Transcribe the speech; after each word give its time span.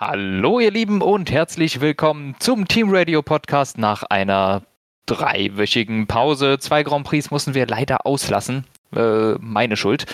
Hallo 0.00 0.60
ihr 0.60 0.70
Lieben 0.70 1.02
und 1.02 1.28
herzlich 1.32 1.80
willkommen 1.80 2.36
zum 2.38 2.68
Team 2.68 2.94
Radio 2.94 3.20
Podcast 3.20 3.78
nach 3.78 4.04
einer 4.04 4.62
dreiwöchigen 5.06 6.06
Pause. 6.06 6.60
Zwei 6.60 6.84
Grand 6.84 7.04
Prix 7.04 7.32
mussten 7.32 7.54
wir 7.54 7.66
leider 7.66 8.06
auslassen. 8.06 8.64
Äh, 8.94 9.32
meine 9.40 9.76
Schuld. 9.76 10.06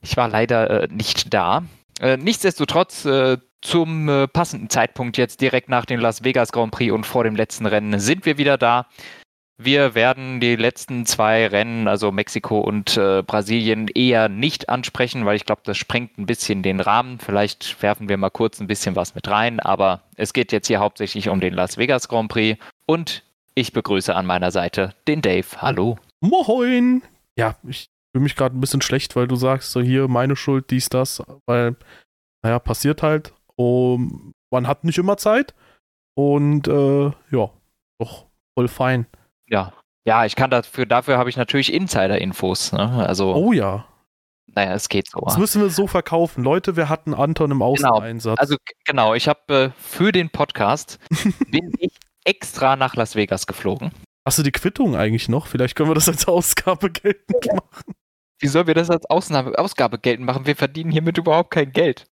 Ich 0.00 0.16
war 0.16 0.28
leider 0.28 0.84
äh, 0.84 0.88
nicht 0.90 1.34
da. 1.34 1.64
Äh, 2.00 2.16
nichtsdestotrotz, 2.16 3.04
äh, 3.04 3.36
zum 3.60 4.08
äh, 4.08 4.26
passenden 4.26 4.70
Zeitpunkt 4.70 5.18
jetzt 5.18 5.42
direkt 5.42 5.68
nach 5.68 5.84
dem 5.84 6.00
Las 6.00 6.24
Vegas 6.24 6.50
Grand 6.50 6.72
Prix 6.72 6.90
und 6.90 7.04
vor 7.04 7.24
dem 7.24 7.36
letzten 7.36 7.66
Rennen 7.66 8.00
sind 8.00 8.24
wir 8.24 8.38
wieder 8.38 8.56
da. 8.56 8.86
Wir 9.56 9.94
werden 9.94 10.40
die 10.40 10.56
letzten 10.56 11.06
zwei 11.06 11.46
Rennen, 11.46 11.86
also 11.86 12.10
Mexiko 12.10 12.58
und 12.58 12.96
äh, 12.96 13.22
Brasilien, 13.22 13.86
eher 13.86 14.28
nicht 14.28 14.68
ansprechen, 14.68 15.26
weil 15.26 15.36
ich 15.36 15.46
glaube, 15.46 15.62
das 15.64 15.78
sprengt 15.78 16.18
ein 16.18 16.26
bisschen 16.26 16.64
den 16.64 16.80
Rahmen. 16.80 17.20
Vielleicht 17.20 17.80
werfen 17.80 18.08
wir 18.08 18.16
mal 18.16 18.30
kurz 18.30 18.60
ein 18.60 18.66
bisschen 18.66 18.96
was 18.96 19.14
mit 19.14 19.28
rein, 19.28 19.60
aber 19.60 20.02
es 20.16 20.32
geht 20.32 20.50
jetzt 20.50 20.66
hier 20.66 20.80
hauptsächlich 20.80 21.28
um 21.28 21.40
den 21.40 21.54
Las 21.54 21.78
Vegas 21.78 22.08
Grand 22.08 22.30
Prix 22.30 22.58
und 22.86 23.22
ich 23.54 23.72
begrüße 23.72 24.12
an 24.12 24.26
meiner 24.26 24.50
Seite 24.50 24.92
den 25.06 25.22
Dave. 25.22 25.46
Hallo. 25.58 25.98
Moin! 26.20 27.02
Ja, 27.38 27.56
ich 27.62 27.86
fühle 28.12 28.24
mich 28.24 28.34
gerade 28.34 28.56
ein 28.56 28.60
bisschen 28.60 28.82
schlecht, 28.82 29.14
weil 29.14 29.28
du 29.28 29.36
sagst, 29.36 29.70
so 29.70 29.80
hier 29.80 30.08
meine 30.08 30.34
Schuld, 30.34 30.72
dies, 30.72 30.88
das, 30.88 31.22
weil, 31.46 31.76
naja, 32.42 32.58
passiert 32.58 33.04
halt. 33.04 33.32
Um, 33.54 34.32
man 34.50 34.66
hat 34.66 34.82
nicht 34.82 34.98
immer 34.98 35.16
Zeit 35.16 35.54
und 36.16 36.66
äh, 36.66 37.12
ja, 37.30 37.50
doch 38.00 38.26
voll 38.58 38.66
fein. 38.66 39.06
Ja. 39.48 39.72
Ja, 40.06 40.24
ich 40.26 40.36
kann 40.36 40.50
dafür, 40.50 40.84
dafür 40.86 41.16
habe 41.18 41.30
ich 41.30 41.36
natürlich 41.36 41.72
Insider-Infos. 41.72 42.72
Ne? 42.72 43.06
Also, 43.06 43.34
Oh 43.34 43.52
ja. 43.52 43.86
naja, 44.46 44.74
es 44.74 44.88
geht 44.90 45.08
so. 45.08 45.20
Das 45.20 45.38
müssen 45.38 45.62
wir 45.62 45.70
so 45.70 45.86
verkaufen. 45.86 46.44
Leute, 46.44 46.76
wir 46.76 46.88
hatten 46.90 47.14
Anton 47.14 47.50
im 47.50 47.62
Außeneinsatz. 47.62 48.38
Also 48.38 48.56
g- 48.56 48.74
genau, 48.84 49.14
ich 49.14 49.28
habe 49.28 49.54
äh, 49.54 49.70
für 49.80 50.12
den 50.12 50.28
Podcast 50.30 50.98
bin 51.50 51.72
ich 51.78 51.92
extra 52.24 52.76
nach 52.76 52.96
Las 52.96 53.14
Vegas 53.16 53.46
geflogen. 53.46 53.92
Hast 54.26 54.38
du 54.38 54.42
die 54.42 54.52
Quittung 54.52 54.96
eigentlich 54.96 55.28
noch? 55.28 55.46
Vielleicht 55.46 55.74
können 55.74 55.90
wir 55.90 55.94
das 55.94 56.08
als 56.08 56.26
Ausgabe 56.28 56.90
geltend 56.90 57.46
machen. 57.54 57.94
Wie 58.40 58.48
sollen 58.48 58.66
wir 58.66 58.74
das 58.74 58.90
als 58.90 59.04
Ausnahme, 59.08 59.56
Ausgabe 59.58 59.98
geltend 59.98 60.26
machen? 60.26 60.46
Wir 60.46 60.56
verdienen 60.56 60.90
hiermit 60.90 61.16
überhaupt 61.18 61.50
kein 61.50 61.72
Geld. 61.72 62.06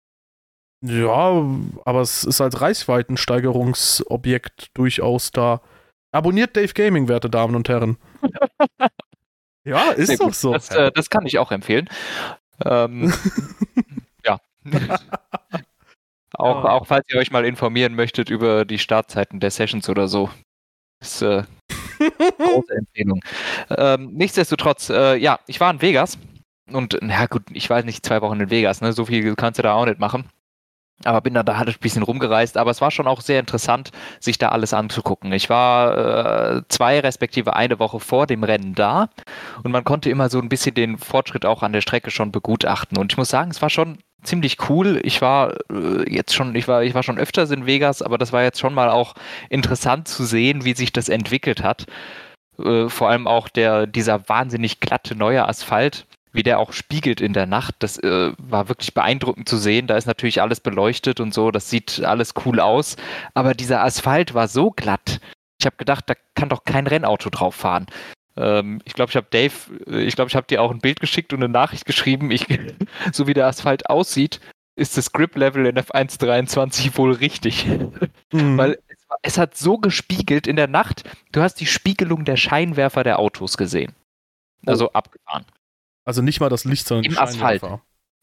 Ja, 0.84 1.42
aber 1.84 2.00
es 2.00 2.24
ist 2.24 2.40
als 2.40 2.60
Reichweitensteigerungsobjekt 2.60 4.70
durchaus 4.74 5.30
da. 5.30 5.60
Abonniert 6.12 6.56
Dave 6.56 6.72
Gaming, 6.74 7.08
werte 7.08 7.30
Damen 7.30 7.54
und 7.56 7.68
Herren. 7.68 7.96
ja, 9.64 9.90
ist 9.92 10.20
doch 10.20 10.26
gut. 10.26 10.34
so. 10.34 10.52
Das, 10.52 10.70
äh, 10.70 10.92
das 10.92 11.10
kann 11.10 11.26
ich 11.26 11.38
auch 11.38 11.50
empfehlen. 11.52 11.88
Ähm, 12.64 13.12
ja. 14.26 14.38
auch, 16.34 16.64
Ja. 16.64 16.70
auch 16.70 16.86
falls 16.86 17.06
ihr 17.10 17.18
euch 17.18 17.30
mal 17.30 17.44
informieren 17.44 17.94
möchtet 17.94 18.30
über 18.30 18.64
die 18.64 18.78
Startzeiten 18.78 19.40
der 19.40 19.50
Sessions 19.50 19.88
oder 19.88 20.08
so. 20.08 20.30
Ist 21.00 21.22
äh, 21.22 21.44
große 22.38 22.74
Empfehlung. 22.74 23.20
Ähm, 23.70 24.12
nichtsdestotrotz, 24.14 24.90
äh, 24.90 25.16
ja, 25.16 25.40
ich 25.46 25.60
war 25.60 25.70
in 25.72 25.82
Vegas 25.82 26.18
und 26.70 26.98
na 27.02 27.26
gut, 27.26 27.42
ich 27.52 27.68
weiß 27.68 27.84
nicht, 27.84 28.04
zwei 28.06 28.20
Wochen 28.22 28.40
in 28.40 28.50
Vegas, 28.50 28.80
ne? 28.80 28.92
So 28.92 29.06
viel 29.06 29.34
kannst 29.34 29.58
du 29.58 29.62
da 29.62 29.74
auch 29.74 29.86
nicht 29.86 29.98
machen. 29.98 30.28
Aber 31.04 31.20
bin 31.20 31.34
dann 31.34 31.46
da 31.46 31.56
halt 31.56 31.68
ein 31.68 31.74
bisschen 31.80 32.02
rumgereist, 32.02 32.56
aber 32.56 32.70
es 32.70 32.80
war 32.80 32.90
schon 32.90 33.06
auch 33.06 33.20
sehr 33.20 33.40
interessant, 33.40 33.90
sich 34.20 34.38
da 34.38 34.48
alles 34.48 34.74
anzugucken. 34.74 35.32
Ich 35.32 35.48
war 35.50 36.56
äh, 36.56 36.62
zwei 36.68 37.00
respektive 37.00 37.54
eine 37.54 37.78
Woche 37.78 38.00
vor 38.00 38.26
dem 38.26 38.44
Rennen 38.44 38.74
da 38.74 39.08
und 39.62 39.72
man 39.72 39.84
konnte 39.84 40.10
immer 40.10 40.28
so 40.28 40.38
ein 40.38 40.48
bisschen 40.48 40.74
den 40.74 40.98
Fortschritt 40.98 41.44
auch 41.44 41.62
an 41.62 41.72
der 41.72 41.80
Strecke 41.80 42.10
schon 42.10 42.32
begutachten. 42.32 42.98
Und 42.98 43.12
ich 43.12 43.18
muss 43.18 43.28
sagen, 43.28 43.50
es 43.50 43.62
war 43.62 43.70
schon 43.70 43.98
ziemlich 44.22 44.68
cool. 44.68 45.00
Ich 45.02 45.20
war 45.20 45.54
äh, 45.70 46.08
jetzt 46.08 46.34
schon, 46.34 46.54
ich 46.54 46.68
war, 46.68 46.82
ich 46.82 46.94
war 46.94 47.02
schon 47.02 47.18
öfters 47.18 47.50
in 47.50 47.66
Vegas, 47.66 48.02
aber 48.02 48.18
das 48.18 48.32
war 48.32 48.42
jetzt 48.42 48.60
schon 48.60 48.74
mal 48.74 48.90
auch 48.90 49.14
interessant 49.50 50.08
zu 50.08 50.24
sehen, 50.24 50.64
wie 50.64 50.74
sich 50.74 50.92
das 50.92 51.08
entwickelt 51.08 51.62
hat. 51.62 51.86
Äh, 52.58 52.88
vor 52.88 53.08
allem 53.08 53.26
auch 53.26 53.48
der, 53.48 53.86
dieser 53.86 54.28
wahnsinnig 54.28 54.80
glatte 54.80 55.14
neue 55.16 55.46
Asphalt, 55.48 56.06
wie 56.32 56.42
der 56.42 56.58
auch 56.58 56.72
spiegelt 56.72 57.20
in 57.20 57.32
der 57.32 57.46
Nacht. 57.46 57.76
Das 57.80 57.98
äh, 57.98 58.32
war 58.38 58.68
wirklich 58.68 58.94
beeindruckend 58.94 59.48
zu 59.48 59.56
sehen. 59.56 59.86
Da 59.86 59.96
ist 59.96 60.06
natürlich 60.06 60.40
alles 60.40 60.60
beleuchtet 60.60 61.20
und 61.20 61.34
so. 61.34 61.50
Das 61.50 61.70
sieht 61.70 62.02
alles 62.04 62.34
cool 62.44 62.60
aus. 62.60 62.96
Aber 63.34 63.54
dieser 63.54 63.82
Asphalt 63.84 64.34
war 64.34 64.48
so 64.48 64.70
glatt. 64.70 65.20
Ich 65.60 65.66
habe 65.66 65.76
gedacht, 65.76 66.04
da 66.08 66.14
kann 66.34 66.48
doch 66.48 66.64
kein 66.64 66.86
Rennauto 66.86 67.30
drauf 67.30 67.54
fahren. 67.54 67.86
Ähm, 68.36 68.80
ich 68.84 68.94
glaube, 68.94 69.10
ich 69.10 69.16
habe 69.16 69.26
Dave, 69.30 69.52
äh, 69.86 70.02
ich 70.02 70.16
glaube, 70.16 70.28
ich 70.28 70.36
habe 70.36 70.46
dir 70.46 70.62
auch 70.62 70.70
ein 70.70 70.80
Bild 70.80 71.00
geschickt 71.00 71.32
und 71.32 71.42
eine 71.42 71.52
Nachricht 71.52 71.84
geschrieben. 71.84 72.30
Ich, 72.30 72.46
so 73.12 73.26
wie 73.26 73.34
der 73.34 73.46
Asphalt 73.46 73.88
aussieht, 73.90 74.40
ist 74.74 74.96
das 74.96 75.12
Grip-Level 75.12 75.66
in 75.66 75.76
F1 75.76 76.18
23 76.18 76.96
wohl 76.96 77.12
richtig. 77.12 77.66
Mhm. 78.32 78.56
Weil 78.56 78.78
es, 78.88 79.06
es 79.20 79.38
hat 79.38 79.56
so 79.56 79.76
gespiegelt 79.76 80.46
in 80.46 80.56
der 80.56 80.68
Nacht, 80.68 81.04
du 81.32 81.42
hast 81.42 81.56
die 81.56 81.66
Spiegelung 81.66 82.24
der 82.24 82.36
Scheinwerfer 82.36 83.04
der 83.04 83.18
Autos 83.18 83.58
gesehen. 83.58 83.92
Also 84.64 84.92
abgefahren. 84.92 85.44
Also 86.04 86.22
nicht 86.22 86.40
mal 86.40 86.48
das 86.48 86.64
Licht, 86.64 86.86
sondern 86.86 87.04
Im 87.04 87.12
die 87.12 87.18
Asphalt. 87.18 87.62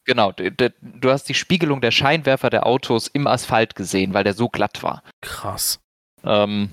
Genau, 0.06 0.32
du 0.32 1.10
hast 1.10 1.28
die 1.28 1.34
Spiegelung 1.34 1.80
der 1.80 1.90
Scheinwerfer 1.90 2.50
der 2.50 2.66
Autos 2.66 3.06
im 3.08 3.26
Asphalt 3.26 3.74
gesehen, 3.74 4.14
weil 4.14 4.24
der 4.24 4.34
so 4.34 4.48
glatt 4.48 4.82
war. 4.82 5.02
Krass. 5.20 5.78
Ähm, 6.24 6.70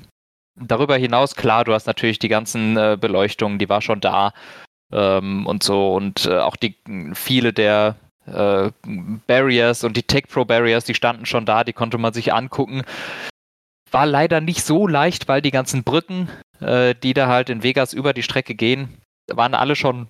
darüber 0.56 0.98
hinaus, 0.98 1.36
klar, 1.36 1.64
du 1.66 1.74
hast 1.74 1.88
natürlich 1.88 2.20
die 2.20 2.30
ganzen 2.30 2.78
äh, 2.78 2.98
Beleuchtungen, 3.00 3.60
die 3.60 3.70
war 3.70 3.82
schon 3.82 4.00
da 4.00 4.34
ähm, 4.92 5.46
und 5.46 5.64
so 5.64 5.94
und 5.94 6.26
äh, 6.26 6.40
auch 6.40 6.56
die 6.56 6.76
viele 7.14 7.54
der 7.54 7.96
äh, 8.26 8.72
Barriers 9.28 9.84
und 9.84 9.98
die 9.98 10.04
Tech 10.04 10.26
Pro 10.30 10.46
Barriers, 10.46 10.86
die 10.86 10.96
standen 10.96 11.26
schon 11.26 11.46
da, 11.46 11.64
die 11.64 11.74
konnte 11.74 11.98
man 11.98 12.14
sich 12.14 12.34
angucken. 12.34 12.84
War 13.92 14.06
leider 14.06 14.42
nicht 14.42 14.64
so 14.64 14.88
leicht, 14.88 15.28
weil 15.28 15.42
die 15.42 15.52
ganzen 15.52 15.84
Brücken, 15.84 16.30
äh, 16.60 16.96
die 16.96 17.14
da 17.14 17.28
halt 17.28 17.50
in 17.50 17.64
Vegas 17.64 17.94
über 17.94 18.14
die 18.14 18.24
Strecke 18.24 18.56
gehen, 18.56 18.98
waren 19.32 19.54
alle 19.54 19.76
schon 19.76 20.08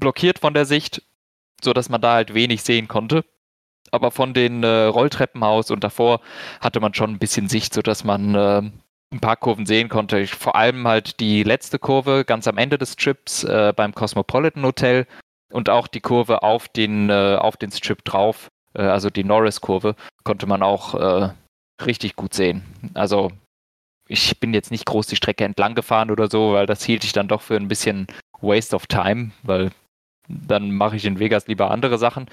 blockiert 0.00 0.38
von 0.38 0.54
der 0.54 0.64
Sicht, 0.64 1.02
so 1.62 1.72
dass 1.72 1.88
man 1.88 2.00
da 2.00 2.14
halt 2.14 2.34
wenig 2.34 2.62
sehen 2.62 2.88
konnte. 2.88 3.24
Aber 3.92 4.10
von 4.10 4.34
den 4.34 4.62
äh, 4.62 4.84
Rolltreppenhaus 4.84 5.70
und 5.70 5.84
davor 5.84 6.20
hatte 6.60 6.80
man 6.80 6.94
schon 6.94 7.10
ein 7.10 7.18
bisschen 7.18 7.48
Sicht, 7.48 7.74
so 7.74 7.82
dass 7.82 8.04
man 8.04 8.34
äh, 8.34 8.62
ein 9.12 9.20
paar 9.20 9.36
Kurven 9.36 9.66
sehen 9.66 9.88
konnte. 9.88 10.26
Vor 10.26 10.56
allem 10.56 10.86
halt 10.86 11.20
die 11.20 11.42
letzte 11.42 11.78
Kurve 11.78 12.24
ganz 12.24 12.46
am 12.46 12.58
Ende 12.58 12.78
des 12.78 12.92
Strips 12.92 13.44
äh, 13.44 13.72
beim 13.74 13.94
Cosmopolitan 13.94 14.64
Hotel 14.64 15.06
und 15.52 15.68
auch 15.68 15.88
die 15.88 16.00
Kurve 16.00 16.42
auf 16.42 16.68
den, 16.68 17.10
äh, 17.10 17.36
auf 17.38 17.56
den 17.56 17.72
Strip 17.72 18.04
drauf, 18.04 18.48
äh, 18.74 18.82
also 18.82 19.10
die 19.10 19.24
Norris-Kurve, 19.24 19.96
konnte 20.22 20.46
man 20.46 20.62
auch 20.62 20.94
äh, 20.94 21.30
richtig 21.84 22.16
gut 22.16 22.34
sehen. 22.34 22.62
Also 22.94 23.32
ich 24.08 24.38
bin 24.38 24.54
jetzt 24.54 24.70
nicht 24.70 24.86
groß 24.86 25.06
die 25.06 25.16
Strecke 25.16 25.44
entlang 25.44 25.74
gefahren 25.74 26.10
oder 26.10 26.28
so, 26.28 26.52
weil 26.52 26.66
das 26.66 26.84
hielt 26.84 27.04
ich 27.04 27.12
dann 27.12 27.28
doch 27.28 27.42
für 27.42 27.56
ein 27.56 27.68
bisschen 27.68 28.06
Waste 28.40 28.74
of 28.76 28.86
Time, 28.86 29.32
weil 29.42 29.70
dann 30.46 30.70
mache 30.72 30.96
ich 30.96 31.04
in 31.04 31.18
Vegas 31.18 31.46
lieber 31.46 31.70
andere 31.70 31.98
Sachen. 31.98 32.26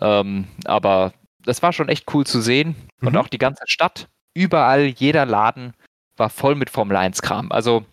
Ähm, 0.00 0.46
aber 0.64 1.12
das 1.44 1.62
war 1.62 1.72
schon 1.72 1.88
echt 1.88 2.12
cool 2.14 2.24
zu 2.26 2.40
sehen. 2.40 2.74
Und 3.00 3.12
Mhm. 3.12 3.18
auch 3.18 3.28
die 3.28 3.38
ganze 3.38 3.64
Stadt, 3.66 4.08
überall, 4.34 4.84
jeder 4.84 5.26
Laden 5.26 5.74
war 6.16 6.30
voll 6.30 6.54
mit 6.54 6.70
Formel 6.70 6.96
1-Kram. 6.96 7.50
Also 7.52 7.84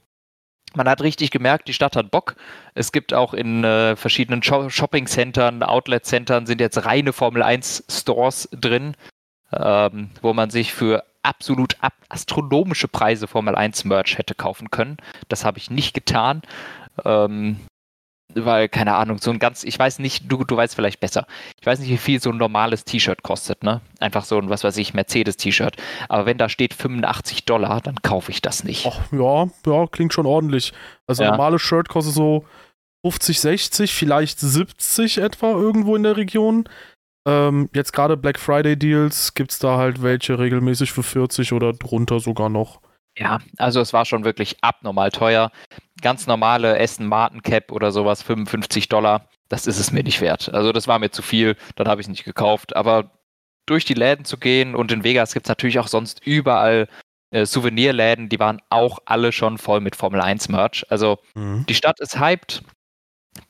man 0.76 0.88
hat 0.88 1.02
richtig 1.02 1.32
gemerkt, 1.32 1.68
die 1.68 1.74
Stadt 1.74 1.96
hat 1.96 2.12
Bock. 2.12 2.36
Es 2.76 2.92
gibt 2.92 3.14
auch 3.14 3.34
in 3.34 3.64
äh, 3.64 3.96
verschiedenen 3.96 4.44
Sho 4.44 4.70
Shopping-Centern, 4.70 5.64
Outlet-Centern 5.64 6.46
sind 6.46 6.62
jetzt 6.62 6.86
reine 6.86 7.12
Formel 7.12 7.42
1-Stores 7.42 8.50
drin, 8.52 8.96
ähm, 9.52 10.12
wo 10.22 10.34
man 10.34 10.52
sich 10.52 10.74
für 10.74 11.04
absolut 11.24 11.76
ab 11.82 11.94
astronomische 12.10 12.88
Preise 12.88 13.28
Formel 13.28 13.56
1-Merch 13.56 14.18
hätte 14.20 14.36
kaufen 14.36 14.70
können. 14.70 14.98
Das 15.28 15.44
habe 15.44 15.58
ich 15.58 15.72
nicht 15.72 15.94
getan. 15.96 16.44
Ähm, 17.04 17.60
weil, 18.36 18.70
keine 18.70 18.96
Ahnung, 18.96 19.18
so 19.18 19.32
ein 19.32 19.40
ganz, 19.40 19.64
ich 19.64 19.78
weiß 19.78 20.00
nicht, 20.00 20.32
du, 20.32 20.44
du 20.44 20.56
weißt 20.56 20.76
vielleicht 20.76 21.00
besser. 21.00 21.26
Ich 21.60 21.66
weiß 21.66 21.80
nicht, 21.80 21.90
wie 21.90 21.98
viel 21.98 22.22
so 22.22 22.30
ein 22.30 22.38
normales 22.38 22.86
T-Shirt 22.86 23.24
kostet, 23.24 23.64
ne? 23.64 23.82
Einfach 24.00 24.24
so 24.26 24.38
ein, 24.38 24.50
was 24.50 24.64
weiß 24.64 24.78
ich, 24.78 24.94
Mercedes-T-Shirt. 24.94 25.76
Aber 26.10 26.26
wenn 26.26 26.38
da 26.38 26.50
steht 26.50 26.74
85 26.74 27.46
Dollar, 27.46 27.82
dann 27.82 27.96
kaufe 28.02 28.32
ich 28.32 28.42
das 28.42 28.64
nicht. 28.64 28.86
Ach, 28.88 29.00
ja, 29.12 29.48
ja, 29.66 29.88
klingt 29.88 30.14
schon 30.14 30.26
ordentlich. 30.26 30.74
Also 31.08 31.24
Ja. 31.24 31.32
normales 31.32 31.62
Shirt 31.62 31.90
kostet 31.90 32.14
so 32.14 32.46
50, 33.06 33.40
60, 33.40 33.94
vielleicht 33.94 34.40
70 34.40 35.18
etwa 35.20 35.52
irgendwo 35.52 35.96
in 35.96 36.04
der 36.04 36.18
Region. 36.18 36.68
Ähm, 37.28 37.70
jetzt 37.74 37.94
gerade 37.94 38.18
Black 38.18 38.40
Friday 38.40 38.78
Deals 38.78 39.34
gibt 39.34 39.52
es 39.52 39.60
da 39.60 39.78
halt 39.78 40.02
welche 40.02 40.40
regelmäßig 40.40 40.92
für 40.92 41.04
40 41.04 41.54
oder 41.54 41.74
drunter 41.74 42.20
sogar 42.20 42.50
noch. 42.50 42.82
Ja, 43.18 43.40
also 43.58 43.82
es 43.82 43.92
war 43.92 44.06
schon 44.06 44.24
wirklich 44.24 44.58
abnormal 44.62 45.12
teuer. 45.12 45.52
Ganz 46.02 46.28
normale 46.28 46.80
Aston 46.80 47.08
Martin 47.08 47.42
Cap 47.42 47.72
oder 47.72 47.92
sowas, 47.92 48.22
55 48.24 48.90
Dollar, 48.90 49.28
das 49.50 49.68
ist 49.68 49.80
es 49.80 49.92
mir 49.92 50.04
nicht 50.04 50.22
wert. 50.22 50.54
Also 50.54 50.72
das 50.72 50.88
war 50.88 51.00
mir 51.00 51.12
zu 51.12 51.22
viel, 51.22 51.56
dann 51.76 51.88
habe 51.88 52.02
ich 52.02 52.06
es 52.06 52.10
nicht 52.10 52.24
gekauft. 52.24 52.76
Aber 52.76 53.12
durch 53.66 53.86
die 53.86 53.94
Läden 53.94 54.26
zu 54.26 54.38
gehen 54.38 54.76
und 54.76 54.92
in 54.92 55.04
Vegas 55.04 55.34
gibt 55.34 55.46
es 55.46 55.50
natürlich 55.50 55.80
auch 55.80 55.88
sonst 55.88 56.26
überall 56.26 56.88
äh, 57.32 57.46
Souvenirläden, 57.46 58.30
die 58.30 58.40
waren 58.40 58.62
auch 58.70 59.00
alle 59.06 59.32
schon 59.32 59.58
voll 59.60 59.82
mit 59.82 59.96
Formel 59.96 60.22
1 60.22 60.50
Merch. 60.50 60.86
Also 60.90 61.20
Mhm. 61.36 61.66
die 61.68 61.76
Stadt 61.76 62.00
ist 62.00 62.20
hyped, 62.20 62.64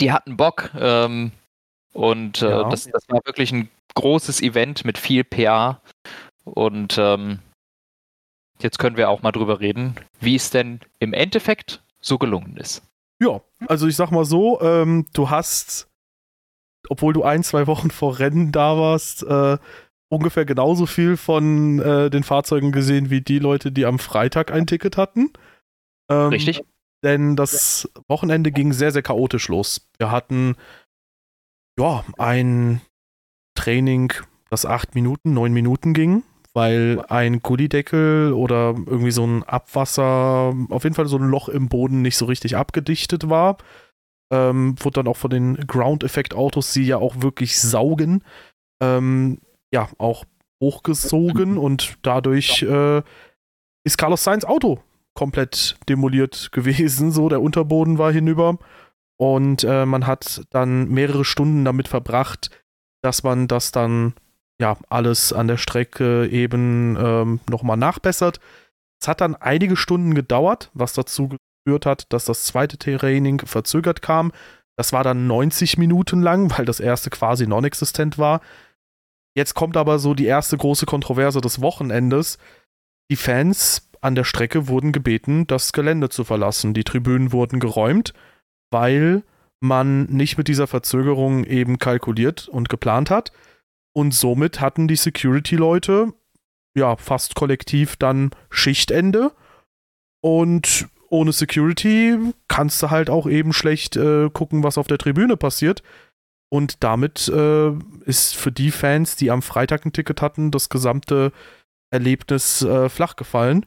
die 0.01 0.11
hatten 0.11 0.35
Bock 0.37 0.71
ähm, 0.77 1.31
und 1.93 2.41
äh, 2.41 2.49
Ja. 2.49 2.63
das, 2.69 2.85
das 2.85 3.07
war 3.07 3.21
wirklich 3.25 3.51
ein 3.53 3.69
großes 3.95 4.41
Event 4.41 4.83
mit 4.85 4.97
viel 4.97 5.23
PA 5.23 5.81
Und 6.45 6.97
ähm, 6.97 7.39
jetzt 8.61 8.79
können 8.79 8.97
wir 8.97 9.09
auch 9.09 9.21
mal 9.21 9.31
drüber 9.31 9.59
reden, 9.59 9.95
wie 10.19 10.35
es 10.35 10.49
denn 10.49 10.79
im 10.99 11.13
Endeffekt 11.13 11.81
so 12.01 12.17
gelungen 12.17 12.57
ist. 12.57 12.83
Ja, 13.21 13.41
also 13.67 13.87
ich 13.87 13.95
sag 13.95 14.11
mal 14.11 14.25
so, 14.25 14.61
ähm, 14.61 15.05
du 15.13 15.29
hast, 15.29 15.89
obwohl 16.87 17.13
du 17.13 17.23
ein, 17.23 17.43
zwei 17.43 17.67
Wochen 17.67 17.91
vor 17.91 18.19
Rennen 18.19 18.51
da 18.51 18.77
warst, 18.77 19.23
äh, 19.23 19.57
ungefähr 20.09 20.45
genauso 20.45 20.85
viel 20.85 21.17
von 21.17 21.79
äh, 21.79 22.09
den 22.09 22.23
Fahrzeugen 22.23 22.71
gesehen 22.71 23.09
wie 23.09 23.21
die 23.21 23.39
Leute, 23.39 23.71
die 23.71 23.85
am 23.85 23.99
Freitag 23.99 24.51
ein 24.51 24.67
Ticket 24.67 24.97
hatten. 24.97 25.31
Ähm, 26.09 26.29
Richtig. 26.29 26.63
Denn 27.03 27.35
das 27.35 27.89
Wochenende 28.07 28.51
ging 28.51 28.73
sehr, 28.73 28.91
sehr 28.91 29.03
chaotisch 29.03 29.47
los. 29.47 29.87
Wir 29.97 30.11
hatten 30.11 30.55
ja 31.79 32.03
ein 32.17 32.81
Training, 33.55 34.11
das 34.49 34.65
acht 34.65 34.95
Minuten, 34.95 35.33
neun 35.33 35.53
Minuten 35.53 35.93
ging, 35.93 36.23
weil 36.59 37.01
ein 37.07 37.39
Gullideckel 37.39 38.33
oder 38.33 38.75
irgendwie 38.85 39.11
so 39.11 39.25
ein 39.25 39.43
Abwasser, 39.43 40.53
auf 40.69 40.83
jeden 40.83 40.93
Fall 40.93 41.07
so 41.07 41.17
ein 41.17 41.29
Loch 41.29 41.47
im 41.47 41.69
Boden 41.69 42.01
nicht 42.01 42.17
so 42.17 42.25
richtig 42.25 42.57
abgedichtet 42.57 43.29
war. 43.29 43.59
Ähm, 44.29 44.75
wurde 44.83 44.95
dann 44.95 45.07
auch 45.07 45.15
von 45.15 45.31
den 45.31 45.55
Ground-Effekt-Autos, 45.55 46.73
die 46.73 46.83
ja 46.83 46.97
auch 46.97 47.21
wirklich 47.21 47.61
saugen, 47.61 48.25
ähm, 48.81 49.39
ja, 49.73 49.87
auch 49.99 50.25
hochgesogen 50.61 51.57
und 51.57 51.97
dadurch 52.01 52.61
äh, 52.63 53.03
ist 53.85 53.97
Carlos 53.97 54.25
Sainz 54.25 54.43
Auto 54.43 54.79
komplett 55.13 55.77
demoliert 55.87 56.51
gewesen. 56.51 57.11
So, 57.11 57.29
der 57.29 57.41
Unterboden 57.41 57.97
war 57.97 58.11
hinüber. 58.11 58.57
Und 59.17 59.63
äh, 59.63 59.85
man 59.85 60.07
hat 60.07 60.43
dann 60.49 60.89
mehrere 60.89 61.23
Stunden 61.23 61.63
damit 61.63 61.87
verbracht, 61.87 62.49
dass 63.01 63.23
man 63.23 63.47
das 63.47 63.71
dann 63.71 64.13
ja 64.59 64.77
alles 64.89 65.33
an 65.33 65.47
der 65.47 65.57
Strecke 65.57 66.27
eben 66.27 66.97
ähm, 66.99 67.39
nochmal 67.49 67.77
nachbessert. 67.77 68.39
Es 69.01 69.07
hat 69.07 69.21
dann 69.21 69.35
einige 69.35 69.77
Stunden 69.77 70.13
gedauert, 70.13 70.69
was 70.73 70.93
dazu 70.93 71.29
geführt 71.29 71.85
hat, 71.85 72.11
dass 72.11 72.25
das 72.25 72.43
zweite 72.43 72.77
Training 72.77 73.39
verzögert 73.45 74.01
kam. 74.01 74.31
Das 74.77 74.93
war 74.93 75.03
dann 75.03 75.27
90 75.27 75.77
Minuten 75.77 76.21
lang, 76.21 76.57
weil 76.57 76.65
das 76.65 76.79
erste 76.79 77.09
quasi 77.09 77.47
non-existent 77.47 78.17
war. 78.17 78.41
Jetzt 79.35 79.53
kommt 79.53 79.77
aber 79.77 79.99
so 79.99 80.13
die 80.13 80.25
erste 80.25 80.57
große 80.57 80.85
Kontroverse 80.85 81.39
des 81.41 81.61
Wochenendes. 81.61 82.37
Die 83.09 83.15
Fans 83.15 83.89
an 84.01 84.15
der 84.15 84.23
Strecke 84.23 84.67
wurden 84.67 84.91
gebeten, 84.91 85.47
das 85.47 85.73
Gelände 85.73 86.09
zu 86.09 86.23
verlassen. 86.23 86.73
Die 86.73 86.83
Tribünen 86.83 87.31
wurden 87.31 87.59
geräumt, 87.59 88.13
weil 88.71 89.23
man 89.61 90.03
nicht 90.05 90.37
mit 90.37 90.47
dieser 90.47 90.67
Verzögerung 90.67 91.43
eben 91.43 91.79
kalkuliert 91.79 92.47
und 92.47 92.69
geplant 92.69 93.09
hat. 93.09 93.31
Und 93.99 94.13
somit 94.13 94.61
hatten 94.61 94.87
die 94.87 94.95
Security-Leute 94.95 96.13
ja 96.73 96.95
fast 96.95 97.35
kollektiv 97.35 97.97
dann 97.97 98.31
Schichtende. 98.49 99.33
Und 100.21 100.87
ohne 101.09 101.33
Security 101.33 102.17
kannst 102.47 102.81
du 102.81 102.91
halt 102.91 103.09
auch 103.09 103.27
eben 103.27 103.51
schlecht 103.51 103.97
äh, 103.97 104.29
gucken, 104.29 104.63
was 104.63 104.77
auf 104.77 104.87
der 104.87 104.99
Tribüne 104.99 105.35
passiert. 105.35 105.83
Und 106.49 106.81
damit 106.81 107.27
äh, 107.27 107.71
ist 108.05 108.37
für 108.37 108.53
die 108.53 108.71
Fans, 108.71 109.17
die 109.17 109.31
am 109.31 109.41
Freitag 109.41 109.85
ein 109.85 109.91
Ticket 109.91 110.21
hatten, 110.21 110.49
das 110.49 110.69
gesamte 110.69 111.33
Erlebnis 111.91 112.61
äh, 112.61 112.87
flach 112.87 113.17
gefallen. 113.17 113.65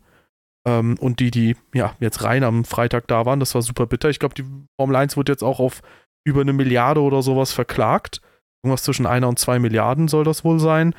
Ähm, 0.66 0.96
und 0.98 1.20
die, 1.20 1.30
die 1.30 1.56
ja 1.74 1.94
jetzt 2.00 2.24
rein 2.24 2.42
am 2.42 2.64
Freitag 2.64 3.06
da 3.06 3.26
waren, 3.26 3.38
das 3.38 3.54
war 3.54 3.60
super 3.60 3.84
bitter. 3.84 4.08
Ich 4.08 4.18
glaube, 4.18 4.34
die 4.34 4.46
Formel 4.80 4.96
1 4.96 5.18
wird 5.18 5.28
jetzt 5.28 5.44
auch 5.44 5.60
auf 5.60 5.82
über 6.24 6.40
eine 6.40 6.54
Milliarde 6.54 7.02
oder 7.02 7.20
sowas 7.20 7.52
verklagt. 7.52 8.22
Irgendwas 8.62 8.84
zwischen 8.84 9.06
einer 9.06 9.28
und 9.28 9.38
zwei 9.38 9.58
Milliarden 9.58 10.08
soll 10.08 10.24
das 10.24 10.44
wohl 10.44 10.58
sein. 10.58 10.94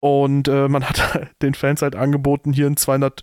Und 0.00 0.48
äh, 0.48 0.68
man 0.68 0.84
hat 0.84 1.30
den 1.42 1.54
Fans 1.54 1.82
halt 1.82 1.96
angeboten, 1.96 2.52
hier 2.52 2.66
einen 2.66 2.76
200 2.76 3.22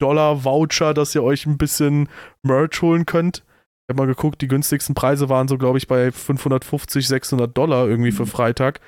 Dollar 0.00 0.44
Voucher, 0.44 0.94
dass 0.94 1.14
ihr 1.14 1.22
euch 1.22 1.46
ein 1.46 1.58
bisschen 1.58 2.08
Merch 2.42 2.82
holen 2.82 3.06
könnt. 3.06 3.44
Ich 3.86 3.94
habe 3.94 4.02
mal 4.02 4.06
geguckt, 4.06 4.40
die 4.40 4.48
günstigsten 4.48 4.94
Preise 4.94 5.28
waren 5.28 5.48
so, 5.48 5.58
glaube 5.58 5.78
ich, 5.78 5.86
bei 5.86 6.10
550, 6.10 7.06
600 7.06 7.56
Dollar 7.56 7.86
irgendwie 7.86 8.12
für 8.12 8.22
mhm. 8.22 8.28
Freitag. 8.28 8.80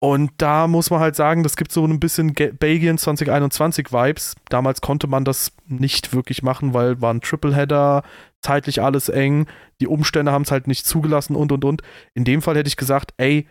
Und 0.00 0.32
da 0.36 0.66
muss 0.66 0.90
man 0.90 1.00
halt 1.00 1.16
sagen, 1.16 1.42
das 1.42 1.56
gibt 1.56 1.72
so 1.72 1.84
ein 1.86 1.98
bisschen 1.98 2.34
Belgien 2.34 2.98
2021 2.98 3.90
Vibes. 3.90 4.36
Damals 4.50 4.82
konnte 4.82 5.06
man 5.06 5.24
das 5.24 5.52
nicht 5.66 6.12
wirklich 6.14 6.42
machen, 6.42 6.74
weil 6.74 7.00
war 7.00 7.12
ein 7.12 7.22
Tripleheader, 7.22 8.02
zeitlich 8.44 8.82
alles 8.82 9.08
eng, 9.08 9.46
die 9.80 9.86
Umstände 9.86 10.32
haben 10.32 10.42
es 10.42 10.50
halt 10.50 10.66
nicht 10.66 10.86
zugelassen 10.86 11.34
und 11.34 11.52
und 11.52 11.64
und. 11.64 11.82
In 12.14 12.24
dem 12.24 12.42
Fall 12.42 12.56
hätte 12.56 12.68
ich 12.68 12.76
gesagt, 12.76 13.12
ey, 13.16 13.48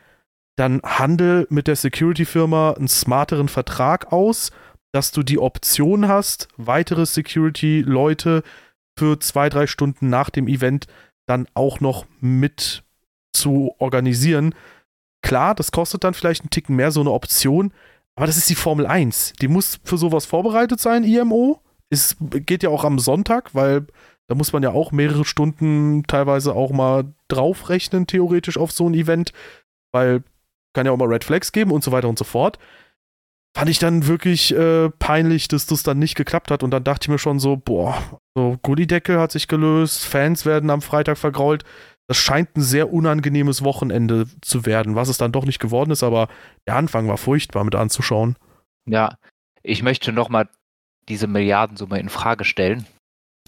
dann 0.56 0.81
handel 0.84 1.48
mit 1.50 1.68
der 1.68 1.75
Security-Firma 1.75 2.74
einen 2.74 2.88
smarteren 2.88 3.50
Vertrag 3.50 4.13
aus, 4.13 4.51
dass 4.92 5.12
du 5.12 5.24
die 5.24 5.40
Option 5.40 6.07
hast, 6.07 6.48
weitere 6.57 7.06
Security-Leute 7.06 8.44
für 8.98 9.19
zwei, 9.19 9.50
drei 9.50 9.66
Stunden 9.66 10.10
nach 10.10 10.30
dem 10.30 10.48
Event 10.48 10.88
dann 11.25 11.48
auch 11.56 11.80
noch 11.80 12.06
mit 12.19 12.84
zu 13.34 13.74
organisieren, 13.80 14.54
Klar, 15.24 15.56
das 15.56 15.72
kostet 15.72 16.04
dann 16.04 16.13
vielleicht 16.13 16.42
einen 16.42 16.50
Ticken 16.51 16.75
mehr, 16.75 16.92
so 16.92 17.00
eine 17.00 17.12
Option, 17.12 17.74
aber 18.16 18.28
das 18.28 18.38
ist 18.38 18.50
die 18.50 18.56
Formel 18.56 18.86
1. 18.86 19.34
Die 19.42 19.48
muss 19.48 19.80
für 19.84 19.98
sowas 19.98 20.25
vorbereitet 20.25 20.80
sein, 20.80 21.04
IMO. 21.04 21.62
Es 21.89 22.18
geht 22.19 22.62
ja 22.62 22.69
auch 22.69 22.84
am 22.84 23.00
Sonntag, 23.00 23.56
weil 23.56 23.88
da 24.34 24.38
muss 24.38 24.52
man 24.52 24.64
ja 24.64 24.72
auch 24.72 24.92
mehrere 24.92 25.26
Stunden 25.26 26.04
teilweise 26.08 26.56
auch 26.56 26.72
mal 26.72 27.06
draufrechnen, 27.28 28.08
theoretisch 28.08 28.58
auf 28.58 28.72
so 28.72 28.90
ein 28.90 28.96
Event, 28.96 29.32
weil 29.92 30.24
kann 30.74 30.88
ja 30.88 30.92
auch 30.92 30.98
mal 30.98 31.08
Red 31.08 31.24
Flags 31.24 31.52
geben 31.52 31.70
und 31.70 31.84
so 31.84 31.92
weiter 31.92 32.10
und 32.10 32.18
so 32.18 32.26
fort. 32.26 32.58
Fand 33.56 33.70
ich 33.70 33.78
dann 33.78 34.08
wirklich 34.08 34.52
äh, 34.56 34.90
peinlich, 34.90 35.48
dass 35.48 35.68
das 35.68 35.84
dann 35.84 36.00
nicht 36.00 36.16
geklappt 36.16 36.50
hat. 36.50 36.64
Und 36.64 36.72
dann 36.72 36.84
dachte 36.84 37.06
ich 37.06 37.10
mir 37.10 37.20
schon 37.20 37.38
so, 37.38 37.58
boah, 37.58 38.20
so 38.36 38.58
Gullideckel 38.64 39.20
hat 39.20 39.32
sich 39.32 39.48
gelöst, 39.48 40.04
Fans 40.04 40.48
werden 40.48 40.72
am 40.72 40.82
Freitag 40.82 41.20
vergrault 41.20 41.64
das 42.08 42.18
scheint 42.18 42.58
ein 42.58 42.62
sehr 42.62 42.92
unangenehmes 42.92 43.64
Wochenende 43.64 44.28
zu 44.42 44.66
werden, 44.66 44.96
was 44.96 45.10
es 45.10 45.18
dann 45.18 45.32
doch 45.32 45.46
nicht 45.46 45.60
geworden 45.60 45.92
ist, 45.92 46.04
aber 46.04 46.28
der 46.68 46.76
Anfang 46.76 47.08
war 47.08 47.18
furchtbar 47.18 47.64
mit 47.64 47.76
anzuschauen. 47.76 48.36
Ja, 48.86 49.16
ich 49.62 49.84
möchte 49.84 50.12
nochmal 50.12 50.50
diese 51.08 51.28
Milliardensumme 51.28 52.00
in 52.00 52.10
Frage 52.10 52.44
stellen. 52.44 52.86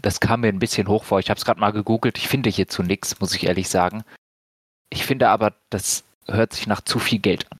Das 0.01 0.19
kam 0.19 0.41
mir 0.41 0.49
ein 0.49 0.59
bisschen 0.59 0.87
hoch 0.87 1.03
vor. 1.03 1.19
Ich 1.19 1.29
habe 1.29 1.37
es 1.37 1.45
gerade 1.45 1.59
mal 1.59 1.71
gegoogelt. 1.71 2.17
Ich 2.17 2.27
finde 2.27 2.49
hierzu 2.49 2.83
nichts, 2.83 3.19
muss 3.19 3.33
ich 3.35 3.45
ehrlich 3.45 3.69
sagen. 3.69 4.03
Ich 4.89 5.05
finde 5.05 5.29
aber, 5.29 5.53
das 5.69 6.03
hört 6.27 6.53
sich 6.53 6.67
nach 6.67 6.81
zu 6.81 6.99
viel 6.99 7.19
Geld 7.19 7.51
an. 7.51 7.57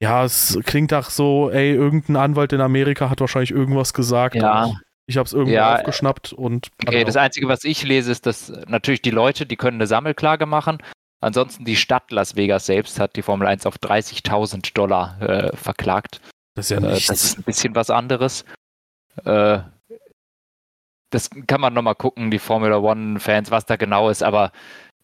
Ja, 0.00 0.24
es 0.24 0.58
klingt 0.64 0.90
nach 0.90 1.10
so, 1.10 1.50
ey, 1.50 1.72
irgendein 1.72 2.16
Anwalt 2.16 2.52
in 2.52 2.60
Amerika 2.60 3.08
hat 3.08 3.20
wahrscheinlich 3.20 3.50
irgendwas 3.50 3.94
gesagt. 3.94 4.34
Ja. 4.34 4.74
Ich 5.06 5.16
habe 5.16 5.26
es 5.26 5.32
irgendwo 5.32 5.54
ja, 5.54 5.76
aufgeschnappt 5.76 6.32
und. 6.32 6.68
Okay, 6.84 7.04
das 7.04 7.16
Einzige, 7.16 7.48
was 7.48 7.64
ich 7.64 7.84
lese, 7.84 8.10
ist, 8.10 8.26
dass 8.26 8.52
natürlich 8.66 9.02
die 9.02 9.10
Leute, 9.10 9.46
die 9.46 9.56
können 9.56 9.76
eine 9.76 9.86
Sammelklage 9.86 10.46
machen. 10.46 10.78
Ansonsten 11.20 11.64
die 11.64 11.76
Stadt 11.76 12.10
Las 12.10 12.36
Vegas 12.36 12.66
selbst 12.66 13.00
hat 13.00 13.16
die 13.16 13.22
Formel 13.22 13.46
1 13.46 13.66
auf 13.66 13.76
30.000 13.76 14.74
Dollar 14.74 15.20
äh, 15.22 15.56
verklagt. 15.56 16.20
Das 16.54 16.66
ist 16.66 16.70
ja 16.70 16.80
nichts. 16.80 17.04
Äh, 17.04 17.12
das 17.12 17.24
ist 17.24 17.38
ein 17.38 17.44
bisschen 17.44 17.74
was 17.74 17.88
anderes. 17.88 18.44
Äh, 19.24 19.60
das 21.10 21.30
kann 21.46 21.60
man 21.60 21.74
nochmal 21.74 21.94
gucken, 21.94 22.30
die 22.30 22.38
Formula 22.38 22.78
One-Fans, 22.78 23.50
was 23.50 23.66
da 23.66 23.76
genau 23.76 24.08
ist, 24.10 24.22
aber 24.22 24.52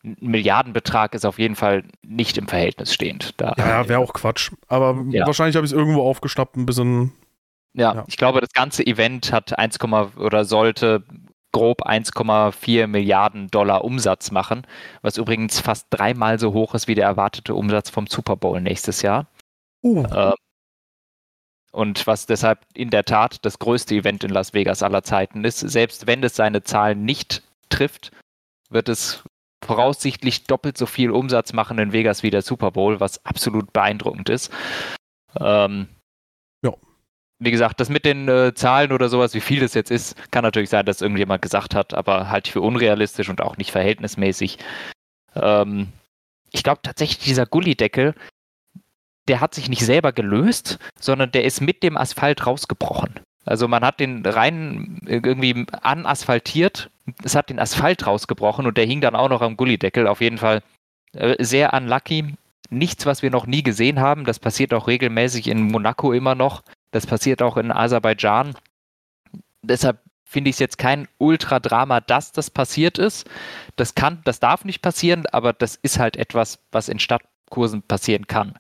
ein 0.05 0.17
Milliardenbetrag 0.21 1.15
ist 1.15 1.25
auf 1.25 1.39
jeden 1.39 1.55
Fall 1.55 1.85
nicht 2.03 2.37
im 2.37 2.49
Verhältnis 2.49 2.93
stehend. 2.93 3.35
Da 3.41 3.55
ja, 3.57 3.89
wäre 3.89 4.01
auch 4.01 4.13
Quatsch. 4.13 4.51
Aber 4.67 5.05
ja. 5.11 5.27
wahrscheinlich 5.27 5.55
habe 5.55 5.65
ich 5.65 5.73
es 5.73 5.79
irgendwo 5.79 6.03
aufgeschnappt, 6.03 6.57
ein 6.57 6.67
bisschen 6.67 7.13
ja, 7.75 7.95
ja, 7.95 8.05
ich 8.07 8.17
glaube, 8.17 8.41
das 8.41 8.53
ganze 8.53 8.87
Event 8.87 9.33
hat 9.33 9.59
1, 9.59 9.79
oder 10.17 10.45
sollte 10.45 11.05
grob 11.53 11.87
1,4 11.87 12.87
Milliarden 12.87 13.49
Dollar 13.49 13.85
Umsatz 13.85 14.31
machen, 14.31 14.67
was 15.03 15.17
übrigens 15.17 15.61
fast 15.61 15.87
dreimal 15.91 16.39
so 16.39 16.53
hoch 16.53 16.75
ist 16.75 16.89
wie 16.89 16.95
der 16.95 17.07
erwartete 17.07 17.55
Umsatz 17.55 17.91
vom 17.91 18.07
Super 18.07 18.37
Bowl 18.37 18.61
nächstes 18.61 19.03
Jahr. 19.03 19.27
Uh. 19.83 20.05
Ähm, 20.15 20.35
und 21.73 22.07
was 22.07 22.27
deshalb 22.27 22.61
in 22.75 22.91
der 22.91 23.05
Tat 23.05 23.45
das 23.45 23.59
größte 23.59 23.95
Event 23.95 24.25
in 24.25 24.31
Las 24.31 24.55
Vegas 24.55 24.83
aller 24.83 25.03
Zeiten 25.03 25.45
ist. 25.45 25.59
Selbst 25.59 26.07
wenn 26.07 26.23
es 26.23 26.37
seine 26.37 26.63
Zahlen 26.63 27.05
nicht 27.05 27.43
trifft, 27.69 28.13
wird 28.71 28.89
es 28.89 29.25
voraussichtlich 29.65 30.45
doppelt 30.45 30.79
so 30.79 30.87
viel 30.87 31.11
Umsatz 31.11 31.53
machen 31.53 31.79
in 31.79 31.93
Vegas 31.93 32.23
wie 32.23 32.31
der 32.31 32.43
Super 32.43 32.71
Bowl, 32.71 33.01
was 33.01 33.25
absolut 33.25 33.73
beeindruckend 33.73 34.29
ist. 34.29 34.53
Ähm, 35.41 35.89
wie 37.45 37.51
gesagt, 37.51 37.81
das 37.81 37.89
mit 37.89 38.05
den 38.05 38.29
äh, 38.29 38.55
Zahlen 38.55 38.93
oder 38.93 39.09
sowas, 39.09 39.35
wie 39.35 39.41
viel 39.41 39.61
das 39.61 39.75
jetzt 39.75 39.91
ist, 39.91 40.31
kann 40.31 40.45
natürlich 40.45 40.71
sein, 40.71 40.87
dass 40.87 41.01
irgendjemand 41.01 41.43
gesagt 41.43 41.75
hat, 41.75 41.93
aber 41.93 42.31
halte 42.31 42.49
ich 42.49 42.53
für 42.53 42.61
unrealistisch 42.61 43.29
und 43.29 43.41
auch 43.41 43.57
nicht 43.57 43.73
verhältnismäßig. 43.73 44.59
Ähm, 45.35 45.89
ich 46.53 46.63
glaube 46.63 46.83
tatsächlich, 46.83 47.19
dieser 47.19 47.47
Gullideckel, 47.47 48.15
der 49.29 49.41
hat 49.41 49.55
sich 49.55 49.69
nicht 49.69 49.85
selber 49.85 50.13
gelöst, 50.13 50.79
sondern 50.99 51.31
der 51.33 51.45
ist 51.45 51.61
mit 51.61 51.83
dem 51.83 51.97
Asphalt 51.97 52.47
rausgebrochen. 52.47 53.21
Also 53.45 53.69
man 53.69 53.85
hat 53.85 54.01
den 54.01 54.25
rein 54.25 55.01
irgendwie 55.07 55.67
anasphaltiert, 55.83 56.91
es 57.25 57.35
hat 57.35 57.51
den 57.51 57.59
Asphalt 57.59 58.07
rausgebrochen 58.07 58.67
und 58.67 58.77
der 58.77 58.87
hing 58.87 59.01
dann 59.01 59.17
auch 59.17 59.29
noch 59.29 59.43
am 59.43 59.57
Gullideckel. 59.57 60.07
Auf 60.07 60.21
jeden 60.21 60.39
Fall 60.39 60.63
äh, 61.13 61.43
sehr 61.43 61.73
unlucky. 61.73 62.35
Nichts, 62.71 63.05
was 63.07 63.23
wir 63.23 63.31
noch 63.31 63.47
nie 63.47 63.63
gesehen 63.63 64.01
haben. 64.01 64.25
Das 64.25 64.39
passiert 64.39 64.73
auch 64.73 64.87
regelmäßig 64.87 65.49
in 65.49 65.63
Monaco 65.63 66.13
immer 66.13 66.35
noch 66.35 66.63
Das 66.91 67.07
passiert 67.07 67.43
auch 67.43 67.57
in 67.57 67.73
Aserbaidschan. 67.73 68.55
Deshalb 69.63 69.99
finde 70.25 70.51
ich 70.51 70.57
es 70.57 70.61
jetzt 70.61 70.79
kein 70.79 71.09
Ultradrama, 71.19 72.01
dass 72.01 72.33
das 72.33 72.51
passiert 72.51 72.99
ist. 72.99 73.29
Das 73.77 73.95
kann, 73.95 74.23
das 74.25 74.41
darf 74.41 74.65
nicht 74.65 74.81
passieren, 74.81 75.27
aber 75.27 75.53
das 75.53 75.77
ist 75.77 75.99
halt 75.99 76.17
etwas, 76.17 76.59
was 76.71 76.89
in 76.89 76.99
Stadtkursen 76.99 77.83
passieren 77.83 78.27
kann. 78.27 78.59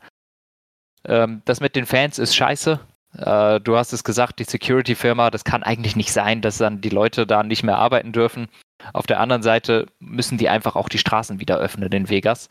Ähm, 1.05 1.43
das 1.45 1.61
mit 1.61 1.77
den 1.77 1.87
Fans 1.87 2.19
ist 2.19 2.35
scheiße. 2.35 2.81
Äh, 3.19 3.61
du 3.61 3.77
hast 3.77 3.93
es 3.93 4.05
gesagt, 4.05 4.39
die 4.39 4.45
Security-Firma, 4.45 5.31
das 5.31 5.45
kann 5.45 5.63
eigentlich 5.63 5.97
nicht 5.97 6.13
sein, 6.13 6.41
dass 6.41 6.59
dann 6.59 6.81
die 6.81 6.89
Leute 6.89 7.27
da 7.27 7.43
nicht 7.43 7.63
mehr 7.63 7.79
arbeiten 7.79 8.13
dürfen. 8.13 8.49
Auf 8.93 9.07
der 9.07 9.21
anderen 9.21 9.43
Seite 9.43 9.87
müssen 9.99 10.39
die 10.39 10.49
einfach 10.49 10.77
auch 10.77 10.89
die 10.89 10.99
Straßen 10.99 11.41
wieder 11.41 11.59
öffnen 11.59 11.93
in 11.93 12.09
Vegas. 12.09 12.49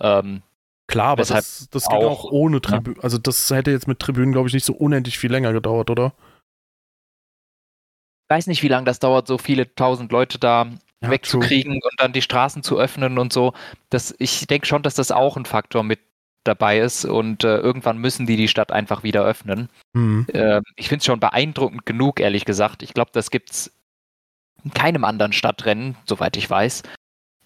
Ähm, 0.00 0.42
Klar, 0.88 1.08
aber 1.08 1.24
das, 1.24 1.68
das 1.70 1.88
ging 1.88 1.98
auch, 1.98 2.24
auch 2.24 2.32
ohne 2.32 2.60
Tribünen. 2.60 2.96
Ja. 2.98 3.04
Also 3.04 3.18
das 3.18 3.48
hätte 3.50 3.70
jetzt 3.70 3.88
mit 3.88 3.98
Tribünen, 3.98 4.32
glaube 4.32 4.48
ich, 4.48 4.54
nicht 4.54 4.66
so 4.66 4.74
unendlich 4.74 5.18
viel 5.18 5.30
länger 5.30 5.52
gedauert, 5.52 5.90
oder? 5.90 6.12
Ich 8.28 8.34
weiß 8.34 8.46
nicht, 8.46 8.62
wie 8.62 8.68
lange 8.68 8.86
das 8.86 8.98
dauert, 8.98 9.26
so 9.26 9.38
viele 9.38 9.74
tausend 9.74 10.10
Leute 10.10 10.38
da 10.38 10.68
ja, 11.02 11.10
wegzukriegen 11.10 11.80
true. 11.80 11.90
und 11.90 12.00
dann 12.00 12.12
die 12.12 12.22
Straßen 12.22 12.62
zu 12.62 12.78
öffnen 12.78 13.18
und 13.18 13.32
so. 13.32 13.52
Das, 13.90 14.14
ich 14.18 14.46
denke 14.46 14.66
schon, 14.66 14.82
dass 14.82 14.94
das 14.94 15.12
auch 15.12 15.36
ein 15.36 15.44
Faktor 15.44 15.82
mit 15.82 16.00
dabei 16.44 16.78
ist 16.80 17.04
und 17.04 17.44
äh, 17.44 17.58
irgendwann 17.58 17.98
müssen 17.98 18.26
die 18.26 18.36
die 18.36 18.48
Stadt 18.48 18.72
einfach 18.72 19.02
wieder 19.02 19.24
öffnen. 19.24 19.68
Mhm. 19.92 20.26
Äh, 20.32 20.60
ich 20.76 20.88
finde 20.88 21.00
es 21.00 21.06
schon 21.06 21.20
beeindruckend 21.20 21.86
genug, 21.86 22.20
ehrlich 22.20 22.44
gesagt. 22.44 22.82
Ich 22.82 22.94
glaube, 22.94 23.10
das 23.12 23.30
gibt 23.30 23.50
es 23.50 23.72
in 24.64 24.72
keinem 24.72 25.04
anderen 25.04 25.32
Stadtrennen, 25.32 25.96
soweit 26.06 26.36
ich 26.36 26.48
weiß, 26.48 26.82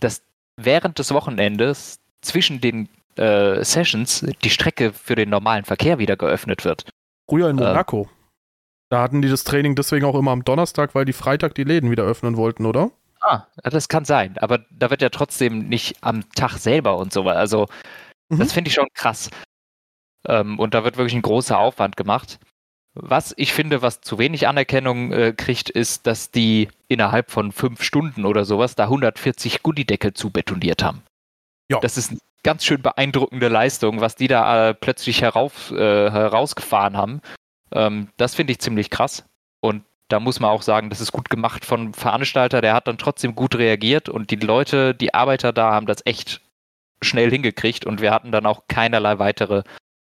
dass 0.01 0.23
während 0.57 0.99
des 0.99 1.13
Wochenendes 1.13 2.01
zwischen 2.21 2.61
den 2.61 2.89
äh, 3.17 3.65
Sessions 3.65 4.27
die 4.45 4.51
Strecke 4.51 4.93
für 4.93 5.15
den 5.15 5.31
normalen 5.31 5.65
Verkehr 5.65 5.99
wieder 5.99 6.17
geöffnet 6.17 6.65
wird. 6.65 6.87
Früher 7.29 7.51
in 7.51 7.57
Monaco. 7.57 8.03
Ähm, 8.03 8.09
da 8.89 9.03
hatten 9.03 9.21
die 9.21 9.29
das 9.29 9.45
Training 9.45 9.75
deswegen 9.75 10.05
auch 10.05 10.15
immer 10.15 10.31
am 10.31 10.45
Donnerstag, 10.45 10.95
weil 10.95 11.05
die 11.05 11.13
Freitag 11.13 11.55
die 11.55 11.65
Läden 11.65 11.91
wieder 11.91 12.05
öffnen 12.05 12.37
wollten, 12.37 12.67
oder? 12.67 12.91
Ah, 13.21 13.47
das 13.65 13.89
kann 13.89 14.05
sein. 14.05 14.37
Aber 14.39 14.59
da 14.71 14.91
wird 14.91 15.03
ja 15.03 15.09
trotzdem 15.09 15.69
nicht 15.69 15.97
am 16.03 16.29
Tag 16.35 16.59
selber 16.59 16.97
und 16.99 17.13
so. 17.13 17.23
Also, 17.25 17.67
mhm. 18.29 18.39
das 18.39 18.53
finde 18.53 18.69
ich 18.69 18.75
schon 18.75 18.89
krass. 18.95 19.31
Ähm, 20.27 20.59
und 20.59 20.75
da 20.75 20.85
wird 20.85 20.97
wirklich 20.97 21.15
ein 21.15 21.23
großer 21.23 21.59
Aufwand 21.59 21.97
gemacht. 21.97 22.39
Was 22.95 23.35
ich 23.37 23.53
finde, 23.53 23.83
was 23.83 24.01
zu 24.01 24.19
wenig 24.19 24.49
Anerkennung 24.49 25.13
äh, 25.13 25.35
kriegt, 25.37 25.69
ist, 25.69 26.07
dass 26.07 26.31
die 26.31 26.69
innerhalb 26.89 27.31
von 27.31 27.53
fünf 27.53 27.83
Stunden 27.83 28.25
oder 28.25 28.45
sowas 28.47 28.75
da 28.75 28.85
140 28.85 29.63
Gullideckel 29.63 30.15
zu 30.15 30.31
betoniert 30.31 30.83
haben. 30.83 31.03
Ja. 31.69 31.79
Das 31.81 31.99
ist 31.99 32.11
eine 32.11 32.21
ganz 32.43 32.65
schön 32.65 32.81
beeindruckende 32.81 33.49
Leistung, 33.49 34.01
was 34.01 34.17
die 34.17 34.29
da 34.29 34.71
äh, 34.71 34.75
plötzlich 34.75 35.21
herauf, 35.21 35.73
äh, 35.73 36.11
herausgefahren 36.11 36.97
haben. 36.97 37.21
Ähm, 37.73 38.09
das 38.17 38.35
finde 38.35 38.53
ich 38.53 38.61
ziemlich 38.61 38.89
krass. 38.89 39.25
Und 39.61 39.85
da 40.09 40.21
muss 40.21 40.41
man 40.41 40.51
auch 40.51 40.63
sagen, 40.63 40.89
das 40.89 41.01
ist 41.01 41.13
gut 41.13 41.29
gemacht 41.29 41.65
von 41.65 41.93
Veranstalter. 41.93 42.61
Der 42.61 42.73
hat 42.73 42.87
dann 42.87 42.99
trotzdem 42.99 43.35
gut 43.35 43.57
reagiert 43.57 44.09
und 44.09 44.31
die 44.31 44.37
Leute, 44.37 44.95
die 44.95 45.13
Arbeiter 45.13 45.53
da 45.53 45.73
haben 45.73 45.87
das 45.87 45.99
echt 46.07 46.41
schnell 47.03 47.31
hingekriegt 47.31 47.87
und 47.87 48.01
wir 48.01 48.13
hatten 48.13 48.33
dann 48.33 48.47
auch 48.47 48.65
keinerlei 48.69 49.19
weitere 49.19 49.63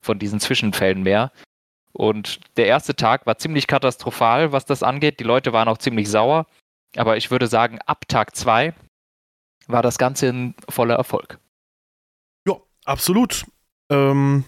von 0.02 0.18
diesen 0.18 0.40
Zwischenfällen 0.40 1.02
mehr. 1.02 1.32
Und 1.92 2.40
der 2.56 2.66
erste 2.66 2.94
Tag 2.94 3.26
war 3.26 3.38
ziemlich 3.38 3.66
katastrophal, 3.66 4.52
was 4.52 4.64
das 4.64 4.82
angeht. 4.82 5.20
Die 5.20 5.25
Leute 5.25 5.52
waren 5.52 5.68
auch 5.68 5.78
ziemlich 5.78 6.08
sauer. 6.08 6.46
Aber 6.96 7.16
ich 7.16 7.30
würde 7.30 7.46
sagen, 7.46 7.78
ab 7.87 8.08
Tag 8.08 8.37
zwei 8.37 8.75
war 9.66 9.82
das 9.82 9.99
Ganze 9.99 10.28
ein 10.28 10.54
voller 10.68 10.94
Erfolg. 10.94 11.38
Ja, 12.46 12.56
absolut. 12.84 13.44
Ähm, 13.90 14.44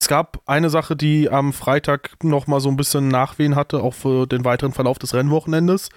es 0.00 0.08
gab 0.08 0.42
eine 0.46 0.70
Sache, 0.70 0.96
die 0.96 1.30
am 1.30 1.52
Freitag 1.52 2.22
noch 2.22 2.46
mal 2.46 2.60
so 2.60 2.68
ein 2.68 2.76
bisschen 2.76 3.08
Nachwehen 3.08 3.56
hatte, 3.56 3.82
auch 3.82 3.94
für 3.94 4.26
den 4.26 4.44
weiteren 4.44 4.72
Verlauf 4.72 4.98
des 4.98 5.14
Rennwochenendes. 5.14 5.88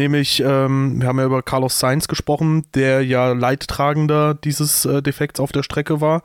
Nämlich, 0.00 0.40
ähm, 0.40 0.98
wir 0.98 1.08
haben 1.08 1.18
ja 1.18 1.26
über 1.26 1.42
Carlos 1.42 1.78
Sainz 1.78 2.08
gesprochen, 2.08 2.64
der 2.72 3.04
ja 3.04 3.32
Leidtragender 3.32 4.32
dieses 4.32 4.86
äh, 4.86 5.02
Defekts 5.02 5.40
auf 5.40 5.52
der 5.52 5.62
Strecke 5.62 6.00
war. 6.00 6.22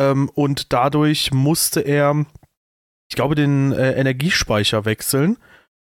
Ähm, 0.00 0.30
und 0.32 0.72
dadurch 0.72 1.30
musste 1.30 1.80
er, 1.80 2.24
ich 3.10 3.14
glaube, 3.14 3.34
den 3.34 3.72
äh, 3.72 3.92
Energiespeicher 4.00 4.86
wechseln 4.86 5.36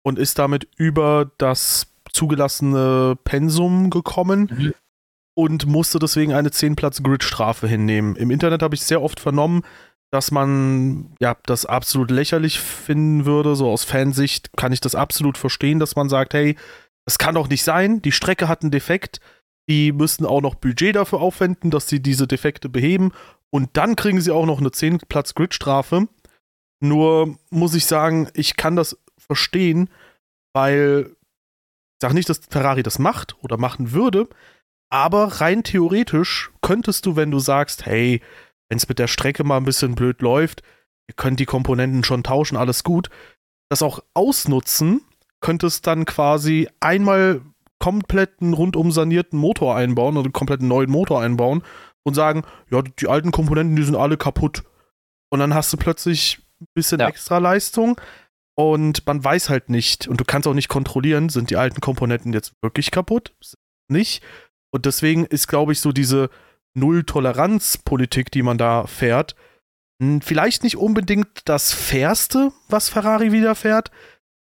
und 0.03 0.19
ist 0.19 0.41
damit 0.41 0.67
über 0.79 1.31
das 1.39 1.93
zugelassene 2.11 3.17
Pensum 3.23 3.91
gekommen. 3.91 4.51
Mhm 4.53 4.75
und 5.39 5.67
musste 5.67 5.99
deswegen 5.99 6.33
eine 6.33 6.49
10-Platz-Grid-Strafe 6.49 7.69
hinnehmen. 7.69 8.17
Im 8.17 8.31
Internet 8.31 8.63
habe 8.63 8.75
ich 8.75 8.81
sehr 8.81 9.03
oft 9.03 9.21
vernommen, 9.21 9.65
dass 10.11 10.31
man 10.31 11.15
ja 11.21 11.37
das 11.45 11.67
absolut 11.67 12.11
lächerlich 12.11 12.59
finden 12.59 13.27
würde. 13.27 13.55
So 13.55 13.69
aus 13.71 13.85
Fansicht 13.85 14.57
kann 14.57 14.73
ich 14.73 14.81
das 14.81 14.95
absolut 14.95 15.37
verstehen, 15.37 15.79
dass 15.79 15.95
man 15.95 16.09
sagt, 16.09 16.33
hey, 16.33 16.57
es 17.07 17.19
kann 17.19 17.37
doch 17.37 17.49
nicht 17.49 17.63
sein, 17.63 18.03
die 18.03 18.13
Strecke 18.13 18.49
hat 18.49 18.63
einen 18.63 18.71
Defekt, 18.71 19.21
die 19.69 19.93
müssten 19.93 20.27
auch 20.27 20.41
noch 20.41 20.55
Budget 20.55 20.97
dafür 20.97 21.21
aufwenden, 21.21 21.71
dass 21.71 21.89
sie 21.89 22.01
diese 22.01 22.27
Defekte 22.27 22.69
beheben. 22.69 23.13
Und 23.51 23.77
dann 23.77 23.97
kriegen 23.97 24.21
sie 24.21 24.33
auch 24.33 24.47
noch 24.47 24.61
eine 24.61 24.69
10-Platz-Grid-Strafe. 24.69 26.09
Nur 26.81 27.39
muss 27.51 27.75
ich 27.75 27.87
sagen, 27.87 28.29
ich 28.35 28.57
kann 28.57 28.77
das 28.77 28.99
verstehen, 29.19 29.89
weil 30.53 31.11
ich 31.11 32.03
sage 32.03 32.15
nicht, 32.15 32.29
dass 32.29 32.41
Ferrari 32.51 32.83
das 32.83 32.99
macht 32.99 33.37
oder 33.43 33.57
machen 33.57 33.93
würde, 33.93 34.29
aber 34.91 35.41
rein 35.41 35.65
theoretisch 35.65 36.51
könntest 36.61 37.07
du, 37.07 37.17
wenn 37.17 37.31
du 37.31 37.39
sagst, 37.39 37.87
hey, 37.87 38.21
wenn 38.69 38.79
es 38.79 38.89
mit 38.89 38.99
der 38.99 39.07
Strecke 39.07 39.45
mal 39.45 39.57
ein 39.57 39.65
bisschen 39.65 39.95
blöd 39.95 40.21
läuft, 40.21 40.63
ihr 41.09 41.15
könnt 41.15 41.41
die 41.41 41.47
Komponenten 41.47 42.05
schon 42.05 42.23
tauschen, 42.23 42.57
alles 42.57 42.85
gut, 42.85 43.09
das 43.71 43.83
auch 43.83 44.01
ausnutzen, 44.15 45.01
könntest 45.47 45.87
dann 45.87 46.07
quasi 46.07 46.69
einmal 46.81 47.41
komplett 47.79 48.43
einen 48.43 48.53
rundum 48.53 48.91
sanierten 48.91 49.39
Motor 49.39 49.77
einbauen 49.77 50.17
oder 50.17 50.25
einen 50.25 50.33
kompletten 50.33 50.67
neuen 50.67 50.91
Motor 50.91 51.23
einbauen 51.23 51.63
und 52.03 52.15
sagen, 52.15 52.43
ja, 52.69 52.83
die 52.83 53.07
alten 53.07 53.31
Komponenten, 53.31 53.77
die 53.77 53.85
sind 53.85 53.95
alle 53.95 54.17
kaputt. 54.17 54.65
Und 55.31 55.39
dann 55.39 55.55
hast 55.55 55.73
du 55.73 55.77
plötzlich 55.77 56.41
ein 56.61 56.67
bisschen 56.75 56.99
ja. 56.99 57.07
extra 57.07 57.39
Leistung 57.39 58.01
und 58.57 59.07
man 59.07 59.23
weiß 59.23 59.49
halt 59.49 59.71
nicht 59.71 60.09
und 60.09 60.21
du 60.21 60.25
kannst 60.25 60.49
auch 60.49 60.55
nicht 60.55 60.69
kontrollieren, 60.69 61.29
sind 61.29 61.51
die 61.51 61.57
alten 61.57 61.81
Komponenten 61.81 62.33
jetzt 62.33 62.53
wirklich 62.61 62.91
kaputt? 62.91 63.33
Nicht. 63.87 64.25
Und 64.73 64.85
deswegen 64.85 65.27
ist, 65.27 65.47
glaube 65.47 65.71
ich, 65.71 65.81
so 65.81 65.93
diese 65.93 66.29
Null-Toleranz-Politik, 66.75 68.33
die 68.33 68.43
man 68.43 68.59
da 68.59 68.89
fährt, 68.89 69.37
vielleicht 70.23 70.65
nicht 70.65 70.77
unbedingt 70.77 71.29
das 71.45 71.73
Fairste, 71.73 72.51
was 72.69 72.89
Ferrari 72.89 73.31
widerfährt, 73.31 73.93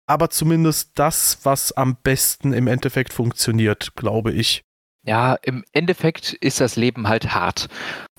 aber 0.05 0.29
zumindest 0.29 0.91
das, 0.95 1.39
was 1.43 1.72
am 1.72 1.95
besten 1.95 2.53
im 2.53 2.67
Endeffekt 2.67 3.13
funktioniert, 3.13 3.95
glaube 3.95 4.31
ich. 4.31 4.63
Ja, 5.05 5.36
im 5.41 5.65
Endeffekt 5.74 6.33
ist 6.33 6.62
das 6.62 6.75
Leben 6.77 7.07
halt 7.07 7.33
hart. 7.33 7.67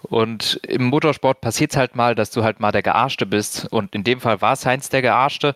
Und 0.02 0.60
im 0.64 0.84
Motorsport 0.84 1.40
passiert 1.40 1.72
es 1.72 1.76
halt 1.78 1.96
mal, 1.96 2.14
dass 2.14 2.30
du 2.30 2.44
halt 2.44 2.60
mal 2.60 2.72
der 2.72 2.82
Gearschte 2.82 3.24
bist. 3.24 3.66
Und 3.70 3.94
in 3.94 4.04
dem 4.04 4.20
Fall 4.20 4.42
war 4.42 4.52
es 4.52 4.66
Heinz 4.66 4.90
der 4.90 5.00
Gearschte. 5.00 5.54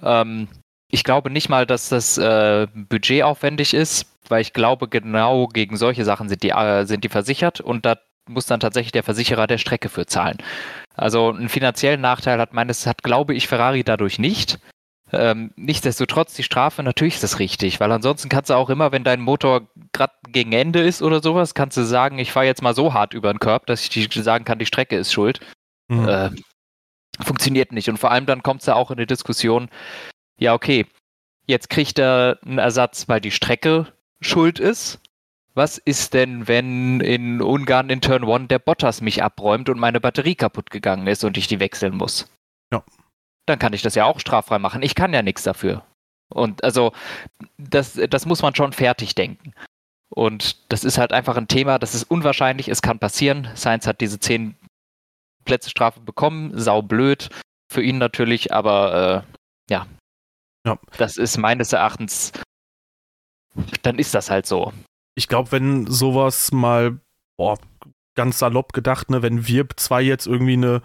Ähm, 0.00 0.48
ich 0.90 1.02
glaube 1.02 1.30
nicht 1.30 1.48
mal, 1.48 1.66
dass 1.66 1.88
das 1.88 2.18
äh, 2.18 2.68
budgetaufwendig 2.72 3.74
ist, 3.74 4.06
weil 4.28 4.42
ich 4.42 4.52
glaube, 4.52 4.88
genau 4.88 5.48
gegen 5.48 5.76
solche 5.76 6.04
Sachen 6.04 6.28
sind 6.28 6.42
die, 6.42 6.50
äh, 6.50 6.84
sind 6.84 7.02
die 7.02 7.08
versichert 7.08 7.60
und 7.60 7.84
da 7.84 7.96
muss 8.28 8.46
dann 8.46 8.60
tatsächlich 8.60 8.92
der 8.92 9.02
Versicherer 9.02 9.46
der 9.46 9.58
Strecke 9.58 9.88
für 9.88 10.06
zahlen. 10.06 10.38
Also 10.94 11.30
einen 11.30 11.48
finanziellen 11.48 12.00
Nachteil 12.00 12.38
hat 12.38 12.52
meines, 12.52 12.86
hat 12.86 13.02
glaube 13.02 13.34
ich 13.34 13.48
Ferrari 13.48 13.82
dadurch 13.82 14.18
nicht. 14.18 14.58
Ähm, 15.12 15.52
nichtsdestotrotz 15.56 16.34
die 16.34 16.42
Strafe, 16.42 16.82
natürlich 16.82 17.14
ist 17.14 17.24
das 17.24 17.38
richtig, 17.38 17.80
weil 17.80 17.90
ansonsten 17.90 18.28
kannst 18.28 18.50
du 18.50 18.54
auch 18.54 18.70
immer, 18.70 18.92
wenn 18.92 19.02
dein 19.02 19.20
Motor 19.20 19.68
gerade 19.92 20.14
gegen 20.28 20.52
Ende 20.52 20.80
ist 20.80 21.02
oder 21.02 21.20
sowas, 21.20 21.54
kannst 21.54 21.76
du 21.76 21.82
sagen, 21.82 22.18
ich 22.18 22.30
fahre 22.30 22.46
jetzt 22.46 22.62
mal 22.62 22.74
so 22.74 22.94
hart 22.94 23.12
über 23.12 23.32
den 23.32 23.40
Körb, 23.40 23.66
dass 23.66 23.84
ich 23.84 24.08
sagen 24.12 24.44
kann, 24.44 24.60
die 24.60 24.66
Strecke 24.66 24.96
ist 24.96 25.12
schuld. 25.12 25.40
Mhm. 25.88 26.08
Äh, 26.08 26.30
funktioniert 27.20 27.72
nicht. 27.72 27.88
Und 27.88 27.98
vor 27.98 28.10
allem 28.10 28.26
dann 28.26 28.42
kommt 28.42 28.60
es 28.60 28.66
ja 28.66 28.74
auch 28.74 28.90
in 28.90 28.98
die 28.98 29.06
Diskussion, 29.06 29.68
ja, 30.38 30.54
okay, 30.54 30.86
jetzt 31.46 31.70
kriegt 31.70 31.98
er 31.98 32.38
einen 32.44 32.58
Ersatz, 32.58 33.08
weil 33.08 33.20
die 33.20 33.32
Strecke 33.32 33.92
schuld 34.20 34.58
ist. 34.58 35.00
Was 35.54 35.78
ist 35.78 36.14
denn, 36.14 36.46
wenn 36.46 37.00
in 37.00 37.42
Ungarn 37.42 37.90
in 37.90 38.00
Turn 38.00 38.24
1 38.24 38.48
der 38.48 38.60
Bottas 38.60 39.00
mich 39.00 39.22
abräumt 39.22 39.68
und 39.68 39.80
meine 39.80 40.00
Batterie 40.00 40.36
kaputt 40.36 40.70
gegangen 40.70 41.08
ist 41.08 41.24
und 41.24 41.36
ich 41.36 41.48
die 41.48 41.58
wechseln 41.58 41.96
muss? 41.96 42.30
Ja. 42.72 42.84
Dann 43.46 43.58
kann 43.58 43.72
ich 43.72 43.82
das 43.82 43.94
ja 43.94 44.04
auch 44.04 44.20
straffrei 44.20 44.58
machen. 44.58 44.82
Ich 44.82 44.94
kann 44.94 45.12
ja 45.12 45.22
nichts 45.22 45.42
dafür. 45.42 45.84
Und 46.28 46.62
also, 46.62 46.92
das, 47.58 47.94
das 48.08 48.26
muss 48.26 48.42
man 48.42 48.54
schon 48.54 48.72
fertig 48.72 49.14
denken. 49.14 49.52
Und 50.08 50.70
das 50.72 50.84
ist 50.84 50.98
halt 50.98 51.12
einfach 51.12 51.36
ein 51.36 51.48
Thema, 51.48 51.78
das 51.78 51.94
ist 51.94 52.04
unwahrscheinlich, 52.04 52.68
es 52.68 52.82
kann 52.82 52.98
passieren. 52.98 53.48
Sainz 53.54 53.86
hat 53.86 54.00
diese 54.00 54.18
10 54.18 54.56
Plätze 55.44 55.70
Strafe 55.70 56.00
bekommen, 56.00 56.52
sau 56.58 56.82
blöd 56.82 57.30
für 57.70 57.82
ihn 57.82 57.98
natürlich, 57.98 58.52
aber 58.52 59.24
äh, 59.68 59.72
ja, 59.72 59.86
ja. 60.66 60.78
Das 60.98 61.16
ist 61.16 61.38
meines 61.38 61.72
Erachtens, 61.72 62.32
dann 63.82 63.98
ist 63.98 64.14
das 64.14 64.30
halt 64.30 64.46
so. 64.46 64.72
Ich 65.14 65.28
glaube, 65.28 65.52
wenn 65.52 65.86
sowas 65.86 66.52
mal, 66.52 67.00
boah, 67.36 67.58
ganz 68.16 68.38
salopp 68.38 68.72
gedacht, 68.72 69.10
ne, 69.10 69.22
wenn 69.22 69.46
wir 69.46 69.68
zwei 69.76 70.02
jetzt 70.02 70.26
irgendwie 70.26 70.54
eine 70.54 70.82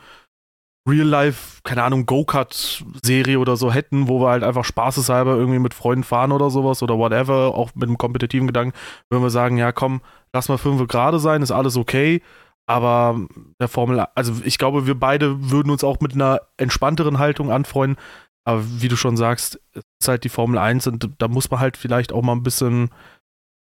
Real-Life, 0.88 1.62
keine 1.64 1.84
Ahnung, 1.84 2.06
Go-Kart-Serie 2.06 3.40
oder 3.40 3.58
so 3.58 3.74
hätten, 3.74 4.08
wo 4.08 4.22
wir 4.22 4.30
halt 4.30 4.44
einfach 4.44 4.64
spaßeshalber 4.64 5.36
irgendwie 5.36 5.60
mit 5.60 5.74
Freunden 5.74 6.04
fahren 6.04 6.32
oder 6.32 6.50
sowas 6.50 6.84
oder 6.84 6.98
whatever, 6.98 7.56
auch 7.56 7.74
mit 7.74 7.90
einem 7.90 7.98
kompetitiven 7.98 8.48
Gedanken, 8.48 8.78
würden 9.10 9.24
wir 9.24 9.32
sagen, 9.32 9.58
ja 9.58 9.72
komm, 9.72 10.02
lass 10.34 10.48
mal 10.48 10.58
fünf 10.58 10.88
gerade 10.88 11.20
sein, 11.20 11.42
ist 11.42 11.52
alles 11.52 11.76
okay. 11.76 12.22
Aber 12.68 13.20
der 13.60 13.68
Formel, 13.68 14.00
also 14.16 14.34
ich 14.44 14.58
glaube, 14.58 14.88
wir 14.88 15.00
beide 15.00 15.52
würden 15.52 15.70
uns 15.70 15.84
auch 15.84 16.00
mit 16.00 16.14
einer 16.14 16.42
entspannteren 16.58 17.20
Haltung 17.20 17.52
anfreuen. 17.52 17.96
Aber 18.44 18.64
wie 18.82 18.88
du 18.88 18.96
schon 18.96 19.18
sagst, 19.18 19.60
ist 19.74 20.08
halt 20.08 20.24
die 20.24 20.30
Formel 20.30 20.58
1 20.58 20.88
und 20.88 21.10
da 21.18 21.28
muss 21.28 21.50
man 21.50 21.60
halt 21.60 21.78
vielleicht 21.78 22.12
auch 22.12 22.22
mal 22.22 22.34
ein 22.34 22.44
bisschen, 22.44 22.90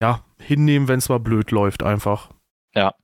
ja, 0.03 0.25
hinnehmen, 0.41 0.89
wenn 0.89 0.99
es 0.99 1.09
mal 1.09 1.21
blöd 1.21 1.51
läuft, 1.53 1.83
einfach. 1.83 2.31
Ja. 2.75 2.95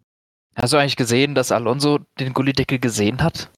Hast 0.56 0.72
du 0.72 0.76
eigentlich 0.76 0.96
gesehen, 0.96 1.36
dass 1.36 1.52
Alonso 1.52 2.00
den 2.18 2.34
Gullideckel 2.34 2.80
gesehen 2.80 3.22
hat? 3.22 3.50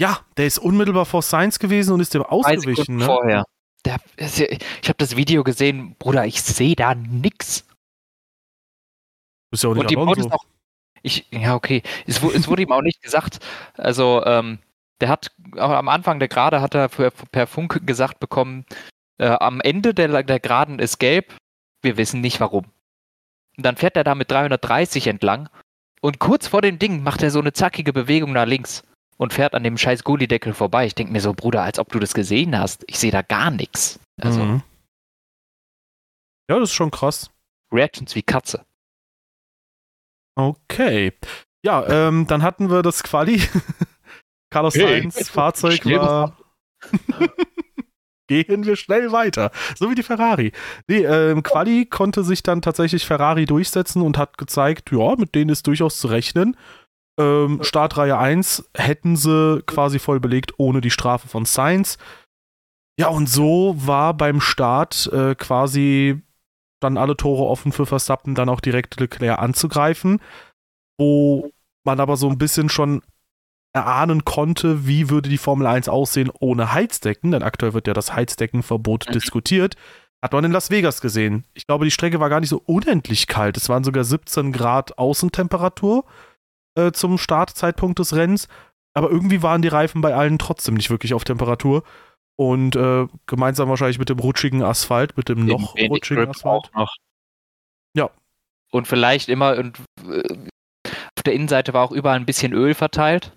Ja, 0.00 0.20
der 0.36 0.46
ist 0.46 0.58
unmittelbar 0.58 1.06
vor 1.06 1.22
Science 1.22 1.58
gewesen 1.58 1.92
und 1.92 2.00
ist 2.00 2.14
dem 2.14 2.22
ausgewichen, 2.22 2.96
ne? 2.96 3.04
Vorher. 3.04 3.44
Der, 3.84 3.98
ich 4.16 4.88
habe 4.88 4.96
das 4.96 5.16
Video 5.16 5.44
gesehen, 5.44 5.94
Bruder, 5.98 6.24
ich 6.26 6.42
sehe 6.42 6.74
da 6.74 6.94
nix. 6.94 7.66
Ist 9.52 9.62
ja 9.62 9.70
auch 9.70 9.74
nicht 9.74 9.82
und 9.82 9.90
die 9.90 9.96
Alonso. 9.96 10.30
auch, 10.30 10.44
ich, 11.02 11.26
ja, 11.30 11.54
okay. 11.54 11.82
Es, 12.06 12.22
es 12.22 12.48
wurde 12.48 12.62
ihm 12.62 12.72
auch 12.72 12.80
nicht 12.80 13.02
gesagt. 13.02 13.38
Also, 13.74 14.24
ähm, 14.24 14.58
der 15.00 15.08
hat 15.08 15.32
auch 15.58 15.70
am 15.70 15.88
Anfang 15.88 16.18
der 16.18 16.28
Gerade 16.28 16.60
hat 16.60 16.74
er 16.74 16.88
per, 16.88 17.10
per 17.10 17.46
Funk 17.46 17.86
gesagt 17.86 18.20
bekommen, 18.20 18.64
äh, 19.18 19.26
am 19.26 19.60
Ende 19.60 19.94
der, 19.94 20.22
der 20.22 20.40
Geraden 20.40 20.78
ist 20.78 20.98
gelb, 20.98 21.36
wir 21.82 21.96
wissen 21.96 22.20
nicht 22.20 22.40
warum. 22.40 22.64
Und 23.56 23.66
dann 23.66 23.76
fährt 23.76 23.96
er 23.96 24.04
da 24.04 24.14
mit 24.14 24.30
330 24.30 25.06
entlang 25.06 25.48
und 26.00 26.18
kurz 26.18 26.48
vor 26.48 26.62
dem 26.62 26.78
Ding 26.78 27.02
macht 27.02 27.22
er 27.22 27.30
so 27.30 27.38
eine 27.38 27.52
zackige 27.52 27.92
Bewegung 27.92 28.32
nach 28.32 28.46
links 28.46 28.82
und 29.16 29.32
fährt 29.32 29.54
an 29.54 29.62
dem 29.64 29.76
scheiß 29.78 30.04
Gullideckel 30.04 30.54
vorbei. 30.54 30.86
Ich 30.86 30.94
denke 30.94 31.12
mir 31.12 31.20
so, 31.20 31.32
Bruder, 31.34 31.62
als 31.62 31.78
ob 31.78 31.90
du 31.92 31.98
das 31.98 32.14
gesehen 32.14 32.58
hast. 32.58 32.84
Ich 32.86 32.98
sehe 32.98 33.10
da 33.12 33.22
gar 33.22 33.50
nichts. 33.50 33.98
Also, 34.20 34.40
Mhm. 34.44 34.62
Ja, 36.50 36.58
das 36.58 36.70
ist 36.70 36.74
schon 36.74 36.90
krass. 36.90 37.30
Reactions 37.72 38.14
wie 38.14 38.22
Katze. 38.22 38.66
Okay. 40.36 41.12
Ja, 41.64 41.86
ähm, 41.88 42.26
dann 42.26 42.42
hatten 42.42 42.70
wir 42.70 42.82
das 42.82 43.02
Quali. 43.02 43.40
Carlos 44.52 44.74
Hey, 44.74 45.00
Sainz 45.00 45.28
Fahrzeug 45.30 45.84
war. 45.86 46.36
Gehen 48.26 48.64
wir 48.64 48.76
schnell 48.76 49.12
weiter. 49.12 49.50
So 49.76 49.90
wie 49.90 49.94
die 49.94 50.02
Ferrari. 50.02 50.52
Nee, 50.88 51.04
ähm, 51.04 51.42
Quali 51.42 51.86
konnte 51.86 52.24
sich 52.24 52.42
dann 52.42 52.62
tatsächlich 52.62 53.04
Ferrari 53.06 53.44
durchsetzen 53.44 54.00
und 54.02 54.16
hat 54.16 54.38
gezeigt, 54.38 54.90
ja, 54.92 55.14
mit 55.16 55.34
denen 55.34 55.50
ist 55.50 55.66
durchaus 55.66 55.98
zu 55.98 56.08
rechnen. 56.08 56.56
Ähm, 57.18 57.62
Startreihe 57.62 58.18
1 58.18 58.70
hätten 58.76 59.16
sie 59.16 59.62
quasi 59.66 59.98
voll 59.98 60.20
belegt 60.20 60.54
ohne 60.58 60.80
die 60.80 60.90
Strafe 60.90 61.28
von 61.28 61.44
Sainz. 61.44 61.96
Ja, 62.98 63.08
und 63.08 63.28
so 63.28 63.74
war 63.78 64.14
beim 64.14 64.40
Start 64.40 65.10
äh, 65.12 65.34
quasi 65.34 66.22
dann 66.80 66.96
alle 66.98 67.16
Tore 67.16 67.44
offen 67.44 67.72
für 67.72 67.86
Verstappen, 67.86 68.34
dann 68.34 68.48
auch 68.48 68.60
direkt 68.60 69.00
Leclerc 69.00 69.38
anzugreifen, 69.38 70.20
wo 70.98 71.50
man 71.84 72.00
aber 72.00 72.16
so 72.16 72.28
ein 72.28 72.38
bisschen 72.38 72.68
schon 72.68 73.02
erahnen 73.72 74.24
konnte, 74.24 74.86
wie 74.86 75.10
würde 75.10 75.28
die 75.28 75.38
Formel 75.38 75.66
1 75.66 75.88
aussehen 75.88 76.30
ohne 76.40 76.72
Heizdecken, 76.72 77.32
denn 77.32 77.42
aktuell 77.42 77.74
wird 77.74 77.88
ja 77.88 77.94
das 77.94 78.12
Heizdeckenverbot 78.14 79.06
Mhm. 79.08 79.12
diskutiert. 79.12 79.74
Hat 80.22 80.32
man 80.32 80.44
in 80.44 80.52
Las 80.52 80.70
Vegas 80.70 81.00
gesehen. 81.00 81.44
Ich 81.54 81.66
glaube, 81.66 81.84
die 81.84 81.90
Strecke 81.90 82.20
war 82.20 82.28
gar 82.30 82.40
nicht 82.40 82.48
so 82.48 82.62
unendlich 82.64 83.26
kalt. 83.26 83.56
Es 83.56 83.68
waren 83.68 83.84
sogar 83.84 84.04
17 84.04 84.52
Grad 84.52 84.96
Außentemperatur 84.98 86.04
äh, 86.76 86.92
zum 86.92 87.18
Startzeitpunkt 87.18 87.98
des 87.98 88.14
Rennens. 88.14 88.48
Aber 88.94 89.10
irgendwie 89.10 89.42
waren 89.42 89.62
die 89.62 89.68
Reifen 89.68 90.00
bei 90.00 90.14
allen 90.14 90.38
trotzdem 90.38 90.74
nicht 90.74 90.90
wirklich 90.90 91.14
auf 91.14 91.24
Temperatur. 91.24 91.82
Und 92.36 92.74
äh, 92.74 93.06
gemeinsam 93.26 93.68
wahrscheinlich 93.68 93.98
mit 93.98 94.08
dem 94.08 94.18
rutschigen 94.18 94.62
Asphalt, 94.62 95.16
mit 95.16 95.28
dem 95.28 95.46
noch 95.46 95.76
Wenig 95.76 95.90
rutschigen 95.90 96.28
Asphalt. 96.28 96.70
noch. 96.74 96.94
Ja. 97.96 98.10
Und 98.72 98.88
vielleicht 98.88 99.28
immer 99.28 99.56
und 99.56 99.78
äh, 100.08 100.48
auf 100.86 101.22
der 101.24 101.32
Innenseite 101.32 101.72
war 101.74 101.84
auch 101.84 101.92
überall 101.92 102.16
ein 102.16 102.26
bisschen 102.26 102.52
Öl 102.52 102.74
verteilt, 102.74 103.32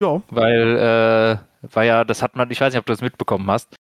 Ja, 0.00 0.22
weil 0.30 0.76
äh, 0.76 1.74
war 1.74 1.84
ja, 1.84 2.04
das 2.04 2.22
hat 2.22 2.36
man, 2.36 2.50
ich 2.50 2.60
weiß 2.60 2.72
nicht, 2.72 2.78
ob 2.78 2.86
du 2.86 2.92
das 2.92 3.02
mitbekommen 3.02 3.50
hast. 3.50 3.74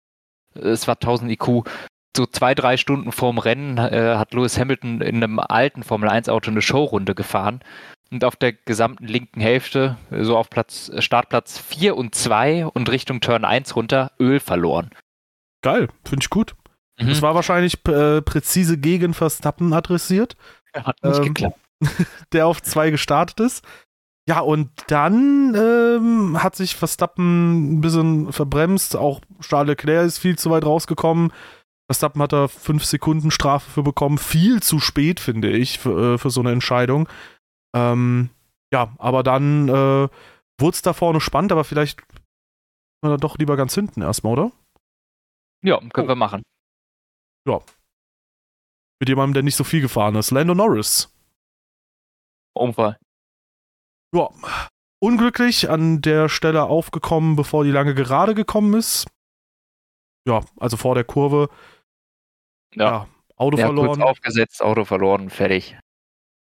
Es 0.55 0.87
war 0.87 0.95
1000 0.95 1.33
IQ. 1.33 1.69
So 2.17 2.27
zwei, 2.27 2.55
drei 2.55 2.77
Stunden 2.77 3.13
vorm 3.13 3.39
Rennen 3.39 3.79
äh, 3.79 4.15
hat 4.17 4.35
Lewis 4.35 4.59
Hamilton 4.59 5.01
in 5.01 5.17
einem 5.17 5.39
alten 5.39 5.83
Formel 5.83 6.09
1 6.09 6.29
Auto 6.29 6.51
eine 6.51 6.63
Showrunde 6.63 7.15
gefahren 7.15 7.61
und 8.11 8.25
auf 8.25 8.37
der 8.37 8.53
gesamten 8.53 9.07
linken 9.07 9.41
Hälfte, 9.41 9.97
äh, 10.11 10.25
so 10.25 10.37
auf 10.37 10.51
Platz, 10.51 10.91
Startplatz 10.99 11.59
4 11.59 11.97
und 11.97 12.15
2 12.15 12.67
und 12.67 12.91
Richtung 12.91 13.21
Turn 13.21 13.45
1 13.45 13.77
runter, 13.77 14.13
Öl 14.19 14.41
verloren. 14.41 14.91
geil. 15.63 15.89
Finde 16.05 16.25
ich 16.25 16.31
gut. 16.31 16.55
Mhm. 16.99 17.09
Es 17.09 17.23
war 17.23 17.35
wahrscheinlich 17.35 17.87
äh, 17.87 18.23
präzise 18.23 18.79
gegen 18.79 19.15
Verstappen 19.15 19.73
adressiert, 19.73 20.37
hat 20.75 21.03
nicht 21.03 21.19
ähm, 21.19 21.25
geklappt. 21.25 21.59
der 22.33 22.47
auf 22.47 22.63
zwei 22.63 22.91
gestartet 22.91 23.41
ist. 23.41 23.65
Ja, 24.29 24.41
und 24.41 24.71
dann 24.89 25.55
ähm, 25.57 26.43
hat 26.43 26.55
sich 26.55 26.77
Verstappen 26.77 27.79
ein 27.79 27.81
bisschen 27.81 28.33
verbremst. 28.33 28.95
Auch 28.95 29.21
Charles 29.41 29.71
Leclerc 29.71 30.07
ist 30.07 30.19
viel 30.19 30.39
zu 30.39 30.51
weit 30.51 30.65
rausgekommen. 30.65 31.33
Verstappen 31.91 32.23
hat 32.23 32.33
da 32.33 32.47
fünf 32.47 32.85
Sekunden 32.85 33.33
Strafe 33.33 33.69
für 33.69 33.83
bekommen. 33.83 34.19
Viel 34.19 34.63
zu 34.63 34.79
spät, 34.79 35.19
finde 35.19 35.51
ich, 35.51 35.81
für, 35.81 36.15
äh, 36.15 36.19
für 36.19 36.31
so 36.31 36.41
eine 36.41 36.53
Entscheidung. 36.53 37.09
Ähm, 37.75 38.31
ja, 38.73 38.95
aber 38.99 39.23
dann 39.23 39.69
äh, 39.69 40.09
wurde 40.59 40.75
es 40.75 40.83
da 40.83 40.93
vorne 40.93 41.21
spannend, 41.21 41.53
aber 41.53 41.65
vielleicht 41.65 42.01
äh, 43.05 43.17
doch 43.17 43.39
lieber 43.39 43.57
ganz 43.57 43.75
hinten 43.75 44.03
erstmal, 44.03 44.33
oder? 44.35 44.53
Ja, 45.63 45.79
können 45.79 46.07
oh. 46.07 46.09
wir 46.09 46.17
machen. 46.17 46.43
Mit 49.01 49.09
jemandem, 49.09 49.35
der 49.35 49.43
nicht 49.43 49.57
so 49.57 49.65
viel 49.65 49.81
gefahren 49.81 50.15
ist. 50.17 50.31
Lando 50.31 50.55
Norris. 50.55 51.13
Unfall. 52.55 52.99
Ja, 54.15 54.29
unglücklich 55.01 55.71
an 55.71 56.03
der 56.03 56.29
Stelle 56.29 56.65
aufgekommen, 56.65 57.37
bevor 57.37 57.65
die 57.65 57.71
lange 57.71 57.95
Gerade 57.95 58.35
gekommen 58.35 58.75
ist. 58.75 59.07
Ja, 60.27 60.43
also 60.59 60.77
vor 60.77 60.95
der 60.95 61.05
Kurve. 61.05 61.49
Ja. 62.75 63.09
Auto 63.37 63.57
Ja, 63.57 63.69
kurz 63.69 63.79
verloren. 63.79 64.03
aufgesetzt, 64.03 64.63
Auto 64.63 64.85
verloren, 64.85 65.31
fertig. 65.31 65.79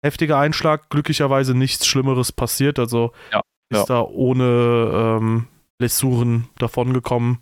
Heftiger 0.04 0.38
Einschlag, 0.38 0.90
glücklicherweise 0.90 1.54
nichts 1.54 1.86
Schlimmeres 1.86 2.32
passiert. 2.32 2.78
Also 2.78 3.12
Ja, 3.32 3.42
ist 3.70 3.80
ja. 3.80 3.84
da 3.86 4.02
ohne 4.02 5.18
ähm, 5.18 5.46
Blessuren 5.78 6.48
davongekommen. 6.58 7.38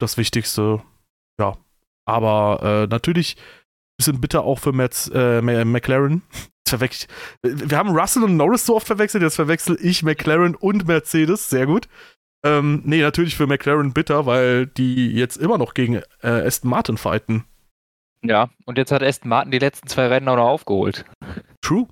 Das 0.00 0.16
Wichtigste, 0.16 0.82
ja. 1.40 1.56
Aber 2.04 2.60
äh, 2.62 2.86
natürlich 2.86 3.36
ein 3.36 3.96
bisschen 3.98 4.20
bitter 4.20 4.44
auch 4.44 4.58
für 4.58 4.72
Metz, 4.72 5.10
äh, 5.12 5.40
McLaren. 5.42 6.22
Verwechselt. 6.68 7.10
Wir 7.42 7.78
haben 7.78 7.96
Russell 7.96 8.24
und 8.24 8.36
Norris 8.36 8.66
so 8.66 8.76
oft 8.76 8.86
verwechselt, 8.86 9.22
jetzt 9.22 9.36
verwechsel 9.36 9.78
ich 9.80 10.02
McLaren 10.02 10.54
und 10.54 10.86
Mercedes. 10.86 11.48
Sehr 11.48 11.64
gut. 11.66 11.88
Ähm, 12.44 12.82
nee, 12.84 13.00
natürlich 13.00 13.36
für 13.36 13.46
McLaren 13.46 13.94
bitter, 13.94 14.26
weil 14.26 14.66
die 14.66 15.10
jetzt 15.12 15.36
immer 15.36 15.56
noch 15.58 15.72
gegen 15.72 16.02
äh, 16.22 16.28
Aston 16.28 16.70
Martin 16.70 16.98
fighten. 16.98 17.44
Ja, 18.22 18.50
und 18.66 18.78
jetzt 18.78 18.92
hat 18.92 19.02
Aston 19.02 19.30
Martin 19.30 19.50
die 19.50 19.58
letzten 19.58 19.88
zwei 19.88 20.08
Rennen 20.08 20.28
auch 20.28 20.36
noch 20.36 20.48
aufgeholt. 20.48 21.04
True. 21.68 21.86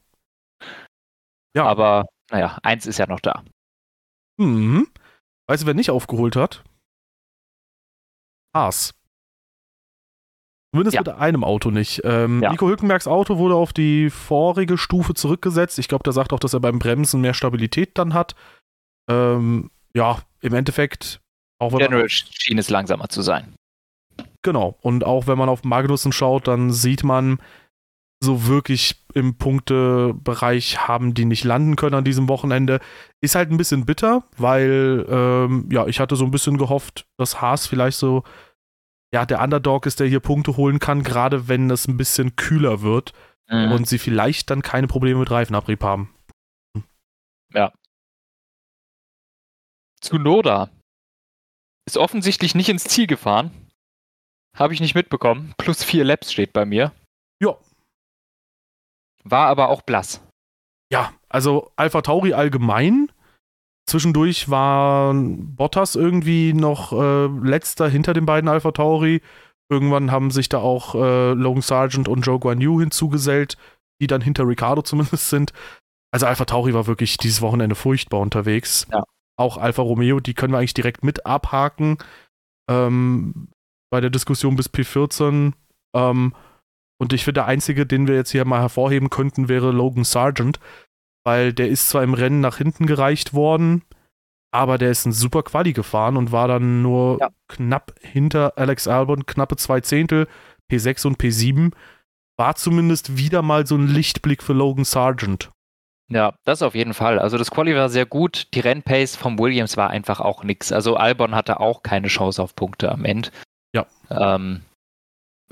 Ja. 1.54 1.66
Aber 1.66 2.06
naja, 2.30 2.58
eins 2.62 2.86
ist 2.86 2.98
ja 2.98 3.06
noch 3.06 3.20
da. 3.20 3.44
Mhm. 4.38 4.88
Weißt 5.48 5.62
du, 5.62 5.66
wer 5.66 5.74
nicht 5.74 5.90
aufgeholt 5.90 6.34
hat? 6.34 6.64
Haas. 8.54 8.94
Zumindest 10.72 10.94
Ja. 10.94 11.00
mit 11.02 11.08
einem 11.10 11.44
Auto 11.44 11.70
nicht. 11.70 12.00
Ähm, 12.04 12.42
Ja. 12.42 12.50
Nico 12.50 12.66
Hülkenbergs 12.66 13.06
Auto 13.06 13.38
wurde 13.38 13.54
auf 13.54 13.72
die 13.72 14.10
vorige 14.10 14.76
Stufe 14.78 15.14
zurückgesetzt. 15.14 15.78
Ich 15.78 15.88
glaube, 15.88 16.02
der 16.04 16.12
sagt 16.12 16.32
auch, 16.32 16.40
dass 16.40 16.54
er 16.54 16.60
beim 16.60 16.78
Bremsen 16.78 17.20
mehr 17.20 17.34
Stabilität 17.34 17.96
dann 17.98 18.14
hat. 18.14 18.34
Ähm, 19.10 19.70
ja, 19.94 20.22
im 20.40 20.54
Endeffekt, 20.54 21.20
auch 21.58 21.72
wenn 21.72 21.78
man, 21.80 21.88
General 21.90 22.08
schien 22.08 22.58
es 22.58 22.70
langsamer 22.70 23.08
zu 23.08 23.22
sein. 23.22 23.54
genau. 24.42 24.76
Und 24.80 25.04
auch 25.04 25.26
wenn 25.26 25.38
man 25.38 25.48
auf 25.48 25.64
Magnussen 25.64 26.12
schaut, 26.12 26.48
dann 26.48 26.72
sieht 26.72 27.04
man, 27.04 27.38
so 28.22 28.46
wirklich 28.46 29.04
im 29.14 29.36
Punktebereich 29.36 30.88
haben 30.88 31.14
die 31.14 31.24
nicht 31.26 31.44
landen 31.44 31.76
können 31.76 31.94
an 31.94 32.04
diesem 32.04 32.28
Wochenende. 32.28 32.80
Ist 33.20 33.34
halt 33.34 33.50
ein 33.50 33.56
bisschen 33.58 33.84
bitter, 33.86 34.24
weil 34.36 35.06
ähm, 35.08 35.68
ja, 35.70 35.86
ich 35.86 36.00
hatte 36.00 36.16
so 36.16 36.24
ein 36.24 36.30
bisschen 36.30 36.58
gehofft, 36.58 37.06
dass 37.18 37.40
Haas 37.40 37.66
vielleicht 37.66 37.98
so 37.98 38.24
ja, 39.14 39.24
der 39.24 39.40
Underdog 39.40 39.86
ist, 39.86 40.00
der 40.00 40.08
hier 40.08 40.20
Punkte 40.20 40.56
holen 40.56 40.78
kann, 40.78 41.02
gerade 41.02 41.46
wenn 41.48 41.70
es 41.70 41.86
ein 41.86 41.96
bisschen 41.96 42.36
kühler 42.36 42.82
wird 42.82 43.12
Mhm. 43.48 43.70
und 43.70 43.86
sie 43.86 43.98
vielleicht 43.98 44.50
dann 44.50 44.60
keine 44.60 44.88
Probleme 44.88 45.20
mit 45.20 45.30
Reifenabrieb 45.30 45.84
haben. 45.84 46.12
Tsunoda 50.00 50.68
ist 51.86 51.96
offensichtlich 51.96 52.54
nicht 52.54 52.68
ins 52.68 52.84
Ziel 52.84 53.06
gefahren. 53.06 53.50
Habe 54.56 54.74
ich 54.74 54.80
nicht 54.80 54.94
mitbekommen. 54.94 55.54
Plus 55.58 55.84
vier 55.84 56.04
Laps 56.04 56.32
steht 56.32 56.52
bei 56.52 56.64
mir. 56.64 56.92
War 59.28 59.48
aber 59.48 59.68
auch 59.68 59.82
blass. 59.82 60.22
Ja, 60.92 61.12
also 61.28 61.72
Alpha 61.76 62.02
Tauri 62.02 62.32
allgemein 62.32 63.10
zwischendurch 63.86 64.50
war 64.50 65.14
Bottas 65.14 65.94
irgendwie 65.94 66.52
noch 66.52 66.92
äh, 66.92 67.26
letzter 67.26 67.88
hinter 67.88 68.12
den 68.12 68.26
beiden 68.26 68.48
Alpha 68.48 68.72
Tauri. 68.72 69.22
Irgendwann 69.68 70.10
haben 70.10 70.30
sich 70.30 70.48
da 70.48 70.58
auch 70.58 70.94
äh, 70.94 71.32
Logan 71.32 71.62
Sargent 71.62 72.08
und 72.08 72.22
Joe 72.22 72.38
Guan 72.38 72.60
Yu 72.60 72.80
hinzugesellt, 72.80 73.56
die 74.00 74.06
dann 74.06 74.20
hinter 74.20 74.46
Ricardo 74.46 74.82
zumindest 74.82 75.30
sind. 75.30 75.52
Also 76.12 76.26
Alpha 76.26 76.44
Tauri 76.44 76.74
war 76.74 76.86
wirklich 76.86 77.16
dieses 77.16 77.40
Wochenende 77.42 77.74
furchtbar 77.74 78.20
unterwegs. 78.20 78.86
Ja. 78.92 79.04
Auch 79.38 79.58
Alfa 79.58 79.82
Romeo, 79.82 80.20
die 80.20 80.34
können 80.34 80.52
wir 80.52 80.58
eigentlich 80.58 80.74
direkt 80.74 81.04
mit 81.04 81.26
abhaken. 81.26 81.98
Ähm, 82.70 83.48
bei 83.90 84.00
der 84.00 84.10
Diskussion 84.10 84.56
bis 84.56 84.70
P14. 84.70 85.52
Ähm, 85.94 86.34
und 86.98 87.12
ich 87.12 87.24
finde, 87.24 87.40
der 87.40 87.46
einzige, 87.46 87.86
den 87.86 88.06
wir 88.06 88.14
jetzt 88.14 88.30
hier 88.30 88.44
mal 88.44 88.60
hervorheben 88.60 89.10
könnten, 89.10 89.48
wäre 89.48 89.70
Logan 89.70 90.04
Sargent, 90.04 90.60
weil 91.24 91.52
der 91.52 91.68
ist 91.68 91.88
zwar 91.88 92.02
im 92.02 92.14
Rennen 92.14 92.40
nach 92.40 92.56
hinten 92.56 92.86
gereicht 92.86 93.34
worden, 93.34 93.82
aber 94.52 94.78
der 94.78 94.90
ist 94.90 95.04
ein 95.04 95.12
super 95.12 95.42
Quali 95.42 95.72
gefahren 95.72 96.16
und 96.16 96.32
war 96.32 96.48
dann 96.48 96.82
nur 96.82 97.18
ja. 97.20 97.30
knapp 97.48 97.94
hinter 98.00 98.56
Alex 98.56 98.88
Albon, 98.88 99.26
knappe 99.26 99.56
zwei 99.56 99.80
Zehntel, 99.80 100.28
P6 100.70 101.06
und 101.06 101.18
P7. 101.18 101.72
War 102.38 102.54
zumindest 102.54 103.16
wieder 103.16 103.42
mal 103.42 103.66
so 103.66 103.76
ein 103.76 103.88
Lichtblick 103.88 104.42
für 104.42 104.52
Logan 104.52 104.84
Sargent. 104.84 105.50
Ja, 106.08 106.34
das 106.44 106.62
auf 106.62 106.74
jeden 106.74 106.94
Fall. 106.94 107.18
Also 107.18 107.36
das 107.36 107.50
Quali 107.50 107.74
war 107.74 107.88
sehr 107.88 108.06
gut. 108.06 108.54
Die 108.54 108.60
Rennpace 108.60 109.16
vom 109.16 109.38
Williams 109.38 109.76
war 109.76 109.90
einfach 109.90 110.20
auch 110.20 110.44
nix. 110.44 110.70
Also 110.70 110.96
Albon 110.96 111.34
hatte 111.34 111.58
auch 111.60 111.82
keine 111.82 112.08
Chance 112.08 112.42
auf 112.42 112.54
Punkte 112.54 112.92
am 112.92 113.04
Ende. 113.04 113.30
Ja. 113.74 113.86
Ähm, 114.10 114.62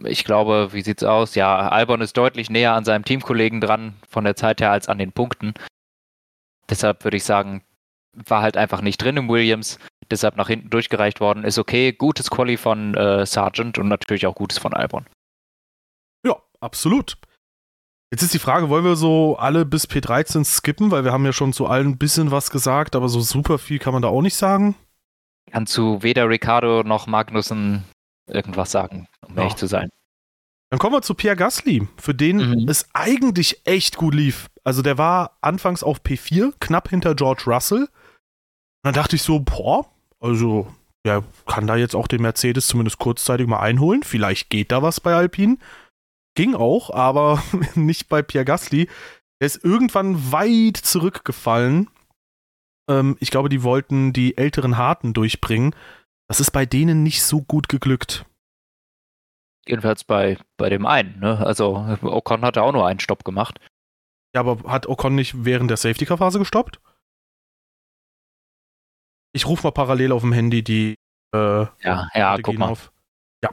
ich 0.02 0.24
glaube, 0.24 0.70
wie 0.72 0.83
sieht's 0.83 1.04
aus? 1.04 1.35
Ja, 1.35 1.68
Albon 1.68 2.00
ist 2.00 2.16
deutlich 2.16 2.50
näher 2.50 2.74
an 2.74 2.85
seinem 2.85 3.04
Teamkollegen 3.04 3.61
dran 3.61 3.94
von 4.09 4.24
der 4.24 4.37
Zeit 4.37 4.61
her 4.61 4.72
als 4.72 4.88
an 4.88 4.98
den 4.98 5.12
Punkten. 5.12 5.54
Deshalb 6.68 7.04
würde 7.04 7.16
ich 7.16 7.24
sagen, 7.24 7.62
war 8.12 8.42
halt 8.42 8.57
einfach 8.57 8.80
nicht 8.80 8.98
drin 8.98 9.16
im 9.16 9.28
Williams. 9.28 9.78
Deshalb 10.11 10.37
nach 10.37 10.48
hinten 10.48 10.70
durchgereicht 10.70 11.20
worden. 11.20 11.44
Ist 11.44 11.59
okay. 11.59 11.92
Gutes 11.92 12.30
Quali 12.30 12.57
von 12.57 12.94
äh, 12.94 13.24
Sargent 13.24 13.78
und 13.78 13.88
natürlich 13.88 14.26
auch 14.26 14.35
gutes 14.35 14.59
von 14.59 14.74
Albon. 14.74 15.07
Ja, 16.26 16.37
absolut. 16.61 17.16
Jetzt 18.12 18.22
ist 18.22 18.35
die 18.35 18.38
Frage, 18.38 18.68
wollen 18.68 18.85
wir 18.85 18.96
so 18.96 19.37
alle 19.38 19.64
bis 19.64 19.88
P13 19.88 20.44
skippen, 20.44 20.90
weil 20.90 21.04
wir 21.04 21.12
haben 21.12 21.24
ja 21.24 21.33
schon 21.33 21.52
zu 21.52 21.66
allen 21.66 21.88
ein 21.88 21.98
bisschen 21.98 22.30
was 22.30 22.50
gesagt, 22.50 22.94
aber 22.94 23.09
so 23.09 23.20
super 23.20 23.59
viel 23.59 23.78
kann 23.78 23.92
man 23.92 24.02
da 24.02 24.09
auch 24.09 24.22
nicht 24.22 24.37
sagen. 24.37 24.76
Kann 25.50 25.66
zu 25.66 26.02
weder 26.02 26.28
Ricardo 26.28 26.83
noch 26.83 27.07
Magnussen 27.07 27.85
irgendwas 28.26 28.70
sagen, 28.70 29.08
um 29.26 29.34
ja. 29.34 29.42
ehrlich 29.42 29.56
zu 29.56 29.66
sein. 29.66 29.90
Dann 30.70 30.78
kommen 30.78 30.96
wir 30.96 31.02
zu 31.02 31.14
Pierre 31.14 31.37
Gasly, 31.37 31.87
für 31.96 32.14
den 32.14 32.37
mhm. 32.37 32.68
es 32.68 32.88
eigentlich 32.94 33.60
echt 33.64 33.96
gut 33.96 34.14
lief. 34.14 34.50
Also 34.64 34.82
der 34.82 34.98
war 34.98 35.38
anfangs 35.40 35.82
auf 35.82 36.00
P4, 36.00 36.52
knapp 36.58 36.88
hinter 36.88 37.14
George 37.14 37.44
Russell. 37.46 37.82
Und 37.82 37.88
dann 38.82 38.94
dachte 38.94 39.16
ich 39.16 39.22
so, 39.22 39.40
boah, 39.40 39.87
also 40.20 40.66
der 41.04 41.22
kann 41.46 41.66
da 41.66 41.76
jetzt 41.76 41.94
auch 41.94 42.08
den 42.08 42.22
Mercedes 42.22 42.66
zumindest 42.66 42.98
kurzzeitig 42.98 43.46
mal 43.46 43.60
einholen. 43.60 44.02
Vielleicht 44.02 44.50
geht 44.50 44.72
da 44.72 44.82
was 44.82 45.00
bei 45.00 45.14
Alpine. 45.14 45.58
Ging 46.34 46.54
auch, 46.54 46.90
aber 46.90 47.42
nicht 47.74 48.08
bei 48.08 48.22
Pierre 48.22 48.44
Gasly. 48.44 48.88
Er 49.38 49.46
ist 49.46 49.62
irgendwann 49.62 50.32
weit 50.32 50.76
zurückgefallen. 50.78 51.88
Ähm, 52.90 53.16
ich 53.20 53.30
glaube, 53.30 53.48
die 53.48 53.62
wollten 53.62 54.12
die 54.12 54.37
älteren 54.37 54.76
Harten 54.76 55.12
durchbringen. 55.12 55.74
Das 56.28 56.40
ist 56.40 56.50
bei 56.50 56.66
denen 56.66 57.02
nicht 57.02 57.22
so 57.22 57.42
gut 57.42 57.68
geglückt. 57.68 58.26
Jedenfalls 59.66 60.04
bei, 60.04 60.38
bei 60.56 60.68
dem 60.68 60.87
einen. 60.87 61.18
Ne? 61.20 61.38
Also 61.38 61.76
Ocon 62.02 62.42
hatte 62.44 62.62
auch 62.62 62.72
nur 62.72 62.87
einen 62.87 63.00
Stopp 63.00 63.24
gemacht. 63.24 63.60
Ja, 64.34 64.40
aber 64.40 64.70
hat 64.70 64.87
Ocon 64.87 65.14
nicht 65.14 65.44
während 65.44 65.70
der 65.70 65.76
Safety-Car-Phase 65.76 66.38
gestoppt? 66.38 66.80
Ich 69.32 69.46
rufe 69.46 69.64
mal 69.64 69.72
parallel 69.72 70.12
auf 70.12 70.22
dem 70.22 70.32
Handy 70.32 70.62
die. 70.62 70.94
Äh, 71.34 71.66
ja, 71.82 72.08
ja, 72.14 72.37
guck 72.42 72.58
mal. 72.58 72.70
Auf. 72.70 72.92
Ja. 73.42 73.50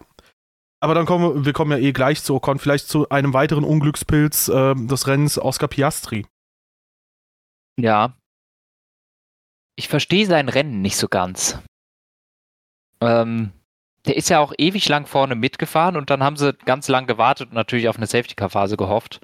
Aber 0.79 0.93
dann 0.95 1.05
kommen 1.05 1.35
wir, 1.35 1.45
wir 1.45 1.53
kommen 1.53 1.71
ja 1.71 1.77
eh 1.77 1.91
gleich 1.91 2.23
zu 2.23 2.35
Ocon, 2.35 2.59
vielleicht 2.59 2.87
zu 2.87 3.09
einem 3.09 3.33
weiteren 3.33 3.63
Unglückspilz 3.63 4.49
äh, 4.49 4.75
des 4.75 5.07
Rennens, 5.07 5.39
Oscar 5.39 5.67
Piastri. 5.67 6.25
Ja. 7.79 8.17
Ich 9.77 9.87
verstehe 9.87 10.25
sein 10.25 10.49
Rennen 10.49 10.81
nicht 10.81 10.97
so 10.97 11.07
ganz. 11.07 11.59
Ähm, 13.01 13.51
der 14.05 14.15
ist 14.15 14.29
ja 14.29 14.39
auch 14.39 14.53
ewig 14.57 14.87
lang 14.89 15.05
vorne 15.05 15.35
mitgefahren 15.35 15.95
und 15.95 16.09
dann 16.09 16.23
haben 16.23 16.37
sie 16.37 16.53
ganz 16.65 16.87
lang 16.87 17.05
gewartet 17.05 17.49
und 17.49 17.55
natürlich 17.55 17.87
auf 17.87 17.97
eine 17.97 18.07
Safety-Car-Phase 18.07 18.77
gehofft, 18.77 19.19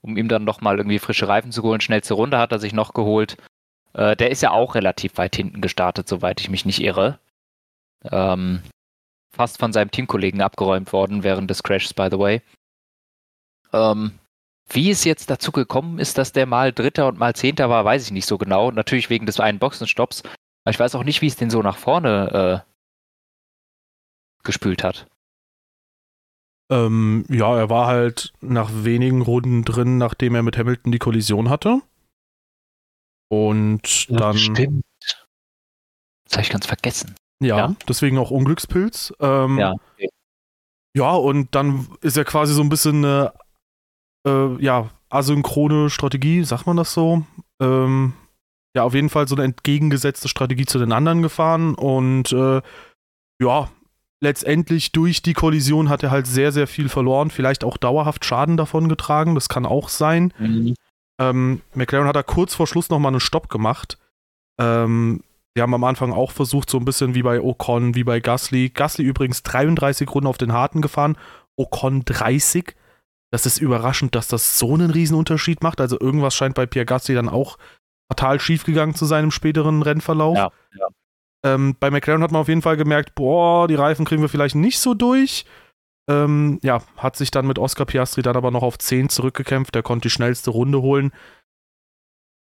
um 0.00 0.16
ihm 0.16 0.28
dann 0.28 0.44
nochmal 0.44 0.78
irgendwie 0.78 0.98
frische 0.98 1.28
Reifen 1.28 1.52
zu 1.52 1.62
holen. 1.62 1.80
Schnellste 1.80 2.14
Runde 2.14 2.38
hat 2.38 2.52
er 2.52 2.58
sich 2.58 2.72
noch 2.72 2.94
geholt. 2.94 3.36
Äh, 3.94 4.16
der 4.16 4.30
ist 4.30 4.42
ja 4.42 4.50
auch 4.52 4.74
relativ 4.74 5.18
weit 5.18 5.36
hinten 5.36 5.60
gestartet, 5.60 6.08
soweit 6.08 6.40
ich 6.40 6.48
mich 6.48 6.64
nicht 6.64 6.80
irre. 6.80 7.18
Ähm, 8.10 8.62
fast 9.34 9.58
von 9.58 9.72
seinem 9.72 9.90
Teamkollegen 9.90 10.40
abgeräumt 10.40 10.92
worden 10.92 11.22
während 11.22 11.50
des 11.50 11.62
Crashs, 11.62 11.92
by 11.92 12.08
the 12.10 12.18
way. 12.18 12.42
Ähm, 13.72 14.18
wie 14.68 14.90
es 14.90 15.04
jetzt 15.04 15.28
dazu 15.28 15.52
gekommen 15.52 15.98
ist, 15.98 16.16
dass 16.16 16.32
der 16.32 16.46
mal 16.46 16.72
Dritter 16.72 17.06
und 17.06 17.18
mal 17.18 17.34
Zehnter 17.34 17.68
war, 17.68 17.84
weiß 17.84 18.06
ich 18.06 18.12
nicht 18.12 18.26
so 18.26 18.38
genau. 18.38 18.70
Natürlich 18.70 19.10
wegen 19.10 19.26
des 19.26 19.40
einen 19.40 19.58
Boxenstopps. 19.58 20.22
Aber 20.64 20.70
ich 20.70 20.78
weiß 20.78 20.94
auch 20.94 21.04
nicht, 21.04 21.20
wie 21.20 21.26
es 21.26 21.36
den 21.36 21.50
so 21.50 21.62
nach 21.62 21.76
vorne 21.76 22.64
äh, 22.64 22.71
gespült 24.42 24.82
hat. 24.82 25.06
Ähm, 26.70 27.24
ja, 27.28 27.56
er 27.56 27.68
war 27.68 27.86
halt 27.86 28.32
nach 28.40 28.70
wenigen 28.72 29.20
Runden 29.20 29.64
drin, 29.64 29.98
nachdem 29.98 30.34
er 30.34 30.42
mit 30.42 30.56
Hamilton 30.56 30.92
die 30.92 30.98
Kollision 30.98 31.50
hatte. 31.50 31.80
Und 33.28 34.08
ja, 34.08 34.16
dann. 34.16 34.38
Stimmt. 34.38 34.84
Das 36.24 36.34
habe 36.34 36.42
ich 36.42 36.50
ganz 36.50 36.66
vergessen. 36.66 37.14
Ja, 37.42 37.58
ja. 37.58 37.76
deswegen 37.88 38.16
auch 38.18 38.30
Unglückspilz. 38.30 39.12
Ähm, 39.20 39.58
ja. 39.58 39.72
Okay. 39.72 40.08
Ja, 40.96 41.12
und 41.12 41.54
dann 41.54 41.88
ist 42.00 42.16
er 42.16 42.24
quasi 42.24 42.54
so 42.54 42.62
ein 42.62 42.68
bisschen 42.68 43.04
eine 43.04 43.32
äh, 44.26 44.62
ja, 44.62 44.90
asynchrone 45.08 45.90
Strategie, 45.90 46.44
sagt 46.44 46.66
man 46.66 46.76
das 46.76 46.92
so? 46.92 47.24
Ähm, 47.60 48.14
ja, 48.74 48.84
auf 48.84 48.94
jeden 48.94 49.10
Fall 49.10 49.28
so 49.28 49.34
eine 49.34 49.44
entgegengesetzte 49.44 50.28
Strategie 50.28 50.66
zu 50.66 50.78
den 50.78 50.92
anderen 50.92 51.22
gefahren 51.22 51.74
und 51.74 52.32
äh, 52.32 52.62
ja, 53.40 53.70
letztendlich 54.22 54.92
durch 54.92 55.20
die 55.20 55.34
Kollision 55.34 55.88
hat 55.88 56.02
er 56.04 56.12
halt 56.12 56.28
sehr, 56.28 56.52
sehr 56.52 56.68
viel 56.68 56.88
verloren, 56.88 57.30
vielleicht 57.30 57.64
auch 57.64 57.76
dauerhaft 57.76 58.24
Schaden 58.24 58.56
davon 58.56 58.88
getragen, 58.88 59.34
das 59.34 59.48
kann 59.48 59.66
auch 59.66 59.88
sein. 59.88 60.32
Mhm. 60.38 60.74
Ähm, 61.20 61.60
McLaren 61.74 62.06
hat 62.06 62.16
da 62.16 62.22
kurz 62.22 62.54
vor 62.54 62.68
Schluss 62.68 62.88
nochmal 62.88 63.12
einen 63.12 63.20
Stopp 63.20 63.48
gemacht. 63.48 63.98
Ähm, 64.60 65.22
die 65.56 65.60
haben 65.60 65.74
am 65.74 65.84
Anfang 65.84 66.12
auch 66.12 66.30
versucht, 66.30 66.70
so 66.70 66.78
ein 66.78 66.84
bisschen 66.84 67.14
wie 67.14 67.22
bei 67.22 67.40
Ocon, 67.40 67.96
wie 67.96 68.04
bei 68.04 68.20
Gasly. 68.20 68.70
Gasly 68.70 69.04
übrigens 69.04 69.42
33 69.42 70.08
Runden 70.08 70.28
auf 70.28 70.38
den 70.38 70.52
Harten 70.52 70.82
gefahren, 70.82 71.18
Ocon 71.56 72.04
30. 72.04 72.76
Das 73.32 73.44
ist 73.44 73.58
überraschend, 73.58 74.14
dass 74.14 74.28
das 74.28 74.56
so 74.56 74.74
einen 74.74 74.90
Riesenunterschied 74.90 75.62
macht. 75.62 75.80
Also 75.80 75.98
irgendwas 75.98 76.34
scheint 76.34 76.54
bei 76.54 76.66
Pierre 76.66 76.86
Gasly 76.86 77.16
dann 77.16 77.28
auch 77.28 77.58
fatal 78.08 78.38
schiefgegangen 78.38 78.94
zu 78.94 79.04
seinem 79.04 79.32
späteren 79.32 79.82
Rennverlauf. 79.82 80.36
Ja, 80.36 80.52
ja. 80.78 80.86
Ähm, 81.44 81.76
bei 81.78 81.90
McLaren 81.90 82.22
hat 82.22 82.30
man 82.30 82.40
auf 82.40 82.48
jeden 82.48 82.62
Fall 82.62 82.76
gemerkt, 82.76 83.14
boah, 83.14 83.66
die 83.68 83.74
Reifen 83.74 84.04
kriegen 84.04 84.22
wir 84.22 84.28
vielleicht 84.28 84.54
nicht 84.54 84.78
so 84.78 84.94
durch. 84.94 85.44
Ähm, 86.08 86.58
ja, 86.62 86.82
hat 86.96 87.16
sich 87.16 87.30
dann 87.30 87.46
mit 87.46 87.58
Oscar 87.58 87.84
Piastri 87.84 88.22
dann 88.22 88.36
aber 88.36 88.50
noch 88.50 88.62
auf 88.62 88.78
10 88.78 89.08
zurückgekämpft. 89.08 89.74
Der 89.74 89.82
konnte 89.82 90.08
die 90.08 90.10
schnellste 90.10 90.50
Runde 90.50 90.82
holen. 90.82 91.12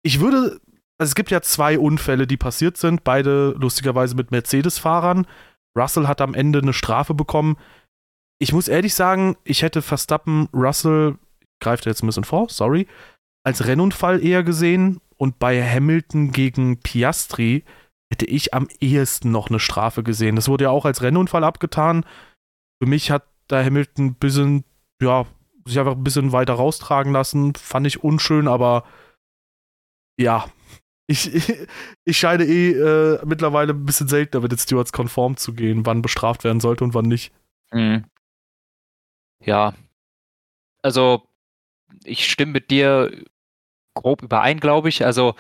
Ich 0.03 0.21
würde, 0.21 0.61
also 0.99 1.11
es 1.11 1.15
gibt 1.15 1.31
ja 1.31 1.43
zwei 1.43 1.79
Unfälle, 1.79 2.27
die 2.27 2.37
passiert 2.37 2.77
sind, 2.77 3.05
beide 3.05 3.51
lustigerweise 3.59 4.15
mit 4.15 4.31
Mercedes-Fahrern. 4.31 5.27
Russell 5.77 6.07
hat 6.07 6.21
am 6.21 6.35
Ende 6.35 6.61
eine 6.61 6.73
Strafe 6.73 7.15
bekommen. 7.15 7.57
Ich 8.39 8.53
muss 8.53 8.69
ehrlich 8.69 8.95
sagen, 8.95 9.37
ich 9.45 9.63
hätte 9.63 9.83
Verstappen, 9.83 10.49
Russell, 10.53 11.19
greift 11.61 11.87
jetzt 11.87 12.03
ein 12.03 12.07
bisschen 12.07 12.25
vor, 12.25 12.49
sorry, 12.51 12.87
als 13.43 13.67
Rennunfall 13.67 14.23
eher 14.25 14.43
gesehen 14.43 15.01
und 15.17 15.39
bei 15.39 15.63
Hamilton 15.63 16.33
gegen 16.33 16.81
Piastri 16.81 17.65
hätte 18.11 18.27
ich 18.27 18.55
am 18.55 18.69
ehesten 18.81 19.31
noch 19.31 19.49
eine 19.49 19.61
Strafe 19.61 20.03
gesehen. 20.03 20.37
Das 20.37 20.49
wurde 20.49 20.64
ja 20.64 20.71
auch 20.71 20.85
als 20.85 21.03
Rennunfall 21.03 21.45
abgetan. 21.45 22.05
Für 22.81 22.88
mich 22.88 23.11
hat 23.11 23.27
da 23.49 23.62
Hamilton 23.62 24.07
ein 24.07 24.14
bisschen, 24.14 24.64
ja, 25.01 25.27
sich 25.66 25.79
einfach 25.79 25.97
ein 25.97 26.05
bisschen 26.05 26.33
weiter 26.33 26.55
raustragen 26.55 27.12
lassen. 27.12 27.55
Fand 27.55 27.87
ich 27.87 28.03
unschön, 28.05 28.49
aber 28.49 28.85
ja. 30.19 30.49
Ich, 31.09 31.33
ich, 32.05 32.19
scheine 32.19 32.45
eh 32.45 32.73
äh, 32.73 33.25
mittlerweile 33.25 33.73
ein 33.73 33.85
bisschen 33.85 34.09
seltener 34.09 34.42
mit 34.42 34.53
den 34.53 34.59
Stewards 34.59 34.92
konform 34.92 35.37
zu 35.37 35.55
gehen, 35.55 35.87
wann 35.87 36.03
bestraft 36.03 36.45
werden 36.45 36.61
sollte 36.61 36.85
und 36.85 36.95
wann 36.95 37.07
nicht. 37.07 37.33
Mhm. 37.73 38.05
Ja. 39.40 39.75
Also, 40.83 41.29
ich 42.05 42.31
stimme 42.31 42.53
mit 42.53 42.71
dir 42.71 43.25
grob 43.95 44.23
überein, 44.23 44.61
glaube 44.61 44.88
ich. 44.88 45.05
Also, 45.05 45.35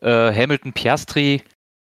äh, 0.00 0.32
Hamilton 0.32 0.72
Piastri 0.72 1.42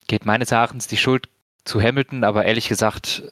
geht 0.09 0.27
meines 0.27 0.51
Erachtens 0.51 0.89
die 0.89 0.97
Schuld 0.97 1.29
zu 1.65 1.81
Hamilton, 1.81 2.25
aber 2.25 2.45
ehrlich 2.45 2.69
gesagt 2.69 3.23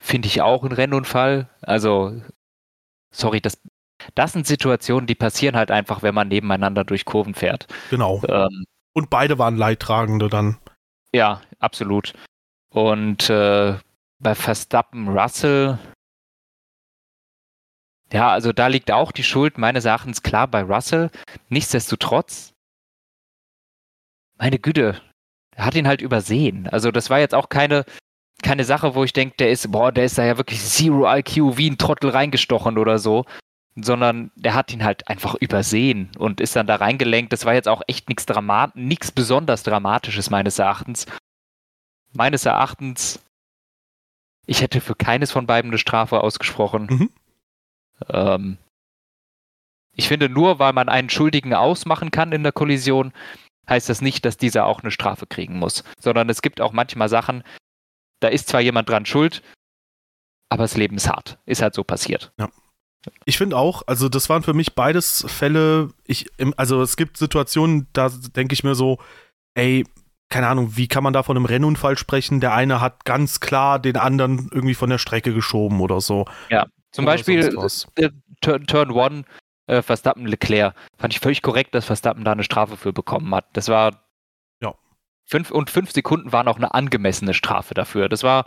finde 0.00 0.28
ich 0.28 0.40
auch 0.42 0.62
ein 0.62 0.72
Rennunfall. 0.72 1.48
Also, 1.60 2.22
sorry, 3.10 3.40
das, 3.40 3.60
das 4.14 4.32
sind 4.32 4.46
Situationen, 4.46 5.06
die 5.08 5.16
passieren 5.16 5.56
halt 5.56 5.70
einfach, 5.70 6.02
wenn 6.02 6.14
man 6.14 6.28
nebeneinander 6.28 6.84
durch 6.84 7.04
Kurven 7.04 7.34
fährt. 7.34 7.66
Genau. 7.90 8.22
Ähm, 8.28 8.64
Und 8.92 9.10
beide 9.10 9.38
waren 9.38 9.56
Leidtragende 9.56 10.28
dann. 10.28 10.58
Ja, 11.12 11.40
absolut. 11.58 12.12
Und 12.70 13.28
äh, 13.30 13.76
bei 14.20 14.34
Verstappen 14.34 15.08
Russell, 15.08 15.78
ja, 18.12 18.30
also 18.30 18.52
da 18.52 18.68
liegt 18.68 18.90
auch 18.90 19.12
die 19.12 19.24
Schuld 19.24 19.58
meines 19.58 19.84
Erachtens 19.84 20.22
klar 20.22 20.46
bei 20.46 20.62
Russell. 20.62 21.10
Nichtsdestotrotz, 21.48 22.52
meine 24.36 24.58
Güte, 24.58 25.00
hat 25.58 25.74
ihn 25.74 25.88
halt 25.88 26.00
übersehen. 26.00 26.68
Also 26.68 26.90
das 26.90 27.10
war 27.10 27.18
jetzt 27.18 27.34
auch 27.34 27.48
keine, 27.48 27.84
keine 28.42 28.64
Sache, 28.64 28.94
wo 28.94 29.04
ich 29.04 29.12
denke, 29.12 29.36
der 29.38 29.50
ist, 29.50 29.70
boah, 29.70 29.92
der 29.92 30.04
ist 30.04 30.18
da 30.18 30.24
ja 30.24 30.36
wirklich 30.36 30.60
Zero 30.60 31.12
IQ 31.12 31.56
wie 31.58 31.70
ein 31.70 31.78
Trottel 31.78 32.10
reingestochen 32.10 32.78
oder 32.78 32.98
so. 32.98 33.24
Sondern 33.80 34.32
der 34.34 34.54
hat 34.54 34.72
ihn 34.72 34.82
halt 34.82 35.06
einfach 35.08 35.36
übersehen 35.36 36.10
und 36.18 36.40
ist 36.40 36.56
dann 36.56 36.66
da 36.66 36.76
reingelenkt. 36.76 37.32
Das 37.32 37.44
war 37.44 37.54
jetzt 37.54 37.68
auch 37.68 37.82
echt 37.86 38.08
nichts 38.08 38.26
Dramat 38.26 38.74
nichts 38.74 39.12
besonders 39.12 39.62
Dramatisches 39.62 40.30
meines 40.30 40.58
Erachtens. 40.58 41.06
Meines 42.12 42.44
Erachtens, 42.44 43.20
ich 44.46 44.62
hätte 44.62 44.80
für 44.80 44.96
keines 44.96 45.30
von 45.30 45.46
beiden 45.46 45.70
eine 45.70 45.78
Strafe 45.78 46.22
ausgesprochen. 46.22 46.86
Mhm. 46.90 47.10
Ähm, 48.08 48.58
ich 49.92 50.08
finde, 50.08 50.28
nur 50.28 50.58
weil 50.58 50.72
man 50.72 50.88
einen 50.88 51.10
Schuldigen 51.10 51.54
ausmachen 51.54 52.10
kann 52.10 52.32
in 52.32 52.44
der 52.44 52.52
Kollision, 52.52 53.12
heißt 53.68 53.88
das 53.88 54.00
nicht, 54.00 54.24
dass 54.24 54.36
dieser 54.36 54.66
auch 54.66 54.82
eine 54.82 54.90
Strafe 54.90 55.26
kriegen 55.26 55.58
muss. 55.58 55.84
Sondern 56.00 56.28
es 56.28 56.42
gibt 56.42 56.60
auch 56.60 56.72
manchmal 56.72 57.08
Sachen, 57.08 57.42
da 58.20 58.28
ist 58.28 58.48
zwar 58.48 58.60
jemand 58.60 58.88
dran 58.88 59.06
schuld, 59.06 59.42
aber 60.48 60.64
das 60.64 60.76
Leben 60.76 60.96
ist 60.96 61.08
hart. 61.08 61.38
Ist 61.46 61.62
halt 61.62 61.74
so 61.74 61.84
passiert. 61.84 62.32
Ja. 62.38 62.48
Ich 63.24 63.38
finde 63.38 63.56
auch, 63.56 63.82
also 63.86 64.08
das 64.08 64.28
waren 64.28 64.42
für 64.42 64.54
mich 64.54 64.74
beides 64.74 65.24
Fälle, 65.28 65.90
ich, 66.04 66.26
also 66.56 66.82
es 66.82 66.96
gibt 66.96 67.16
Situationen, 67.16 67.86
da 67.92 68.08
denke 68.08 68.54
ich 68.54 68.64
mir 68.64 68.74
so, 68.74 68.98
ey, 69.54 69.84
keine 70.28 70.48
Ahnung, 70.48 70.76
wie 70.76 70.88
kann 70.88 71.04
man 71.04 71.12
da 71.12 71.22
von 71.22 71.36
einem 71.36 71.46
Rennunfall 71.46 71.96
sprechen? 71.96 72.40
Der 72.40 72.52
eine 72.52 72.80
hat 72.80 73.04
ganz 73.04 73.40
klar 73.40 73.78
den 73.78 73.96
anderen 73.96 74.50
irgendwie 74.52 74.74
von 74.74 74.90
der 74.90 74.98
Strecke 74.98 75.32
geschoben 75.32 75.80
oder 75.80 76.00
so. 76.00 76.26
Ja, 76.50 76.66
zum 76.90 77.04
oder 77.04 77.14
Beispiel 77.14 77.56
Turn, 78.40 78.66
Turn 78.66 78.90
One, 78.90 79.24
äh, 79.68 79.82
Verstappen 79.82 80.26
Leclerc. 80.26 80.74
Fand 80.96 81.14
ich 81.14 81.20
völlig 81.20 81.42
korrekt, 81.42 81.74
dass 81.74 81.84
Verstappen 81.84 82.24
da 82.24 82.32
eine 82.32 82.42
Strafe 82.42 82.76
für 82.76 82.92
bekommen 82.92 83.34
hat. 83.34 83.46
Das 83.52 83.68
war. 83.68 84.02
Ja. 84.60 84.74
Fünf, 85.24 85.50
und 85.50 85.70
fünf 85.70 85.92
Sekunden 85.92 86.32
waren 86.32 86.48
auch 86.48 86.56
eine 86.56 86.74
angemessene 86.74 87.34
Strafe 87.34 87.74
dafür. 87.74 88.08
Das 88.08 88.22
war 88.22 88.46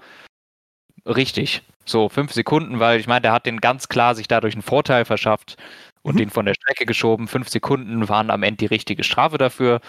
richtig. 1.06 1.64
So, 1.86 2.10
fünf 2.10 2.34
Sekunden, 2.34 2.80
weil 2.80 3.00
ich 3.00 3.08
meine, 3.08 3.22
der 3.22 3.32
hat 3.32 3.46
den 3.46 3.62
ganz 3.62 3.88
klar 3.88 4.16
sich 4.16 4.28
dadurch 4.28 4.54
einen 4.54 4.62
Vorteil 4.62 5.06
verschafft 5.06 5.58
und 6.04 6.16
mhm. 6.16 6.20
den 6.20 6.30
von 6.30 6.46
der 6.46 6.54
Strecke 6.54 6.86
geschoben. 6.86 7.28
Fünf 7.28 7.50
Sekunden 7.50 8.08
waren 8.10 8.30
am 8.30 8.44
Ende 8.44 8.58
die 8.58 8.66
richtige 8.68 9.04
Strafe 9.04 9.38
dafür. 9.38 9.82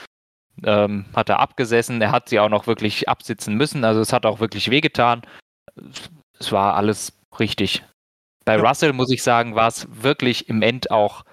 Ähm, 0.65 1.07
hat 1.15 1.31
er 1.31 1.41
abgesessen. 1.41 2.01
Er 2.03 2.13
hat 2.13 2.29
sie 2.29 2.39
auch 2.39 2.51
noch 2.51 2.67
wirklich 2.67 3.09
absitzen 3.09 3.57
müssen. 3.57 3.85
Also 3.85 4.01
es 4.01 4.13
hat 4.13 4.27
auch 4.27 4.41
wirklich 4.41 4.71
wehgetan. 4.71 5.23
Es 6.39 6.53
war 6.53 6.77
alles 6.77 7.19
richtig. 7.39 7.83
Bei 8.45 8.57
ja. 8.57 8.63
Russell 8.63 8.93
muss 8.93 9.11
ich 9.11 9.23
sagen, 9.23 9.55
war 9.55 9.69
es 9.69 9.87
wirklich 9.91 10.49
im 10.49 10.63
End 10.63 10.91
auch 10.91 11.25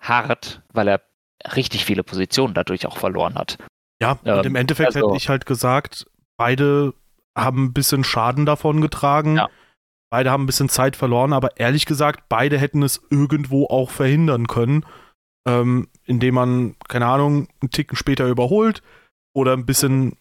hart, 0.00 0.62
weil 0.72 0.88
er 0.88 1.02
richtig 1.54 1.84
viele 1.84 2.02
Positionen 2.02 2.54
dadurch 2.54 2.86
auch 2.86 2.98
verloren 2.98 3.34
hat. 3.34 3.58
Ja, 4.02 4.18
ähm, 4.24 4.38
und 4.38 4.46
im 4.46 4.56
Endeffekt 4.56 4.94
also, 4.96 5.08
hätte 5.08 5.16
ich 5.16 5.28
halt 5.28 5.46
gesagt, 5.46 6.06
beide 6.36 6.94
haben 7.36 7.64
ein 7.64 7.72
bisschen 7.72 8.04
Schaden 8.04 8.46
davon 8.46 8.80
getragen. 8.80 9.36
Ja. 9.36 9.48
Beide 10.10 10.30
haben 10.30 10.42
ein 10.42 10.46
bisschen 10.46 10.68
Zeit 10.68 10.96
verloren, 10.96 11.32
aber 11.32 11.56
ehrlich 11.58 11.86
gesagt, 11.86 12.24
beide 12.28 12.58
hätten 12.58 12.82
es 12.82 13.00
irgendwo 13.10 13.66
auch 13.66 13.90
verhindern 13.90 14.48
können, 14.48 14.84
ähm, 15.46 15.88
indem 16.04 16.34
man, 16.34 16.76
keine 16.88 17.06
Ahnung, 17.06 17.48
einen 17.60 17.70
Ticken 17.70 17.96
später 17.96 18.26
überholt 18.26 18.82
oder 19.34 19.52
ein 19.52 19.66
bisschen 19.66 20.16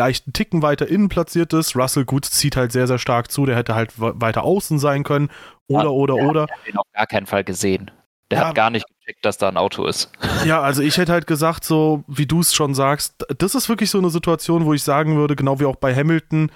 leichten 0.00 0.32
Ticken 0.32 0.62
weiter 0.62 0.88
innen 0.88 1.08
platziert 1.08 1.52
ist. 1.52 1.76
Russell 1.76 2.04
gut 2.04 2.24
zieht 2.24 2.56
halt 2.56 2.72
sehr, 2.72 2.86
sehr 2.86 2.98
stark 2.98 3.30
zu. 3.30 3.44
Der 3.46 3.56
hätte 3.56 3.74
halt 3.74 3.92
weiter 3.96 4.44
außen 4.44 4.78
sein 4.78 5.04
können. 5.04 5.30
Oder, 5.68 5.84
ja, 5.84 5.88
oder, 5.90 6.14
oder. 6.14 6.44
Ich 6.44 6.52
habe 6.52 6.70
ihn 6.70 6.76
auf 6.78 6.86
gar 6.92 7.06
keinen 7.06 7.26
Fall 7.26 7.44
gesehen. 7.44 7.90
Der 8.30 8.40
ja. 8.40 8.48
hat 8.48 8.54
gar 8.54 8.70
nicht 8.70 8.86
gecheckt, 8.86 9.24
dass 9.24 9.38
da 9.38 9.48
ein 9.48 9.56
Auto 9.56 9.84
ist. 9.86 10.10
Ja, 10.46 10.62
also 10.62 10.80
ich 10.80 10.96
hätte 10.96 11.12
halt 11.12 11.26
gesagt, 11.26 11.64
so 11.64 12.02
wie 12.06 12.24
du 12.24 12.40
es 12.40 12.54
schon 12.54 12.74
sagst, 12.74 13.26
das 13.36 13.54
ist 13.54 13.68
wirklich 13.68 13.90
so 13.90 13.98
eine 13.98 14.08
Situation, 14.08 14.64
wo 14.64 14.72
ich 14.72 14.82
sagen 14.82 15.16
würde, 15.16 15.36
genau 15.36 15.60
wie 15.60 15.66
auch 15.66 15.76
bei 15.76 15.94
Hamilton, 15.94 16.50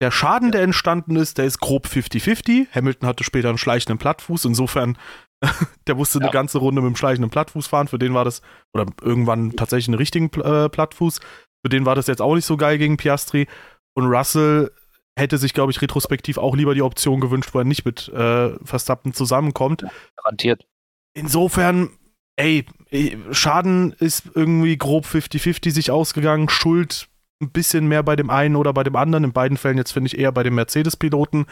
der 0.00 0.12
Schaden, 0.12 0.52
der 0.52 0.62
entstanden 0.62 1.16
ist, 1.16 1.38
der 1.38 1.46
ist 1.46 1.58
grob 1.58 1.86
50-50. 1.86 2.68
Hamilton 2.72 3.08
hatte 3.08 3.24
später 3.24 3.48
einen 3.48 3.58
schleichenden 3.58 3.98
Plattfuß. 3.98 4.44
Insofern, 4.44 4.98
der 5.86 5.94
musste 5.94 6.18
ja. 6.18 6.26
eine 6.26 6.32
ganze 6.32 6.58
Runde 6.58 6.82
mit 6.82 6.90
dem 6.90 6.96
schleichenden 6.96 7.30
Plattfuß 7.30 7.66
fahren. 7.66 7.88
Für 7.88 7.98
den 7.98 8.14
war 8.14 8.24
das, 8.24 8.42
oder 8.74 8.86
irgendwann 9.02 9.52
tatsächlich 9.52 9.88
einen 9.88 9.98
richtigen 9.98 10.30
äh, 10.42 10.68
Plattfuß. 10.68 11.20
Für 11.66 11.70
den 11.70 11.84
war 11.84 11.96
das 11.96 12.06
jetzt 12.06 12.22
auch 12.22 12.36
nicht 12.36 12.44
so 12.44 12.56
geil 12.56 12.78
gegen 12.78 12.96
Piastri. 12.96 13.48
Und 13.94 14.06
Russell 14.06 14.70
hätte 15.18 15.36
sich, 15.36 15.52
glaube 15.52 15.72
ich, 15.72 15.82
retrospektiv 15.82 16.38
auch 16.38 16.54
lieber 16.54 16.76
die 16.76 16.82
Option 16.82 17.20
gewünscht, 17.20 17.50
wo 17.54 17.58
er 17.58 17.64
nicht 17.64 17.84
mit 17.84 18.06
äh, 18.10 18.56
Verstappen 18.64 19.12
zusammenkommt. 19.12 19.84
Garantiert. 20.14 20.64
Insofern, 21.14 21.90
ey, 22.36 22.66
Schaden 23.32 23.94
ist 23.94 24.30
irgendwie 24.32 24.78
grob 24.78 25.06
50-50 25.06 25.72
sich 25.72 25.90
ausgegangen. 25.90 26.48
Schuld 26.48 27.08
ein 27.42 27.50
bisschen 27.50 27.88
mehr 27.88 28.04
bei 28.04 28.14
dem 28.14 28.30
einen 28.30 28.54
oder 28.54 28.72
bei 28.72 28.84
dem 28.84 28.94
anderen. 28.94 29.24
In 29.24 29.32
beiden 29.32 29.56
Fällen 29.56 29.76
jetzt 29.76 29.90
finde 29.90 30.06
ich 30.06 30.16
eher 30.16 30.30
bei 30.30 30.44
dem 30.44 30.54
Mercedes-Piloten. 30.54 31.46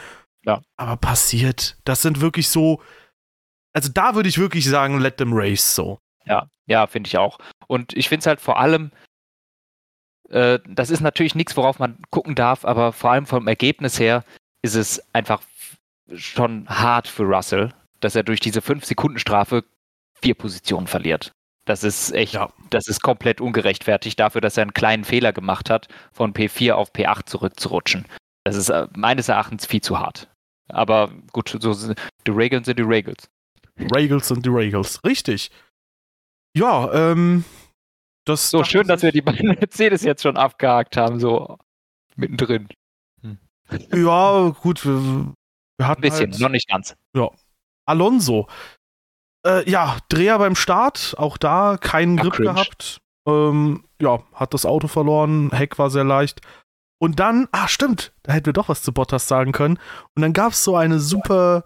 Ja. 0.44 0.62
Aber 0.77 0.96
passiert. 0.96 1.77
Das 1.83 2.03
sind 2.03 2.20
wirklich 2.20 2.48
so. 2.48 2.81
Also 3.72 3.90
da 3.92 4.14
würde 4.14 4.29
ich 4.29 4.38
wirklich 4.38 4.64
sagen, 4.64 5.00
let 5.00 5.16
them 5.16 5.33
race 5.33 5.74
so. 5.74 5.98
Ja, 6.24 6.46
ja, 6.66 6.87
finde 6.87 7.09
ich 7.09 7.18
auch. 7.18 7.40
Und 7.66 7.96
ich 7.96 8.09
finde 8.09 8.20
es 8.20 8.27
halt 8.27 8.40
vor 8.40 8.61
allem, 8.61 8.92
das 10.30 10.90
ist 10.90 11.00
natürlich 11.00 11.34
nichts, 11.34 11.56
worauf 11.56 11.78
man 11.78 11.98
gucken 12.10 12.34
darf, 12.34 12.64
aber 12.64 12.92
vor 12.92 13.10
allem 13.10 13.26
vom 13.26 13.46
Ergebnis 13.46 14.00
her 14.00 14.24
ist 14.62 14.74
es 14.74 15.02
einfach 15.14 15.42
schon 16.14 16.66
hart 16.68 17.08
für 17.08 17.24
Russell, 17.24 17.72
dass 18.00 18.16
er 18.16 18.22
durch 18.22 18.40
diese 18.40 18.60
5-Sekunden-Strafe 18.60 19.64
vier 20.20 20.34
Positionen 20.34 20.87
verliert. 20.87 21.32
Das 21.66 21.82
ist 21.82 22.12
echt, 22.12 22.34
ja. 22.34 22.50
das 22.70 22.88
ist 22.88 23.02
komplett 23.02 23.40
ungerechtfertigt 23.40 24.18
dafür, 24.20 24.40
dass 24.40 24.56
er 24.56 24.62
einen 24.62 24.74
kleinen 24.74 25.04
Fehler 25.04 25.32
gemacht 25.32 25.70
hat, 25.70 25.88
von 26.12 26.34
P4 26.34 26.72
auf 26.72 26.92
P8 26.92 27.26
zurückzurutschen. 27.26 28.06
Das 28.44 28.56
ist 28.56 28.68
äh, 28.68 28.87
meines 28.94 29.28
Erachtens 29.28 29.64
viel 29.64 29.80
zu 29.80 29.98
hart. 29.98 30.28
Aber 30.68 31.10
gut, 31.32 31.56
so 31.58 31.72
sind 31.72 31.98
die 32.26 32.30
Regels 32.30 32.66
sind 32.66 32.78
die 32.78 32.82
Regels. 32.82 33.28
Regels 33.94 34.28
sind 34.28 34.44
die 34.44 34.50
Regels. 34.50 35.02
Richtig. 35.04 35.50
Ja, 36.54 36.92
ähm, 36.92 37.44
das. 38.24 38.50
So 38.50 38.64
schön, 38.64 38.87
dass 38.87 39.02
wir 39.02 39.12
die 39.12 39.22
beiden 39.22 39.48
Mercedes 39.60 40.02
jetzt 40.02 40.22
schon 40.22 40.37
abgehakt 40.37 40.96
haben, 40.96 41.20
so 41.20 41.58
mittendrin. 42.16 42.68
Hm. 43.22 43.38
Ja, 43.92 44.54
gut, 44.60 44.84
wir, 44.84 45.34
wir 45.78 45.88
hatten. 45.88 46.02
Ein 46.04 46.10
bisschen, 46.10 46.30
halt, 46.32 46.40
noch 46.40 46.48
nicht 46.48 46.68
ganz. 46.68 46.96
Ja. 47.14 47.30
Alonso. 47.87 48.48
Äh, 49.46 49.68
ja, 49.70 49.98
Dreher 50.08 50.38
beim 50.38 50.56
Start, 50.56 51.14
auch 51.18 51.37
da 51.37 51.76
keinen 51.78 52.16
Grip 52.16 52.32
cringe. 52.32 52.54
gehabt. 52.54 53.00
Ähm, 53.26 53.84
ja, 54.00 54.22
hat 54.34 54.54
das 54.54 54.66
Auto 54.66 54.88
verloren, 54.88 55.50
Heck 55.52 55.78
war 55.78 55.90
sehr 55.90 56.04
leicht. 56.04 56.40
Und 56.98 57.20
dann, 57.20 57.48
ah, 57.52 57.68
stimmt, 57.68 58.12
da 58.22 58.32
hätten 58.32 58.46
wir 58.46 58.52
doch 58.52 58.68
was 58.68 58.82
zu 58.82 58.92
Bottas 58.92 59.28
sagen 59.28 59.52
können. 59.52 59.78
Und 60.14 60.22
dann 60.22 60.32
gab 60.32 60.52
es 60.52 60.64
so 60.64 60.76
eine 60.76 61.00
super 61.00 61.64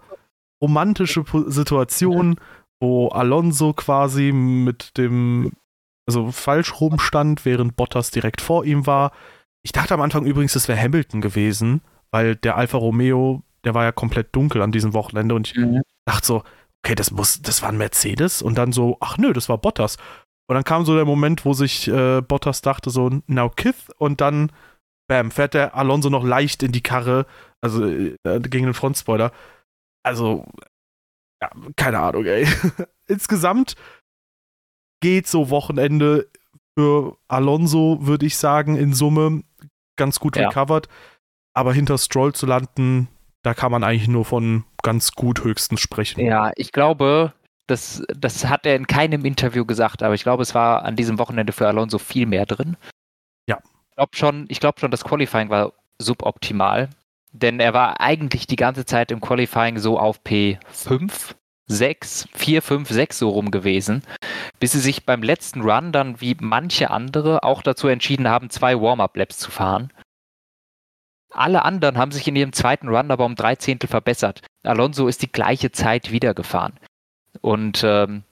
romantische 0.61 1.23
Situation, 1.47 2.39
wo 2.81 3.07
Alonso 3.09 3.73
quasi 3.73 4.31
mit 4.31 4.97
dem, 4.97 5.53
also 6.09 6.31
falsch 6.31 6.81
rumstand, 6.81 7.45
während 7.45 7.75
Bottas 7.75 8.09
direkt 8.09 8.41
vor 8.41 8.65
ihm 8.65 8.87
war. 8.87 9.11
Ich 9.63 9.71
dachte 9.71 9.93
am 9.93 10.01
Anfang 10.01 10.25
übrigens, 10.25 10.55
es 10.55 10.67
wäre 10.67 10.81
Hamilton 10.81 11.21
gewesen, 11.21 11.81
weil 12.09 12.35
der 12.35 12.57
Alfa 12.57 12.79
Romeo, 12.79 13.43
der 13.63 13.75
war 13.75 13.83
ja 13.83 13.91
komplett 13.91 14.35
dunkel 14.35 14.63
an 14.63 14.71
diesem 14.71 14.93
Wochenende 14.93 15.35
und 15.35 15.49
ich 15.51 15.55
mhm. 15.55 15.83
dachte 16.05 16.25
so, 16.25 16.43
okay, 16.83 16.95
das 16.95 17.11
muss, 17.11 17.43
das 17.43 17.61
war 17.61 17.69
ein 17.69 17.77
Mercedes 17.77 18.41
und 18.41 18.57
dann 18.57 18.71
so, 18.71 18.97
ach 19.01 19.19
nö, 19.19 19.33
das 19.33 19.49
war 19.49 19.59
Bottas. 19.59 19.97
Und 20.47 20.55
dann 20.55 20.63
kam 20.63 20.83
so 20.83 20.95
der 20.95 21.05
Moment, 21.05 21.45
wo 21.45 21.53
sich 21.53 21.87
äh, 21.87 22.21
Bottas 22.21 22.61
dachte 22.61 22.89
so, 22.89 23.21
now 23.27 23.51
Kith 23.51 23.91
und 23.99 24.19
dann, 24.19 24.51
bam, 25.07 25.29
fährt 25.29 25.53
der 25.53 25.75
Alonso 25.75 26.09
noch 26.09 26.23
leicht 26.23 26.63
in 26.63 26.71
die 26.71 26.81
Karre, 26.81 27.27
also 27.61 27.85
äh, 27.85 28.15
gegen 28.23 28.65
den 28.65 28.73
Frontspoiler. 28.73 29.31
Also, 30.03 30.47
ja, 31.39 31.51
keine 31.75 31.99
Ahnung, 31.99 32.25
ey. 32.25 32.47
Insgesamt 33.07 33.75
geht 34.99 35.27
so 35.27 35.49
Wochenende 35.49 36.27
für 36.77 37.17
Alonso, 37.27 37.99
würde 38.01 38.25
ich 38.25 38.37
sagen, 38.37 38.77
in 38.77 38.93
Summe 38.93 39.43
ganz 39.95 40.19
gut 40.19 40.37
ja. 40.37 40.47
recovered. 40.47 40.87
Aber 41.53 41.73
hinter 41.73 41.97
Stroll 41.97 42.33
zu 42.33 42.45
landen, 42.45 43.09
da 43.43 43.53
kann 43.53 43.71
man 43.71 43.83
eigentlich 43.83 44.07
nur 44.07 44.25
von 44.25 44.63
ganz 44.81 45.11
gut 45.11 45.43
höchstens 45.43 45.81
sprechen. 45.81 46.21
Ja, 46.21 46.51
ich 46.55 46.71
glaube, 46.71 47.33
das, 47.67 48.03
das 48.17 48.45
hat 48.47 48.65
er 48.65 48.75
in 48.75 48.87
keinem 48.87 49.25
Interview 49.25 49.65
gesagt, 49.65 50.03
aber 50.03 50.13
ich 50.13 50.23
glaube, 50.23 50.43
es 50.43 50.55
war 50.55 50.83
an 50.83 50.95
diesem 50.95 51.19
Wochenende 51.19 51.53
für 51.53 51.67
Alonso 51.67 51.97
viel 51.97 52.25
mehr 52.25 52.45
drin. 52.45 52.77
Ja. 53.47 53.59
Ich 53.89 53.95
glaube 53.95 54.15
schon, 54.15 54.45
ich 54.49 54.59
schon, 54.59 54.91
das 54.91 55.03
Qualifying 55.03 55.49
war 55.49 55.73
suboptimal, 55.99 56.89
denn 57.31 57.59
er 57.59 57.73
war 57.73 57.99
eigentlich 57.99 58.47
die 58.47 58.55
ganze 58.55 58.85
Zeit 58.85 59.11
im 59.11 59.19
Qualifying 59.19 59.77
so 59.77 59.99
auf 59.99 60.21
P5, 60.23 61.35
sechs, 61.69 62.27
vier, 62.33 62.61
fünf, 62.61 62.89
sechs 62.89 63.19
so 63.19 63.29
rum 63.29 63.51
gewesen, 63.51 64.03
bis 64.59 64.73
sie 64.73 64.79
sich 64.79 65.05
beim 65.05 65.23
letzten 65.23 65.61
Run 65.61 65.91
dann 65.91 66.19
wie 66.19 66.35
manche 66.39 66.89
andere 66.89 67.43
auch 67.43 67.61
dazu 67.61 67.87
entschieden 67.87 68.27
haben, 68.27 68.49
zwei 68.49 68.81
Warm-up-Laps 68.81 69.37
zu 69.37 69.51
fahren. 69.51 69.93
Alle 71.31 71.63
anderen 71.63 71.97
haben 71.97 72.11
sich 72.11 72.27
in 72.27 72.35
ihrem 72.35 72.53
zweiten 72.53 72.89
Run 72.89 73.11
aber 73.11 73.25
um 73.25 73.35
drei 73.35 73.55
Zehntel 73.55 73.87
verbessert. 73.87 74.41
Alonso 74.63 75.07
ist 75.07 75.21
die 75.21 75.31
gleiche 75.31 75.71
Zeit 75.71 76.11
wieder 76.11 76.33
gefahren. 76.33 76.73
Und 77.41 77.83
ähm, 77.85 78.23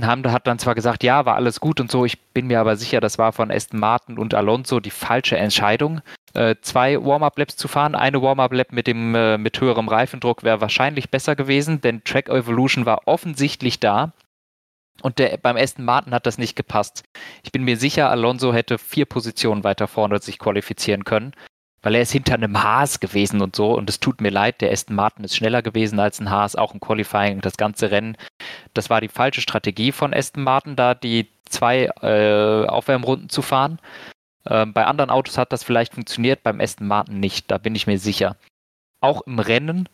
haben, 0.00 0.30
hat 0.30 0.46
dann 0.46 0.58
zwar 0.58 0.74
gesagt, 0.74 1.02
ja, 1.02 1.24
war 1.24 1.36
alles 1.36 1.60
gut 1.60 1.80
und 1.80 1.90
so, 1.90 2.04
ich 2.04 2.20
bin 2.20 2.46
mir 2.48 2.60
aber 2.60 2.76
sicher, 2.76 3.00
das 3.00 3.18
war 3.18 3.32
von 3.32 3.50
Aston 3.50 3.80
Martin 3.80 4.18
und 4.18 4.34
Alonso 4.34 4.80
die 4.80 4.90
falsche 4.90 5.36
Entscheidung, 5.36 6.02
äh, 6.34 6.56
zwei 6.60 7.02
Warm-Up-Laps 7.02 7.56
zu 7.56 7.68
fahren. 7.68 7.94
Eine 7.94 8.20
Warm-Up-Lap 8.20 8.72
mit, 8.72 8.88
äh, 8.88 9.38
mit 9.38 9.60
höherem 9.60 9.88
Reifendruck 9.88 10.42
wäre 10.42 10.60
wahrscheinlich 10.60 11.10
besser 11.10 11.34
gewesen, 11.34 11.80
denn 11.80 12.04
Track 12.04 12.28
Evolution 12.28 12.84
war 12.84 13.02
offensichtlich 13.06 13.80
da. 13.80 14.12
Und 15.02 15.18
der, 15.18 15.36
beim 15.36 15.56
Aston 15.56 15.84
Martin 15.84 16.14
hat 16.14 16.26
das 16.26 16.38
nicht 16.38 16.56
gepasst. 16.56 17.04
Ich 17.42 17.52
bin 17.52 17.64
mir 17.64 17.76
sicher, 17.76 18.10
Alonso 18.10 18.52
hätte 18.52 18.78
vier 18.78 19.04
Positionen 19.04 19.62
weiter 19.64 19.88
vorne 19.88 20.20
sich 20.20 20.38
qualifizieren 20.38 21.04
können 21.04 21.32
weil 21.86 21.94
er 21.94 22.02
ist 22.02 22.10
hinter 22.10 22.34
einem 22.34 22.60
Haas 22.64 22.98
gewesen 22.98 23.40
und 23.40 23.54
so. 23.54 23.72
Und 23.72 23.88
es 23.88 24.00
tut 24.00 24.20
mir 24.20 24.30
leid, 24.30 24.60
der 24.60 24.72
Aston 24.72 24.96
Martin 24.96 25.24
ist 25.24 25.36
schneller 25.36 25.62
gewesen 25.62 26.00
als 26.00 26.18
ein 26.18 26.30
Haas, 26.30 26.56
auch 26.56 26.74
im 26.74 26.80
Qualifying, 26.80 27.40
das 27.42 27.56
ganze 27.56 27.92
Rennen. 27.92 28.16
Das 28.74 28.90
war 28.90 29.00
die 29.00 29.06
falsche 29.06 29.40
Strategie 29.40 29.92
von 29.92 30.12
Aston 30.12 30.42
Martin, 30.42 30.74
da 30.74 30.96
die 30.96 31.28
zwei 31.44 31.84
äh, 32.02 32.66
Aufwärmrunden 32.66 33.28
zu 33.28 33.40
fahren. 33.40 33.78
Ähm, 34.46 34.72
bei 34.72 34.84
anderen 34.84 35.10
Autos 35.10 35.38
hat 35.38 35.52
das 35.52 35.62
vielleicht 35.62 35.94
funktioniert, 35.94 36.42
beim 36.42 36.60
Aston 36.60 36.88
Martin 36.88 37.20
nicht, 37.20 37.52
da 37.52 37.58
bin 37.58 37.76
ich 37.76 37.86
mir 37.86 38.00
sicher. 38.00 38.34
Auch 39.00 39.20
im 39.20 39.38
Rennen, 39.38 39.88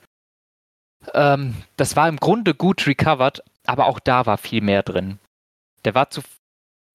ähm, 1.12 1.56
das 1.76 1.94
war 1.94 2.08
im 2.08 2.16
Grunde 2.16 2.54
gut 2.54 2.86
recovered, 2.86 3.42
aber 3.66 3.84
auch 3.84 4.00
da 4.00 4.24
war 4.24 4.38
viel 4.38 4.62
mehr 4.62 4.82
drin. 4.82 5.18
Der 5.84 5.94
war 5.94 6.08
zu 6.08 6.22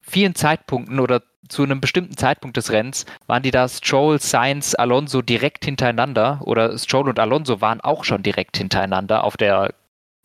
vielen 0.08 0.34
Zeitpunkten 0.34 1.00
oder 1.00 1.22
zu 1.48 1.62
einem 1.62 1.80
bestimmten 1.80 2.16
Zeitpunkt 2.16 2.56
des 2.56 2.72
Rennens 2.72 3.06
waren 3.26 3.42
die 3.42 3.50
da 3.50 3.68
Stroll, 3.68 4.20
Sainz, 4.20 4.74
Alonso 4.74 5.22
direkt 5.22 5.64
hintereinander 5.64 6.40
oder 6.44 6.76
Stroll 6.78 7.08
und 7.08 7.18
Alonso 7.18 7.60
waren 7.60 7.80
auch 7.80 8.04
schon 8.04 8.22
direkt 8.22 8.56
hintereinander 8.56 9.24
auf 9.24 9.36
der 9.36 9.74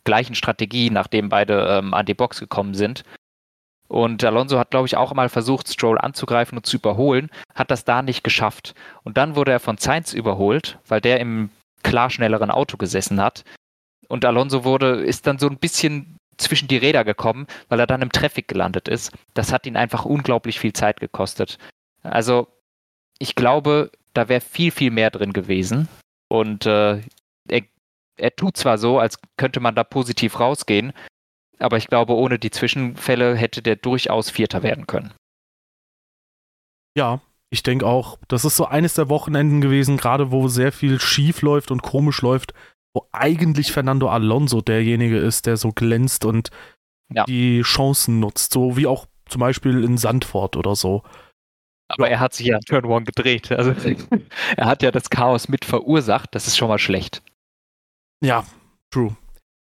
gleichen 0.04 0.34
Strategie, 0.34 0.90
nachdem 0.90 1.30
beide 1.30 1.66
ähm, 1.78 1.94
an 1.94 2.06
die 2.06 2.14
Box 2.14 2.40
gekommen 2.40 2.74
sind. 2.74 3.04
Und 3.88 4.24
Alonso 4.24 4.58
hat, 4.58 4.70
glaube 4.70 4.86
ich, 4.86 4.96
auch 4.96 5.14
mal 5.14 5.28
versucht, 5.28 5.68
Stroll 5.68 5.98
anzugreifen 5.98 6.58
und 6.58 6.66
zu 6.66 6.76
überholen, 6.76 7.30
hat 7.54 7.70
das 7.70 7.84
da 7.84 8.02
nicht 8.02 8.24
geschafft. 8.24 8.74
Und 9.02 9.16
dann 9.16 9.36
wurde 9.36 9.52
er 9.52 9.60
von 9.60 9.78
Sainz 9.78 10.12
überholt, 10.12 10.78
weil 10.88 11.00
der 11.00 11.20
im 11.20 11.50
klar 11.82 12.10
schnelleren 12.10 12.50
Auto 12.50 12.76
gesessen 12.76 13.20
hat. 13.20 13.44
Und 14.08 14.24
Alonso 14.24 14.64
wurde, 14.64 15.02
ist 15.02 15.26
dann 15.26 15.38
so 15.38 15.48
ein 15.48 15.58
bisschen 15.58 16.16
zwischen 16.36 16.68
die 16.68 16.76
Räder 16.76 17.04
gekommen, 17.04 17.46
weil 17.68 17.80
er 17.80 17.86
dann 17.86 18.02
im 18.02 18.12
Traffic 18.12 18.48
gelandet 18.48 18.88
ist. 18.88 19.12
Das 19.34 19.52
hat 19.52 19.66
ihn 19.66 19.76
einfach 19.76 20.04
unglaublich 20.04 20.58
viel 20.58 20.72
Zeit 20.72 21.00
gekostet. 21.00 21.58
Also 22.02 22.48
ich 23.18 23.34
glaube, 23.34 23.90
da 24.12 24.28
wäre 24.28 24.40
viel, 24.40 24.70
viel 24.70 24.90
mehr 24.90 25.10
drin 25.10 25.32
gewesen. 25.32 25.88
Und 26.28 26.66
äh, 26.66 27.00
er, 27.48 27.62
er 28.16 28.36
tut 28.36 28.56
zwar 28.56 28.78
so, 28.78 28.98
als 28.98 29.18
könnte 29.36 29.60
man 29.60 29.74
da 29.74 29.84
positiv 29.84 30.40
rausgehen, 30.40 30.92
aber 31.58 31.76
ich 31.76 31.86
glaube, 31.86 32.14
ohne 32.14 32.38
die 32.38 32.50
Zwischenfälle 32.50 33.36
hätte 33.36 33.62
der 33.62 33.76
durchaus 33.76 34.30
Vierter 34.30 34.62
werden 34.62 34.86
können. 34.86 35.12
Ja, 36.96 37.20
ich 37.50 37.62
denke 37.62 37.86
auch, 37.86 38.18
das 38.28 38.44
ist 38.44 38.56
so 38.56 38.66
eines 38.66 38.94
der 38.94 39.08
Wochenenden 39.08 39.60
gewesen, 39.60 39.96
gerade 39.96 40.30
wo 40.30 40.48
sehr 40.48 40.72
viel 40.72 41.00
schief 41.00 41.42
läuft 41.42 41.70
und 41.70 41.82
komisch 41.82 42.20
läuft, 42.22 42.52
wo 42.94 43.06
eigentlich 43.12 43.72
Fernando 43.72 44.08
Alonso 44.08 44.60
derjenige 44.60 45.18
ist, 45.18 45.46
der 45.46 45.56
so 45.56 45.72
glänzt 45.72 46.24
und 46.24 46.50
ja. 47.12 47.24
die 47.24 47.62
Chancen 47.62 48.20
nutzt, 48.20 48.52
so 48.52 48.76
wie 48.76 48.86
auch 48.86 49.06
zum 49.26 49.40
Beispiel 49.40 49.84
in 49.84 49.98
Sandford 49.98 50.56
oder 50.56 50.74
so. 50.76 51.02
Aber 51.88 52.06
ja. 52.06 52.12
er 52.12 52.20
hat 52.20 52.34
sich 52.34 52.46
ja 52.46 52.58
Turn 52.60 52.86
One 52.86 53.04
gedreht. 53.04 53.52
Also 53.52 53.74
er 54.56 54.66
hat 54.66 54.82
ja 54.82 54.90
das 54.90 55.10
Chaos 55.10 55.48
mit 55.48 55.64
verursacht. 55.64 56.34
Das 56.34 56.46
ist 56.46 56.56
schon 56.56 56.68
mal 56.68 56.78
schlecht. 56.78 57.22
Ja, 58.22 58.46
true. 58.90 59.16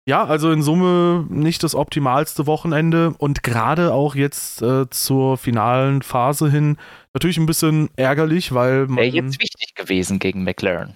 Ja, 0.09 0.25
also 0.25 0.51
in 0.51 0.62
Summe 0.62 1.27
nicht 1.29 1.62
das 1.62 1.75
optimalste 1.75 2.47
Wochenende 2.47 3.14
und 3.19 3.43
gerade 3.43 3.93
auch 3.93 4.14
jetzt 4.14 4.62
äh, 4.62 4.88
zur 4.88 5.37
finalen 5.37 6.01
Phase 6.01 6.51
hin 6.51 6.79
natürlich 7.12 7.37
ein 7.37 7.45
bisschen 7.45 7.91
ärgerlich, 7.95 8.55
weil 8.55 8.88
Wäre 8.88 9.05
jetzt 9.05 9.38
wichtig 9.38 9.75
gewesen 9.75 10.19
gegen 10.19 10.45
McLaren. 10.45 10.95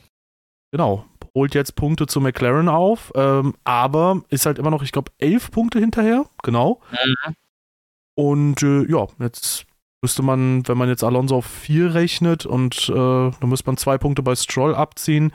Genau, 0.70 1.04
holt 1.34 1.54
jetzt 1.54 1.76
Punkte 1.76 2.06
zu 2.06 2.20
McLaren 2.20 2.68
auf, 2.68 3.12
ähm, 3.14 3.54
aber 3.64 4.22
ist 4.28 4.46
halt 4.46 4.58
immer 4.58 4.70
noch, 4.70 4.82
ich 4.82 4.92
glaube, 4.92 5.12
elf 5.18 5.50
Punkte 5.50 5.78
hinterher, 5.78 6.26
genau. 6.42 6.80
Mhm. 6.90 7.34
Und 8.14 8.62
äh, 8.62 8.90
ja, 8.90 9.06
jetzt 9.18 9.64
müsste 10.02 10.22
man, 10.22 10.66
wenn 10.68 10.76
man 10.76 10.88
jetzt 10.88 11.04
Alonso 11.04 11.36
auf 11.36 11.46
vier 11.46 11.94
rechnet 11.94 12.44
und 12.44 12.88
äh, 12.88 12.94
dann 12.94 13.48
müsste 13.48 13.66
man 13.66 13.76
zwei 13.76 13.96
Punkte 13.98 14.22
bei 14.22 14.34
Stroll 14.34 14.74
abziehen, 14.74 15.32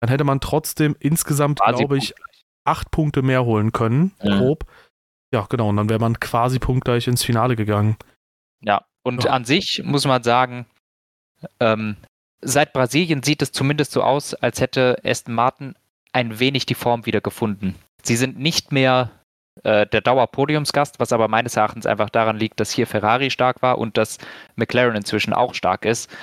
dann 0.00 0.10
hätte 0.10 0.24
man 0.24 0.40
trotzdem 0.40 0.96
insgesamt, 0.98 1.60
glaube 1.60 1.98
ich, 1.98 2.14
acht 2.64 2.90
Punkte 2.90 3.22
mehr 3.22 3.44
holen 3.44 3.72
können, 3.72 4.12
mhm. 4.22 4.38
grob. 4.38 4.64
Ja, 5.32 5.46
genau, 5.48 5.68
und 5.68 5.76
dann 5.76 5.88
wäre 5.88 6.00
man 6.00 6.18
quasi 6.18 6.58
punktgleich 6.58 7.06
ins 7.06 7.22
Finale 7.22 7.56
gegangen. 7.56 7.96
Ja, 8.60 8.84
und 9.02 9.24
ja. 9.24 9.30
an 9.30 9.44
sich 9.44 9.82
muss 9.84 10.06
man 10.06 10.22
sagen, 10.22 10.66
ähm, 11.60 11.96
seit 12.40 12.72
Brasilien 12.72 13.22
sieht 13.22 13.42
es 13.42 13.52
zumindest 13.52 13.92
so 13.92 14.02
aus, 14.02 14.34
als 14.34 14.60
hätte 14.60 14.98
Aston 15.04 15.34
Martin 15.34 15.74
ein 16.12 16.38
wenig 16.38 16.66
die 16.66 16.74
Form 16.74 17.06
wieder 17.06 17.20
gefunden. 17.20 17.74
Sie 18.02 18.16
sind 18.16 18.38
nicht 18.38 18.72
mehr 18.72 19.10
äh, 19.64 19.86
der 19.86 20.00
Dauer-Podiumsgast, 20.00 21.00
was 21.00 21.12
aber 21.12 21.28
meines 21.28 21.56
Erachtens 21.56 21.86
einfach 21.86 22.10
daran 22.10 22.38
liegt, 22.38 22.60
dass 22.60 22.70
hier 22.70 22.86
Ferrari 22.86 23.30
stark 23.30 23.62
war 23.62 23.78
und 23.78 23.96
dass 23.96 24.18
McLaren 24.54 24.96
inzwischen 24.96 25.32
auch 25.32 25.54
stark 25.54 25.84
ist. 25.84 26.14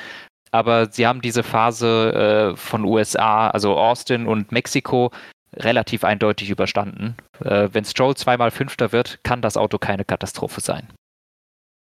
Aber 0.51 0.91
sie 0.91 1.07
haben 1.07 1.21
diese 1.21 1.43
Phase 1.43 2.53
äh, 2.53 2.55
von 2.55 2.85
USA, 2.85 3.49
also 3.49 3.75
Austin 3.75 4.27
und 4.27 4.51
Mexiko, 4.51 5.11
relativ 5.55 6.03
eindeutig 6.03 6.49
überstanden. 6.49 7.15
Äh, 7.43 7.69
wenn 7.71 7.85
Stroll 7.85 8.15
zweimal 8.15 8.51
Fünfter 8.51 8.91
wird, 8.91 9.19
kann 9.23 9.41
das 9.41 9.57
Auto 9.57 9.77
keine 9.77 10.05
Katastrophe 10.05 10.61
sein. 10.61 10.87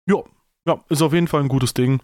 Ja, 0.09 0.23
ja, 0.67 0.79
ist 0.89 1.03
auf 1.03 1.13
jeden 1.13 1.29
Fall 1.29 1.41
ein 1.41 1.49
gutes 1.49 1.75
Ding. 1.75 2.01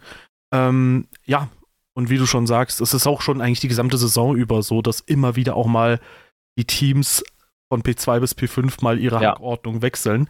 Ähm, 0.52 1.08
ja, 1.24 1.48
und 1.96 2.10
wie 2.10 2.18
du 2.18 2.26
schon 2.26 2.46
sagst, 2.46 2.82
es 2.82 2.92
ist 2.92 3.06
auch 3.06 3.22
schon 3.22 3.40
eigentlich 3.40 3.60
die 3.60 3.68
gesamte 3.68 3.96
Saison 3.96 4.36
über 4.36 4.62
so, 4.62 4.82
dass 4.82 5.00
immer 5.00 5.34
wieder 5.34 5.56
auch 5.56 5.66
mal 5.66 5.98
die 6.58 6.66
Teams 6.66 7.24
von 7.72 7.82
P2 7.82 8.20
bis 8.20 8.36
P5 8.36 8.82
mal 8.82 8.98
ihre 8.98 9.22
ja. 9.22 9.30
Hackordnung 9.30 9.80
wechseln. 9.80 10.28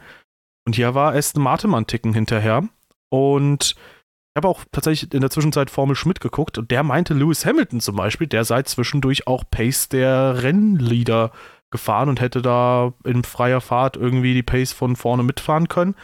Und 0.64 0.76
hier 0.76 0.94
war 0.94 1.14
Aston 1.14 1.42
Martin 1.42 1.70
mal 1.70 1.79
einen 1.79 1.88
Ticken 1.88 2.14
hinterher. 2.14 2.68
Und 3.11 3.74
ich 3.74 4.37
habe 4.37 4.46
auch 4.46 4.64
tatsächlich 4.70 5.12
in 5.12 5.20
der 5.20 5.31
Zwischenzeit 5.31 5.70
Formel 5.70 5.96
Schmidt 5.96 6.20
geguckt 6.20 6.57
und 6.57 6.70
der 6.70 6.85
meinte 6.85 7.14
Lewis 7.14 7.44
Hamilton 7.44 7.81
zum 7.81 7.96
Beispiel, 7.96 8.29
der 8.29 8.44
sei 8.44 8.62
zwischendurch 8.62 9.26
auch 9.26 9.42
Pace 9.50 9.88
der 9.88 10.42
Rennleader 10.44 11.33
gefahren 11.72 12.09
und 12.09 12.20
hätte 12.20 12.42
da 12.42 12.92
in 13.05 13.24
freier 13.24 13.61
Fahrt 13.61 13.96
irgendwie 13.96 14.35
die 14.35 14.44
Pace 14.44 14.72
von 14.72 14.94
vorne 14.94 15.24
mitfahren 15.24 15.66
können 15.66 15.96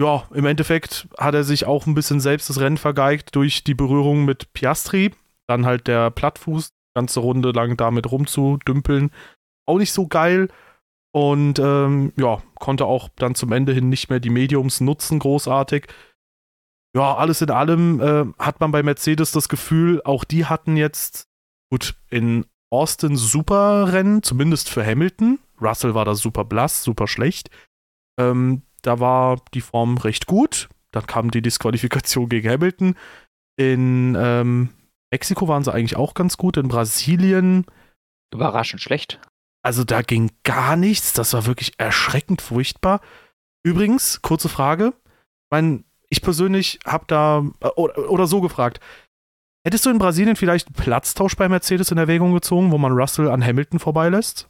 ja, 0.00 0.24
im 0.32 0.46
Endeffekt 0.46 1.08
hat 1.18 1.34
er 1.34 1.44
sich 1.44 1.66
auch 1.66 1.86
ein 1.86 1.94
bisschen 1.94 2.20
selbst 2.20 2.48
das 2.48 2.60
Rennen 2.60 2.76
vergeigt 2.76 3.34
durch 3.34 3.64
die 3.64 3.74
Berührung 3.74 4.24
mit 4.24 4.52
Piastri. 4.52 5.12
Dann 5.48 5.66
halt 5.66 5.88
der 5.88 6.10
Plattfuß, 6.10 6.70
ganze 6.94 7.20
Runde 7.20 7.50
lang 7.50 7.76
damit 7.76 8.10
rumzudümpeln. 8.10 9.10
Auch 9.66 9.78
nicht 9.78 9.92
so 9.92 10.06
geil. 10.06 10.48
Und 11.12 11.58
ähm, 11.58 12.12
ja, 12.16 12.42
konnte 12.60 12.84
auch 12.84 13.08
dann 13.16 13.34
zum 13.34 13.50
Ende 13.52 13.72
hin 13.72 13.88
nicht 13.88 14.08
mehr 14.08 14.20
die 14.20 14.30
Mediums 14.30 14.80
nutzen, 14.80 15.18
großartig. 15.18 15.86
Ja, 16.94 17.16
alles 17.16 17.40
in 17.42 17.50
allem 17.50 18.00
äh, 18.00 18.24
hat 18.38 18.60
man 18.60 18.70
bei 18.70 18.82
Mercedes 18.82 19.32
das 19.32 19.48
Gefühl, 19.48 20.00
auch 20.04 20.24
die 20.24 20.46
hatten 20.46 20.76
jetzt, 20.76 21.28
gut, 21.70 21.94
in 22.10 22.46
Austin 22.70 23.16
super 23.16 23.92
Rennen, 23.92 24.22
zumindest 24.22 24.68
für 24.68 24.84
Hamilton. 24.84 25.38
Russell 25.60 25.94
war 25.94 26.04
da 26.04 26.14
super 26.14 26.44
blass, 26.44 26.84
super 26.84 27.08
schlecht. 27.08 27.50
Ähm, 28.18 28.62
da 28.82 29.00
war 29.00 29.40
die 29.54 29.60
Form 29.60 29.98
recht 29.98 30.26
gut. 30.26 30.68
Dann 30.92 31.06
kam 31.06 31.30
die 31.30 31.42
Disqualifikation 31.42 32.28
gegen 32.28 32.48
Hamilton. 32.48 32.94
In 33.56 34.16
ähm, 34.18 34.70
Mexiko 35.10 35.48
waren 35.48 35.64
sie 35.64 35.72
eigentlich 35.72 35.96
auch 35.96 36.14
ganz 36.14 36.36
gut. 36.36 36.56
In 36.56 36.68
Brasilien. 36.68 37.66
Überraschend 38.32 38.80
schlecht. 38.80 39.20
Also 39.62 39.84
da 39.84 40.02
ging 40.02 40.30
gar 40.44 40.76
nichts. 40.76 41.12
Das 41.12 41.32
war 41.32 41.46
wirklich 41.46 41.78
erschreckend 41.78 42.40
furchtbar. 42.40 43.00
Übrigens, 43.64 44.22
kurze 44.22 44.48
Frage. 44.48 44.94
Ich 44.96 45.50
meine, 45.50 45.84
ich 46.10 46.22
persönlich 46.22 46.78
habe 46.86 47.04
da 47.06 47.44
äh, 47.60 47.68
oder, 47.76 48.10
oder, 48.10 48.26
so 48.26 48.40
gefragt. 48.40 48.80
Hättest 49.66 49.84
du 49.84 49.90
in 49.90 49.98
Brasilien 49.98 50.36
vielleicht 50.36 50.68
einen 50.68 50.74
Platztausch 50.74 51.36
bei 51.36 51.48
Mercedes 51.48 51.90
in 51.90 51.98
Erwägung 51.98 52.32
gezogen, 52.32 52.70
wo 52.70 52.78
man 52.78 52.92
Russell 52.92 53.28
an 53.28 53.44
Hamilton 53.44 53.78
vorbeilässt? 53.78 54.48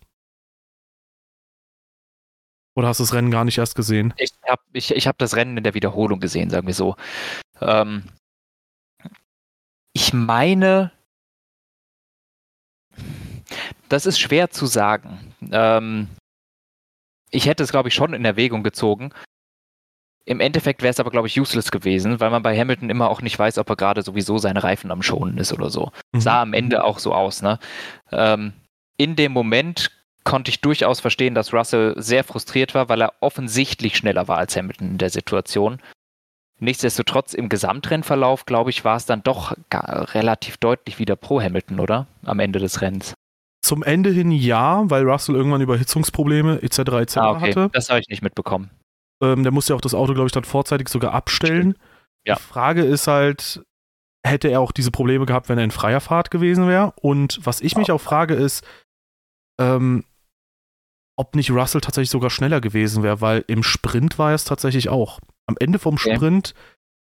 Oder 2.79 2.87
hast 2.87 3.01
du 3.01 3.03
das 3.03 3.13
Rennen 3.13 3.33
gar 3.33 3.45
nicht 3.45 3.59
erst 3.59 3.75
gesehen? 3.75 4.15
Ich 4.19 4.31
habe 4.49 4.63
ich, 4.73 4.95
ich 4.95 5.09
hab 5.09 5.19
das 5.19 5.35
Rennen 5.35 5.57
in 5.57 5.65
der 5.65 5.75
Wiederholung 5.75 6.21
gesehen, 6.21 6.49
sagen 6.49 6.69
wir 6.69 6.75
so. 6.75 6.95
Ähm, 7.61 8.05
ich 9.93 10.13
meine, 10.13 10.93
das 13.89 14.07
ist 14.07 14.21
schwer 14.21 14.51
zu 14.51 14.67
sagen. 14.67 15.35
Ähm, 15.51 16.07
ich 17.31 17.47
hätte 17.47 17.65
es, 17.65 17.73
glaube 17.73 17.89
ich, 17.89 17.97
schon 17.97 18.15
in 18.15 18.25
Erwägung 18.25 18.63
gezogen. 18.63 19.11
Im 20.25 20.39
Endeffekt 20.39 20.81
wäre 20.83 20.93
es 20.93 21.01
aber, 21.01 21.11
glaube 21.11 21.27
ich, 21.27 21.41
useless 21.41 21.73
gewesen, 21.73 22.21
weil 22.21 22.31
man 22.31 22.45
bei 22.45 22.57
Hamilton 22.57 22.91
immer 22.91 23.11
auch 23.11 23.23
nicht 23.23 23.37
weiß, 23.37 23.59
ob 23.59 23.69
er 23.71 23.77
gerade 23.77 24.03
sowieso 24.03 24.39
seine 24.39 24.63
Reifen 24.63 24.93
am 24.93 25.03
Schonen 25.03 25.39
ist 25.39 25.53
oder 25.53 25.71
so. 25.71 25.91
Mhm. 26.13 26.21
Sah 26.21 26.43
am 26.43 26.53
Ende 26.53 26.85
auch 26.85 27.01
so 27.01 27.13
aus, 27.13 27.43
ne? 27.43 27.59
Ähm, 28.13 28.53
in 28.99 29.17
dem 29.17 29.33
Moment 29.33 29.98
konnte 30.29 30.51
ich 30.51 30.61
durchaus 30.61 31.01
verstehen, 31.01 31.35
dass 31.35 31.55
Russell 31.55 31.95
sehr 31.97 32.23
frustriert 32.23 32.75
war, 32.75 32.91
weil 32.91 33.01
er 33.01 33.15
offensichtlich 33.21 33.97
schneller 33.97 34.29
war 34.29 34.37
als 34.37 34.55
Hamilton 34.57 34.91
in 34.91 34.99
der 34.99 35.09
Situation. 35.09 35.81
Nichtsdestotrotz 36.61 37.33
im 37.33 37.49
Gesamtrennverlauf, 37.49 38.45
glaube 38.45 38.69
ich, 38.69 38.85
war 38.85 38.97
es 38.97 39.07
dann 39.07 39.23
doch 39.23 39.57
relativ 39.73 40.59
deutlich 40.59 40.99
wieder 40.99 41.17
pro 41.17 41.41
Hamilton, 41.41 41.81
oder? 41.81 42.09
Am 42.25 42.41
Ende 42.41 42.59
des 42.59 42.83
Rennens. 42.83 43.15
Zum 43.63 43.83
Ende 43.83 44.11
hin 44.11 44.31
ja, 44.31 44.83
weil 44.91 45.09
Russell 45.09 45.35
irgendwann 45.35 45.63
Überhitzungsprobleme 45.63 46.61
etc. 46.63 46.79
etc. 46.79 47.17
Ah, 47.17 47.31
okay. 47.31 47.49
hatte. 47.49 47.71
Das 47.73 47.89
habe 47.89 48.01
ich 48.01 48.09
nicht 48.09 48.23
mitbekommen. 48.23 48.71
Ähm, 49.23 49.45
der 49.45 49.53
musste 49.53 49.73
ja 49.73 49.77
auch 49.77 49.81
das 49.81 49.95
Auto, 49.95 50.13
glaube 50.13 50.27
ich, 50.27 50.33
dann 50.33 50.45
vorzeitig 50.45 50.91
sogar 50.91 51.15
abstellen. 51.15 51.75
Ja. 52.27 52.35
Die 52.35 52.43
Frage 52.43 52.85
ist 52.85 53.07
halt, 53.07 53.63
hätte 54.27 54.49
er 54.49 54.61
auch 54.61 54.73
diese 54.73 54.91
Probleme 54.91 55.25
gehabt, 55.25 55.49
wenn 55.49 55.57
er 55.57 55.65
in 55.65 55.71
freier 55.71 56.01
Fahrt 56.01 56.31
gewesen 56.31 56.69
wäre? 56.69 56.93
Und 57.01 57.41
was 57.43 57.63
ich 57.63 57.77
mich 57.77 57.91
auch 57.91 58.01
frage 58.01 58.35
ist, 58.35 58.63
ähm, 59.59 60.05
ob 61.19 61.35
nicht 61.35 61.51
Russell 61.51 61.81
tatsächlich 61.81 62.11
sogar 62.11 62.31
schneller 62.31 62.61
gewesen 62.61 63.03
wäre, 63.03 63.21
weil 63.21 63.45
im 63.49 63.65
Sprint 63.65 64.19
war 64.19 64.31
er 64.31 64.37
es 64.37 64.45
tatsächlich 64.45 64.89
auch. 64.89 65.19
Am 65.47 65.57
Ende 65.59 65.79
vom 65.81 65.95
okay. 65.95 66.15
Sprint 66.15 66.55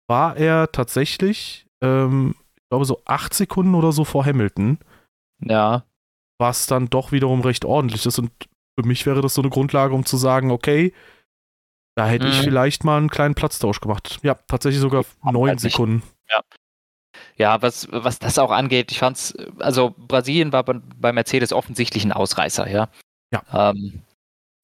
war 0.08 0.36
er 0.36 0.72
tatsächlich, 0.72 1.66
ähm, 1.82 2.34
ich 2.56 2.68
glaube, 2.70 2.86
so 2.86 3.02
acht 3.04 3.34
Sekunden 3.34 3.74
oder 3.74 3.92
so 3.92 4.04
vor 4.04 4.24
Hamilton. 4.24 4.78
Ja. 5.44 5.84
Was 6.38 6.66
dann 6.66 6.88
doch 6.88 7.12
wiederum 7.12 7.42
recht 7.42 7.66
ordentlich 7.66 8.06
ist. 8.06 8.18
Und 8.18 8.30
für 8.78 8.86
mich 8.86 9.04
wäre 9.04 9.20
das 9.20 9.34
so 9.34 9.42
eine 9.42 9.50
Grundlage, 9.50 9.94
um 9.94 10.06
zu 10.06 10.16
sagen, 10.16 10.50
okay, 10.50 10.94
da 11.94 12.06
hätte 12.06 12.26
mhm. 12.26 12.32
ich 12.32 12.40
vielleicht 12.40 12.84
mal 12.84 12.96
einen 12.96 13.10
kleinen 13.10 13.34
Platztausch 13.34 13.80
gemacht. 13.80 14.18
Ja, 14.22 14.34
tatsächlich 14.46 14.80
sogar 14.80 15.04
neun 15.22 15.58
Sekunden. 15.58 16.02
Ja. 16.30 16.40
Ja, 17.36 17.60
was, 17.60 17.88
was 17.90 18.18
das 18.18 18.38
auch 18.38 18.50
angeht, 18.50 18.92
ich 18.92 18.98
fand's, 18.98 19.34
also 19.58 19.94
Brasilien 19.98 20.52
war 20.52 20.64
bei 20.64 21.12
Mercedes 21.12 21.52
offensichtlich 21.52 22.04
ein 22.04 22.12
Ausreißer, 22.12 22.70
ja. 22.70 22.88
Ja. 23.32 23.70
Ähm, 23.70 24.02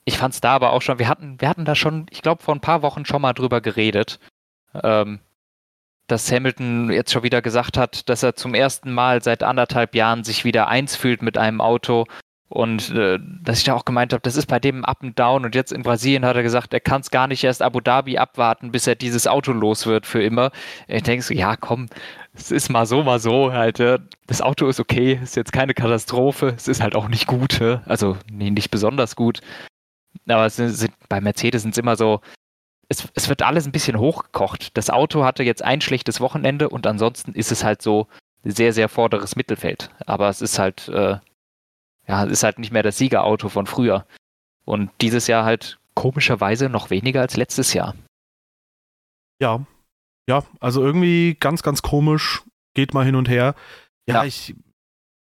ich 0.04 0.18
fand 0.18 0.34
es 0.34 0.40
da 0.40 0.52
aber 0.52 0.72
auch 0.72 0.82
schon, 0.82 0.98
wir 0.98 1.08
hatten, 1.08 1.40
wir 1.40 1.48
hatten 1.48 1.64
da 1.64 1.74
schon, 1.74 2.06
ich 2.10 2.22
glaube, 2.22 2.42
vor 2.42 2.54
ein 2.54 2.60
paar 2.60 2.82
Wochen 2.82 3.04
schon 3.04 3.22
mal 3.22 3.32
drüber 3.32 3.60
geredet, 3.60 4.20
ähm, 4.82 5.20
dass 6.06 6.30
Hamilton 6.30 6.90
jetzt 6.90 7.12
schon 7.12 7.24
wieder 7.24 7.42
gesagt 7.42 7.76
hat, 7.76 8.08
dass 8.08 8.22
er 8.22 8.36
zum 8.36 8.54
ersten 8.54 8.92
Mal 8.92 9.22
seit 9.22 9.42
anderthalb 9.42 9.94
Jahren 9.94 10.22
sich 10.22 10.44
wieder 10.44 10.68
eins 10.68 10.94
fühlt 10.94 11.22
mit 11.22 11.36
einem 11.36 11.60
Auto 11.60 12.06
und 12.48 12.90
äh, 12.90 13.18
dass 13.42 13.58
ich 13.58 13.64
da 13.64 13.74
auch 13.74 13.84
gemeint 13.84 14.12
habe, 14.12 14.20
das 14.22 14.36
ist 14.36 14.46
bei 14.46 14.60
dem 14.60 14.84
Up 14.84 15.02
and 15.02 15.18
Down. 15.18 15.44
Und 15.44 15.54
jetzt 15.54 15.72
in 15.72 15.82
Brasilien 15.82 16.24
hat 16.24 16.36
er 16.36 16.44
gesagt, 16.44 16.72
er 16.72 16.80
kann 16.80 17.00
es 17.00 17.10
gar 17.10 17.26
nicht 17.26 17.42
erst 17.42 17.60
Abu 17.60 17.80
Dhabi 17.80 18.18
abwarten, 18.18 18.70
bis 18.70 18.86
er 18.86 18.94
dieses 18.94 19.26
Auto 19.26 19.52
los 19.52 19.86
wird 19.86 20.06
für 20.06 20.22
immer. 20.22 20.52
Ich 20.86 21.02
denke 21.02 21.24
so, 21.24 21.34
ja, 21.34 21.56
komm, 21.56 21.88
es 22.34 22.52
ist 22.52 22.68
mal 22.68 22.86
so, 22.86 23.02
mal 23.02 23.18
so. 23.18 23.52
Halt, 23.52 23.80
das 24.26 24.42
Auto 24.42 24.68
ist 24.68 24.78
okay, 24.78 25.18
ist 25.20 25.34
jetzt 25.34 25.52
keine 25.52 25.74
Katastrophe, 25.74 26.54
es 26.56 26.68
ist 26.68 26.80
halt 26.80 26.94
auch 26.94 27.08
nicht 27.08 27.26
gut. 27.26 27.60
Also 27.86 28.16
nee, 28.30 28.50
nicht 28.50 28.70
besonders 28.70 29.16
gut. 29.16 29.40
Aber 30.28 30.46
es 30.46 30.56
sind, 30.56 30.92
bei 31.08 31.20
Mercedes 31.20 31.62
sind 31.62 31.72
es 31.72 31.78
immer 31.78 31.96
so, 31.96 32.20
es, 32.88 33.08
es 33.14 33.28
wird 33.28 33.42
alles 33.42 33.66
ein 33.66 33.72
bisschen 33.72 33.98
hochgekocht. 33.98 34.76
Das 34.76 34.90
Auto 34.90 35.24
hatte 35.24 35.42
jetzt 35.42 35.64
ein 35.64 35.80
schlechtes 35.80 36.20
Wochenende 36.20 36.68
und 36.68 36.86
ansonsten 36.86 37.32
ist 37.32 37.50
es 37.50 37.64
halt 37.64 37.82
so 37.82 38.06
sehr, 38.44 38.72
sehr 38.72 38.88
vorderes 38.88 39.34
Mittelfeld. 39.34 39.90
Aber 40.06 40.28
es 40.28 40.40
ist 40.40 40.60
halt, 40.60 40.88
äh, 40.88 41.16
ja, 42.08 42.24
ist 42.24 42.42
halt 42.42 42.58
nicht 42.58 42.72
mehr 42.72 42.82
das 42.82 42.98
Siegerauto 42.98 43.48
von 43.48 43.66
früher. 43.66 44.06
Und 44.64 44.90
dieses 45.00 45.26
Jahr 45.26 45.44
halt 45.44 45.78
komischerweise 45.94 46.68
noch 46.68 46.90
weniger 46.90 47.20
als 47.20 47.36
letztes 47.36 47.72
Jahr. 47.72 47.94
Ja, 49.40 49.64
ja, 50.28 50.42
also 50.60 50.82
irgendwie 50.82 51.36
ganz, 51.38 51.62
ganz 51.62 51.82
komisch, 51.82 52.42
geht 52.74 52.94
mal 52.94 53.04
hin 53.04 53.14
und 53.14 53.28
her. 53.28 53.54
Ja, 54.08 54.16
ja. 54.16 54.24
ich 54.24 54.54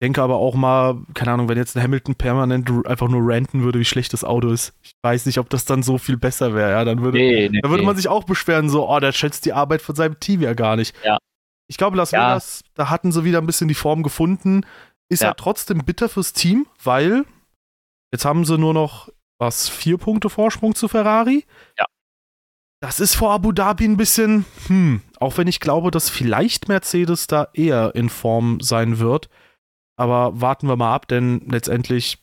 denke 0.01 0.21
aber 0.21 0.37
auch 0.37 0.55
mal, 0.55 1.01
keine 1.13 1.31
Ahnung, 1.31 1.49
wenn 1.49 1.57
jetzt 1.57 1.75
ein 1.75 1.83
Hamilton 1.83 2.15
permanent 2.15 2.71
einfach 2.85 3.07
nur 3.07 3.21
ranten 3.23 3.63
würde, 3.63 3.79
wie 3.79 3.85
schlecht 3.85 4.13
das 4.13 4.23
Auto 4.23 4.49
ist. 4.49 4.73
Ich 4.81 4.93
weiß 5.01 5.25
nicht, 5.25 5.37
ob 5.37 5.49
das 5.49 5.65
dann 5.65 5.83
so 5.83 5.97
viel 5.97 6.17
besser 6.17 6.53
wäre. 6.53 6.71
Ja, 6.71 6.85
dann 6.85 7.01
würde, 7.01 7.17
nee, 7.17 7.49
nee, 7.49 7.61
dann 7.61 7.71
würde 7.71 7.83
man 7.83 7.95
sich 7.95 8.07
auch 8.07 8.23
beschweren, 8.23 8.69
so, 8.69 8.89
oh, 8.89 8.99
der 8.99 9.11
schätzt 9.11 9.45
die 9.45 9.53
Arbeit 9.53 9.81
von 9.81 9.95
seinem 9.95 10.19
Team 10.19 10.41
ja 10.41 10.53
gar 10.53 10.75
nicht. 10.75 10.95
Ja. 11.03 11.17
Ich 11.67 11.77
glaube, 11.77 11.97
Las 11.97 12.11
ja. 12.11 12.31
Vegas, 12.31 12.63
da 12.73 12.89
hatten 12.89 13.11
sie 13.11 13.23
wieder 13.23 13.39
ein 13.39 13.45
bisschen 13.45 13.67
die 13.67 13.75
Form 13.75 14.03
gefunden. 14.03 14.65
Ist 15.09 15.21
ja. 15.21 15.29
halt 15.29 15.37
trotzdem 15.37 15.83
bitter 15.83 16.07
fürs 16.07 16.33
Team, 16.33 16.67
weil 16.83 17.25
jetzt 18.11 18.25
haben 18.25 18.45
sie 18.45 18.57
nur 18.57 18.73
noch 18.73 19.09
was, 19.39 19.69
vier 19.69 19.97
Punkte 19.97 20.29
Vorsprung 20.29 20.75
zu 20.75 20.87
Ferrari. 20.87 21.45
Ja. 21.77 21.85
Das 22.81 22.99
ist 22.99 23.15
vor 23.15 23.31
Abu 23.31 23.51
Dhabi 23.51 23.85
ein 23.85 23.97
bisschen, 23.97 24.45
hm, 24.67 25.01
auch 25.19 25.37
wenn 25.37 25.47
ich 25.47 25.59
glaube, 25.59 25.91
dass 25.91 26.09
vielleicht 26.09 26.69
Mercedes 26.69 27.27
da 27.27 27.49
eher 27.53 27.93
in 27.95 28.09
Form 28.09 28.61
sein 28.61 28.99
wird. 28.99 29.29
Aber 29.97 30.39
warten 30.39 30.67
wir 30.67 30.77
mal 30.77 30.93
ab, 30.93 31.07
denn 31.07 31.41
letztendlich 31.49 32.19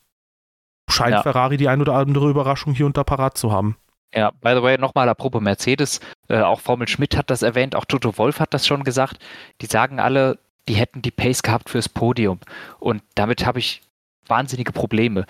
scheint 0.89 1.13
ja. 1.13 1.21
Ferrari 1.21 1.57
die 1.57 1.67
ein 1.67 1.81
oder 1.81 1.93
andere 1.93 2.29
Überraschung 2.29 2.73
hier 2.73 2.87
und 2.87 2.97
da 2.97 3.03
parat 3.03 3.37
zu 3.37 3.51
haben. 3.51 3.77
Ja, 4.15 4.31
by 4.31 4.53
the 4.55 4.63
way, 4.63 4.77
nochmal 4.77 5.09
apropos 5.09 5.41
Mercedes, 5.41 5.99
äh, 6.29 6.39
auch 6.39 6.61
Formel 6.61 6.87
Schmidt 6.87 7.15
hat 7.17 7.29
das 7.29 7.41
erwähnt, 7.41 7.75
auch 7.75 7.85
Toto 7.85 8.17
Wolf 8.17 8.39
hat 8.39 8.53
das 8.53 8.65
schon 8.65 8.83
gesagt. 8.83 9.19
Die 9.61 9.65
sagen 9.65 9.99
alle, 9.99 10.39
die 10.67 10.75
hätten 10.75 11.01
die 11.01 11.11
Pace 11.11 11.43
gehabt 11.43 11.69
fürs 11.69 11.89
Podium. 11.89 12.39
Und 12.79 13.03
damit 13.15 13.45
habe 13.45 13.59
ich 13.59 13.81
wahnsinnige 14.27 14.71
Probleme. 14.71 15.25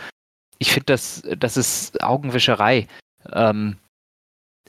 Ich 0.60 0.72
finde, 0.72 0.86
das, 0.88 1.24
das 1.38 1.58
ist 1.58 2.02
Augenwischerei. 2.04 2.88
Ähm, 3.32 3.78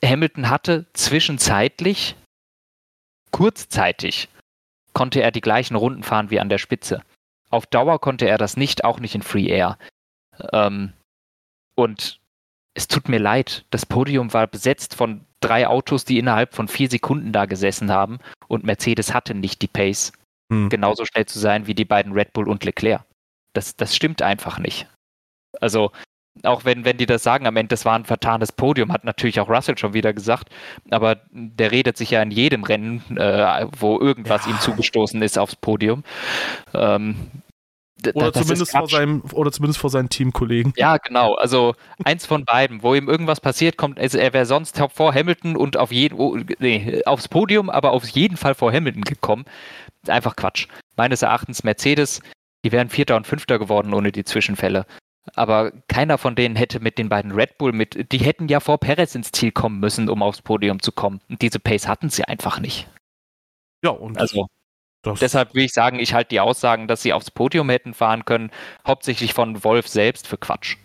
Hamilton 0.05 0.51
hatte 0.51 0.87
zwischenzeitlich, 0.93 2.15
kurzzeitig, 3.31 4.29
konnte 4.93 5.23
er 5.23 5.31
die 5.31 5.41
gleichen 5.41 5.77
Runden 5.77 6.03
fahren 6.03 6.31
wie 6.31 6.41
an 6.41 6.49
der 6.49 6.59
Spitze. 6.59 7.03
Auf 7.51 7.67
Dauer 7.67 8.01
konnte 8.01 8.29
er 8.29 8.39
das 8.39 8.57
nicht, 8.57 8.85
auch 8.85 9.01
nicht 9.01 9.15
in 9.15 9.23
Free 9.23 9.47
Air. 9.47 9.79
Ähm, 10.53 10.93
und 11.75 12.21
es 12.75 12.89
tut 12.89 13.09
mir 13.09 13.19
leid, 13.19 13.65
das 13.71 13.87
Podium 13.87 14.33
war 14.35 14.47
besetzt 14.47 14.95
von 14.95 15.25
drei 15.41 15.67
Autos, 15.67 16.05
die 16.05 16.19
innerhalb 16.19 16.55
von 16.55 16.69
vier 16.69 16.91
Sekunden 16.91 17.33
da 17.33 17.47
gesessen 17.47 17.91
haben 17.91 18.19
und 18.47 18.65
Mercedes 18.65 19.15
hatte 19.15 19.35
nicht 19.35 19.63
die 19.63 19.69
Pace 19.69 20.13
hm. 20.51 20.69
genauso 20.69 21.05
schnell 21.05 21.27
zu 21.27 21.39
sein 21.39 21.67
wie 21.67 21.75
die 21.75 21.85
beiden 21.85 22.13
Red 22.13 22.33
Bull 22.33 22.49
und 22.49 22.65
Leclerc. 22.65 23.05
Das, 23.53 23.77
das 23.77 23.95
stimmt 23.95 24.23
einfach 24.23 24.59
nicht. 24.59 24.87
Also, 25.61 25.91
auch 26.45 26.65
wenn, 26.65 26.85
wenn 26.85 26.97
die 26.97 27.07
das 27.07 27.23
sagen, 27.23 27.47
am 27.47 27.57
Ende, 27.57 27.69
das 27.69 27.85
war 27.85 27.99
ein 27.99 28.05
vertanes 28.05 28.53
Podium, 28.53 28.93
hat 28.93 29.05
natürlich 29.05 29.41
auch 29.41 29.49
Russell 29.49 29.77
schon 29.77 29.95
wieder 29.95 30.13
gesagt, 30.13 30.51
aber 30.91 31.17
der 31.33 31.73
redet 31.73 31.97
sich 31.97 32.11
ja 32.11 32.23
in 32.23 32.31
jedem 32.31 32.63
Rennen, 32.65 33.03
äh, 33.17 33.67
wo 33.77 33.99
irgendwas 33.99 34.47
ja. 34.47 34.53
ihm 34.53 34.61
zugestoßen 34.61 35.21
ist, 35.23 35.39
aufs 35.39 35.57
Podium. 35.57 36.05
Ähm, 36.75 37.17
oder 38.15 38.33
zumindest, 38.33 38.71
vor 38.71 38.89
seinem, 38.89 39.23
oder 39.33 39.51
zumindest 39.51 39.81
vor 39.81 39.91
seinen 39.91 40.09
Teamkollegen. 40.09 40.73
Ja, 40.77 40.99
genau. 40.99 41.35
Also 41.35 41.75
eins 42.05 42.27
von 42.27 42.45
beiden. 42.45 42.85
Wo 42.85 42.95
ihm 42.95 43.09
irgendwas 43.09 43.41
passiert, 43.41 43.77
kommt, 43.77 43.99
also 43.99 44.19
er 44.19 44.33
wäre 44.33 44.47
sonst 44.47 44.81
vor 44.95 45.13
Hamilton 45.13 45.57
und 45.57 45.77
auf 45.77 45.91
jeden, 45.91 46.17
oh, 46.17 46.39
nee, 46.61 47.03
aufs 47.07 47.27
Podium, 47.27 47.69
aber 47.69 47.91
auf 47.91 48.07
jeden 48.07 48.37
Fall 48.37 48.55
vor 48.55 48.73
Hamilton 48.73 49.03
gekommen 49.03 49.47
einfach 50.11 50.37
Quatsch. 50.37 50.67
Meines 50.97 51.23
Erachtens 51.23 51.65
Mercedes, 51.65 52.21
die 52.65 52.73
wären 52.73 52.91
Vierter 52.91 53.17
und 53.17 53.27
Fünfter 53.27 53.59
geworden 53.59 53.95
ohne 53.95 54.13
die 54.13 54.25
Zwischenfälle. 54.25 54.87
Aber 55.35 55.73
keiner 55.89 56.19
von 56.19 56.35
denen 56.35 56.57
hätte 56.57 56.81
mit 56.81 56.99
den 56.99 57.09
beiden 57.09 57.33
Red 57.33 57.59
Bull 57.59 57.73
mit, 57.73 58.13
die 58.13 58.19
hätten 58.19 58.49
ja 58.49 58.61
vor 58.61 58.79
Perez 58.79 59.15
ins 59.15 59.33
Ziel 59.33 59.53
kommen 59.53 59.81
müssen, 59.81 60.09
um 60.09 60.23
aufs 60.23 60.43
Podium 60.43 60.81
zu 60.81 60.93
kommen. 60.93 61.21
Und 61.29 61.43
diese 61.43 61.61
Pace 61.61 61.87
hatten 61.87 62.11
sie 62.11 62.25
einfach 62.25 62.61
nicht. 62.61 62.89
Ja, 63.85 63.91
und 63.91 64.19
also 64.19 64.47
deshalb 65.21 65.55
will 65.55 65.65
ich 65.65 65.73
sagen, 65.73 65.99
ich 65.99 66.15
halte 66.15 66.31
die 66.31 66.41
Aussagen, 66.41 66.89
dass 66.89 67.03
sie 67.03 67.13
aufs 67.13 67.31
Podium 67.31 67.71
hätten 67.71 67.95
fahren 67.95 68.25
können, 68.25 68.51
hauptsächlich 68.87 69.35
von 69.35 69.63
Wolf 69.65 69.87
selbst 69.89 70.27
für 70.27 70.39
Quatsch. 70.39 70.77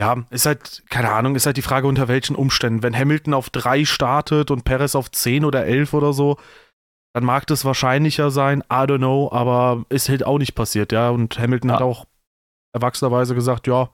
Ja, 0.00 0.24
ist 0.30 0.46
halt, 0.46 0.84
keine 0.88 1.10
Ahnung, 1.10 1.34
ist 1.34 1.46
halt 1.46 1.56
die 1.56 1.62
Frage, 1.62 1.88
unter 1.88 2.08
welchen 2.08 2.36
Umständen. 2.36 2.82
Wenn 2.82 2.96
Hamilton 2.96 3.34
auf 3.34 3.50
drei 3.50 3.84
startet 3.84 4.50
und 4.50 4.64
Perez 4.64 4.94
auf 4.94 5.10
zehn 5.10 5.44
oder 5.44 5.66
elf 5.66 5.94
oder 5.94 6.12
so, 6.12 6.38
dann 7.18 7.24
mag 7.24 7.48
das 7.48 7.64
wahrscheinlicher 7.64 8.30
sein, 8.30 8.60
I 8.70 8.84
don't 8.86 8.98
know, 8.98 9.28
aber 9.32 9.84
ist 9.88 10.08
halt 10.08 10.24
auch 10.24 10.38
nicht 10.38 10.54
passiert, 10.54 10.92
ja. 10.92 11.10
Und 11.10 11.36
Hamilton 11.36 11.70
ja. 11.70 11.74
hat 11.74 11.82
auch 11.82 12.06
erwachsenerweise 12.72 13.34
gesagt, 13.34 13.66
ja, 13.66 13.90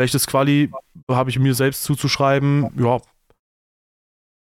schlechtes 0.00 0.26
Quali 0.26 0.72
habe 1.10 1.28
ich 1.28 1.38
mir 1.38 1.52
selbst 1.52 1.82
zuzuschreiben, 1.82 2.70
ja. 2.82 3.02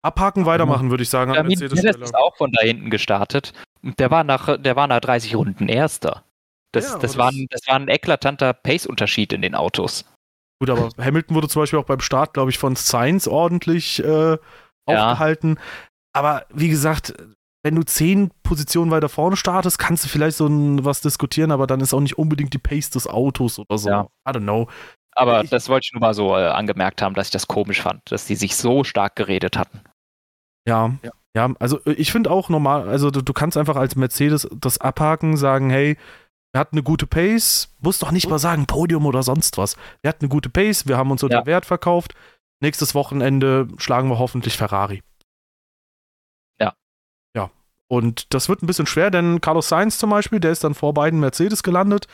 Abhaken, 0.06 0.46
weitermachen, 0.46 0.90
würde 0.90 1.04
ich 1.04 1.10
sagen. 1.10 1.34
Ja, 1.34 1.44
Mercedes 1.44 1.84
ist 1.84 2.16
auch 2.16 2.38
von 2.38 2.54
da 2.54 2.64
hinten 2.64 2.90
gestartet. 2.90 3.52
Der 3.82 4.10
war 4.10 4.24
nach, 4.24 4.58
der 4.58 4.78
war 4.78 4.88
nach 4.88 5.02
30 5.02 5.36
Runden 5.36 5.68
Erster. 5.68 6.24
Das, 6.72 6.94
ja, 6.94 7.00
das, 7.00 7.18
war 7.18 7.30
ein, 7.30 7.48
das 7.50 7.68
war 7.68 7.76
ein 7.76 7.90
eklatanter 7.90 8.54
Pace-Unterschied 8.54 9.34
in 9.34 9.42
den 9.42 9.54
Autos. 9.54 10.06
Gut, 10.62 10.70
aber 10.70 10.92
Hamilton 10.98 11.36
wurde 11.36 11.50
zum 11.50 11.62
Beispiel 11.62 11.80
auch 11.80 11.86
beim 11.86 12.00
Start, 12.00 12.34
glaube 12.34 12.52
ich, 12.52 12.58
von 12.58 12.78
Sainz 12.78 13.28
ordentlich 13.28 14.02
äh, 14.02 14.38
aufgehalten. 14.86 15.56
Ja. 15.58 15.62
Aber 16.14 16.46
wie 16.54 16.70
gesagt, 16.70 17.14
wenn 17.68 17.76
du 17.76 17.84
zehn 17.84 18.32
Positionen 18.44 18.92
weiter 18.92 19.10
vorne 19.10 19.36
startest, 19.36 19.78
kannst 19.78 20.06
du 20.06 20.08
vielleicht 20.08 20.38
so 20.38 20.48
ein, 20.48 20.86
was 20.86 21.02
diskutieren, 21.02 21.52
aber 21.52 21.68
dann 21.68 21.82
ist 21.82 21.94
auch 21.94 22.00
nicht 22.00 22.18
unbedingt 22.18 22.54
die 22.54 22.60
Pace 22.60 22.90
des 22.92 23.08
Autos 23.08 23.60
oder 23.60 23.78
so. 23.78 23.90
Ja. 23.90 24.08
I 24.26 24.32
don't 24.32 24.44
know. 24.44 24.70
Aber 25.12 25.44
ich, 25.44 25.50
das 25.50 25.68
wollte 25.68 25.88
ich 25.88 25.94
nur 25.94 26.00
mal 26.00 26.14
so 26.14 26.38
äh, 26.38 26.48
angemerkt 26.48 27.02
haben, 27.02 27.14
dass 27.14 27.28
ich 27.28 27.32
das 27.32 27.48
komisch 27.48 27.82
fand, 27.82 28.10
dass 28.10 28.26
die 28.26 28.38
sich 28.38 28.56
so 28.56 28.86
stark 28.86 29.18
geredet 29.18 29.58
hatten. 29.58 29.82
Ja, 30.66 30.94
ja, 31.04 31.12
ja 31.36 31.54
also 31.60 31.84
äh, 31.84 31.92
ich 31.92 32.10
finde 32.10 32.32
auch 32.32 32.48
normal, 32.48 32.88
also 32.88 33.12
du, 33.12 33.22
du, 33.22 33.34
kannst 33.34 33.58
einfach 33.58 33.76
als 33.76 33.98
Mercedes 33.98 34.48
das 34.56 34.80
abhaken, 34.80 35.36
sagen, 35.36 35.70
hey, 35.70 35.98
er 36.54 36.62
hat 36.62 36.72
eine 36.72 36.84
gute 36.84 37.06
Pace, 37.06 37.76
muss 37.82 38.00
doch 38.00 38.12
nicht 38.12 38.30
mal 38.30 38.40
sagen 38.40 38.66
Podium 38.66 39.06
oder 39.06 39.24
sonst 39.24 39.58
was. 39.58 39.76
Er 40.04 40.10
hat 40.10 40.22
eine 40.22 40.30
gute 40.30 40.50
Pace, 40.50 40.88
wir 40.88 40.96
haben 40.98 41.12
uns 41.12 41.22
unter 41.22 41.40
ja. 41.40 41.46
Wert 41.46 41.66
verkauft. 41.66 42.14
Nächstes 42.62 42.96
Wochenende 42.96 43.68
schlagen 43.78 44.08
wir 44.08 44.20
hoffentlich 44.20 44.56
Ferrari. 44.56 45.02
Und 47.90 48.34
das 48.34 48.50
wird 48.50 48.62
ein 48.62 48.68
bisschen 48.68 48.86
schwer, 48.86 49.12
denn 49.12 49.40
Carlos 49.42 49.70
Sainz 49.70 49.98
zum 49.98 50.10
Beispiel, 50.10 50.40
der 50.40 50.52
ist 50.52 50.64
dann 50.64 50.74
vor 50.74 50.94
beiden 50.94 51.20
Mercedes 51.20 51.64
gelandet. 51.64 52.08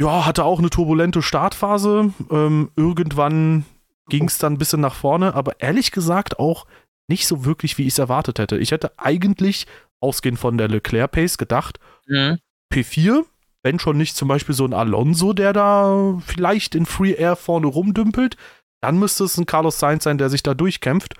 Ja, 0.00 0.24
hatte 0.24 0.44
auch 0.44 0.60
eine 0.60 0.70
turbulente 0.70 1.22
Startphase. 1.22 2.12
Ähm, 2.30 2.70
irgendwann 2.76 3.64
ging 4.08 4.26
es 4.26 4.38
dann 4.38 4.54
ein 4.54 4.58
bisschen 4.58 4.80
nach 4.80 4.94
vorne, 4.94 5.34
aber 5.34 5.60
ehrlich 5.60 5.92
gesagt 5.92 6.38
auch 6.38 6.66
nicht 7.08 7.26
so 7.26 7.44
wirklich, 7.44 7.78
wie 7.78 7.82
ich 7.82 7.94
es 7.94 7.98
erwartet 7.98 8.38
hätte. 8.38 8.58
Ich 8.58 8.70
hätte 8.70 8.92
eigentlich, 8.98 9.66
ausgehend 10.00 10.38
von 10.38 10.56
der 10.56 10.68
Leclerc-Pace, 10.68 11.38
gedacht, 11.38 11.80
mhm. 12.06 12.38
P4, 12.72 13.24
wenn 13.62 13.78
schon 13.78 13.98
nicht 13.98 14.16
zum 14.16 14.28
Beispiel 14.28 14.54
so 14.54 14.64
ein 14.64 14.74
Alonso, 14.74 15.32
der 15.32 15.52
da 15.52 16.18
vielleicht 16.24 16.74
in 16.74 16.86
Free 16.86 17.12
Air 17.12 17.36
vorne 17.36 17.66
rumdümpelt, 17.66 18.36
dann 18.80 18.98
müsste 18.98 19.24
es 19.24 19.36
ein 19.36 19.46
Carlos 19.46 19.78
Sainz 19.78 20.04
sein, 20.04 20.18
der 20.18 20.30
sich 20.30 20.42
da 20.42 20.54
durchkämpft. 20.54 21.14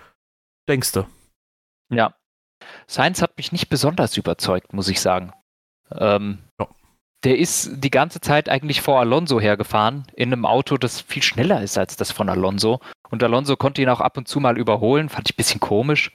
Denkst 0.69 0.93
du? 0.93 1.07
Ja. 1.91 2.15
Sainz 2.87 3.23
hat 3.23 3.37
mich 3.37 3.53
nicht 3.53 3.69
besonders 3.69 4.17
überzeugt, 4.17 4.73
muss 4.73 4.89
ich 4.89 5.01
sagen. 5.01 5.33
Ähm, 5.93 6.39
ja 6.59 6.69
der 7.25 7.39
ist 7.39 7.83
die 7.83 7.91
ganze 7.91 8.21
Zeit 8.21 8.49
eigentlich 8.49 8.81
vor 8.81 9.01
Alonso 9.01 9.41
hergefahren, 9.41 10.05
in 10.15 10.33
einem 10.33 10.47
Auto, 10.47 10.77
das 10.77 11.01
viel 11.01 11.23
schneller 11.23 11.63
ist 11.63 11.77
als 11.77 11.97
das 11.97 12.13
von 12.13 12.29
Alonso. 12.29 12.81
Und 13.11 13.23
Alonso 13.23 13.57
konnte 13.57 13.83
ihn 13.83 13.89
auch 13.89 14.01
ab 14.01 14.17
und 14.17 14.29
zu 14.29 14.39
mal 14.39 14.57
überholen, 14.57 15.09
fand 15.09 15.29
ich 15.29 15.35
ein 15.35 15.37
bisschen 15.37 15.61
komisch. 15.61 16.13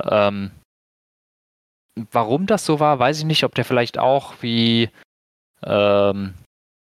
Ähm, 0.00 0.52
warum 2.12 2.46
das 2.46 2.64
so 2.64 2.78
war, 2.78 2.98
weiß 2.98 3.18
ich 3.18 3.24
nicht, 3.24 3.44
ob 3.44 3.54
der 3.56 3.64
vielleicht 3.64 3.98
auch 3.98 4.34
wie, 4.40 4.90
ähm, 5.64 6.34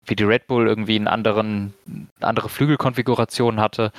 wie 0.05 0.15
die 0.15 0.23
Red 0.23 0.45
Bull 0.45 0.67
irgendwie 0.67 0.95
einen 0.95 1.07
anderen, 1.07 1.73
andere 2.19 2.49
Flügelkonfiguration 2.49 3.59
hatte. 3.59 3.91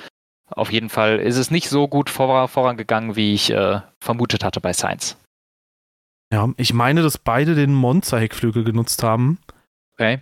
Auf 0.51 0.71
jeden 0.71 0.89
Fall 0.89 1.19
ist 1.19 1.37
es 1.37 1.51
nicht 1.51 1.69
so 1.69 1.87
gut 1.87 2.09
vor, 2.09 2.47
vorangegangen, 2.47 3.15
wie 3.15 3.33
ich 3.33 3.51
äh, 3.51 3.81
vermutet 3.99 4.43
hatte 4.43 4.61
bei 4.61 4.73
Sainz. 4.73 5.17
Ja, 6.31 6.49
ich 6.57 6.73
meine, 6.73 7.01
dass 7.01 7.17
beide 7.17 7.55
den 7.55 7.73
Monza-Heckflügel 7.73 8.63
genutzt 8.63 9.03
haben. 9.03 9.39
Okay. 9.93 10.21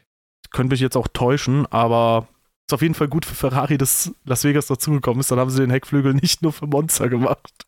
Könnte 0.52 0.74
mich 0.74 0.80
jetzt 0.80 0.96
auch 0.96 1.08
täuschen, 1.08 1.66
aber 1.68 2.28
ist 2.68 2.74
auf 2.74 2.82
jeden 2.82 2.94
Fall 2.94 3.08
gut 3.08 3.26
für 3.26 3.36
Ferrari, 3.36 3.78
dass 3.78 4.14
Las 4.26 4.44
Vegas 4.44 4.68
dazugekommen 4.68 5.20
ist. 5.20 5.32
Dann 5.32 5.40
haben 5.40 5.50
sie 5.50 5.62
den 5.62 5.70
Heckflügel 5.70 6.14
nicht 6.14 6.42
nur 6.42 6.54
für 6.54 6.68
Monza 6.68 7.08
gemacht. 7.08 7.66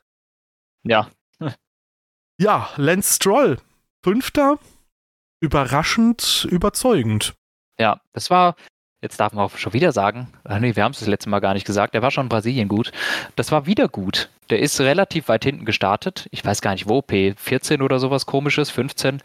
Ja. 0.84 1.10
ja, 2.40 2.70
Lance 2.76 3.16
Stroll. 3.16 3.58
Fünfter. 4.04 4.60
Überraschend 5.42 6.48
überzeugend. 6.50 7.34
Ja, 7.80 8.02
das 8.12 8.30
war, 8.30 8.56
jetzt 9.02 9.20
darf 9.20 9.34
man 9.34 9.46
auch 9.46 9.58
schon 9.58 9.74
wieder 9.74 9.92
sagen, 9.92 10.28
ah, 10.44 10.60
nee, 10.60 10.76
wir 10.76 10.84
haben 10.84 10.92
es 10.92 11.00
das 11.00 11.08
letzte 11.08 11.30
Mal 11.30 11.40
gar 11.40 11.54
nicht 11.54 11.66
gesagt, 11.66 11.94
der 11.94 12.02
war 12.02 12.12
schon 12.12 12.26
in 12.26 12.30
Brasilien 12.30 12.68
gut. 12.68 12.92
Das 13.36 13.52
war 13.52 13.66
wieder 13.66 13.88
gut. 13.88 14.30
Der 14.50 14.60
ist 14.60 14.80
relativ 14.80 15.28
weit 15.28 15.44
hinten 15.44 15.66
gestartet. 15.66 16.28
Ich 16.32 16.44
weiß 16.44 16.62
gar 16.62 16.72
nicht 16.74 16.90
wo, 16.90 17.00
P14 17.00 17.82
oder 17.82 18.00
sowas 18.00 18.26
komisches, 18.26 18.70
15. 18.70 19.22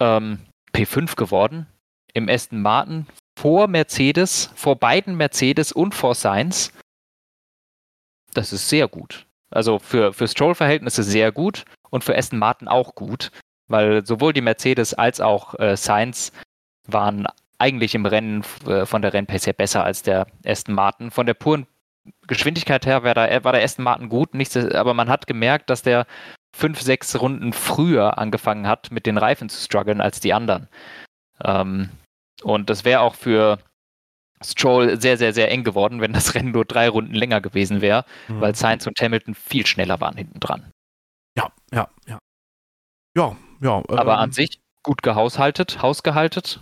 Ähm, 0.00 0.40
P5 0.74 1.16
geworden. 1.16 1.66
Im 2.14 2.28
Aston 2.28 2.62
Martin 2.62 3.06
vor 3.38 3.68
Mercedes, 3.68 4.50
vor 4.56 4.76
beiden 4.76 5.16
Mercedes 5.16 5.70
und 5.70 5.94
vor 5.94 6.14
Sainz. 6.14 6.72
Das 8.34 8.52
ist 8.52 8.68
sehr 8.68 8.88
gut. 8.88 9.26
Also 9.50 9.78
für, 9.78 10.12
für 10.12 10.26
Stroll-Verhältnisse 10.26 11.02
sehr 11.02 11.30
gut 11.32 11.64
und 11.90 12.04
für 12.04 12.16
Aston 12.16 12.38
Martin 12.38 12.68
auch 12.68 12.94
gut, 12.94 13.30
weil 13.68 14.04
sowohl 14.04 14.32
die 14.32 14.40
Mercedes 14.40 14.92
als 14.92 15.20
auch 15.20 15.54
äh, 15.58 15.76
Sainz 15.76 16.32
waren 16.86 17.26
eigentlich 17.58 17.94
im 17.94 18.06
Rennen 18.06 18.44
äh, 18.66 18.86
von 18.86 19.02
der 19.02 19.12
Rennpace 19.12 19.46
her 19.46 19.52
besser 19.52 19.84
als 19.84 20.02
der 20.02 20.26
Aston 20.44 20.74
Martin. 20.74 21.10
Von 21.10 21.26
der 21.26 21.34
puren 21.34 21.66
Geschwindigkeit 22.26 22.86
her 22.86 23.02
war 23.02 23.14
der, 23.14 23.44
war 23.44 23.52
der 23.52 23.62
Aston 23.62 23.84
Martin 23.84 24.08
gut, 24.08 24.34
nichts, 24.34 24.56
aber 24.56 24.94
man 24.94 25.08
hat 25.08 25.26
gemerkt, 25.26 25.68
dass 25.70 25.82
der 25.82 26.06
fünf, 26.54 26.80
sechs 26.80 27.20
Runden 27.20 27.52
früher 27.52 28.18
angefangen 28.18 28.66
hat, 28.66 28.90
mit 28.90 29.06
den 29.06 29.18
Reifen 29.18 29.48
zu 29.48 29.60
strugglen 29.62 30.00
als 30.00 30.20
die 30.20 30.32
anderen. 30.32 30.68
Ähm, 31.44 31.90
und 32.42 32.70
das 32.70 32.84
wäre 32.84 33.00
auch 33.00 33.14
für 33.14 33.58
Stroll 34.42 35.00
sehr, 35.00 35.18
sehr, 35.18 35.32
sehr 35.32 35.50
eng 35.50 35.64
geworden, 35.64 36.00
wenn 36.00 36.12
das 36.12 36.34
Rennen 36.34 36.52
nur 36.52 36.64
drei 36.64 36.88
Runden 36.88 37.14
länger 37.14 37.40
gewesen 37.40 37.80
wäre, 37.80 38.04
mhm. 38.28 38.40
weil 38.40 38.54
Sainz 38.54 38.86
und 38.86 39.00
Hamilton 39.00 39.34
viel 39.34 39.66
schneller 39.66 40.00
waren 40.00 40.16
hinten 40.16 40.40
dran. 40.40 40.70
Ja, 41.36 41.52
ja, 41.72 41.88
ja. 42.06 42.18
Ja, 43.16 43.36
ja. 43.60 43.82
Aber 43.88 44.14
ähm, 44.14 44.18
an 44.18 44.32
sich 44.32 44.60
gut 44.82 45.02
gehaushaltet, 45.02 45.82
hausgehaltet 45.82 46.60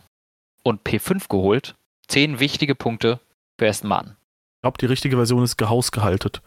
und 0.66 0.82
P5 0.82 1.28
geholt. 1.28 1.76
Zehn 2.08 2.38
wichtige 2.38 2.74
Punkte 2.74 3.20
für 3.58 3.68
Aston 3.68 3.88
Martin. 3.88 4.12
Ich 4.12 4.62
glaube, 4.62 4.78
die 4.78 4.86
richtige 4.86 5.16
Version 5.16 5.42
ist 5.42 5.56
gehausgehaltet. 5.56 6.42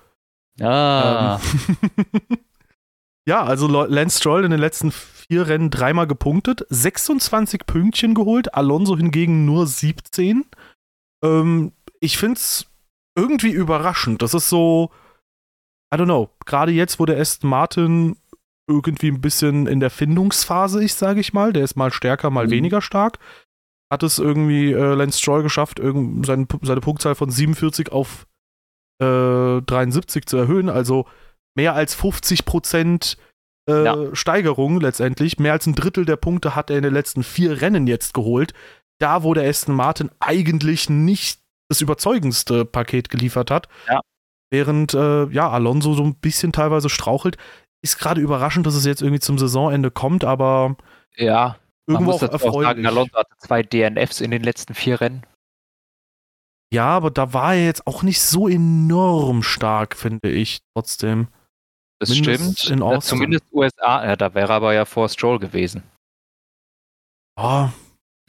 Ah. 0.61 1.39
Ähm. 1.39 2.21
ja, 3.27 3.43
also 3.43 3.67
Lance 3.67 4.19
Stroll 4.19 4.45
in 4.45 4.51
den 4.51 4.59
letzten 4.59 4.91
vier 4.91 5.47
Rennen 5.47 5.69
dreimal 5.69 6.07
gepunktet, 6.07 6.65
26 6.69 7.65
Pünktchen 7.65 8.15
geholt, 8.15 8.53
Alonso 8.55 8.97
hingegen 8.97 9.45
nur 9.45 9.67
17. 9.67 10.45
Ähm, 11.23 11.71
ich 11.99 12.17
finde 12.17 12.37
es 12.37 12.65
irgendwie 13.15 13.51
überraschend. 13.51 14.21
Das 14.21 14.33
ist 14.33 14.49
so, 14.49 14.91
I 15.93 15.97
don't 15.97 16.05
know, 16.05 16.29
gerade 16.45 16.71
jetzt, 16.71 16.99
wo 16.99 17.05
der 17.05 17.19
Aston 17.19 17.49
Martin 17.49 18.17
irgendwie 18.67 19.09
ein 19.09 19.21
bisschen 19.21 19.67
in 19.67 19.79
der 19.79 19.89
Findungsphase 19.89 20.83
ist, 20.83 20.99
sage 20.99 21.19
ich 21.19 21.33
mal, 21.33 21.53
der 21.53 21.63
ist 21.63 21.75
mal 21.75 21.91
stärker, 21.91 22.29
mal 22.29 22.47
mhm. 22.47 22.51
weniger 22.51 22.81
stark, 22.81 23.19
hat 23.91 24.03
es 24.03 24.19
irgendwie 24.19 24.71
äh, 24.71 24.93
Lance 24.93 25.19
Stroll 25.19 25.43
geschafft, 25.43 25.79
seine, 25.79 26.47
seine 26.61 26.81
Punktzahl 26.81 27.15
von 27.15 27.31
47 27.31 27.91
auf 27.91 28.27
äh, 29.01 29.61
73 29.61 30.25
zu 30.25 30.37
erhöhen, 30.37 30.69
also 30.69 31.05
mehr 31.55 31.73
als 31.73 31.95
50 31.95 32.45
Prozent 32.45 33.17
äh, 33.69 33.85
ja. 33.85 34.15
Steigerung 34.15 34.79
letztendlich. 34.79 35.39
Mehr 35.39 35.53
als 35.53 35.65
ein 35.65 35.75
Drittel 35.75 36.05
der 36.05 36.15
Punkte 36.15 36.55
hat 36.55 36.69
er 36.69 36.77
in 36.77 36.83
den 36.83 36.93
letzten 36.93 37.23
vier 37.23 37.61
Rennen 37.61 37.87
jetzt 37.87 38.13
geholt. 38.13 38.53
Da, 38.99 39.23
wo 39.23 39.33
der 39.33 39.47
Aston 39.47 39.75
Martin 39.75 40.11
eigentlich 40.19 40.89
nicht 40.89 41.39
das 41.69 41.81
überzeugendste 41.81 42.65
Paket 42.65 43.09
geliefert 43.09 43.51
hat. 43.51 43.69
Ja. 43.87 44.01
Während 44.51 44.93
äh, 44.93 45.25
ja, 45.27 45.49
Alonso 45.49 45.93
so 45.93 46.03
ein 46.03 46.15
bisschen 46.15 46.51
teilweise 46.51 46.89
strauchelt. 46.89 47.37
Ist 47.81 47.97
gerade 47.97 48.19
überraschend, 48.19 48.65
dass 48.65 48.75
es 48.75 48.85
jetzt 48.85 49.01
irgendwie 49.01 49.21
zum 49.21 49.37
Saisonende 49.37 49.91
kommt, 49.91 50.25
aber 50.25 50.75
ja, 51.15 51.57
irgendwo 51.89 52.11
auch 52.11 52.21
erfreulich. 52.21 52.55
Auch 52.55 52.61
sagen, 52.61 52.85
Alonso 52.85 53.13
hatte 53.17 53.35
zwei 53.39 53.63
DNFs 53.63 54.21
in 54.21 54.31
den 54.31 54.43
letzten 54.43 54.73
vier 54.73 55.01
Rennen. 55.01 55.25
Ja, 56.71 56.85
aber 56.85 57.09
da 57.09 57.33
war 57.33 57.55
er 57.55 57.65
jetzt 57.65 57.87
auch 57.87 58.03
nicht 58.03 58.21
so 58.21 58.47
enorm 58.47 59.41
stark, 59.41 59.95
finde 59.95 60.29
ich, 60.29 60.59
trotzdem. 60.73 61.27
Das 61.99 62.09
Mindest 62.09 62.59
stimmt. 62.59 62.77
In 62.77 62.83
Austin. 62.83 63.17
Zumindest 63.17 63.45
USA, 63.51 64.05
ja, 64.05 64.15
da 64.15 64.33
wäre 64.33 64.53
aber 64.53 64.73
ja 64.73 64.85
vor 64.85 65.09
Stroll 65.09 65.39
gewesen. 65.39 65.83
Oh. 67.35 67.69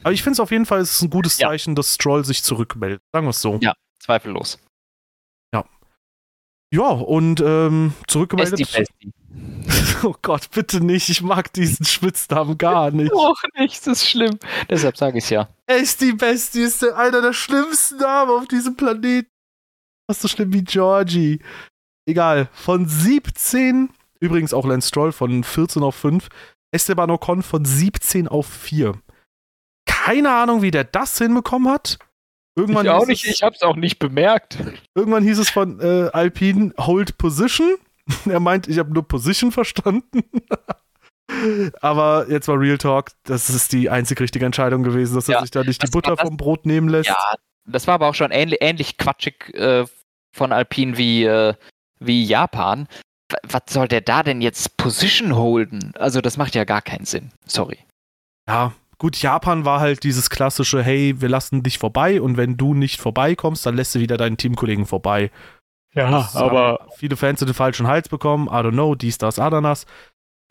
Aber 0.02 0.12
ich 0.12 0.22
finde 0.22 0.34
es 0.34 0.40
auf 0.40 0.50
jeden 0.50 0.66
Fall 0.66 0.80
ist 0.80 1.02
ein 1.02 1.10
gutes 1.10 1.36
Zeichen, 1.36 1.72
ja. 1.72 1.74
dass 1.74 1.94
Stroll 1.94 2.24
sich 2.24 2.42
zurückmeldet. 2.42 3.02
Sagen 3.12 3.26
wir 3.26 3.30
es 3.30 3.42
so. 3.42 3.58
Ja, 3.60 3.74
zweifellos. 4.02 4.58
Ja. 6.72 6.88
Und 6.88 7.40
ähm, 7.40 7.92
zurückgemeldet. 8.06 8.60
Oh 10.02 10.14
Gott, 10.22 10.50
bitte 10.52 10.82
nicht. 10.82 11.10
Ich 11.10 11.22
mag 11.22 11.52
diesen 11.52 11.84
Spitznamen 11.84 12.56
gar 12.56 12.90
nicht. 12.90 13.12
Och 13.12 13.42
nicht, 13.58 13.86
das 13.86 13.98
ist 14.02 14.08
schlimm. 14.08 14.38
Deshalb 14.68 14.96
sage 14.96 15.18
ich 15.18 15.24
es 15.24 15.30
ja. 15.30 15.48
Esti 15.66 16.12
Besti 16.12 16.62
ist 16.62 16.82
einer 16.82 17.20
der 17.20 17.34
schlimmsten 17.34 17.98
Namen 17.98 18.30
auf 18.30 18.48
diesem 18.48 18.76
Planeten. 18.76 19.28
Fast 20.10 20.22
so 20.22 20.28
schlimm 20.28 20.52
wie 20.54 20.64
Georgie. 20.64 21.40
Egal. 22.06 22.48
Von 22.52 22.88
17, 22.88 23.90
übrigens 24.20 24.54
auch 24.54 24.66
Lance 24.66 24.88
Stroll 24.88 25.12
von 25.12 25.44
14 25.44 25.82
auf 25.82 25.96
5, 25.96 26.28
Esteban 26.72 27.10
Ocon 27.10 27.42
von 27.42 27.64
17 27.64 28.26
auf 28.26 28.46
4. 28.46 28.98
Keine 29.86 30.32
Ahnung, 30.32 30.62
wie 30.62 30.70
der 30.70 30.84
das 30.84 31.18
hinbekommen 31.18 31.70
hat. 31.70 31.98
Irgendwann 32.60 32.86
ich 32.86 32.92
auch 32.92 33.06
nicht, 33.06 33.24
es, 33.24 33.34
ich 33.36 33.42
hab's 33.42 33.62
auch 33.62 33.76
nicht 33.76 33.98
bemerkt. 33.98 34.58
Irgendwann 34.94 35.24
hieß 35.24 35.38
es 35.38 35.48
von 35.50 35.80
äh, 35.80 36.10
Alpine 36.12 36.74
Hold 36.78 37.16
Position. 37.16 37.76
er 38.28 38.40
meint, 38.40 38.68
ich 38.68 38.78
habe 38.78 38.92
nur 38.92 39.06
Position 39.06 39.50
verstanden. 39.50 40.22
Aber 41.80 42.26
jetzt 42.28 42.48
war 42.48 42.58
Real 42.58 42.76
Talk, 42.76 43.12
das 43.22 43.48
ist 43.50 43.72
die 43.72 43.88
einzig 43.88 44.20
richtige 44.20 44.44
Entscheidung 44.44 44.82
gewesen, 44.82 45.14
dass 45.14 45.28
ja, 45.28 45.36
er 45.36 45.42
sich 45.42 45.50
da 45.52 45.62
nicht 45.62 45.82
die 45.82 45.90
Butter 45.90 46.16
vom 46.16 46.36
Brot 46.36 46.66
nehmen 46.66 46.88
lässt. 46.88 47.08
Ja, 47.08 47.34
das 47.66 47.86
war 47.86 47.94
aber 47.94 48.08
auch 48.08 48.14
schon 48.14 48.32
ähnlich, 48.32 48.58
ähnlich 48.60 48.98
quatschig 48.98 49.54
äh, 49.54 49.86
von 50.36 50.52
Alpine 50.52 50.96
wie, 50.98 51.24
äh, 51.24 51.54
wie 52.00 52.24
Japan. 52.24 52.88
Was 53.44 53.62
soll 53.70 53.86
der 53.86 54.00
da 54.00 54.24
denn 54.24 54.40
jetzt 54.40 54.76
Position 54.76 55.36
holden? 55.36 55.92
Also, 55.96 56.20
das 56.20 56.36
macht 56.36 56.56
ja 56.56 56.64
gar 56.64 56.82
keinen 56.82 57.04
Sinn. 57.04 57.30
Sorry. 57.46 57.78
Ja, 58.48 58.72
gut, 59.00 59.16
Japan 59.16 59.64
war 59.64 59.80
halt 59.80 60.04
dieses 60.04 60.30
klassische, 60.30 60.82
hey, 60.82 61.20
wir 61.20 61.28
lassen 61.28 61.64
dich 61.64 61.78
vorbei 61.78 62.20
und 62.20 62.36
wenn 62.36 62.56
du 62.56 62.74
nicht 62.74 63.00
vorbeikommst, 63.00 63.64
dann 63.66 63.74
lässt 63.74 63.94
du 63.94 63.98
wieder 63.98 64.16
deinen 64.16 64.36
Teamkollegen 64.36 64.86
vorbei. 64.86 65.30
Ja, 65.94 66.10
Das 66.10 66.36
aber 66.36 66.86
viele 66.96 67.16
Fans 67.16 67.40
den 67.40 67.54
falschen 67.54 67.88
Hals 67.88 68.08
bekommen, 68.08 68.46
I 68.46 68.50
don't 68.50 68.72
know, 68.72 68.94
dies, 68.94 69.18
das, 69.18 69.40
Ananas. 69.40 69.86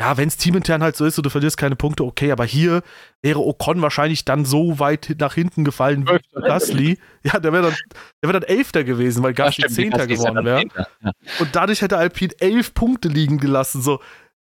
Ja, 0.02 0.16
wenn 0.16 0.30
es 0.30 0.38
teamintern 0.38 0.82
halt 0.82 0.96
so 0.96 1.06
ist 1.06 1.18
und 1.18 1.26
du 1.26 1.30
verlierst 1.30 1.58
keine 1.58 1.76
Punkte, 1.76 2.06
okay, 2.06 2.32
aber 2.32 2.46
hier 2.46 2.84
wäre 3.22 3.40
Ocon 3.40 3.82
wahrscheinlich 3.82 4.24
dann 4.24 4.46
so 4.46 4.80
weit 4.80 5.16
nach 5.20 5.34
hinten 5.34 5.66
gefallen 5.66 6.08
wie. 6.08 6.42
Gasly. 6.42 6.98
Ja, 7.22 7.38
der 7.40 7.52
wäre 7.52 7.64
dann, 7.64 7.76
der 8.24 8.30
wär 8.32 8.40
dann 8.40 8.50
Elfter 8.50 8.86
gewesen, 8.86 9.24
weil 9.24 9.34
Gasly 9.34 9.68
Zehnter 9.68 10.08
geworden 10.08 10.46
wäre. 10.46 10.64
Ja. 11.04 11.12
Und 11.40 11.54
dadurch 11.54 11.82
hätte 11.82 11.98
Alpine 11.98 12.34
elf 12.40 12.74
Punkte 12.74 13.10
liegen 13.10 13.40
gelassen. 13.40 13.82
So, 13.82 14.00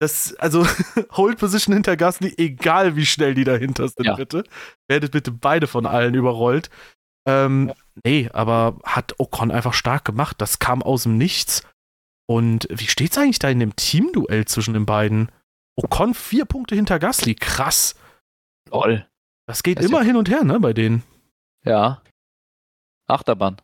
das, 0.01 0.35
also 0.37 0.67
Hold 1.13 1.39
Position 1.39 1.75
hinter 1.75 1.97
Gasly, 1.97 2.35
egal 2.39 2.97
wie 2.97 3.07
schnell 3.07 3.35
die 3.35 3.45
dahinter 3.45 3.87
sind, 3.89 4.05
Ja. 4.07 4.17
bitte. 4.17 4.45
Werdet 4.89 5.13
bitte 5.13 5.31
beide 5.31 5.67
von 5.67 5.87
allen 5.87 6.15
überrollt. 6.15 6.71
Ähm, 7.27 7.73
Nee, 8.03 8.31
aber 8.33 8.79
hat 8.83 9.15
Ocon 9.21 9.51
einfach 9.51 9.75
stark 9.75 10.07
gemacht. 10.07 10.37
Das 10.41 10.59
kam 10.59 10.83
aus 10.83 11.03
dem 11.03 11.19
Nichts. 11.19 11.65
Und 12.27 12.67
wie 12.71 12.87
steht's 12.87 13.19
eigentlich 13.19 13.39
da 13.41 13.51
in 13.51 13.61
dem 13.61 13.77
Teamduell 13.77 14.47
zwischen 14.47 14.73
den 14.73 14.87
beiden? 14.87 15.31
Ocon 15.77 16.15
vier 16.15 16.47
Punkte 16.47 16.75
hinter 16.77 16.99
Gasly. 16.99 17.35
Krass. 17.35 17.95
Lol. 18.71 19.07
Das 19.47 19.63
geht 19.63 19.79
Das 19.79 19.85
immer 19.87 19.99
ja- 19.99 20.05
hin 20.07 20.17
und 20.17 20.31
her, 20.31 20.45
ne, 20.45 20.59
bei 20.61 20.73
denen. 20.73 21.03
Ja. 21.65 22.01
Achterbahn. 23.07 23.61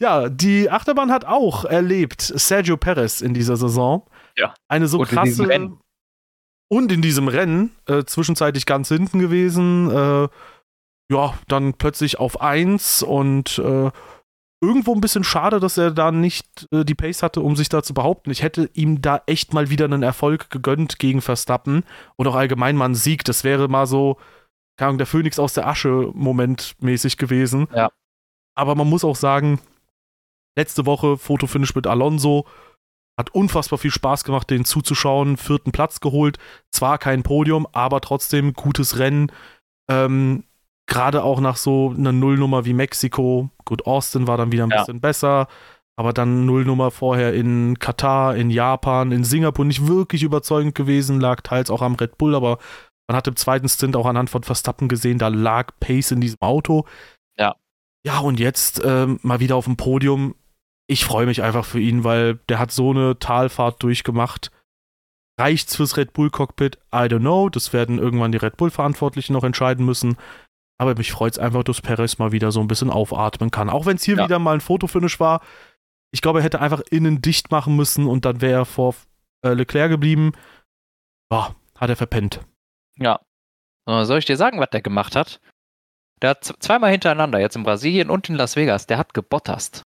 Ja, 0.00 0.30
die 0.30 0.70
Achterbahn 0.70 1.12
hat 1.12 1.26
auch 1.26 1.64
erlebt 1.64 2.22
Sergio 2.22 2.76
Perez 2.76 3.20
in 3.20 3.34
dieser 3.34 3.56
Saison. 3.56 4.08
Ja. 4.36 4.54
Eine 4.66 4.88
so 4.88 5.00
Und 5.00 5.10
in 5.10 5.18
krasse. 5.18 5.48
Rennen. 5.48 5.78
Und 6.72 6.90
in 6.92 7.02
diesem 7.02 7.28
Rennen, 7.28 7.72
äh, 7.86 8.04
zwischenzeitlich 8.04 8.64
ganz 8.64 8.88
hinten 8.88 9.18
gewesen. 9.18 9.90
Äh, 9.90 10.28
ja, 11.12 11.34
dann 11.48 11.74
plötzlich 11.74 12.18
auf 12.18 12.40
1 12.40 13.02
und 13.02 13.58
äh, 13.58 13.90
irgendwo 14.62 14.94
ein 14.94 15.00
bisschen 15.00 15.24
schade, 15.24 15.58
dass 15.58 15.76
er 15.76 15.90
da 15.90 16.12
nicht 16.12 16.68
äh, 16.70 16.84
die 16.84 16.94
Pace 16.94 17.22
hatte, 17.22 17.40
um 17.40 17.56
sich 17.56 17.68
da 17.68 17.82
zu 17.82 17.92
behaupten. 17.92 18.30
Ich 18.30 18.42
hätte 18.42 18.70
ihm 18.72 19.02
da 19.02 19.22
echt 19.26 19.52
mal 19.52 19.68
wieder 19.68 19.86
einen 19.86 20.02
Erfolg 20.02 20.48
gegönnt 20.50 20.98
gegen 20.98 21.20
Verstappen 21.20 21.84
und 22.16 22.26
auch 22.26 22.36
allgemein 22.36 22.76
mal 22.76 22.86
einen 22.86 22.94
Sieg. 22.94 23.24
Das 23.24 23.42
wäre 23.42 23.68
mal 23.68 23.86
so, 23.86 24.18
keine 24.78 24.90
Ahnung, 24.90 24.98
der 24.98 25.06
Phönix 25.06 25.38
aus 25.38 25.52
der 25.52 25.66
Asche 25.66 26.10
Moment 26.14 26.76
mäßig 26.78 27.16
gewesen. 27.16 27.66
Ja. 27.74 27.90
Aber 28.54 28.74
man 28.76 28.88
muss 28.88 29.04
auch 29.04 29.16
sagen, 29.16 29.60
letzte 30.56 30.86
Woche 30.86 31.16
Fotofinish 31.16 31.74
mit 31.74 31.86
Alonso. 31.86 32.46
Hat 33.18 33.34
unfassbar 33.34 33.78
viel 33.78 33.90
Spaß 33.90 34.24
gemacht, 34.24 34.48
den 34.50 34.64
zuzuschauen. 34.64 35.36
Vierten 35.36 35.72
Platz 35.72 36.00
geholt. 36.00 36.38
Zwar 36.72 36.98
kein 36.98 37.22
Podium, 37.22 37.66
aber 37.72 38.00
trotzdem 38.00 38.52
gutes 38.54 38.98
Rennen. 38.98 39.30
Ähm, 39.90 40.44
Gerade 40.86 41.22
auch 41.22 41.40
nach 41.40 41.56
so 41.56 41.94
einer 41.96 42.10
Nullnummer 42.12 42.64
wie 42.64 42.72
Mexiko. 42.72 43.50
Gut, 43.64 43.86
Austin 43.86 44.26
war 44.26 44.36
dann 44.36 44.50
wieder 44.50 44.64
ein 44.64 44.70
Ja. 44.70 44.78
bisschen 44.78 45.00
besser. 45.00 45.46
Aber 45.96 46.12
dann 46.12 46.46
Nullnummer 46.46 46.90
vorher 46.90 47.34
in 47.34 47.78
Katar, 47.78 48.34
in 48.34 48.50
Japan, 48.50 49.12
in 49.12 49.22
Singapur 49.22 49.64
nicht 49.66 49.86
wirklich 49.86 50.22
überzeugend 50.22 50.74
gewesen. 50.74 51.20
Lag 51.20 51.42
teils 51.42 51.70
auch 51.70 51.82
am 51.82 51.94
Red 51.94 52.16
Bull, 52.18 52.34
aber 52.34 52.58
man 53.06 53.16
hat 53.16 53.28
im 53.28 53.36
zweiten 53.36 53.68
Stint 53.68 53.96
auch 53.96 54.06
anhand 54.06 54.30
von 54.30 54.42
Verstappen 54.42 54.88
gesehen, 54.88 55.18
da 55.18 55.28
lag 55.28 55.72
Pace 55.78 56.12
in 56.12 56.20
diesem 56.20 56.40
Auto. 56.40 56.86
Ja. 57.36 57.54
Ja, 58.06 58.20
und 58.20 58.40
jetzt 58.40 58.80
ähm, 58.84 59.18
mal 59.22 59.40
wieder 59.40 59.56
auf 59.56 59.66
dem 59.66 59.76
Podium. 59.76 60.34
Ich 60.90 61.04
freue 61.04 61.26
mich 61.26 61.40
einfach 61.42 61.64
für 61.64 61.78
ihn, 61.78 62.02
weil 62.02 62.40
der 62.48 62.58
hat 62.58 62.72
so 62.72 62.90
eine 62.90 63.16
Talfahrt 63.18 63.80
durchgemacht. 63.82 64.50
Reicht's 65.38 65.76
fürs 65.76 65.96
Red 65.96 66.12
Bull 66.12 66.30
Cockpit? 66.30 66.78
I 66.92 67.06
don't 67.06 67.20
know. 67.20 67.48
Das 67.48 67.72
werden 67.72 67.98
irgendwann 67.98 68.32
die 68.32 68.38
Red 68.38 68.56
Bull 68.56 68.70
Verantwortlichen 68.72 69.32
noch 69.32 69.44
entscheiden 69.44 69.86
müssen. 69.86 70.16
Aber 70.78 70.96
mich 70.96 71.12
freut's 71.12 71.38
einfach, 71.38 71.62
dass 71.62 71.80
Perez 71.80 72.18
mal 72.18 72.32
wieder 72.32 72.50
so 72.50 72.60
ein 72.60 72.66
bisschen 72.66 72.90
aufatmen 72.90 73.52
kann. 73.52 73.70
Auch 73.70 73.86
wenn 73.86 73.96
es 73.96 74.02
hier 74.02 74.16
Ja. 74.16 74.24
wieder 74.24 74.40
mal 74.40 74.54
ein 74.54 74.60
Fotofinish 74.60 75.20
war. 75.20 75.42
Ich 76.10 76.22
glaube, 76.22 76.40
er 76.40 76.42
hätte 76.44 76.60
einfach 76.60 76.80
innen 76.90 77.22
dicht 77.22 77.52
machen 77.52 77.76
müssen 77.76 78.06
und 78.08 78.24
dann 78.24 78.40
wäre 78.40 78.62
er 78.62 78.64
vor 78.64 78.96
äh, 79.44 79.52
Leclerc 79.54 79.90
geblieben. 79.90 80.32
Boah, 81.30 81.54
hat 81.78 81.88
er 81.90 81.96
verpennt. 81.96 82.40
Ja. 82.96 83.20
Soll 83.86 84.18
ich 84.18 84.24
dir 84.24 84.36
sagen, 84.36 84.58
was 84.58 84.70
der 84.70 84.82
gemacht 84.82 85.14
hat? 85.14 85.40
Der 86.20 86.30
hat 86.30 86.44
zweimal 86.58 86.90
hintereinander, 86.90 87.38
jetzt 87.38 87.54
in 87.56 87.62
Brasilien 87.62 88.10
und 88.10 88.28
in 88.28 88.34
Las 88.34 88.56
Vegas, 88.56 88.86
der 88.86 88.98
hat 88.98 89.14
gebottast. 89.14 89.82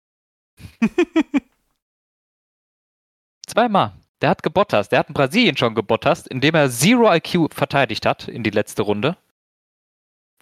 Zweimal. 3.47 3.95
Der 4.21 4.31
hat 4.31 4.43
gebottast. 4.43 4.93
Der 4.93 5.01
hat 5.01 5.09
in 5.09 5.15
Brasilien 5.15 5.57
schon 5.57 5.75
gebottast, 5.75 6.29
indem 6.29 6.55
er 6.55 6.71
Zero 6.71 7.13
IQ 7.13 7.53
verteidigt 7.53 8.05
hat 8.05 8.29
in 8.29 8.43
die 8.43 8.51
letzte 8.51 8.83
Runde. 8.83 9.17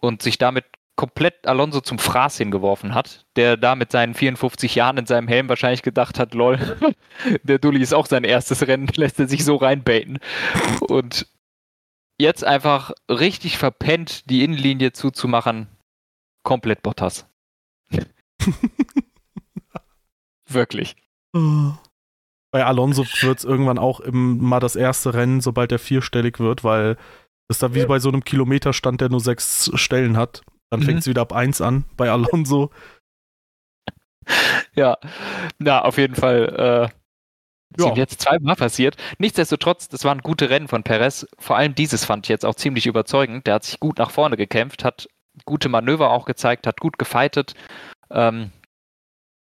Und 0.01 0.21
sich 0.21 0.37
damit 0.37 0.65
komplett 0.95 1.47
Alonso 1.47 1.79
zum 1.79 1.99
Fraß 1.99 2.37
hingeworfen 2.37 2.93
hat, 2.93 3.25
der 3.35 3.55
da 3.55 3.75
mit 3.75 3.91
seinen 3.91 4.15
54 4.15 4.75
Jahren 4.75 4.97
in 4.97 5.05
seinem 5.05 5.27
Helm 5.27 5.47
wahrscheinlich 5.47 5.83
gedacht 5.83 6.19
hat, 6.19 6.33
lol, 6.33 6.59
der 7.43 7.59
Dulli 7.59 7.81
ist 7.81 7.93
auch 7.93 8.07
sein 8.07 8.23
erstes 8.23 8.67
Rennen, 8.67 8.87
lässt 8.95 9.19
er 9.19 9.27
sich 9.27 9.45
so 9.45 9.55
reinbaiten. 9.55 10.19
Und 10.81 11.27
jetzt 12.19 12.43
einfach 12.43 12.91
richtig 13.09 13.57
verpennt, 13.57 14.29
die 14.29 14.43
Innenlinie 14.43 14.91
zuzumachen. 14.91 15.67
Komplett 16.43 16.81
Bottas. 16.81 17.27
Wirklich. 20.47 20.95
Bei 22.51 22.65
Alonso 22.65 23.05
wird 23.21 23.37
es 23.39 23.43
irgendwann 23.45 23.77
auch 23.77 23.99
im, 23.99 24.37
mal 24.43 24.59
das 24.59 24.75
erste 24.75 25.13
Rennen, 25.13 25.41
sobald 25.41 25.71
er 25.71 25.79
vierstellig 25.79 26.39
wird, 26.39 26.63
weil 26.63 26.97
das 27.49 27.59
da 27.59 27.73
wie 27.73 27.85
bei 27.85 27.99
so 27.99 28.09
einem 28.09 28.23
Kilometerstand, 28.23 29.01
der 29.01 29.09
nur 29.09 29.19
sechs 29.19 29.69
Stellen 29.75 30.17
hat. 30.17 30.41
Dann 30.69 30.81
Mhm. 30.81 30.85
fängt 30.85 30.99
es 30.99 31.07
wieder 31.07 31.21
ab 31.21 31.33
eins 31.33 31.61
an 31.61 31.85
bei 31.95 32.09
Alonso. 32.11 32.71
Ja, 34.75 34.97
na, 35.57 35.81
auf 35.83 35.97
jeden 35.97 36.15
Fall. 36.15 36.89
Äh, 36.89 36.97
Ja. 37.81 37.85
sind 37.87 37.97
jetzt 37.97 38.21
zweimal 38.21 38.55
passiert. 38.55 38.95
Nichtsdestotrotz, 39.17 39.87
das 39.89 40.03
waren 40.05 40.19
gute 40.19 40.49
Rennen 40.49 40.67
von 40.67 40.83
Perez. 40.83 41.25
Vor 41.39 41.57
allem 41.57 41.75
dieses 41.75 42.05
fand 42.05 42.25
ich 42.25 42.29
jetzt 42.29 42.45
auch 42.45 42.55
ziemlich 42.55 42.87
überzeugend. 42.87 43.47
Der 43.47 43.55
hat 43.55 43.63
sich 43.65 43.79
gut 43.79 43.97
nach 43.97 44.11
vorne 44.11 44.37
gekämpft, 44.37 44.83
hat 44.83 45.07
gute 45.45 45.69
Manöver 45.69 46.11
auch 46.11 46.25
gezeigt, 46.25 46.67
hat 46.67 46.79
gut 46.79 46.97
gefightet. 46.97 47.53
Ähm, 48.09 48.51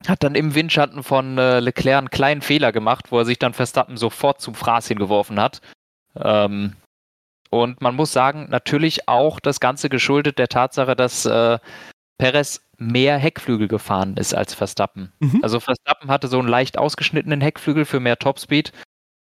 hat 0.07 0.23
dann 0.23 0.35
im 0.35 0.55
Windschatten 0.55 1.03
von 1.03 1.37
äh, 1.37 1.59
Leclerc 1.59 1.97
einen 1.97 2.09
kleinen 2.09 2.41
Fehler 2.41 2.71
gemacht, 2.71 3.11
wo 3.11 3.19
er 3.19 3.25
sich 3.25 3.39
dann 3.39 3.53
Verstappen 3.53 3.97
sofort 3.97 4.41
zum 4.41 4.55
Fraß 4.55 4.87
hingeworfen 4.87 5.39
hat. 5.39 5.61
Ähm, 6.15 6.75
und 7.49 7.81
man 7.81 7.95
muss 7.95 8.11
sagen, 8.11 8.47
natürlich 8.49 9.07
auch 9.07 9.39
das 9.39 9.59
Ganze 9.59 9.89
geschuldet 9.89 10.39
der 10.39 10.47
Tatsache, 10.47 10.95
dass 10.95 11.25
äh, 11.25 11.59
Perez 12.17 12.61
mehr 12.77 13.17
Heckflügel 13.17 13.67
gefahren 13.67 14.17
ist 14.17 14.33
als 14.33 14.53
Verstappen. 14.53 15.13
Mhm. 15.19 15.39
Also 15.43 15.59
Verstappen 15.59 16.09
hatte 16.09 16.27
so 16.27 16.39
einen 16.39 16.47
leicht 16.47 16.77
ausgeschnittenen 16.77 17.41
Heckflügel 17.41 17.85
für 17.85 17.99
mehr 17.99 18.17
Topspeed. 18.17 18.71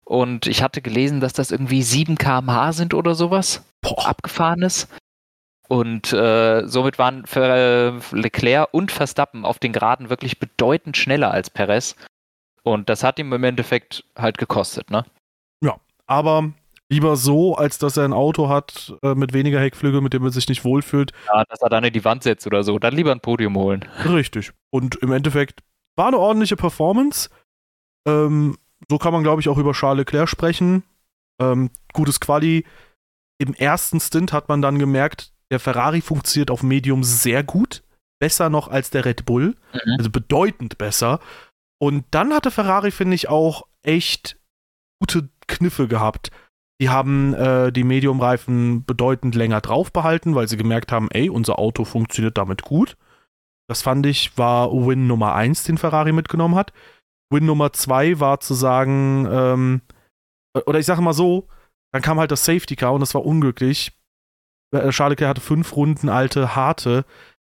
Und 0.05 0.47
ich 0.47 0.63
hatte 0.63 0.83
gelesen, 0.83 1.21
dass 1.21 1.33
das 1.33 1.51
irgendwie 1.51 1.83
7 1.83 2.17
km/h 2.17 2.73
sind 2.73 2.95
oder 2.95 3.15
sowas 3.15 3.65
Boah. 3.81 4.09
abgefahren 4.09 4.63
ist. 4.63 4.89
Und 5.73 6.13
äh, 6.13 6.67
somit 6.67 6.99
waren 6.99 7.25
Leclerc 8.13 8.69
und 8.73 8.93
Verstappen 8.93 9.47
auf 9.47 9.59
den 9.59 9.73
Geraden 9.73 10.11
wirklich 10.11 10.39
bedeutend 10.39 10.99
schneller 10.99 11.31
als 11.31 11.49
Perez. 11.49 11.97
Und 12.63 12.91
das 12.91 13.03
hat 13.03 13.19
ihm 13.19 13.33
im 13.33 13.43
Endeffekt 13.43 14.05
halt 14.15 14.37
gekostet, 14.37 14.91
ne? 14.91 15.07
Aber 16.13 16.53
lieber 16.91 17.17
so, 17.17 17.55
als 17.55 17.79
dass 17.79 17.97
er 17.97 18.05
ein 18.05 18.13
Auto 18.13 18.51
hat 18.51 18.95
äh, 19.03 19.15
mit 19.15 19.33
weniger 19.33 19.59
Heckflügel, 19.61 20.03
mit 20.03 20.13
dem 20.13 20.23
er 20.25 20.31
sich 20.31 20.47
nicht 20.47 20.63
wohlfühlt. 20.63 21.13
Ja, 21.27 21.43
dass 21.49 21.63
er 21.63 21.71
dann 21.71 21.85
in 21.85 21.93
die 21.95 22.05
Wand 22.05 22.23
setzt 22.23 22.47
oder 22.47 22.63
so. 22.65 22.79
Dann 22.79 22.95
lieber 22.95 23.13
ein 23.13 23.21
Podium 23.21 23.57
holen. 23.57 23.89
Richtig. 24.05 24.53
Und 24.69 24.97
im 24.97 25.11
Endeffekt 25.11 25.63
war 25.97 26.09
eine 26.09 26.19
ordentliche 26.19 26.57
Performance. 26.57 27.31
Ähm, 28.07 28.59
so 28.91 28.99
kann 28.99 29.15
man, 29.15 29.23
glaube 29.23 29.41
ich, 29.41 29.49
auch 29.49 29.57
über 29.57 29.73
Charles 29.73 30.01
Leclerc 30.01 30.29
sprechen. 30.29 30.83
Ähm, 31.41 31.71
gutes 31.95 32.21
Quali. 32.21 32.67
Im 33.39 33.55
ersten 33.55 33.99
Stint 33.99 34.35
hat 34.35 34.51
man 34.51 34.61
dann 34.61 34.79
gemerkt, 34.79 35.33
der 35.53 35.61
Ferrari 35.61 36.01
funktioniert 36.01 36.51
auf 36.51 36.63
Medium 36.63 37.05
sehr 37.05 37.45
gut. 37.45 37.83
Besser 38.19 38.49
noch 38.51 38.69
als 38.69 38.91
der 38.91 39.05
Red 39.05 39.25
Bull. 39.27 39.55
Mhm. 39.73 39.97
Also 39.99 40.11
bedeutend 40.11 40.79
besser. 40.79 41.21
Und 41.79 42.05
dann 42.11 42.33
hatte 42.33 42.51
Ferrari, 42.51 42.91
finde 42.91 43.15
ich, 43.15 43.29
auch 43.29 43.67
echt 43.83 44.39
gute 45.01 45.29
Kniffe 45.49 45.89
gehabt. 45.89 46.31
Die 46.81 46.89
haben 46.89 47.35
äh, 47.35 47.71
die 47.71 47.85
Medium-Reifen 47.85 48.85
bedeutend 48.85 49.35
länger 49.35 49.61
drauf 49.61 49.93
behalten, 49.93 50.35
weil 50.35 50.49
sie 50.49 50.57
gemerkt 50.57 50.91
haben, 50.91 51.11
ey, 51.11 51.29
unser 51.29 51.59
Auto 51.59 51.85
funktioniert 51.85 52.39
damit 52.39 52.63
gut. 52.63 52.97
Das 53.69 53.83
fand 53.83 54.07
ich, 54.07 54.37
war 54.39 54.73
Win 54.73 55.07
Nummer 55.07 55.35
1, 55.35 55.65
den 55.65 55.79
Ferrari 55.79 56.13
mitgenommen 56.13 56.55
hat. 56.55 56.73
Win 57.31 57.47
Nummer 57.47 57.73
2 57.73 58.21
war 58.21 58.41
zu 58.41 58.55
sagen, 58.55 59.27
ähm, 59.31 59.81
oder 60.67 60.79
ich 60.79 60.87
sage 60.87 61.03
mal 61.03 61.13
so, 61.13 61.49
dann 61.93 62.03
kam 62.03 62.19
halt 62.19 62.31
das 62.31 62.45
Safety 62.45 62.77
Car 62.77 62.95
und 62.95 63.01
das 63.01 63.15
war 63.15 63.25
unglücklich. 63.25 63.93
Äh, 64.73 64.91
Charles 64.91 65.13
Leclerc 65.13 65.31
hatte 65.31 65.41
fünf 65.41 65.77
Runden 65.77 66.09
alte, 66.09 66.57
harte. 66.57 67.05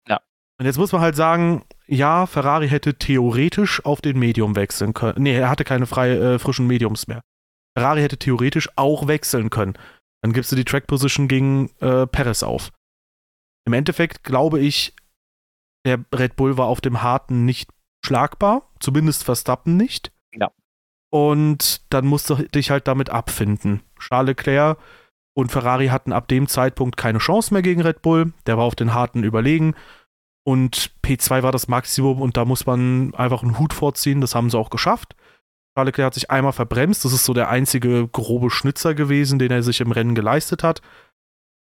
Ja. 0.08 0.22
Und 0.60 0.66
jetzt 0.66 0.78
muss 0.78 0.92
man 0.92 1.02
halt 1.02 1.16
sagen, 1.16 1.64
ja, 1.88 2.26
Ferrari 2.26 2.70
hätte 2.70 2.96
theoretisch 2.96 3.84
auf 3.86 4.02
den 4.02 4.20
Medium 4.20 4.56
wechseln 4.56 4.94
können. 4.94 5.24
Nee, 5.24 5.36
er 5.36 5.50
hatte 5.50 5.64
keine 5.64 5.86
freie, 5.86 6.36
äh, 6.36 6.40
frischen 6.40 6.68
Mediums 6.68 7.08
mehr. 7.08 7.22
Ferrari 7.78 8.02
hätte 8.02 8.18
theoretisch 8.18 8.70
auch 8.76 9.08
wechseln 9.08 9.50
können. 9.50 9.74
Dann 10.22 10.34
gibst 10.34 10.52
du 10.52 10.56
die 10.56 10.66
Track 10.66 10.88
Position 10.88 11.28
gegen 11.28 11.70
äh, 11.80 12.08
Perez 12.08 12.44
auf. 12.44 12.72
Im 13.66 13.74
Endeffekt 13.74 14.24
glaube 14.24 14.60
ich, 14.60 14.96
der 15.86 16.04
Red 16.14 16.36
Bull 16.36 16.58
war 16.58 16.68
auf 16.68 16.82
dem 16.82 17.02
harten 17.02 17.46
nicht 17.46 17.70
schlagbar, 18.06 18.70
zumindest 18.80 19.24
Verstappen 19.24 19.76
nicht. 19.76 20.12
Ja. 20.34 20.52
Und 21.12 21.82
dann 21.94 22.06
musst 22.06 22.30
du 22.30 22.36
dich 22.36 22.72
halt 22.72 22.88
damit 22.88 23.10
abfinden. 23.10 23.84
Charles 24.00 24.30
Leclerc 24.30 24.78
und 25.36 25.52
Ferrari 25.52 25.88
hatten 25.88 26.14
ab 26.14 26.28
dem 26.28 26.48
Zeitpunkt 26.48 26.98
keine 26.98 27.18
Chance 27.20 27.54
mehr 27.54 27.64
gegen 27.64 27.82
Red 27.82 28.02
Bull. 28.02 28.34
Der 28.46 28.58
war 28.58 28.66
auf 28.66 28.76
den 28.76 28.94
harten 28.94 29.24
überlegen. 29.24 29.76
Und 30.46 30.92
P2 31.04 31.42
war 31.42 31.52
das 31.52 31.68
Maximum 31.68 32.22
und 32.22 32.38
da 32.38 32.46
muss 32.46 32.66
man 32.66 33.14
einfach 33.16 33.44
einen 33.44 33.58
Hut 33.58 33.74
vorziehen. 33.74 34.22
Das 34.22 34.36
haben 34.36 34.50
sie 34.50 34.58
auch 34.58 34.70
geschafft. 34.70 35.16
Charles 35.76 35.88
Leclerc 35.88 36.08
hat 36.08 36.14
sich 36.14 36.30
einmal 36.30 36.54
verbremst. 36.54 37.04
Das 37.04 37.14
ist 37.14 37.26
so 37.26 37.34
der 37.34 37.50
einzige 37.50 38.08
grobe 38.08 38.52
Schnitzer 38.52 38.94
gewesen, 38.94 39.40
den 39.40 39.52
er 39.52 39.64
sich 39.64 39.82
im 39.82 39.92
Rennen 39.92 40.16
geleistet 40.16 40.62
hat. 40.64 40.82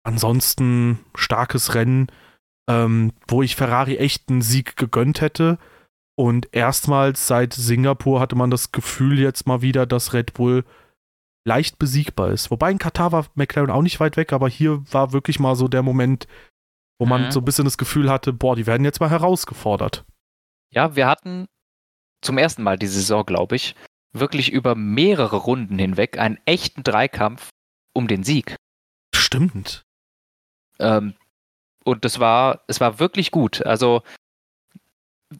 Ansonsten 0.03 0.99
starkes 1.15 1.75
Rennen, 1.75 2.07
ähm, 2.69 3.11
wo 3.27 3.41
ich 3.41 3.57
Ferrari 3.57 3.97
echt 3.97 4.29
einen 4.29 4.41
Sieg 4.41 4.77
gegönnt 4.77 5.19
hätte. 5.19 5.57
Und 6.15 6.49
erstmals 6.53 7.27
seit 7.27 7.53
Singapur 7.53 8.19
hatte 8.19 8.35
man 8.35 8.49
das 8.49 8.71
Gefühl 8.71 9.19
jetzt 9.19 9.45
mal 9.45 9.61
wieder, 9.61 9.85
dass 9.85 10.13
Red 10.13 10.33
Bull 10.33 10.63
leicht 11.47 11.79
besiegbar 11.79 12.29
ist. 12.31 12.51
Wobei 12.51 12.69
in 12.71 12.77
Katar 12.77 13.11
war 13.13 13.27
McLaren 13.35 13.71
auch 13.71 13.81
nicht 13.81 13.99
weit 13.99 14.17
weg, 14.17 14.33
aber 14.33 14.49
hier 14.49 14.83
war 14.91 15.13
wirklich 15.13 15.39
mal 15.39 15.55
so 15.55 15.67
der 15.67 15.81
Moment, 15.81 16.27
wo 16.99 17.05
man 17.05 17.23
Mhm. 17.25 17.31
so 17.31 17.39
ein 17.39 17.45
bisschen 17.45 17.63
das 17.65 17.77
Gefühl 17.77 18.09
hatte, 18.09 18.33
boah, 18.33 18.55
die 18.55 18.67
werden 18.67 18.83
jetzt 18.83 18.99
mal 18.99 19.09
herausgefordert. 19.09 20.03
Ja, 20.71 20.95
wir 20.95 21.07
hatten 21.07 21.47
zum 22.21 22.37
ersten 22.37 22.63
Mal 22.63 22.77
die 22.77 22.87
Saison, 22.87 23.25
glaube 23.25 23.55
ich, 23.55 23.75
wirklich 24.13 24.51
über 24.51 24.75
mehrere 24.75 25.37
Runden 25.37 25.79
hinweg 25.79 26.17
einen 26.17 26.37
echten 26.45 26.83
Dreikampf 26.83 27.49
um 27.93 28.07
den 28.07 28.23
Sieg. 28.23 28.55
Stimmt. 29.15 29.83
Ähm, 30.79 31.13
und 31.85 32.03
das 32.03 32.19
war, 32.19 32.63
es 32.67 32.81
war 32.81 32.99
wirklich 32.99 33.31
gut. 33.31 33.65
Also, 33.65 34.01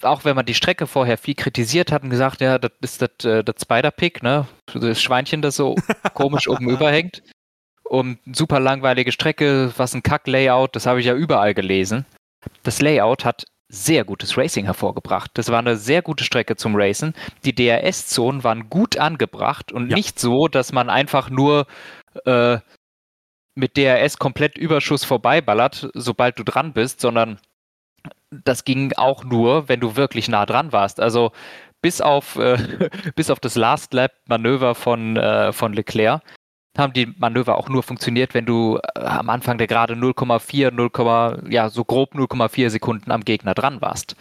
auch 0.01 0.25
wenn 0.25 0.35
man 0.35 0.45
die 0.45 0.53
Strecke 0.53 0.87
vorher 0.87 1.17
viel 1.17 1.35
kritisiert 1.35 1.91
hat 1.91 2.03
und 2.03 2.09
gesagt, 2.09 2.41
ja, 2.41 2.57
das 2.59 2.71
ist 2.81 3.01
das, 3.01 3.25
äh, 3.25 3.43
das 3.43 3.55
Spider-Pick, 3.61 4.21
ne? 4.23 4.47
Das 4.73 5.01
Schweinchen, 5.01 5.41
das 5.41 5.55
so 5.55 5.75
komisch 6.13 6.47
oben 6.47 6.69
überhängt. 6.69 7.23
Und 7.83 8.19
super 8.33 8.59
langweilige 8.59 9.13
Strecke, 9.13 9.71
was 9.77 9.93
ein 9.93 10.03
Kack-Layout, 10.03 10.75
das 10.75 10.85
habe 10.85 10.99
ich 10.99 11.05
ja 11.05 11.15
überall 11.15 11.53
gelesen. 11.53 12.05
Das 12.63 12.81
Layout 12.81 13.23
hat 13.23 13.45
sehr 13.69 14.03
gutes 14.03 14.37
Racing 14.37 14.65
hervorgebracht. 14.65 15.31
Das 15.35 15.49
war 15.49 15.59
eine 15.59 15.77
sehr 15.77 16.01
gute 16.01 16.23
Strecke 16.23 16.55
zum 16.55 16.75
Racen. 16.75 17.13
Die 17.45 17.55
DRS-Zonen 17.55 18.43
waren 18.43 18.69
gut 18.69 18.97
angebracht 18.97 19.71
und 19.71 19.89
Ja. 19.89 19.95
nicht 19.95 20.19
so, 20.19 20.47
dass 20.47 20.71
man 20.73 20.89
einfach 20.89 21.29
nur 21.29 21.65
äh, 22.25 22.59
mit 23.55 23.75
DRS 23.75 24.17
komplett 24.17 24.57
Überschuss 24.57 25.03
vorbeiballert, 25.03 25.89
sobald 25.93 26.37
du 26.39 26.43
dran 26.43 26.73
bist, 26.73 27.01
sondern 27.01 27.39
das 28.29 28.65
ging 28.65 28.93
auch 28.93 29.23
nur, 29.23 29.69
wenn 29.69 29.79
du 29.79 29.95
wirklich 29.95 30.27
nah 30.27 30.45
dran 30.45 30.71
warst. 30.71 30.99
Also 30.99 31.31
bis 31.81 32.01
auf, 32.01 32.35
äh, 32.37 32.57
bis 33.15 33.29
auf 33.29 33.39
das 33.39 33.55
Last 33.55 33.93
Lap 33.93 34.13
Manöver 34.27 34.75
von, 34.75 35.17
äh, 35.17 35.53
von 35.53 35.73
Leclerc 35.73 36.21
haben 36.77 36.93
die 36.93 37.07
Manöver 37.17 37.57
auch 37.57 37.69
nur 37.69 37.83
funktioniert, 37.83 38.33
wenn 38.33 38.45
du 38.45 38.77
äh, 38.77 38.99
am 39.01 39.29
Anfang 39.29 39.57
der 39.57 39.67
gerade 39.67 39.95
0,4, 39.95 40.71
0, 40.71 41.51
ja, 41.51 41.69
so 41.69 41.83
grob 41.83 42.13
0,4 42.13 42.69
Sekunden 42.69 43.11
am 43.11 43.25
Gegner 43.25 43.53
dran 43.53 43.81
warst. 43.81 44.15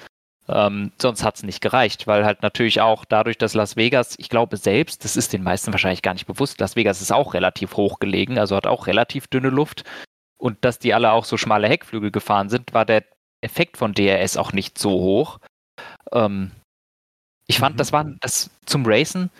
Ähm, 0.48 0.92
sonst 1.00 1.24
hat 1.24 1.36
es 1.36 1.42
nicht 1.42 1.60
gereicht, 1.60 2.06
weil 2.06 2.24
halt 2.24 2.42
natürlich 2.42 2.80
auch 2.80 3.04
dadurch, 3.04 3.36
dass 3.36 3.54
Las 3.54 3.76
Vegas, 3.76 4.14
ich 4.18 4.28
glaube 4.28 4.56
selbst, 4.56 5.04
das 5.04 5.16
ist 5.16 5.32
den 5.32 5.42
meisten 5.42 5.72
wahrscheinlich 5.72 6.02
gar 6.02 6.14
nicht 6.14 6.26
bewusst, 6.26 6.60
Las 6.60 6.76
Vegas 6.76 7.02
ist 7.02 7.12
auch 7.12 7.34
relativ 7.34 7.76
hoch 7.76 7.98
gelegen, 7.98 8.38
also 8.38 8.54
hat 8.56 8.66
auch 8.66 8.86
relativ 8.86 9.26
dünne 9.26 9.50
Luft. 9.50 9.84
Und 10.38 10.64
dass 10.64 10.78
die 10.78 10.94
alle 10.94 11.12
auch 11.12 11.24
so 11.24 11.36
schmale 11.36 11.68
Heckflügel 11.68 12.10
gefahren 12.10 12.48
sind, 12.48 12.74
war 12.74 12.84
der 12.84 13.04
Effekt 13.42 13.76
von 13.76 13.94
DRS 13.94 14.36
auch 14.36 14.52
nicht 14.52 14.78
so 14.78 14.90
hoch. 14.90 15.38
Ähm, 16.12 16.50
ich 17.46 17.58
fand, 17.58 17.74
Mhm. 17.74 17.78
das 17.78 17.92
war 17.92 18.04
das 18.20 18.50
zum 18.64 18.84
Racen, 18.86 19.30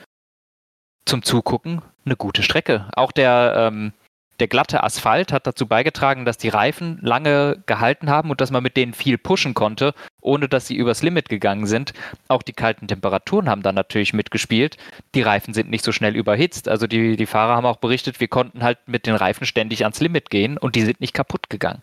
zum 1.07 1.23
Zugucken 1.23 1.83
eine 2.05 2.17
gute 2.17 2.43
Strecke. 2.43 2.89
Auch 2.95 3.13
der, 3.13 3.55
ähm, 3.57 3.93
der 4.39 4.49
glatte 4.49 4.83
Asphalt 4.83 5.33
hat 5.33 5.47
dazu 5.47 5.67
beigetragen, 5.67 6.27
dass 6.27 6.37
die 6.37 6.51
Reifen 6.51 6.99
lange 7.01 7.63
gehalten 7.65 8.11
haben 8.11 8.31
und 8.31 8.41
dass 8.43 8.51
man 8.51 8.63
mit 8.63 8.77
denen 8.77 8.93
viel 8.93 9.17
pushen 9.17 9.55
konnte, 9.55 9.95
ohne 10.21 10.47
dass 10.47 10.67
sie 10.67 10.77
übers 10.77 11.03
Limit 11.03 11.31
gegangen 11.31 11.67
sind. 11.67 11.95
Auch 12.29 12.43
die 12.43 12.53
kalten 12.53 12.87
Temperaturen 12.87 13.49
haben 13.49 13.63
dann 13.63 13.75
natürlich 13.75 14.13
mitgespielt. 14.13 14.77
Die 15.15 15.23
Reifen 15.23 15.55
sind 15.55 15.71
nicht 15.71 15.85
so 15.85 15.91
schnell 15.91 16.15
überhitzt. 16.15 16.69
Also 16.69 16.87
die, 16.87 17.17
die 17.17 17.27
Fahrer 17.27 17.57
haben 17.57 17.65
auch 17.67 17.79
berichtet, 17.79 18.21
wir 18.21 18.29
konnten 18.29 18.63
halt 18.63 18.79
mit 18.87 19.07
den 19.07 19.15
Reifen 19.15 19.47
ständig 19.47 19.85
ans 19.85 20.01
Limit 20.01 20.29
gehen 20.29 20.59
und 20.59 20.77
die 20.77 20.83
sind 20.83 21.01
nicht 21.01 21.15
kaputt 21.15 21.49
gegangen. 21.49 21.83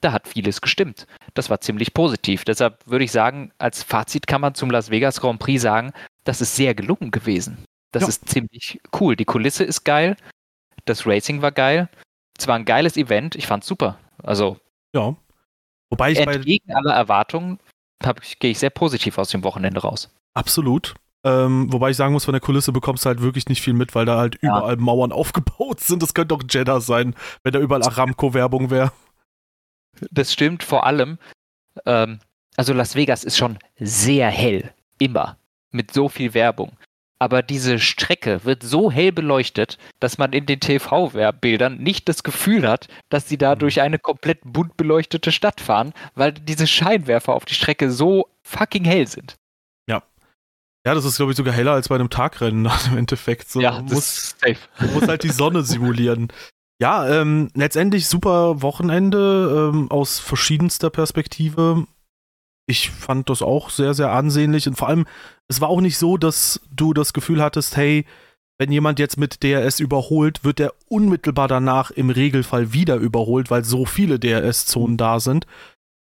Da 0.00 0.12
hat 0.12 0.26
vieles 0.28 0.60
gestimmt. 0.60 1.06
Das 1.34 1.50
war 1.50 1.60
ziemlich 1.60 1.92
positiv. 1.92 2.44
Deshalb 2.44 2.78
würde 2.86 3.04
ich 3.04 3.12
sagen, 3.12 3.52
als 3.58 3.82
Fazit 3.82 4.26
kann 4.26 4.40
man 4.40 4.54
zum 4.54 4.70
Las 4.70 4.90
Vegas 4.90 5.20
Grand 5.20 5.38
Prix 5.40 5.60
sagen, 5.60 5.92
das 6.24 6.40
ist 6.40 6.56
sehr 6.56 6.74
gelungen 6.74 7.10
gewesen. 7.10 7.64
Das 7.92 8.02
Ja. 8.02 8.08
ist 8.08 8.28
ziemlich 8.28 8.80
cool. 8.98 9.16
Die 9.16 9.24
Kulisse 9.26 9.64
ist 9.64 9.84
geil. 9.84 10.16
Das 10.86 11.06
Racing 11.06 11.42
war 11.42 11.52
geil. 11.52 11.88
Es 12.38 12.48
war 12.48 12.56
ein 12.56 12.64
geiles 12.64 12.96
Event. 12.96 13.34
Ich 13.36 13.46
fand's 13.46 13.66
super. 13.66 13.98
Also 14.22 14.56
Ja. 14.94 15.14
Wobei 15.90 16.12
ich 16.12 16.24
bei 16.24 16.34
entgegen 16.34 16.72
aller 16.72 16.94
Erwartungen 16.94 17.58
gehe 18.38 18.52
ich 18.52 18.58
sehr 18.58 18.70
positiv 18.70 19.18
aus 19.18 19.28
dem 19.28 19.44
Wochenende 19.44 19.80
raus. 19.82 20.08
Absolut. 20.34 20.94
Ähm, 21.22 21.70
wobei 21.70 21.90
ich 21.90 21.96
sagen 21.98 22.14
muss, 22.14 22.24
von 22.24 22.32
der 22.32 22.40
Kulisse 22.40 22.72
bekommst 22.72 23.04
du 23.04 23.08
halt 23.08 23.20
wirklich 23.20 23.48
nicht 23.48 23.60
viel 23.60 23.74
mit, 23.74 23.94
weil 23.94 24.06
da 24.06 24.16
halt 24.16 24.38
Ja. 24.40 24.56
überall 24.56 24.76
Mauern 24.76 25.12
aufgebaut 25.12 25.80
sind. 25.80 26.02
Das 26.02 26.14
könnte 26.14 26.34
auch 26.34 26.42
Jeddah 26.48 26.80
sein, 26.80 27.14
wenn 27.42 27.52
da 27.52 27.58
überall 27.58 27.82
Aramco-Werbung 27.82 28.70
wäre. 28.70 28.92
Das 30.10 30.32
stimmt 30.32 30.62
vor 30.62 30.86
allem. 30.86 31.18
Ähm, 31.86 32.18
also 32.56 32.72
Las 32.72 32.94
Vegas 32.94 33.24
ist 33.24 33.36
schon 33.38 33.58
sehr 33.78 34.28
hell. 34.28 34.72
Immer. 34.98 35.36
Mit 35.72 35.92
so 35.92 36.08
viel 36.08 36.34
Werbung. 36.34 36.72
Aber 37.18 37.42
diese 37.42 37.78
Strecke 37.78 38.44
wird 38.44 38.62
so 38.62 38.90
hell 38.90 39.12
beleuchtet, 39.12 39.76
dass 40.00 40.16
man 40.16 40.32
in 40.32 40.46
den 40.46 40.58
TV-Bildern 40.60 41.76
nicht 41.76 42.08
das 42.08 42.22
Gefühl 42.22 42.66
hat, 42.66 42.88
dass 43.10 43.28
sie 43.28 43.36
da 43.36 43.54
Mhm. 43.54 43.58
durch 43.58 43.80
eine 43.82 43.98
komplett 43.98 44.40
bunt 44.42 44.76
beleuchtete 44.78 45.30
Stadt 45.30 45.60
fahren, 45.60 45.92
weil 46.14 46.32
diese 46.32 46.66
Scheinwerfer 46.66 47.34
auf 47.34 47.44
die 47.44 47.54
Strecke 47.54 47.90
so 47.90 48.26
fucking 48.42 48.84
hell 48.84 49.06
sind. 49.06 49.36
Ja, 50.86 50.94
das 50.94 51.04
ist, 51.04 51.16
glaube 51.18 51.32
ich, 51.32 51.36
sogar 51.36 51.52
heller 51.52 51.72
als 51.72 51.90
bei 51.90 51.94
einem 51.96 52.08
Tagrennen 52.08 52.64
im 52.90 52.96
Endeffekt. 52.96 53.50
So, 53.50 53.60
ja, 53.60 53.82
muss, 53.82 53.90
das 53.90 53.98
ist 53.98 54.40
safe. 54.40 54.94
muss 54.94 55.08
halt 55.08 55.22
die 55.24 55.28
Sonne 55.28 55.62
simulieren. 55.62 56.28
Ja, 56.80 57.06
ähm, 57.08 57.50
letztendlich 57.54 58.08
super 58.08 58.62
Wochenende 58.62 59.70
ähm, 59.74 59.90
aus 59.90 60.18
verschiedenster 60.18 60.88
Perspektive. 60.90 61.86
Ich 62.66 62.90
fand 62.90 63.28
das 63.28 63.42
auch 63.42 63.68
sehr, 63.70 63.94
sehr 63.94 64.12
ansehnlich 64.12 64.66
und 64.66 64.76
vor 64.76 64.88
allem, 64.88 65.06
es 65.48 65.60
war 65.60 65.68
auch 65.68 65.80
nicht 65.80 65.98
so, 65.98 66.16
dass 66.16 66.60
du 66.70 66.94
das 66.94 67.12
Gefühl 67.12 67.42
hattest, 67.42 67.76
hey, 67.76 68.06
wenn 68.58 68.70
jemand 68.72 68.98
jetzt 68.98 69.16
mit 69.16 69.42
DRS 69.42 69.80
überholt, 69.80 70.44
wird 70.44 70.60
er 70.60 70.74
unmittelbar 70.86 71.48
danach 71.48 71.90
im 71.90 72.10
Regelfall 72.10 72.72
wieder 72.72 72.96
überholt, 72.96 73.50
weil 73.50 73.64
so 73.64 73.84
viele 73.86 74.18
DRS-Zonen 74.18 74.96
da 74.96 75.18
sind. 75.18 75.46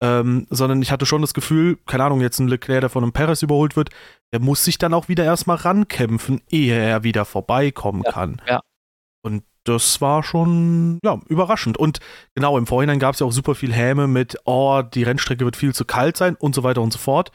Ähm, 0.04 0.46
sondern 0.52 0.82
ich 0.84 0.92
hatte 0.92 1.08
schon 1.08 1.22
das 1.22 1.34
Gefühl, 1.34 1.78
keine 1.88 2.04
Ahnung, 2.04 2.22
jetzt 2.22 2.38
ein 2.40 2.48
Leclerc, 2.48 2.82
der 2.82 2.90
von 2.90 3.04
einem 3.04 3.14
Perez 3.14 3.42
überholt 3.42 3.76
wird, 3.76 3.90
der 4.32 4.40
muss 4.40 4.64
sich 4.64 4.78
dann 4.78 4.94
auch 4.94 5.08
wieder 5.08 5.24
erstmal 5.24 5.58
rankämpfen, 5.58 6.42
ehe 6.52 6.76
er 6.76 7.04
wieder 7.04 7.26
vorbeikommen 7.26 8.04
Ja, 8.06 8.12
kann. 8.12 8.42
ja. 8.48 8.60
Und 9.24 9.44
das 9.68 10.02
war 10.02 10.24
schon, 10.24 11.00
ja, 11.04 11.20
überraschend. 11.28 11.78
Und 11.78 12.00
genau, 12.36 12.58
im 12.58 12.68
Vorhinein 12.68 13.00
gab 13.00 13.14
es 13.14 13.20
ja 13.20 13.28
auch 13.28 13.32
super 13.32 13.56
viel 13.56 13.74
Häme 13.74 14.08
mit, 14.08 14.38
oh, 14.46 14.82
die 14.82 15.04
Rennstrecke 15.04 15.46
wird 15.46 15.56
viel 15.56 15.74
zu 15.74 15.86
kalt 15.86 16.18
sein 16.18 16.36
und 16.36 16.56
so 16.56 16.64
weiter 16.64 16.82
und 16.82 16.94
so 16.94 17.00
fort. 17.00 17.32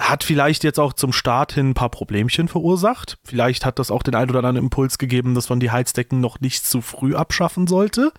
Hat 0.00 0.24
vielleicht 0.24 0.64
jetzt 0.64 0.80
auch 0.80 0.92
zum 0.92 1.12
Start 1.12 1.52
hin 1.52 1.70
ein 1.70 1.74
paar 1.74 1.90
Problemchen 1.90 2.48
verursacht. 2.48 3.18
Vielleicht 3.24 3.64
hat 3.64 3.78
das 3.78 3.90
auch 3.90 4.02
den 4.02 4.14
ein 4.14 4.28
oder 4.28 4.40
anderen 4.40 4.56
Impuls 4.56 4.98
gegeben, 4.98 5.34
dass 5.34 5.48
man 5.48 5.60
die 5.60 5.70
Heizdecken 5.70 6.20
noch 6.20 6.40
nicht 6.40 6.66
zu 6.66 6.80
früh 6.80 7.14
abschaffen 7.14 7.66
sollte. 7.66 8.12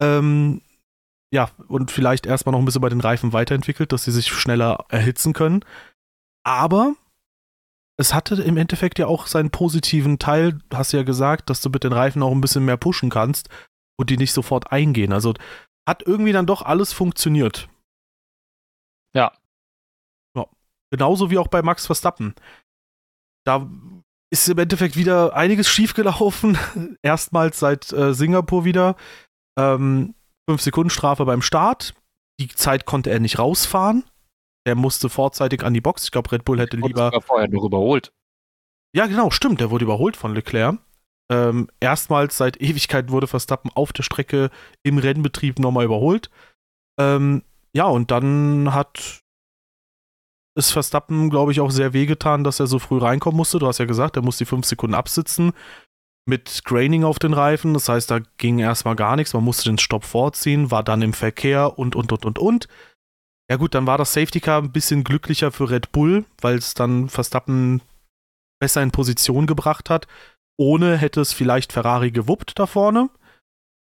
Ähm, 0.00 0.62
ja, 1.30 1.50
und 1.68 1.90
vielleicht 1.90 2.26
erstmal 2.26 2.52
noch 2.52 2.60
ein 2.60 2.64
bisschen 2.64 2.80
bei 2.80 2.88
den 2.88 3.00
Reifen 3.00 3.32
weiterentwickelt, 3.32 3.92
dass 3.92 4.04
sie 4.04 4.12
sich 4.12 4.28
schneller 4.28 4.86
erhitzen 4.88 5.32
können. 5.32 5.64
Aber 6.44 6.94
es 7.96 8.12
hatte 8.12 8.42
im 8.42 8.56
Endeffekt 8.56 8.98
ja 8.98 9.06
auch 9.06 9.26
seinen 9.26 9.50
positiven 9.50 10.18
Teil, 10.18 10.58
du 10.68 10.76
hast 10.76 10.92
ja 10.92 11.02
gesagt, 11.02 11.50
dass 11.50 11.60
du 11.60 11.70
mit 11.70 11.84
den 11.84 11.92
Reifen 11.92 12.22
auch 12.22 12.32
ein 12.32 12.40
bisschen 12.40 12.64
mehr 12.64 12.76
pushen 12.76 13.10
kannst 13.10 13.48
und 13.98 14.10
die 14.10 14.16
nicht 14.16 14.32
sofort 14.32 14.72
eingehen. 14.72 15.12
Also 15.12 15.34
hat 15.88 16.02
irgendwie 16.02 16.32
dann 16.32 16.46
doch 16.46 16.62
alles 16.62 16.92
funktioniert. 16.92 17.68
Ja. 19.14 19.32
Ja. 20.36 20.46
Genauso 20.90 21.30
wie 21.30 21.38
auch 21.38 21.48
bei 21.48 21.62
Max 21.62 21.86
Verstappen. 21.86 22.34
Da 23.46 23.68
ist 24.32 24.48
im 24.48 24.58
Endeffekt 24.58 24.96
wieder 24.96 25.36
einiges 25.36 25.68
schiefgelaufen. 25.68 26.58
Erstmals 27.02 27.60
seit 27.60 27.92
äh, 27.92 28.12
Singapur 28.14 28.64
wieder. 28.64 28.96
Ähm, 29.56 30.14
5 30.48 30.60
Sekunden 30.60 30.90
Strafe 30.90 31.24
beim 31.24 31.42
Start. 31.42 31.94
Die 32.40 32.48
Zeit 32.48 32.86
konnte 32.86 33.10
er 33.10 33.20
nicht 33.20 33.38
rausfahren. 33.38 34.04
Er 34.64 34.74
musste 34.74 35.08
vorzeitig 35.08 35.62
an 35.62 35.74
die 35.74 35.80
Box. 35.80 36.04
Ich 36.04 36.10
glaube, 36.10 36.32
Red 36.32 36.44
Bull 36.44 36.58
hätte 36.58 36.76
lieber. 36.76 37.12
vorher 37.20 37.48
noch 37.48 37.64
überholt. 37.64 38.12
Ja, 38.94 39.06
genau, 39.06 39.30
stimmt. 39.30 39.60
Der 39.60 39.70
wurde 39.70 39.84
überholt 39.84 40.16
von 40.16 40.34
Leclerc. 40.34 40.78
Ähm, 41.30 41.68
erstmals 41.80 42.36
seit 42.36 42.60
Ewigkeit 42.60 43.10
wurde 43.10 43.26
Verstappen 43.26 43.70
auf 43.74 43.92
der 43.92 44.02
Strecke 44.02 44.50
im 44.82 44.98
Rennbetrieb 44.98 45.58
nochmal 45.58 45.84
überholt. 45.84 46.30
Ähm, 46.98 47.42
ja, 47.74 47.86
und 47.86 48.10
dann 48.10 48.72
hat 48.72 49.20
es 50.56 50.70
Verstappen, 50.70 51.30
glaube 51.30 51.52
ich, 51.52 51.60
auch 51.60 51.70
sehr 51.70 51.92
wehgetan, 51.92 52.44
dass 52.44 52.60
er 52.60 52.66
so 52.66 52.78
früh 52.78 52.98
reinkommen 52.98 53.36
musste. 53.36 53.58
Du 53.58 53.66
hast 53.66 53.78
ja 53.78 53.86
gesagt, 53.86 54.16
er 54.16 54.22
muss 54.22 54.38
die 54.38 54.44
fünf 54.44 54.66
Sekunden 54.66 54.94
absitzen 54.94 55.52
mit 56.26 56.62
Graining 56.64 57.04
auf 57.04 57.18
den 57.18 57.32
Reifen. 57.32 57.74
Das 57.74 57.88
heißt, 57.88 58.10
da 58.10 58.20
ging 58.38 58.58
erstmal 58.58 58.96
gar 58.96 59.16
nichts. 59.16 59.34
Man 59.34 59.44
musste 59.44 59.64
den 59.64 59.78
Stopp 59.78 60.04
vorziehen, 60.04 60.70
war 60.70 60.82
dann 60.82 61.02
im 61.02 61.12
Verkehr 61.12 61.78
und, 61.78 61.96
und, 61.96 62.12
und, 62.12 62.24
und, 62.24 62.38
und. 62.38 62.68
Ja 63.50 63.56
gut, 63.56 63.74
dann 63.74 63.86
war 63.86 63.98
das 63.98 64.12
Safety 64.12 64.40
Car 64.40 64.62
ein 64.62 64.72
bisschen 64.72 65.04
glücklicher 65.04 65.52
für 65.52 65.70
Red 65.70 65.92
Bull, 65.92 66.24
weil 66.40 66.56
es 66.56 66.74
dann 66.74 67.08
Verstappen 67.08 67.82
besser 68.60 68.82
in 68.82 68.90
Position 68.90 69.46
gebracht 69.46 69.90
hat. 69.90 70.06
Ohne 70.56 70.96
hätte 70.96 71.20
es 71.20 71.32
vielleicht 71.32 71.72
Ferrari 71.72 72.10
gewuppt 72.10 72.58
da 72.58 72.66
vorne. 72.66 73.10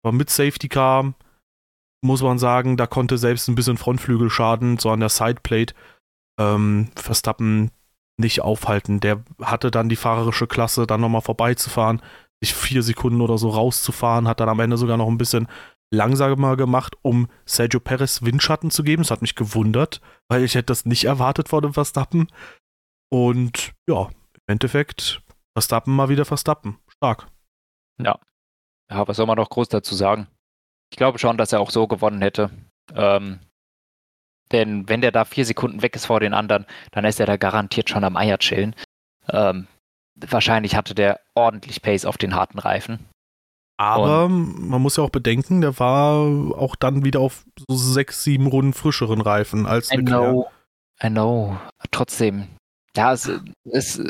Aber 0.02 0.12
mit 0.12 0.30
Safety 0.30 0.68
Car 0.68 1.14
muss 2.02 2.22
man 2.22 2.38
sagen, 2.38 2.76
da 2.76 2.86
konnte 2.86 3.18
selbst 3.18 3.48
ein 3.48 3.54
bisschen 3.54 3.76
Frontflügelschaden 3.76 4.78
so 4.78 4.90
an 4.90 5.00
der 5.00 5.08
Sideplate 5.08 5.74
ähm, 6.38 6.90
Verstappen 6.96 7.70
nicht 8.18 8.42
aufhalten. 8.42 9.00
Der 9.00 9.24
hatte 9.40 9.70
dann 9.70 9.88
die 9.88 9.96
fahrerische 9.96 10.46
Klasse, 10.46 10.86
dann 10.86 11.00
nochmal 11.00 11.22
vorbeizufahren, 11.22 12.00
sich 12.42 12.54
vier 12.54 12.82
Sekunden 12.82 13.20
oder 13.20 13.38
so 13.38 13.48
rauszufahren, 13.50 14.28
hat 14.28 14.40
dann 14.40 14.48
am 14.48 14.60
Ende 14.60 14.76
sogar 14.76 14.96
noch 14.96 15.08
ein 15.08 15.18
bisschen 15.18 15.48
langsamer 15.94 16.56
gemacht, 16.56 16.96
um 17.02 17.28
Sergio 17.46 17.80
Perez 17.80 18.22
Windschatten 18.22 18.70
zu 18.70 18.82
geben. 18.82 19.02
Das 19.02 19.10
hat 19.10 19.22
mich 19.22 19.34
gewundert, 19.34 20.00
weil 20.28 20.44
ich 20.44 20.54
hätte 20.54 20.66
das 20.66 20.84
nicht 20.84 21.04
erwartet 21.04 21.48
vor 21.48 21.62
dem 21.62 21.72
Verstappen. 21.72 22.28
Und 23.10 23.72
ja, 23.88 24.08
im 24.34 24.42
Endeffekt 24.46 25.22
Verstappen 25.56 25.94
mal 25.94 26.08
wieder 26.08 26.24
Verstappen. 26.24 26.78
Stark. 26.88 27.28
Ja. 28.00 28.18
Ja, 28.90 29.08
was 29.08 29.16
soll 29.16 29.26
man 29.26 29.36
noch 29.36 29.50
groß 29.50 29.68
dazu 29.68 29.94
sagen? 29.94 30.26
Ich 30.90 30.96
glaube 30.96 31.18
schon, 31.18 31.38
dass 31.38 31.52
er 31.52 31.60
auch 31.60 31.70
so 31.70 31.86
gewonnen 31.86 32.20
hätte. 32.20 32.50
Ähm, 32.94 33.40
denn 34.52 34.88
wenn 34.88 35.00
der 35.00 35.12
da 35.12 35.24
vier 35.24 35.46
Sekunden 35.46 35.82
weg 35.82 35.96
ist 35.96 36.06
vor 36.06 36.20
den 36.20 36.34
anderen, 36.34 36.66
dann 36.90 37.04
ist 37.04 37.18
er 37.18 37.26
da 37.26 37.36
garantiert 37.36 37.88
schon 37.88 38.04
am 38.04 38.16
Eier 38.16 38.38
chillen. 38.38 38.74
Ähm, 39.28 39.66
wahrscheinlich 40.16 40.76
hatte 40.76 40.94
der 40.94 41.20
ordentlich 41.34 41.82
Pace 41.82 42.04
auf 42.04 42.18
den 42.18 42.34
harten 42.34 42.58
Reifen. 42.58 43.08
Aber 43.76 44.26
Und 44.26 44.68
man 44.68 44.80
muss 44.80 44.96
ja 44.96 45.02
auch 45.02 45.10
bedenken, 45.10 45.60
der 45.60 45.78
war 45.78 46.18
auch 46.56 46.76
dann 46.76 47.04
wieder 47.04 47.20
auf 47.20 47.44
so 47.68 47.76
sechs, 47.76 48.22
sieben 48.22 48.46
Runden 48.46 48.72
frischeren 48.72 49.20
Reifen 49.20 49.66
als 49.66 49.90
I 49.92 49.96
know, 49.96 50.48
I 51.02 51.08
know. 51.08 51.58
Trotzdem, 51.90 52.48
ja, 52.96 53.12
es, 53.12 53.30
es, 53.64 54.00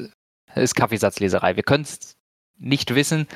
ist 0.55 0.75
Kaffeesatzleserei. 0.75 1.57
Wir 1.57 1.63
können 1.63 1.85
es 1.85 2.15
nicht 2.59 2.95
wissen, 2.95 3.27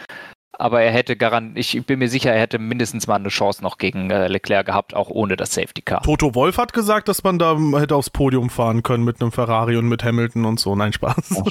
aber 0.53 0.83
er 0.83 0.93
hätte 0.93 1.16
garant, 1.16 1.57
ich 1.57 1.85
bin 1.87 1.99
mir 1.99 2.09
sicher, 2.09 2.33
er 2.33 2.41
hätte 2.41 2.59
mindestens 2.59 3.07
mal 3.07 3.16
eine 3.16 3.31
Chance 3.31 3.62
noch 3.62 3.79
gegen 3.79 4.11
äh, 4.11 4.29
Leclerc 4.29 4.66
gehabt, 4.66 4.95
auch 4.95 5.09
ohne 5.09 5.37
das 5.37 5.55
Safety 5.55 5.83
Car. 5.83 6.03
Toto 6.03 6.35
Wolf 6.35 6.59
hat 6.59 6.72
gesagt, 6.72 7.09
dass 7.09 7.24
man 7.24 7.39
da 7.39 7.57
hätte 7.79 7.97
aufs 7.97 8.11
Podium 8.11 8.51
fahren 8.51 8.83
können 8.83 9.05
mit 9.05 9.20
einem 9.20 9.33
Ferrari 9.33 9.76
und 9.76 9.89
mit 9.89 10.05
Hamilton 10.05 10.45
und 10.45 10.61
so. 10.61 10.76
Nein, 10.76 10.93
Spaß. 10.93 11.43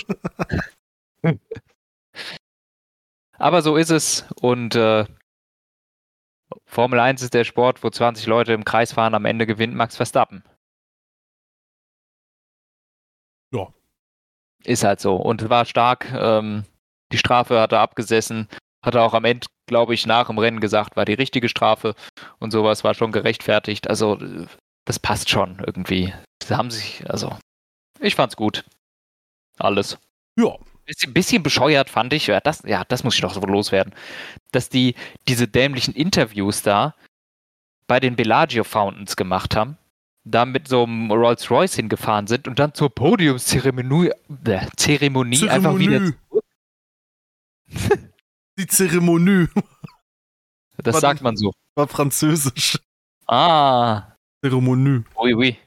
aber 3.38 3.62
so 3.62 3.76
ist 3.76 3.90
es 3.90 4.26
und 4.42 4.76
äh, 4.76 5.06
Formel 6.66 7.00
1 7.00 7.22
ist 7.22 7.34
der 7.34 7.44
Sport, 7.44 7.84
wo 7.84 7.90
20 7.90 8.26
Leute 8.28 8.54
im 8.54 8.66
Kreis 8.66 8.94
fahren, 8.94 9.16
am 9.16 9.26
Ende 9.26 9.46
gewinnt 9.46 9.76
Max 9.76 9.96
Verstappen. 9.98 10.44
Ja. 13.54 13.74
Ist 14.64 14.84
halt 14.84 15.00
so 15.00 15.16
und 15.16 15.50
war 15.50 15.66
stark. 15.66 16.12
Ähm, 16.12 16.66
die 17.12 17.18
Strafe 17.18 17.60
hat 17.60 17.72
er 17.72 17.80
abgesessen. 17.80 18.48
Hat 18.84 18.96
er 18.96 19.04
auch 19.04 19.14
am 19.14 19.26
Ende, 19.26 19.48
glaube 19.66 19.94
ich, 19.94 20.06
nach 20.06 20.28
dem 20.28 20.38
Rennen 20.38 20.60
gesagt, 20.60 20.96
war 20.96 21.06
die 21.06 21.14
richtige 21.14 21.50
Strafe 21.50 21.96
und 22.40 22.52
sowas 22.52 22.84
war 22.84 22.94
schon 22.94 23.12
gerechtfertigt. 23.12 23.90
Also, 23.90 24.18
das 24.86 25.00
passt 25.00 25.30
schon 25.30 25.60
irgendwie. 25.66 26.14
Sie 26.44 26.56
haben 26.56 26.72
sich, 26.72 27.10
also, 27.10 27.38
ich 28.00 28.16
fand's 28.16 28.36
gut. 28.36 28.66
Alles. 29.58 29.98
Ja. 30.38 30.58
Bisschen, 30.88 31.14
bisschen 31.14 31.44
bescheuert 31.44 31.90
fand 31.90 32.14
ich, 32.14 32.28
ja 32.28 32.40
das, 32.40 32.64
ja, 32.66 32.86
das 32.86 33.04
muss 33.04 33.16
ich 33.16 33.22
doch 33.22 33.34
so 33.34 33.42
loswerden, 33.42 33.94
dass 34.52 34.70
die 34.70 34.96
diese 35.28 35.48
dämlichen 35.48 35.94
Interviews 35.94 36.62
da 36.62 36.96
bei 37.88 38.00
den 38.00 38.16
Bellagio 38.16 38.64
Fountains 38.64 39.18
gemacht 39.18 39.56
haben, 39.56 39.78
da 40.24 40.46
mit 40.46 40.70
so 40.70 40.84
einem 40.84 41.12
Rolls-Royce 41.12 41.76
hingefahren 41.76 42.28
sind 42.28 42.48
und 42.48 42.58
dann 42.60 42.74
zur 42.74 42.90
Podiumszeremonie 42.90 44.12
äh, 44.46 44.68
Zeremonie, 44.78 45.38
Zeremonie 45.38 45.50
einfach 45.50 45.78
wieder 45.78 46.14
Die 48.58 48.68
Zeremonie. 48.68 49.48
Das 50.78 50.94
war, 50.94 51.02
sagt 51.02 51.22
man 51.22 51.36
so. 51.36 51.52
War 51.76 51.88
französisch. 51.88 52.80
Ah. 53.28 54.16
Zeremonie. 54.44 55.04
Oui, 55.16 55.34
oui. 55.34 55.58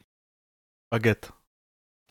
Baguette. 0.90 1.32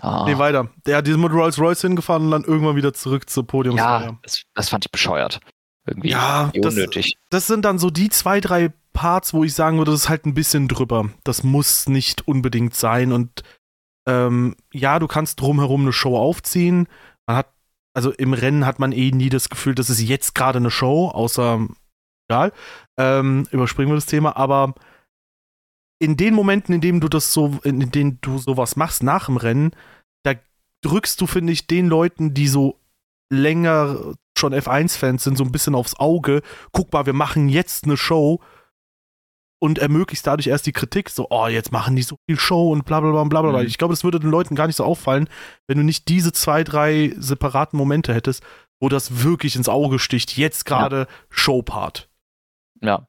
Ah. 0.02 0.26
Nee, 0.26 0.38
weiter. 0.38 0.70
Der 0.86 0.98
hat 0.98 1.08
diesen 1.08 1.22
mit 1.22 1.32
Rolls-Royce 1.32 1.82
hingefahren 1.82 2.26
und 2.26 2.32
dann 2.32 2.44
irgendwann 2.44 2.76
wieder 2.76 2.94
zurück 2.94 3.30
zur 3.30 3.46
Podiumsfeier. 3.46 4.02
Ja, 4.02 4.18
das, 4.22 4.44
das, 4.54 4.70
fand 4.70 4.86
ich 4.86 4.92
bescheuert. 4.92 5.40
Irgendwie 5.86 6.10
ja, 6.10 6.52
unnötig. 6.56 7.18
Das, 7.30 7.42
das 7.42 7.48
sind 7.48 7.66
dann 7.66 7.80
so 7.80 7.90
die 7.90 8.10
zwei, 8.10 8.40
drei 8.40 8.72
Parts, 8.94 9.34
wo 9.34 9.44
ich 9.44 9.54
sagen 9.54 9.78
würde, 9.78 9.92
das 9.92 10.02
ist 10.02 10.10
halt 10.10 10.26
ein 10.26 10.34
bisschen 10.34 10.68
drüber. 10.68 11.10
Das 11.24 11.44
muss 11.44 11.88
nicht 11.88 12.28
unbedingt 12.28 12.76
sein. 12.76 13.12
Und 13.12 13.44
ähm, 14.08 14.56
ja, 14.74 15.00
du 15.00 15.08
kannst 15.08 15.42
drumherum 15.42 15.82
eine 15.82 15.94
Show 15.94 16.18
aufziehen. 16.18 16.88
Man 17.28 17.38
hat 17.38 17.48
also 17.94 18.12
im 18.12 18.34
Rennen 18.34 18.66
hat 18.66 18.80
man 18.80 18.92
eh 18.92 19.12
nie 19.12 19.30
das 19.30 19.50
Gefühl, 19.50 19.76
das 19.76 19.90
ist 19.90 20.02
jetzt 20.02 20.36
gerade 20.36 20.58
eine 20.58 20.72
Show, 20.72 21.10
außer, 21.10 21.68
egal, 22.30 22.54
ähm, 22.98 23.48
überspringen 23.52 23.92
wir 23.92 23.96
das 23.96 24.06
Thema, 24.06 24.38
aber 24.38 24.74
in 26.00 26.18
den 26.18 26.34
Momenten, 26.34 26.74
in 26.74 26.82
denen 26.82 27.02
du 27.02 27.10
das 27.10 27.34
so, 27.34 27.60
in 27.64 27.92
denen 27.92 28.20
du 28.22 28.38
sowas 28.38 28.76
machst 28.76 29.04
nach 29.04 29.26
dem 29.26 29.38
Rennen, 29.38 29.72
da 30.24 30.34
drückst 30.82 31.20
du, 31.20 31.28
finde 31.28 31.54
ich, 31.54 31.68
den 31.68 31.88
Leuten, 31.88 32.34
die 32.34 32.48
so 32.48 32.80
länger 33.30 34.16
schon 34.38 34.54
F1-Fans 34.54 35.24
sind, 35.24 35.38
so 35.38 35.44
ein 35.44 35.52
bisschen 35.52 35.76
aufs 35.76 36.00
Auge. 36.00 36.42
Guck 36.72 36.94
mal, 36.94 37.06
wir 37.06 37.14
machen 37.14 37.50
jetzt 37.50 37.84
eine 37.84 37.98
Show 37.98 38.40
und 39.62 39.78
ermöglicht 39.78 40.26
dadurch 40.26 40.48
erst 40.48 40.66
die 40.66 40.72
Kritik, 40.72 41.10
so, 41.10 41.28
oh, 41.30 41.48
jetzt 41.48 41.74
machen 41.74 41.98
die 41.98 42.02
so 42.02 42.16
viel 42.26 42.40
Show 42.40 42.72
und 42.72 42.86
bla 42.86 43.02
bla 43.02 43.12
bla 43.12 43.24
bla 43.26 43.42
bla. 43.42 43.60
Mhm. 43.60 43.68
Ich 43.68 43.78
glaube, 43.78 43.92
das 43.92 44.06
würde 44.06 44.22
den 44.22 44.32
Leuten 44.32 44.56
gar 44.56 44.68
nicht 44.68 44.78
so 44.78 44.86
auffallen, 44.86 45.30
wenn 45.68 45.78
du 45.78 45.84
nicht 45.84 46.08
diese 46.08 46.32
zwei, 46.32 46.64
drei 46.64 47.14
separaten 47.18 47.78
Momente 47.78 48.14
hättest, 48.14 48.42
wo 48.80 48.88
das 48.88 49.24
wirklich 49.24 49.58
ins 49.58 49.68
Auge 49.68 50.00
sticht. 50.00 50.38
Jetzt 50.38 50.66
gerade 50.66 51.00
ja. 51.00 51.08
Showpart. 51.30 52.10
Ja. 52.82 53.06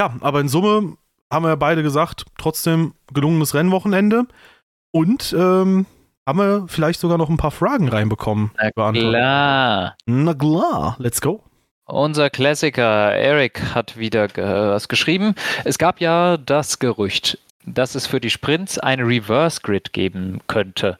Ja, 0.00 0.14
aber 0.22 0.40
in 0.40 0.48
Summe 0.48 0.96
haben 1.30 1.44
wir 1.44 1.54
beide 1.58 1.82
gesagt, 1.82 2.24
trotzdem 2.38 2.94
gelungenes 3.12 3.52
Rennwochenende. 3.52 4.24
Und 4.92 5.34
ähm, 5.38 5.84
haben 6.26 6.38
wir 6.38 6.64
vielleicht 6.68 7.00
sogar 7.00 7.18
noch 7.18 7.28
ein 7.28 7.36
paar 7.36 7.50
Fragen 7.50 7.86
reinbekommen. 7.86 8.50
Na 8.56 8.92
klar. 8.92 9.94
Na 10.06 10.32
klar, 10.32 10.96
let's 10.98 11.20
go. 11.20 11.44
Unser 11.84 12.30
Klassiker 12.30 13.12
Eric 13.12 13.74
hat 13.74 13.98
wieder 13.98 14.28
was 14.34 14.88
geschrieben. 14.88 15.34
Es 15.64 15.76
gab 15.76 16.00
ja 16.00 16.38
das 16.38 16.78
Gerücht, 16.78 17.38
dass 17.66 17.94
es 17.94 18.06
für 18.06 18.22
die 18.22 18.30
Sprints 18.30 18.78
ein 18.78 19.00
Reverse 19.00 19.60
Grid 19.62 19.92
geben 19.92 20.40
könnte. 20.46 20.96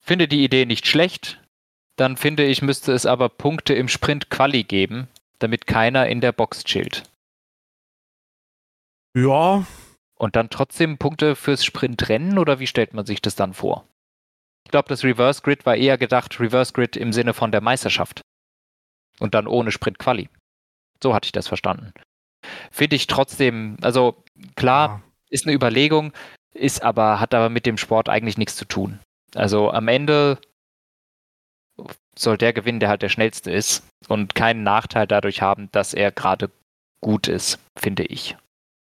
Finde 0.00 0.26
die 0.26 0.42
Idee 0.42 0.66
nicht 0.66 0.88
schlecht, 0.88 1.38
dann 1.94 2.16
finde 2.16 2.42
ich, 2.42 2.60
müsste 2.60 2.92
es 2.92 3.06
aber 3.06 3.28
Punkte 3.28 3.74
im 3.74 3.86
Sprint 3.86 4.30
Quali 4.30 4.64
geben, 4.64 5.06
damit 5.38 5.68
keiner 5.68 6.08
in 6.08 6.20
der 6.20 6.32
Box 6.32 6.64
chillt. 6.64 7.04
Ja. 9.16 9.64
Und 10.18 10.36
dann 10.36 10.50
trotzdem 10.50 10.98
Punkte 10.98 11.34
fürs 11.34 11.64
Sprintrennen 11.64 12.38
oder 12.38 12.58
wie 12.60 12.66
stellt 12.66 12.94
man 12.94 13.06
sich 13.06 13.22
das 13.22 13.36
dann 13.36 13.54
vor? 13.54 13.86
Ich 14.66 14.70
glaube, 14.70 14.88
das 14.88 15.02
Reverse 15.02 15.42
Grid 15.42 15.66
war 15.66 15.76
eher 15.76 15.98
gedacht, 15.98 16.38
Reverse 16.38 16.72
Grid 16.72 16.96
im 16.96 17.12
Sinne 17.12 17.34
von 17.34 17.50
der 17.50 17.60
Meisterschaft. 17.60 18.20
Und 19.18 19.34
dann 19.34 19.46
ohne 19.46 19.72
Sprint-Quali. 19.72 20.28
So 21.02 21.14
hatte 21.14 21.26
ich 21.26 21.32
das 21.32 21.48
verstanden. 21.48 21.92
Finde 22.70 22.96
ich 22.96 23.06
trotzdem, 23.06 23.76
also 23.82 24.22
klar, 24.56 24.88
ja. 24.88 25.02
ist 25.30 25.46
eine 25.46 25.54
Überlegung, 25.54 26.12
ist 26.54 26.82
aber, 26.82 27.20
hat 27.20 27.34
aber 27.34 27.48
mit 27.48 27.66
dem 27.66 27.78
Sport 27.78 28.08
eigentlich 28.08 28.38
nichts 28.38 28.56
zu 28.56 28.64
tun. 28.64 29.00
Also 29.34 29.70
am 29.70 29.88
Ende 29.88 30.38
soll 32.16 32.36
der 32.36 32.52
gewinnen, 32.52 32.80
der 32.80 32.88
halt 32.88 33.02
der 33.02 33.08
schnellste 33.08 33.50
ist 33.50 33.84
und 34.08 34.34
keinen 34.34 34.62
Nachteil 34.62 35.06
dadurch 35.06 35.42
haben, 35.42 35.70
dass 35.72 35.94
er 35.94 36.12
gerade 36.12 36.50
gut 37.00 37.28
ist, 37.28 37.58
finde 37.78 38.04
ich. 38.04 38.36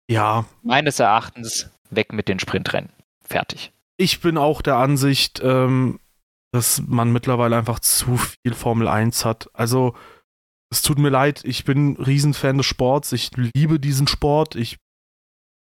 Ja. 0.09 0.47
Meines 0.63 0.99
Erachtens 0.99 1.71
weg 1.91 2.13
mit 2.13 2.29
den 2.29 2.39
Sprintrennen. 2.39 2.91
Fertig. 3.21 3.73
Ich 3.97 4.21
bin 4.21 4.39
auch 4.39 4.63
der 4.63 4.77
Ansicht, 4.77 5.41
ähm, 5.43 6.01
dass 6.53 6.83
man 6.87 7.13
mittlerweile 7.13 7.57
einfach 7.57 7.81
zu 7.81 8.17
viel 8.17 8.55
Formel 8.55 8.89
1 8.89 9.25
hat. 9.25 9.51
Also 9.53 9.95
es 10.71 10.83
tut 10.83 10.99
mir 10.99 11.11
leid, 11.11 11.43
ich 11.45 11.65
bin 11.65 11.97
Riesenfan 11.97 12.59
des 12.59 12.67
Sports, 12.67 13.13
ich 13.13 13.31
liebe 13.37 13.81
diesen 13.81 14.07
Sport, 14.07 14.55
ich 14.55 14.79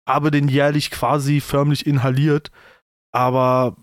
habe 0.08 0.30
den 0.30 0.48
jährlich 0.48 0.90
quasi 0.90 1.40
förmlich 1.40 1.86
inhaliert, 1.86 2.50
aber 3.12 3.76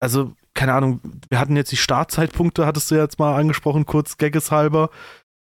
also 0.00 0.34
keine 0.54 0.74
Ahnung, 0.74 1.00
wir 1.28 1.38
hatten 1.38 1.56
jetzt 1.56 1.70
die 1.70 1.76
Startzeitpunkte, 1.76 2.66
hattest 2.66 2.90
du 2.90 2.96
jetzt 2.96 3.18
mal 3.18 3.38
angesprochen, 3.38 3.86
kurz 3.86 4.16
gaggeshalber. 4.16 4.90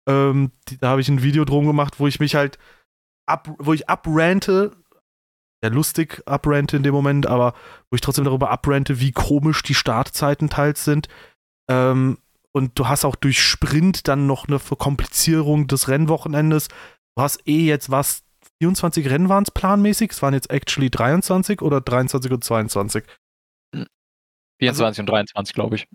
Ähm, 0.08 0.52
die, 0.68 0.76
da 0.76 0.90
habe 0.90 1.00
ich 1.00 1.08
ein 1.08 1.22
Video 1.22 1.44
drum 1.44 1.66
gemacht, 1.66 1.98
wo 1.98 2.06
ich 2.06 2.20
mich 2.20 2.34
halt 2.34 2.58
ab, 3.26 3.54
wo 3.58 3.72
ich 3.72 3.88
abrante, 3.88 4.76
ja 5.62 5.70
lustig 5.70 6.22
abrante 6.26 6.76
in 6.76 6.82
dem 6.82 6.94
Moment, 6.94 7.26
aber 7.26 7.54
wo 7.90 7.94
ich 7.94 8.00
trotzdem 8.00 8.24
darüber 8.24 8.50
abrante, 8.50 9.00
wie 9.00 9.12
komisch 9.12 9.62
die 9.62 9.74
Startzeiten 9.74 10.48
teils 10.48 10.84
sind. 10.84 11.08
Ähm, 11.68 12.18
und 12.52 12.78
du 12.78 12.88
hast 12.88 13.04
auch 13.04 13.16
durch 13.16 13.42
Sprint 13.42 14.08
dann 14.08 14.26
noch 14.26 14.48
eine 14.48 14.58
Verkomplizierung 14.58 15.66
des 15.66 15.88
Rennwochenendes. 15.88 16.68
Du 16.68 17.22
hast 17.22 17.46
eh 17.46 17.66
jetzt 17.66 17.90
was, 17.90 18.22
24 18.62 19.10
Rennen 19.10 19.28
waren 19.28 19.42
es 19.42 19.50
planmäßig, 19.50 20.12
es 20.12 20.22
waren 20.22 20.32
jetzt 20.32 20.50
actually 20.50 20.88
23 20.88 21.60
oder 21.60 21.80
23 21.80 22.32
und 22.32 22.42
22. 22.44 23.04
24 24.58 24.86
also, 24.86 25.00
und 25.02 25.06
23, 25.06 25.54
glaube 25.54 25.76
ich. 25.76 25.86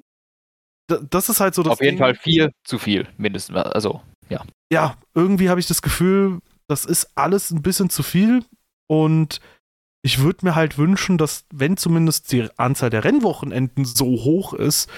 Das 0.87 1.29
ist 1.29 1.39
halt 1.39 1.55
so 1.55 1.63
das 1.63 1.73
Auf 1.73 1.81
jeden 1.81 1.91
Ding. 1.91 1.99
Fall 1.99 2.15
viel 2.15 2.51
zu 2.63 2.77
viel, 2.77 3.07
mindestens. 3.17 3.55
Also, 3.55 4.01
ja. 4.29 4.43
Ja, 4.71 4.97
irgendwie 5.13 5.49
habe 5.49 5.59
ich 5.59 5.67
das 5.67 5.81
Gefühl, 5.81 6.41
das 6.71 6.85
ist 6.85 7.11
alles 7.15 7.51
ein 7.51 7.61
bisschen 7.61 7.89
zu 7.89 8.01
viel 8.01 8.43
und 8.87 9.39
ich 10.03 10.19
würde 10.19 10.45
mir 10.45 10.55
halt 10.55 10.77
wünschen, 10.77 11.17
dass, 11.17 11.45
wenn 11.53 11.77
zumindest 11.77 12.31
die 12.31 12.47
Anzahl 12.57 12.89
der 12.89 13.03
Rennwochenenden 13.03 13.85
so 13.85 14.05
hoch 14.05 14.53
ist, 14.53 14.89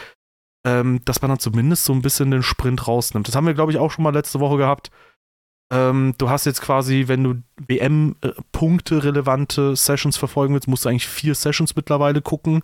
ähm, 0.65 1.01
dass 1.03 1.21
man 1.21 1.29
dann 1.29 1.39
zumindest 1.39 1.83
so 1.83 1.93
ein 1.93 2.01
bisschen 2.01 2.31
den 2.31 2.43
Sprint 2.43 2.87
rausnimmt. 2.87 3.27
Das 3.27 3.35
haben 3.35 3.45
wir, 3.45 3.53
glaube 3.53 3.73
ich, 3.73 3.79
auch 3.79 3.91
schon 3.91 4.03
mal 4.03 4.13
letzte 4.13 4.39
Woche 4.39 4.57
gehabt. 4.57 4.91
Ähm, 5.73 6.13
du 6.17 6.29
hast 6.29 6.45
jetzt 6.45 6.61
quasi, 6.61 7.05
wenn 7.07 7.23
du 7.23 7.43
WM-Punkte-relevante 7.67 9.75
Sessions 9.75 10.15
verfolgen 10.15 10.53
willst, 10.53 10.69
musst 10.69 10.85
du 10.85 10.89
eigentlich 10.89 11.07
vier 11.07 11.35
Sessions 11.35 11.75
mittlerweile 11.75 12.21
gucken, 12.21 12.61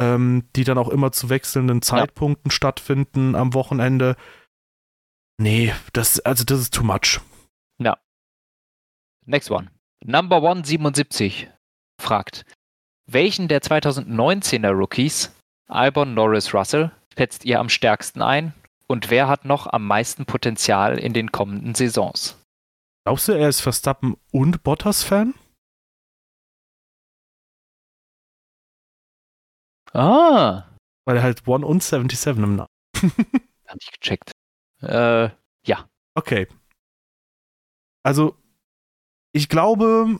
ähm, 0.00 0.44
die 0.56 0.64
dann 0.64 0.78
auch 0.78 0.88
immer 0.88 1.12
zu 1.12 1.28
wechselnden 1.28 1.82
Zeitpunkten 1.82 2.50
ja. 2.50 2.54
stattfinden 2.54 3.34
am 3.34 3.52
Wochenende. 3.52 4.16
Nee, 5.38 5.74
das, 5.92 6.20
also 6.20 6.44
das 6.44 6.60
ist 6.60 6.74
too 6.74 6.84
much. 6.84 7.20
Next 9.30 9.48
one. 9.48 9.70
Number 10.04 10.36
177 10.36 11.48
fragt, 12.02 12.44
welchen 13.06 13.46
der 13.46 13.62
2019er 13.62 14.72
Rookies, 14.72 15.32
Albon 15.68 16.14
Norris 16.14 16.52
Russell, 16.52 16.90
schätzt 17.16 17.44
ihr 17.44 17.60
am 17.60 17.68
stärksten 17.68 18.22
ein? 18.22 18.54
Und 18.88 19.08
wer 19.08 19.28
hat 19.28 19.44
noch 19.44 19.68
am 19.68 19.86
meisten 19.86 20.26
Potenzial 20.26 20.98
in 20.98 21.12
den 21.12 21.30
kommenden 21.30 21.76
Saisons? 21.76 22.42
Glaubst 23.04 23.28
du, 23.28 23.32
er 23.32 23.48
ist 23.48 23.60
Verstappen 23.60 24.16
und 24.32 24.64
Bottas-Fan? 24.64 25.34
Ah. 29.92 30.64
Weil 31.04 31.16
er 31.18 31.22
halt 31.22 31.46
1 31.46 31.64
und 31.64 31.82
77 31.84 32.36
im 32.36 32.56
Namen. 32.56 32.66
Hab 33.68 33.76
ich 33.78 33.92
gecheckt. 33.92 34.32
Äh, 34.82 35.30
ja. 35.64 35.88
Okay. 36.16 36.48
Also, 38.02 38.39
ich 39.32 39.48
glaube, 39.48 40.18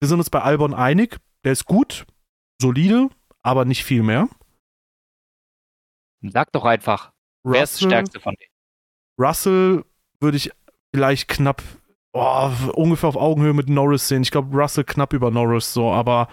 wir 0.00 0.08
sind 0.08 0.18
uns 0.18 0.30
bei 0.30 0.40
Albon 0.42 0.74
einig. 0.74 1.18
Der 1.44 1.52
ist 1.52 1.64
gut, 1.64 2.06
solide, 2.60 3.08
aber 3.42 3.64
nicht 3.64 3.84
viel 3.84 4.02
mehr. 4.02 4.28
Sag 6.22 6.52
doch 6.52 6.64
einfach, 6.64 7.12
Russell, 7.44 7.52
wer 7.52 7.62
ist 7.62 7.80
der 7.80 7.88
stärkste 7.88 8.20
von 8.20 8.34
denen? 8.34 8.50
Russell 9.20 9.84
würde 10.20 10.36
ich 10.36 10.50
vielleicht 10.94 11.28
knapp, 11.28 11.62
oh, 12.12 12.50
ungefähr 12.74 13.08
auf 13.08 13.16
Augenhöhe 13.16 13.54
mit 13.54 13.68
Norris 13.68 14.08
sehen. 14.08 14.22
Ich 14.22 14.30
glaube, 14.30 14.56
Russell 14.56 14.84
knapp 14.84 15.12
über 15.12 15.30
Norris 15.30 15.72
so, 15.72 15.92
aber. 15.92 16.28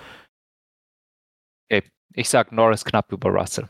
Okay, 1.70 1.84
ich 2.13 2.30
sag 2.30 2.51
Norris 2.51 2.84
knapp 2.84 3.11
über 3.11 3.30
Russell. 3.30 3.68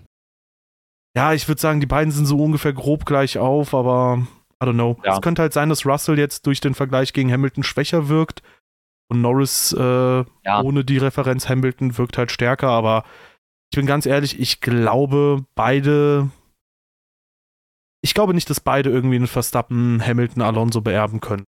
Ja, 1.15 1.33
ich 1.33 1.47
würde 1.47 1.61
sagen, 1.61 1.79
die 1.79 1.85
beiden 1.85 2.11
sind 2.11 2.25
so 2.25 2.41
ungefähr 2.41 2.73
grob 2.73 3.05
gleich 3.05 3.37
auf, 3.37 3.73
aber 3.73 4.27
I 4.66 4.70
don't 4.70 4.74
know. 4.74 4.97
Ja. 5.03 5.16
Es 5.16 5.22
könnte 5.22 5.43
halt 5.43 5.53
sein, 5.53 5.70
dass 5.70 5.86
Russell 5.86 6.18
jetzt 6.18 6.47
durch 6.47 6.59
den 6.59 6.74
Vergleich 6.74 7.13
gegen 7.13 7.32
Hamilton 7.32 7.63
schwächer 7.63 8.09
wirkt 8.09 8.41
und 9.09 9.22
Norris 9.22 9.74
äh, 9.74 9.80
ja. 10.43 10.61
ohne 10.61 10.84
die 10.84 10.97
Referenz 10.97 11.47
Hamilton 11.47 11.97
wirkt 11.97 12.18
halt 12.18 12.32
stärker, 12.32 12.70
aber 12.70 13.03
ich 13.72 13.78
bin 13.78 13.86
ganz 13.86 14.05
ehrlich, 14.05 14.39
ich 14.39 14.61
glaube, 14.61 15.45
beide. 15.55 16.30
Ich 18.01 18.13
glaube 18.13 18.34
nicht, 18.34 18.49
dass 18.49 18.59
beide 18.59 18.89
irgendwie 18.89 19.16
einen 19.16 19.28
Verstappen, 19.28 20.01
Hamilton, 20.05 20.43
Alonso 20.43 20.82
beerben 20.82 21.20
können. 21.20 21.43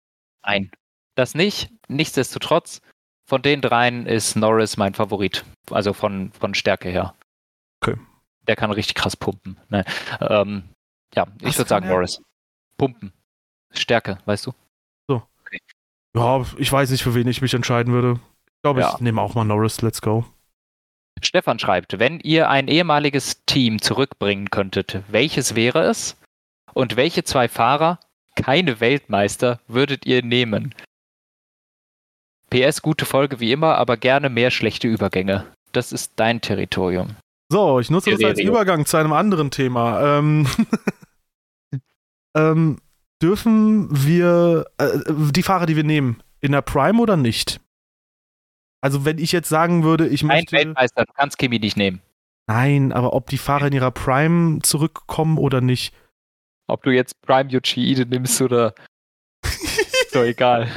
Nein, 0.45 0.71
das 1.15 1.35
nicht. 1.35 1.69
Nichtsdestotrotz, 1.87 2.81
von 3.27 3.41
den 3.41 3.61
dreien 3.61 4.05
ist 4.05 4.35
Norris 4.35 4.77
mein 4.77 4.93
Favorit. 4.93 5.43
Also 5.69 5.93
von, 5.93 6.31
von 6.31 6.53
Stärke 6.53 6.89
her. 6.89 7.15
Okay. 7.81 7.99
Der 8.47 8.55
kann 8.55 8.71
richtig 8.71 8.95
krass 8.95 9.17
pumpen. 9.17 9.59
Ne? 9.69 9.83
Ähm, 10.21 10.69
ja, 11.13 11.27
ich 11.41 11.57
würde 11.57 11.69
sagen 11.69 11.85
er? 11.87 11.93
Norris. 11.93 12.21
Pumpen. 12.77 13.13
Stärke, 13.71 14.17
weißt 14.25 14.47
du? 14.47 14.53
So. 15.07 15.23
Okay. 15.41 15.59
Ja, 16.15 16.45
ich 16.57 16.71
weiß 16.71 16.91
nicht, 16.91 17.03
für 17.03 17.15
wen 17.15 17.27
ich 17.27 17.41
mich 17.41 17.53
entscheiden 17.53 17.93
würde. 17.93 18.19
Ich 18.47 18.61
glaube, 18.63 18.81
ja. 18.81 18.93
ich 18.93 19.01
nehme 19.01 19.21
auch 19.21 19.35
mal 19.35 19.43
Norris. 19.43 19.81
Let's 19.81 20.01
go. 20.01 20.25
Stefan 21.21 21.59
schreibt, 21.59 21.99
wenn 21.99 22.19
ihr 22.19 22.49
ein 22.49 22.67
ehemaliges 22.67 23.45
Team 23.45 23.81
zurückbringen 23.81 24.49
könntet, 24.49 25.01
welches 25.07 25.55
wäre 25.55 25.83
es? 25.83 26.17
Und 26.73 26.97
welche 26.97 27.23
zwei 27.23 27.47
Fahrer, 27.47 27.99
keine 28.35 28.79
Weltmeister, 28.79 29.59
würdet 29.67 30.05
ihr 30.05 30.23
nehmen? 30.23 30.75
PS, 32.49 32.81
gute 32.81 33.05
Folge 33.05 33.39
wie 33.39 33.51
immer, 33.51 33.75
aber 33.75 33.97
gerne 33.97 34.29
mehr 34.29 34.51
schlechte 34.51 34.87
Übergänge. 34.87 35.45
Das 35.71 35.91
ist 35.91 36.13
dein 36.17 36.41
Territorium. 36.41 37.15
So, 37.49 37.79
ich 37.79 37.89
nutze 37.89 38.09
Territorium. 38.09 38.35
das 38.35 38.39
als 38.39 38.47
Übergang 38.47 38.85
zu 38.85 38.97
einem 38.97 39.13
anderen 39.13 39.51
Thema. 39.51 40.19
Ähm, 40.19 40.47
ähm, 42.35 42.79
dürfen 43.21 43.87
wir 43.91 44.65
äh, 44.77 44.99
die 45.31 45.43
Fahrer, 45.43 45.65
die 45.65 45.75
wir 45.75 45.83
nehmen, 45.83 46.21
in 46.41 46.51
der 46.51 46.61
Prime 46.61 47.01
oder 47.01 47.17
nicht? 47.17 47.59
Also 48.81 49.05
wenn 49.05 49.17
ich 49.17 49.31
jetzt 49.31 49.49
sagen 49.49 49.83
würde, 49.83 50.07
ich 50.07 50.21
Ein 50.21 50.27
möchte... 50.27 50.57
Ein 50.57 50.67
Weltmeister, 50.67 51.05
du 51.05 51.13
kannst 51.13 51.37
Kimi 51.37 51.59
nicht 51.59 51.77
nehmen. 51.77 52.01
Nein, 52.47 52.91
aber 52.91 53.13
ob 53.13 53.29
die 53.29 53.39
Fahrer 53.39 53.67
in 53.67 53.73
ihrer 53.73 53.91
Prime 53.91 54.61
zurückkommen 54.61 55.39
oder 55.39 55.61
nicht. 55.61 55.95
Ob 56.67 56.83
du 56.83 56.91
jetzt 56.91 57.19
Prime 57.21 57.49
Yoshi 57.49 58.05
nimmst 58.07 58.41
oder... 58.41 58.75
ist 59.43 60.13
doch 60.13 60.23
egal. 60.23 60.69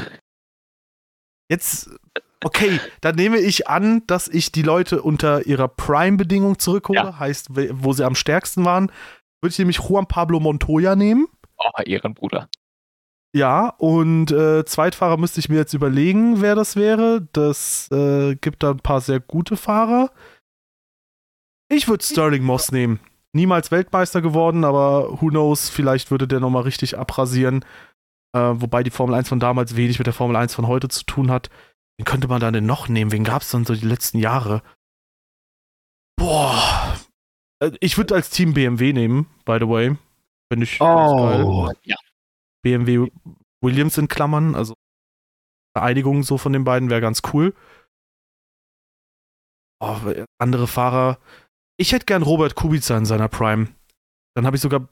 Jetzt, 1.50 1.90
okay, 2.44 2.80
dann 3.00 3.16
nehme 3.16 3.38
ich 3.38 3.68
an, 3.68 4.06
dass 4.06 4.28
ich 4.28 4.52
die 4.52 4.62
Leute 4.62 5.02
unter 5.02 5.46
ihrer 5.46 5.68
Prime-Bedingung 5.68 6.59
zurückhole, 6.59 6.98
ja. 6.98 7.18
heißt, 7.18 7.48
wo 7.50 7.92
sie 7.92 8.04
am 8.04 8.14
stärksten 8.14 8.64
waren. 8.64 8.92
Würde 9.42 9.52
ich 9.52 9.59
nämlich 9.59 9.78
Juan 9.78 10.06
Pablo 10.06 10.40
Montoya 10.40 10.96
nehmen. 10.96 11.26
Oh, 11.59 11.82
Ehrenbruder. 11.84 12.48
Ja, 13.34 13.68
und 13.78 14.30
äh, 14.30 14.64
Zweitfahrer 14.64 15.18
müsste 15.18 15.40
ich 15.40 15.48
mir 15.48 15.56
jetzt 15.56 15.74
überlegen, 15.74 16.40
wer 16.40 16.54
das 16.54 16.76
wäre. 16.76 17.28
Das 17.32 17.90
äh, 17.92 18.36
gibt 18.36 18.62
da 18.62 18.70
ein 18.70 18.78
paar 18.78 19.00
sehr 19.00 19.20
gute 19.20 19.56
Fahrer. 19.56 20.11
Ich 21.70 21.88
würde 21.88 22.04
Sterling 22.04 22.42
Moss 22.42 22.72
nehmen. 22.72 23.00
Niemals 23.34 23.70
Weltmeister 23.70 24.22
geworden, 24.22 24.64
aber 24.64 25.20
who 25.20 25.28
knows, 25.28 25.68
vielleicht 25.68 26.11
würde 26.11 26.26
der 26.26 26.40
nochmal 26.40 26.62
richtig 26.62 26.96
abrasieren. 26.98 27.64
Äh, 28.34 28.40
wobei 28.54 28.82
die 28.82 28.90
Formel 28.90 29.14
1 29.14 29.28
von 29.28 29.40
damals 29.40 29.76
wenig 29.76 29.98
mit 29.98 30.06
der 30.06 30.14
Formel 30.14 30.36
1 30.36 30.54
von 30.54 30.66
heute 30.66 30.88
zu 30.88 31.04
tun 31.04 31.30
hat. 31.30 31.50
Wen 31.98 32.06
könnte 32.06 32.28
man 32.28 32.40
da 32.40 32.50
denn 32.50 32.66
noch 32.66 32.88
nehmen? 32.88 33.12
Wen 33.12 33.24
gab 33.24 33.42
es 33.42 33.50
dann 33.50 33.66
so 33.66 33.74
die 33.74 33.86
letzten 33.86 34.18
Jahre? 34.18 34.62
Boah. 36.16 36.96
Äh, 37.61 37.72
ich 37.80 37.98
würde 37.98 38.14
als 38.14 38.30
Team 38.30 38.54
BMW 38.54 38.94
nehmen, 38.94 39.26
by 39.44 39.59
the 39.61 39.68
way. 39.68 39.96
Finde 40.53 40.64
ich 40.64 40.80
oh, 40.80 41.66
geil. 41.66 41.76
Ja. 41.84 41.96
BMW 42.62 43.11
Williams 43.62 43.99
in 43.99 44.09
Klammern, 44.09 44.55
also 44.55 44.74
Vereinigung 45.76 46.22
so 46.22 46.38
von 46.38 46.53
den 46.53 46.64
beiden 46.64 46.90
wäre 46.90 47.01
ganz 47.01 47.22
cool. 47.32 47.55
Oh, 49.80 49.96
andere 50.38 50.66
Fahrer. 50.66 51.18
Ich 51.76 51.92
hätte 51.92 52.07
gern 52.07 52.22
Robert 52.22 52.57
Kubica 52.57 52.96
in 52.96 53.05
seiner 53.05 53.28
Prime. 53.28 53.68
Dann 54.34 54.46
habe 54.46 54.57
ich 54.57 54.62
sogar 54.62 54.88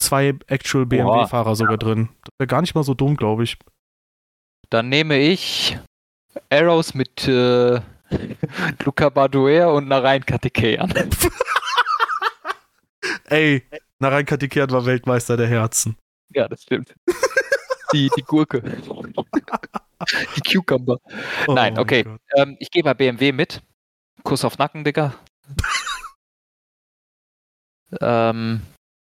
zwei 0.00 0.34
Actual 0.46 0.86
BMW-Fahrer 0.86 1.56
sogar 1.56 1.74
ja. 1.74 1.78
drin. 1.78 2.08
Das 2.22 2.32
wäre 2.38 2.46
gar 2.46 2.60
nicht 2.60 2.74
mal 2.74 2.84
so 2.84 2.94
dumm, 2.94 3.16
glaube 3.16 3.42
ich. 3.44 3.58
Dann 4.70 4.88
nehme 4.88 5.18
ich 5.18 5.78
Arrows 6.48 6.94
mit 6.94 7.26
äh, 7.26 7.80
Luca 8.84 9.08
Baduer 9.08 9.72
und 9.72 9.88
Narain 9.88 10.24
Katikean. 10.24 10.94
Ey, 13.24 13.64
Narain 14.00 14.24
Katikean 14.24 14.70
war 14.70 14.86
Weltmeister 14.86 15.36
der 15.36 15.46
Herzen. 15.46 15.96
Ja, 16.34 16.48
das 16.48 16.62
stimmt. 16.62 16.94
Die, 17.92 18.08
die 18.16 18.22
Gurke. 18.22 18.62
die 20.36 20.40
Cucumber. 20.42 21.00
Oh 21.48 21.54
Nein, 21.54 21.76
okay. 21.76 22.04
Ähm, 22.36 22.56
ich 22.60 22.70
gehe 22.70 22.84
bei 22.84 22.94
BMW 22.94 23.32
mit. 23.32 23.64
Kuss 24.22 24.44
auf 24.44 24.58
Nacken, 24.58 24.84
Digga. 24.84 25.12
ähm, 28.00 28.62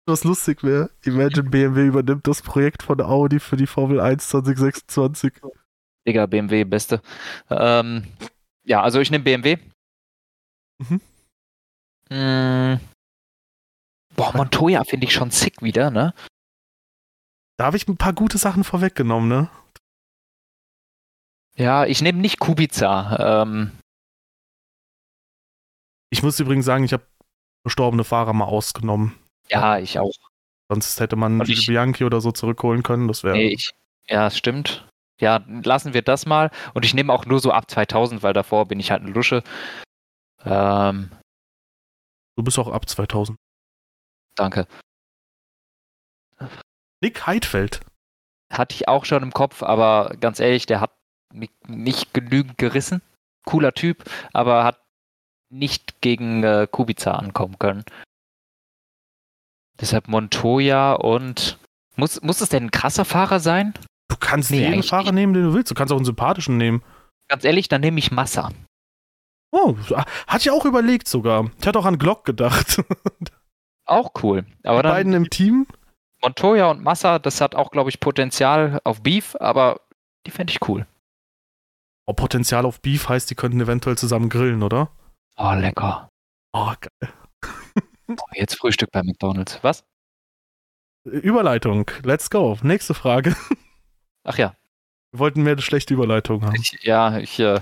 Was 0.06 0.24
lustig 0.24 0.64
wäre, 0.64 0.88
Imagine 1.04 1.50
BMW 1.50 1.88
übernimmt 1.88 2.26
das 2.26 2.40
Projekt 2.40 2.82
von 2.82 3.02
Audi 3.02 3.38
für 3.38 3.58
die 3.58 3.66
Formel 3.66 4.00
1 4.00 4.30
2026. 4.30 5.34
Digga, 6.08 6.24
BMW, 6.24 6.64
beste. 6.64 7.02
Ähm, 7.50 8.06
ja, 8.64 8.82
also 8.82 8.98
ich 9.00 9.10
nehme 9.10 9.24
BMW. 9.24 9.58
Mhm. 10.78 11.02
Boah, 14.20 14.36
Montoya 14.36 14.84
finde 14.84 15.06
ich 15.06 15.12
schon 15.14 15.30
sick 15.30 15.62
wieder, 15.62 15.90
ne? 15.90 16.14
Da 17.58 17.64
habe 17.66 17.76
ich 17.76 17.88
ein 17.88 17.96
paar 17.96 18.12
gute 18.12 18.38
Sachen 18.38 18.64
vorweggenommen, 18.64 19.28
ne? 19.28 19.50
Ja, 21.56 21.84
ich 21.84 22.00
nehme 22.02 22.18
nicht 22.20 22.38
Kubica. 22.38 23.42
Ähm, 23.42 23.72
Ich 26.12 26.22
muss 26.22 26.40
übrigens 26.40 26.64
sagen, 26.64 26.84
ich 26.84 26.92
habe 26.92 27.06
verstorbene 27.62 28.04
Fahrer 28.04 28.32
mal 28.32 28.44
ausgenommen. 28.46 29.16
ja, 29.48 29.78
ich 29.78 29.98
auch. 29.98 30.12
Sonst 30.68 31.00
hätte 31.00 31.16
man 31.16 31.40
ich- 31.42 31.66
Bianchi 31.66 32.04
oder 32.04 32.20
so 32.20 32.30
zurückholen 32.32 32.82
können. 32.82 33.08
Das 33.08 33.24
wäre. 33.24 33.36
Nee, 33.36 33.56
ja, 34.08 34.30
stimmt. 34.30 34.86
Ja, 35.20 35.44
lassen 35.46 35.92
wir 35.94 36.02
das 36.02 36.26
mal. 36.26 36.50
Und 36.74 36.84
ich 36.84 36.94
nehme 36.94 37.12
auch 37.12 37.26
nur 37.26 37.40
so 37.40 37.52
ab 37.52 37.70
2000, 37.70 38.22
weil 38.22 38.32
davor 38.32 38.66
bin 38.66 38.80
ich 38.80 38.90
halt 38.90 39.02
eine 39.02 39.10
Lusche. 39.12 39.42
Ähm, 40.44 41.10
Du 42.36 42.44
bist 42.44 42.58
auch 42.58 42.68
ab 42.68 42.88
2000. 42.88 43.36
danke. 44.36 44.66
Nick 47.02 47.26
Heidfeld. 47.26 47.80
Hatte 48.52 48.74
ich 48.74 48.88
auch 48.88 49.04
schon 49.04 49.22
im 49.22 49.32
Kopf, 49.32 49.62
aber 49.62 50.16
ganz 50.20 50.40
ehrlich, 50.40 50.66
der 50.66 50.80
hat 50.80 50.92
mi- 51.32 51.50
nicht 51.66 52.12
genügend 52.14 52.58
gerissen. 52.58 53.00
Cooler 53.46 53.72
Typ, 53.72 54.04
aber 54.32 54.64
hat 54.64 54.82
nicht 55.52 56.00
gegen 56.00 56.42
äh, 56.44 56.66
Kubica 56.70 57.12
ankommen 57.12 57.58
können. 57.58 57.84
Deshalb 59.80 60.08
Montoya 60.08 60.92
und. 60.94 61.58
Muss, 61.96 62.22
muss 62.22 62.40
es 62.40 62.48
denn 62.48 62.64
ein 62.66 62.70
krasser 62.70 63.04
Fahrer 63.04 63.40
sein? 63.40 63.74
Du 64.08 64.16
kannst 64.18 64.50
Nee, 64.50 64.66
jeden 64.68 64.82
Fahrer 64.82 65.12
nehmen, 65.12 65.34
den 65.34 65.44
du 65.44 65.54
willst. 65.54 65.70
Du 65.70 65.74
kannst 65.74 65.92
auch 65.92 65.96
einen 65.96 66.04
sympathischen 66.04 66.56
nehmen. 66.56 66.82
Ganz 67.28 67.44
ehrlich, 67.44 67.68
dann 67.68 67.80
nehme 67.80 67.98
ich 67.98 68.10
Massa. 68.10 68.50
Oh, 69.52 69.76
hatte 70.26 70.38
ich 70.38 70.50
auch 70.50 70.64
überlegt 70.64 71.08
sogar. 71.08 71.50
Ich 71.60 71.66
hatte 71.66 71.78
auch 71.78 71.84
an 71.84 71.98
Glock 71.98 72.24
gedacht. 72.24 72.82
Auch 73.90 74.12
cool. 74.22 74.46
Aber 74.62 74.78
Die 74.78 74.82
dann 74.84 74.92
beiden 74.92 75.12
im 75.14 75.30
Team. 75.30 75.66
Montoya 76.22 76.70
und 76.70 76.82
Massa, 76.82 77.18
das 77.18 77.40
hat 77.40 77.56
auch, 77.56 77.72
glaube 77.72 77.90
ich, 77.90 77.98
Potenzial 77.98 78.80
auf 78.84 79.02
Beef, 79.02 79.36
aber 79.40 79.80
die 80.26 80.30
fände 80.30 80.52
ich 80.52 80.68
cool. 80.68 80.86
Oh, 82.06 82.12
Potenzial 82.12 82.66
auf 82.66 82.80
Beef 82.80 83.08
heißt, 83.08 83.28
die 83.30 83.34
könnten 83.34 83.60
eventuell 83.60 83.98
zusammen 83.98 84.28
grillen, 84.28 84.62
oder? 84.62 84.90
Oh, 85.36 85.52
lecker. 85.54 86.08
Oh, 86.52 86.72
geil. 86.80 87.12
Oh, 88.08 88.34
jetzt 88.34 88.56
Frühstück 88.56 88.90
bei 88.90 89.04
McDonalds. 89.04 89.62
Was? 89.62 89.84
Überleitung. 91.04 91.88
Let's 92.02 92.28
go. 92.28 92.58
Nächste 92.60 92.92
Frage. 92.92 93.36
Ach 94.24 94.36
ja. 94.36 94.56
Wir 95.12 95.20
wollten 95.20 95.44
mehr 95.44 95.52
eine 95.52 95.62
schlechte 95.62 95.94
Überleitung 95.94 96.44
haben. 96.44 96.56
Ich, 96.56 96.76
ja, 96.82 97.18
ich, 97.18 97.38
äh, 97.38 97.60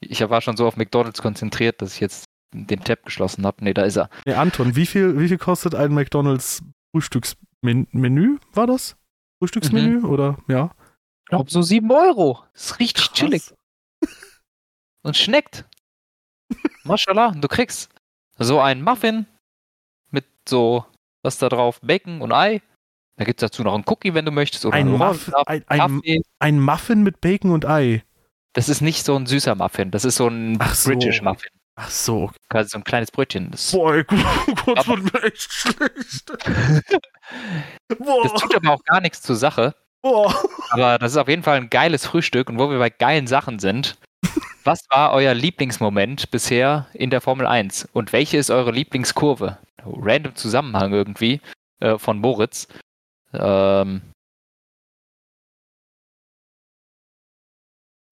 ich 0.00 0.20
war 0.28 0.42
schon 0.42 0.58
so 0.58 0.66
auf 0.66 0.76
McDonalds 0.76 1.22
konzentriert, 1.22 1.80
dass 1.80 1.94
ich 1.94 2.00
jetzt 2.00 2.26
den 2.52 2.82
Tab 2.84 3.04
geschlossen 3.04 3.46
habe. 3.46 3.64
Nee, 3.64 3.74
da 3.74 3.82
ist 3.82 3.96
er. 3.96 4.10
Nee, 4.26 4.34
Anton, 4.34 4.76
wie 4.76 4.86
viel, 4.86 5.18
wie 5.18 5.28
viel 5.28 5.38
kostet 5.38 5.74
ein 5.74 5.92
McDonalds 5.92 6.62
Frühstücksmenü? 6.92 8.38
War 8.52 8.66
das? 8.66 8.96
Frühstücksmenü? 9.40 10.02
Oder 10.04 10.38
ja? 10.48 10.70
Ich 11.24 11.30
glaube, 11.30 11.50
so 11.50 11.62
7 11.62 11.90
Euro. 11.90 12.44
ist 12.54 12.80
richtig 12.80 13.12
chillig 13.12 13.52
und 15.02 15.16
schmeckt. 15.16 15.64
Mashallah, 16.84 17.32
du 17.32 17.48
kriegst 17.48 17.90
so 18.38 18.60
einen 18.60 18.82
Muffin 18.82 19.26
mit 20.10 20.24
so, 20.48 20.84
was 21.22 21.38
da 21.38 21.48
drauf, 21.48 21.80
Bacon 21.82 22.20
und 22.20 22.32
Ei. 22.32 22.62
Da 23.16 23.24
gibt 23.24 23.42
es 23.42 23.48
dazu 23.48 23.62
noch 23.62 23.74
einen 23.74 23.84
Cookie, 23.86 24.14
wenn 24.14 24.24
du 24.24 24.30
möchtest. 24.30 24.64
Oder 24.64 24.76
Ein, 24.76 24.88
einen 24.88 24.98
Muff, 24.98 25.32
ein, 25.46 25.64
ein, 25.68 26.00
ein 26.38 26.60
Muffin 26.60 27.02
mit 27.02 27.20
Bacon 27.20 27.50
und 27.50 27.66
Ei. 27.66 28.02
Das 28.54 28.68
ist 28.68 28.80
nicht 28.80 29.04
so 29.04 29.14
ein 29.14 29.26
süßer 29.26 29.54
Muffin, 29.54 29.90
das 29.90 30.04
ist 30.04 30.16
so 30.16 30.26
ein 30.26 30.56
Ach 30.58 30.74
so. 30.74 30.90
British 30.90 31.22
Muffin. 31.22 31.50
Ach 31.76 31.88
so. 31.90 32.22
okay. 32.24 32.36
Quasi 32.50 32.68
so 32.70 32.78
ein 32.78 32.84
kleines 32.84 33.10
Brötchen. 33.10 33.50
Das, 33.50 33.72
Boah, 33.72 34.02
Gott, 34.04 34.86
wird 34.88 35.14
mir 35.14 35.22
echt 35.22 35.52
schlecht. 35.52 36.30
das 37.88 37.98
Boah, 37.98 38.34
tut 38.36 38.54
aber 38.54 38.72
auch 38.72 38.84
gar 38.84 39.00
nichts 39.00 39.22
zur 39.22 39.36
Sache. 39.36 39.74
boah. 40.02 40.34
Aber 40.70 40.98
das 40.98 41.12
ist 41.12 41.18
auf 41.18 41.28
jeden 41.28 41.42
Fall 41.42 41.56
ein 41.56 41.70
geiles 41.70 42.06
Frühstück. 42.06 42.48
Und 42.50 42.58
wo 42.58 42.70
wir 42.70 42.78
bei 42.78 42.90
geilen 42.90 43.26
Sachen 43.26 43.58
sind, 43.58 43.98
was 44.64 44.80
war 44.90 45.12
euer 45.12 45.32
Lieblingsmoment 45.32 46.30
bisher 46.30 46.86
in 46.92 47.08
der 47.10 47.20
Formel 47.22 47.46
1? 47.46 47.88
Und 47.92 48.12
welche 48.12 48.36
ist 48.36 48.50
eure 48.50 48.72
Lieblingskurve? 48.72 49.58
Random 49.84 50.34
Zusammenhang 50.36 50.92
irgendwie 50.92 51.40
äh, 51.80 51.96
von 51.98 52.18
Moritz. 52.18 52.68
Ähm, 53.32 54.02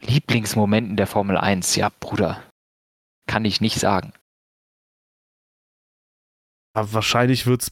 Lieblingsmoment 0.00 0.88
in 0.90 0.96
der 0.96 1.06
Formel 1.06 1.36
1, 1.36 1.76
ja, 1.76 1.90
Bruder. 2.00 2.42
Kann 3.28 3.44
ich 3.44 3.60
nicht 3.60 3.78
sagen. 3.78 4.12
Ja, 6.74 6.92
wahrscheinlich 6.92 7.46
wird's 7.46 7.70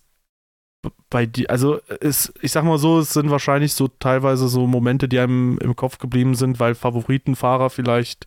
b- 0.82 0.90
bei 1.10 1.26
dir, 1.26 1.50
also 1.50 1.80
es, 2.00 2.32
ich 2.42 2.52
sag 2.52 2.64
mal 2.64 2.78
so, 2.78 2.98
es 3.00 3.12
sind 3.12 3.30
wahrscheinlich 3.30 3.72
so 3.72 3.88
teilweise 3.88 4.48
so 4.48 4.66
Momente, 4.66 5.08
die 5.08 5.18
einem 5.18 5.58
im 5.58 5.74
Kopf 5.74 5.98
geblieben 5.98 6.34
sind, 6.34 6.60
weil 6.60 6.74
Favoritenfahrer 6.74 7.70
vielleicht 7.70 8.26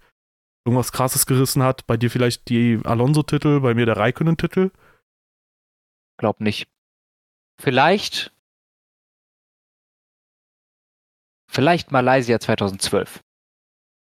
irgendwas 0.66 0.92
krasses 0.92 1.26
gerissen 1.26 1.64
hat. 1.64 1.86
Bei 1.88 1.98
dir 1.98 2.10
vielleicht 2.12 2.50
die 2.50 2.80
Alonso-Titel, 2.84 3.60
bei 3.62 3.74
mir 3.74 3.86
der 3.86 3.98
Raikkonen-Titel. 3.98 4.72
Glaub 6.18 6.42
nicht. 6.42 6.68
Vielleicht. 7.62 8.34
Vielleicht 11.50 11.92
Malaysia 11.92 12.40
2012. 12.40 13.24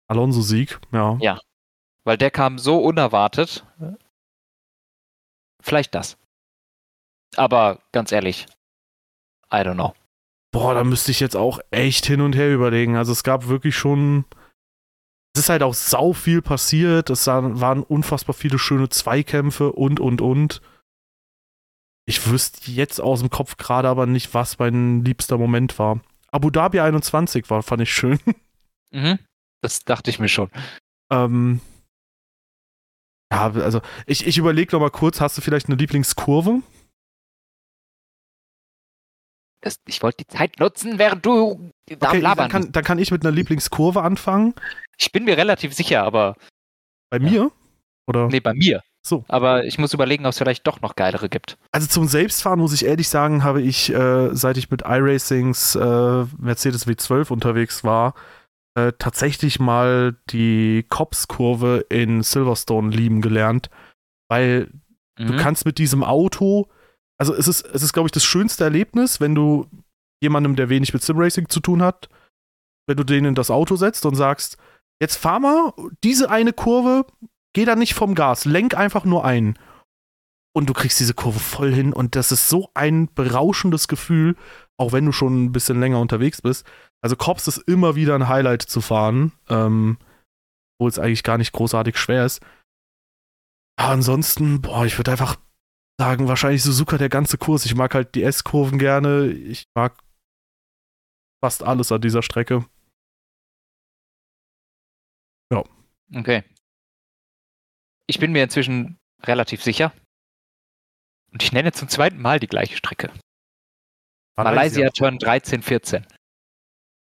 Alonso-Sieg, 0.08 0.80
ja. 0.92 1.16
Ja. 1.20 1.40
Weil 2.06 2.16
der 2.16 2.30
kam 2.30 2.58
so 2.58 2.78
unerwartet. 2.78 3.66
Vielleicht 5.60 5.94
das. 5.94 6.16
Aber 7.34 7.80
ganz 7.90 8.12
ehrlich, 8.12 8.46
I 9.52 9.56
don't 9.56 9.74
know. 9.74 9.92
Boah, 10.52 10.74
da 10.74 10.84
müsste 10.84 11.10
ich 11.10 11.18
jetzt 11.18 11.36
auch 11.36 11.58
echt 11.72 12.06
hin 12.06 12.20
und 12.20 12.36
her 12.36 12.54
überlegen. 12.54 12.96
Also 12.96 13.10
es 13.10 13.24
gab 13.24 13.48
wirklich 13.48 13.76
schon. 13.76 14.24
Es 15.34 15.42
ist 15.42 15.48
halt 15.48 15.64
auch 15.64 15.74
sau 15.74 16.12
viel 16.12 16.40
passiert. 16.42 17.10
Es 17.10 17.26
waren 17.26 17.82
unfassbar 17.82 18.34
viele 18.34 18.58
schöne 18.58 18.88
Zweikämpfe 18.88 19.72
und 19.72 19.98
und 19.98 20.20
und. 20.20 20.62
Ich 22.08 22.30
wüsste 22.30 22.70
jetzt 22.70 23.00
aus 23.00 23.18
dem 23.18 23.30
Kopf 23.30 23.56
gerade 23.56 23.88
aber 23.88 24.06
nicht, 24.06 24.32
was 24.32 24.60
mein 24.60 25.04
liebster 25.04 25.38
Moment 25.38 25.76
war. 25.80 26.00
Abu 26.30 26.50
Dhabi 26.50 26.78
21 26.78 27.50
war, 27.50 27.64
fand 27.64 27.82
ich 27.82 27.92
schön. 27.92 28.20
Mhm. 28.92 29.18
Das 29.62 29.80
dachte 29.84 30.10
ich 30.10 30.20
mir 30.20 30.28
schon. 30.28 30.48
ähm, 31.10 31.60
ja, 33.32 33.52
also 33.52 33.80
ich, 34.06 34.26
ich 34.26 34.38
überlege 34.38 34.74
noch 34.74 34.80
mal 34.80 34.90
kurz, 34.90 35.20
hast 35.20 35.36
du 35.36 35.42
vielleicht 35.42 35.66
eine 35.66 35.76
Lieblingskurve? 35.76 36.62
Das, 39.62 39.80
ich 39.86 40.02
wollte 40.02 40.24
die 40.24 40.28
Zeit 40.28 40.60
nutzen, 40.60 40.98
während 40.98 41.26
du 41.26 41.72
da 41.88 42.10
Okay, 42.10 42.20
Labern 42.20 42.48
dann 42.48 42.62
kann, 42.62 42.72
dann 42.72 42.84
kann 42.84 42.98
ich 42.98 43.10
mit 43.10 43.24
einer 43.24 43.34
Lieblingskurve 43.34 44.02
anfangen. 44.02 44.54
Ich 44.98 45.10
bin 45.12 45.24
mir 45.24 45.36
relativ 45.36 45.74
sicher, 45.74 46.04
aber. 46.04 46.36
Bei 47.10 47.18
mir? 47.18 47.50
Oder? 48.06 48.28
Nee, 48.28 48.40
bei 48.40 48.54
mir. 48.54 48.82
So. 49.06 49.24
Aber 49.28 49.64
ich 49.64 49.78
muss 49.78 49.94
überlegen, 49.94 50.26
ob 50.26 50.30
es 50.30 50.38
vielleicht 50.38 50.66
doch 50.66 50.80
noch 50.80 50.96
geilere 50.96 51.28
gibt. 51.28 51.58
Also 51.70 51.86
zum 51.86 52.08
Selbstfahren 52.08 52.58
muss 52.58 52.72
ich 52.72 52.84
ehrlich 52.84 53.08
sagen, 53.08 53.44
habe 53.44 53.62
ich, 53.62 53.92
äh, 53.92 54.34
seit 54.34 54.56
ich 54.56 54.70
mit 54.70 54.82
iRacings 54.82 55.76
äh, 55.76 56.24
Mercedes 56.38 56.88
W12 56.88 57.30
unterwegs 57.30 57.84
war, 57.84 58.14
äh, 58.76 58.92
tatsächlich 58.98 59.58
mal 59.58 60.16
die 60.30 60.84
Cops-Kurve 60.88 61.86
in 61.88 62.22
Silverstone 62.22 62.94
lieben 62.94 63.20
gelernt. 63.22 63.70
Weil 64.28 64.70
du 65.16 65.32
Mhm. 65.32 65.36
kannst 65.38 65.64
mit 65.64 65.78
diesem 65.78 66.04
Auto, 66.04 66.68
also 67.18 67.34
es 67.34 67.48
ist, 67.48 67.64
es 67.66 67.82
ist, 67.82 67.92
glaube 67.92 68.08
ich, 68.08 68.12
das 68.12 68.24
schönste 68.24 68.64
Erlebnis, 68.64 69.20
wenn 69.20 69.34
du 69.34 69.66
jemandem, 70.22 70.56
der 70.56 70.68
wenig 70.68 70.92
mit 70.92 71.02
Simracing 71.02 71.48
zu 71.48 71.60
tun 71.60 71.82
hat, 71.82 72.08
wenn 72.86 72.96
du 72.96 73.04
den 73.04 73.24
in 73.24 73.34
das 73.34 73.50
Auto 73.50 73.76
setzt 73.76 74.04
und 74.06 74.14
sagst, 74.14 74.58
jetzt 75.00 75.16
fahr 75.16 75.40
mal 75.40 75.72
diese 76.04 76.30
eine 76.30 76.52
Kurve, 76.52 77.06
geh 77.54 77.64
da 77.64 77.76
nicht 77.76 77.94
vom 77.94 78.14
Gas, 78.14 78.44
lenk 78.44 78.76
einfach 78.76 79.04
nur 79.04 79.24
ein. 79.24 79.58
Und 80.54 80.68
du 80.68 80.72
kriegst 80.72 81.00
diese 81.00 81.14
Kurve 81.14 81.38
voll 81.38 81.72
hin 81.72 81.92
und 81.92 82.14
das 82.16 82.32
ist 82.32 82.48
so 82.48 82.70
ein 82.74 83.08
berauschendes 83.14 83.88
Gefühl, 83.88 84.36
auch 84.78 84.92
wenn 84.92 85.04
du 85.06 85.12
schon 85.12 85.44
ein 85.44 85.52
bisschen 85.52 85.80
länger 85.80 86.00
unterwegs 86.00 86.40
bist. 86.42 86.66
Also 87.06 87.14
Cops 87.14 87.46
ist 87.46 87.58
immer 87.68 87.94
wieder 87.94 88.16
ein 88.16 88.26
Highlight 88.26 88.62
zu 88.62 88.80
fahren, 88.80 89.30
ähm, 89.48 89.96
wo 90.80 90.88
es 90.88 90.98
eigentlich 90.98 91.22
gar 91.22 91.38
nicht 91.38 91.52
großartig 91.52 91.98
schwer 91.98 92.26
ist. 92.26 92.42
Ja, 93.78 93.90
ansonsten, 93.90 94.60
boah, 94.60 94.84
ich 94.84 94.98
würde 94.98 95.12
einfach 95.12 95.36
sagen, 96.00 96.26
wahrscheinlich 96.26 96.64
Suzuka 96.64 96.98
der 96.98 97.08
ganze 97.08 97.38
Kurs. 97.38 97.64
Ich 97.64 97.76
mag 97.76 97.94
halt 97.94 98.16
die 98.16 98.24
S-Kurven 98.24 98.80
gerne. 98.80 99.28
Ich 99.28 99.68
mag 99.76 100.02
fast 101.40 101.62
alles 101.62 101.92
an 101.92 102.00
dieser 102.00 102.24
Strecke. 102.24 102.66
Okay. 106.12 106.42
Ich 108.08 108.18
bin 108.18 108.32
mir 108.32 108.42
inzwischen 108.42 108.98
relativ 109.22 109.62
sicher. 109.62 109.92
Und 111.30 111.40
ich 111.40 111.52
nenne 111.52 111.70
zum 111.70 111.88
zweiten 111.88 112.20
Mal 112.20 112.40
die 112.40 112.48
gleiche 112.48 112.76
Strecke. 112.76 113.12
Malaysia 114.36 114.90
Turn 114.90 115.18
13, 115.18 115.62
14. 115.62 116.04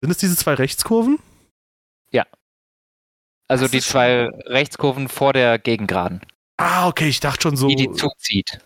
Sind 0.00 0.10
es 0.10 0.18
diese 0.18 0.36
zwei 0.36 0.54
Rechtskurven? 0.54 1.18
Also 3.50 3.64
Das 3.64 3.70
die 3.70 3.80
zwei 3.80 4.26
Rechtskurven 4.26 5.08
vor 5.08 5.32
der 5.32 5.58
Gegengraden, 5.58 6.20
Ah, 6.58 6.86
okay, 6.86 7.08
ich 7.08 7.20
dachte 7.20 7.40
schon 7.42 7.56
so. 7.56 7.66
die 7.68 7.76
die 7.76 7.90
zuzieht. 7.92 8.60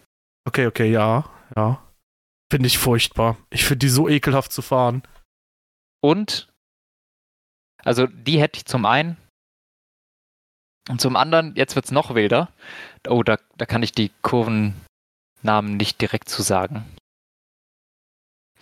Okay, 0.44 0.66
okay, 0.66 0.90
ja. 0.90 1.30
ja. 1.54 1.88
Finde 2.50 2.66
ich 2.66 2.78
furchtbar. 2.78 3.36
Ich 3.50 3.62
finde 3.64 3.78
die 3.86 3.88
so 3.88 4.08
ekelhaft 4.08 4.50
zu 4.52 4.60
fahren. 4.60 5.02
Und, 6.02 6.52
also 7.84 8.08
die 8.08 8.40
hätte 8.40 8.56
ich 8.56 8.64
zum 8.64 8.84
einen. 8.84 9.16
Und 10.88 11.00
zum 11.00 11.14
anderen, 11.14 11.54
jetzt 11.54 11.76
wird 11.76 11.84
es 11.84 11.92
noch 11.92 12.16
wilder. 12.16 12.52
Oh, 13.06 13.22
da, 13.22 13.38
da 13.56 13.66
kann 13.66 13.84
ich 13.84 13.92
die 13.92 14.10
Kurvennamen 14.22 15.76
nicht 15.76 16.00
direkt 16.00 16.28
zu 16.28 16.42
sagen. 16.42 16.84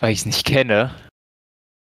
Weil 0.00 0.12
ich 0.12 0.18
es 0.18 0.26
nicht 0.26 0.44
kenne. 0.44 0.94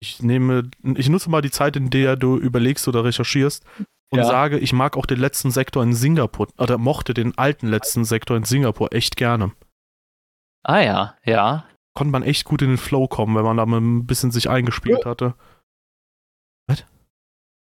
Ich 0.03 0.21
nehme, 0.21 0.69
ich 0.97 1.07
nutze 1.07 1.29
mal 1.29 1.41
die 1.41 1.49
Zeit, 1.49 1.77
in 1.77 1.89
der 1.89 2.17
du 2.17 2.37
überlegst 2.37 2.89
oder 2.89 3.05
recherchierst 3.05 3.63
und 4.11 4.19
Ja. 4.19 4.25
sage, 4.25 4.59
ich 4.59 4.73
mag 4.73 4.97
auch 4.97 5.05
den 5.05 5.17
letzten 5.17 5.49
Sektor 5.49 5.81
in 5.81 5.93
Singapur, 5.93 6.49
oder 6.57 6.77
mochte 6.77 7.13
den 7.13 7.37
alten 7.37 7.67
letzten 7.67 8.03
Sektor 8.03 8.35
in 8.35 8.43
Singapur 8.43 8.91
echt 8.91 9.15
gerne. 9.15 9.53
Ah 10.63 10.81
ja, 10.81 11.17
ja. 11.23 11.69
Konnte 11.95 12.11
man 12.11 12.23
echt 12.23 12.43
gut 12.43 12.61
in 12.61 12.67
den 12.67 12.77
Flow 12.77 13.07
kommen, 13.07 13.33
wenn 13.37 13.45
man 13.45 13.55
da 13.55 13.65
mal 13.65 13.79
ein 13.79 14.05
bisschen 14.05 14.31
sich 14.31 14.49
eingespielt 14.49 15.05
hatte. 15.05 15.35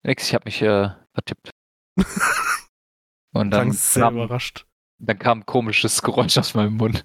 Nix, 0.04 0.28
ich 0.28 0.34
habe 0.34 0.44
mich 0.44 0.62
äh, 0.62 0.90
vertippt. 1.14 1.50
Und 3.34 3.50
dann 3.50 3.72
sehr 3.72 4.04
kam, 4.04 4.14
überrascht. 4.14 4.64
dann 5.02 5.18
kam 5.18 5.40
ein 5.40 5.46
komisches 5.46 6.02
Geräusch 6.02 6.38
aus 6.38 6.54
meinem 6.54 6.76
Mund. 6.76 7.04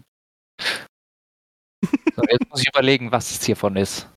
So, 2.15 2.21
jetzt 2.29 2.47
muss 2.49 2.61
ich 2.61 2.67
überlegen, 2.69 3.11
was 3.11 3.31
es 3.31 3.43
hiervon 3.43 3.75
ist. 3.75 4.07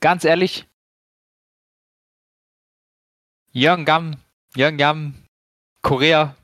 Ganz 0.00 0.24
ehrlich, 0.24 0.66
Yeonggam, 3.52 4.16
Yeonggam, 4.56 5.14
Korea, 5.82 6.36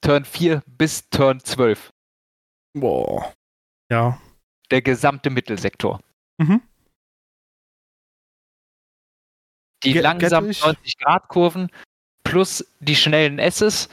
Turn 0.00 0.24
4 0.24 0.62
bis 0.66 1.08
Turn 1.10 1.40
12. 1.40 1.90
Boah. 2.74 3.32
Ja. 3.90 4.20
Der 4.70 4.82
gesamte 4.82 5.30
Mittelsektor. 5.30 6.00
Mhm. 6.38 6.60
Die 9.84 9.92
Ge- 9.92 10.02
langsamen 10.02 10.48
get 10.50 10.56
ich. 10.56 10.62
90-Grad-Kurven 10.64 11.70
plus 12.24 12.66
die 12.80 12.96
schnellen 12.96 13.38
S's. 13.38 13.88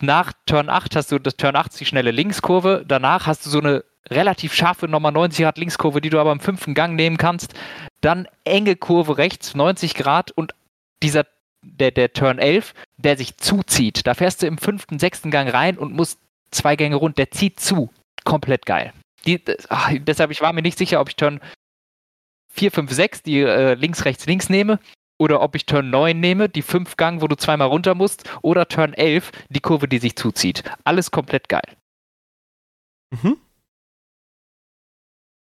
Nach 0.00 0.32
Turn 0.44 0.68
8 0.68 0.94
hast 0.96 1.12
du 1.12 1.18
das 1.18 1.36
Turn 1.36 1.56
8 1.56 1.78
die 1.80 1.86
schnelle 1.86 2.10
Linkskurve. 2.10 2.84
Danach 2.86 3.26
hast 3.26 3.46
du 3.46 3.50
so 3.50 3.60
eine 3.60 3.84
relativ 4.10 4.52
scharfe 4.52 4.88
nochmal 4.88 5.12
90 5.12 5.44
Grad 5.44 5.58
Linkskurve, 5.58 6.00
die 6.00 6.10
du 6.10 6.20
aber 6.20 6.32
im 6.32 6.40
fünften 6.40 6.74
Gang 6.74 6.94
nehmen 6.96 7.16
kannst. 7.16 7.54
Dann 8.00 8.28
enge 8.44 8.76
Kurve 8.76 9.18
rechts, 9.18 9.54
90 9.54 9.94
Grad 9.94 10.30
und 10.30 10.54
dieser, 11.02 11.26
der, 11.62 11.90
der 11.90 12.12
Turn 12.12 12.38
11, 12.38 12.74
der 12.96 13.16
sich 13.16 13.36
zuzieht. 13.36 14.06
Da 14.06 14.14
fährst 14.14 14.42
du 14.42 14.46
im 14.46 14.58
fünften, 14.58 14.98
sechsten 14.98 15.30
Gang 15.30 15.52
rein 15.52 15.78
und 15.78 15.92
musst 15.92 16.20
zwei 16.50 16.76
Gänge 16.76 16.96
rund. 16.96 17.18
Der 17.18 17.30
zieht 17.30 17.60
zu. 17.60 17.90
Komplett 18.24 18.66
geil. 18.66 18.92
Die, 19.24 19.42
ach, 19.68 19.92
deshalb, 20.00 20.30
ich 20.30 20.40
war 20.40 20.52
mir 20.52 20.62
nicht 20.62 20.78
sicher, 20.78 21.00
ob 21.00 21.08
ich 21.08 21.16
Turn 21.16 21.40
4, 22.52 22.70
5, 22.70 22.92
6, 22.92 23.22
die 23.22 23.40
äh, 23.40 23.74
links, 23.74 24.04
rechts, 24.04 24.26
links 24.26 24.48
nehme. 24.48 24.78
Oder 25.18 25.40
ob 25.40 25.54
ich 25.54 25.66
Turn 25.66 25.90
9 25.90 26.18
nehme, 26.18 26.48
die 26.48 26.62
5 26.62 26.96
Gang, 26.96 27.22
wo 27.22 27.28
du 27.28 27.36
zweimal 27.36 27.68
runter 27.68 27.94
musst. 27.94 28.30
Oder 28.42 28.68
Turn 28.68 28.92
11, 28.92 29.32
die 29.48 29.60
Kurve, 29.60 29.88
die 29.88 29.98
sich 29.98 30.16
zuzieht. 30.16 30.62
Alles 30.84 31.10
komplett 31.10 31.48
geil. 31.48 31.76
Mhm. 33.10 33.38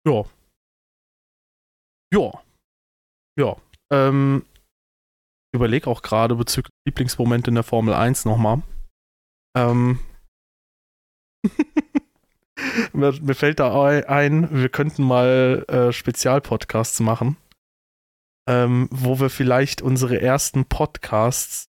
Ja. 0.06 0.24
Ja. 2.14 2.42
Ja. 3.38 3.56
Ähm, 3.90 4.44
ich 5.52 5.56
überlege 5.56 5.88
auch 5.90 6.02
gerade 6.02 6.34
bezüglich 6.36 6.72
Lieblingsmomente 6.86 7.50
in 7.50 7.54
der 7.56 7.64
Formel 7.64 7.92
1 7.94 8.24
nochmal. 8.24 8.62
Ähm. 9.56 9.98
mir, 12.92 13.34
fällt 13.34 13.60
da 13.60 13.74
ei- 13.84 14.08
ein, 14.08 14.50
wir 14.52 14.68
könnten 14.68 15.02
mal 15.02 15.64
äh, 15.68 15.92
Spezialpodcasts 15.92 17.00
machen, 17.00 17.36
ähm, 18.48 18.88
wo 18.90 19.18
wir 19.20 19.30
vielleicht 19.30 19.82
unsere 19.82 20.20
ersten 20.20 20.64
Podcasts 20.66 21.66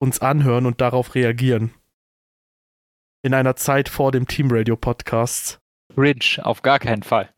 uns 0.00 0.20
anhören 0.20 0.66
und 0.66 0.80
darauf 0.80 1.14
reagieren. 1.14 1.74
In 3.22 3.34
einer 3.34 3.56
Zeit 3.56 3.88
vor 3.88 4.12
dem 4.12 4.26
Team 4.26 4.48
Radio 4.50 4.76
Podcast. 4.76 5.58
Ridge, 5.96 6.40
auf 6.42 6.62
gar 6.62 6.78
keinen 6.78 7.02
Fall. 7.02 7.34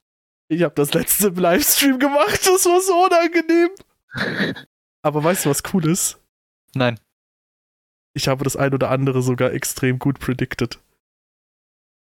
Ich 0.48 0.62
habe 0.62 0.74
das 0.74 0.92
letzte 0.94 1.28
im 1.28 1.34
Livestream 1.36 1.98
gemacht, 1.98 2.40
das 2.46 2.66
war 2.66 2.80
so 2.80 3.04
unangenehm. 3.04 3.70
Aber 5.02 5.24
weißt 5.24 5.46
du, 5.46 5.50
was 5.50 5.62
cool 5.72 5.86
ist? 5.86 6.20
Nein. 6.74 6.98
Ich 8.14 8.28
habe 8.28 8.44
das 8.44 8.56
ein 8.56 8.74
oder 8.74 8.90
andere 8.90 9.22
sogar 9.22 9.52
extrem 9.52 9.98
gut 9.98 10.18
predicted. 10.18 10.78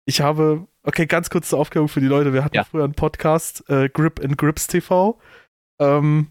Ich 0.06 0.20
habe, 0.20 0.68
okay, 0.84 1.06
ganz 1.06 1.30
kurz 1.30 1.50
zur 1.50 1.60
Aufklärung 1.60 1.88
für 1.88 2.02
die 2.02 2.08
Leute. 2.08 2.34
Wir 2.34 2.44
hatten 2.44 2.56
Ja. 2.56 2.66
früher 2.66 2.84
einen 2.84 2.94
Podcast, 2.96 3.68
äh, 3.70 3.88
Grip 3.88 4.20
and 4.20 4.38
Grips 4.38 4.68
TV. 4.68 5.20
Ähm, 5.80 6.28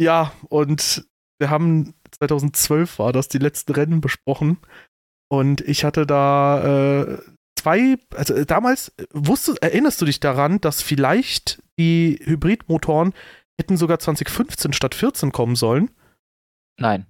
ja, 0.00 0.32
und 0.48 1.06
wir 1.38 1.50
haben 1.50 1.94
2012 2.12 2.98
war 2.98 3.12
das, 3.12 3.28
die 3.28 3.38
letzten 3.38 3.72
Rennen 3.72 4.00
besprochen. 4.00 4.58
Und 5.30 5.60
ich 5.62 5.84
hatte 5.84 6.06
da 6.06 7.02
äh, 7.02 7.18
zwei, 7.62 7.96
also 8.14 8.34
äh, 8.34 8.46
damals, 8.46 8.88
äh, 8.98 9.04
wusstest, 9.12 9.62
erinnerst 9.62 10.00
du 10.00 10.04
dich 10.04 10.20
daran, 10.20 10.60
dass 10.60 10.82
vielleicht 10.82 11.62
die 11.78 12.20
Hybridmotoren 12.24 13.12
hätten 13.58 13.76
sogar 13.76 13.98
2015 13.98 14.72
statt 14.72 14.94
14 14.94 15.32
kommen 15.32 15.56
sollen? 15.56 15.90
Nein. 16.78 17.06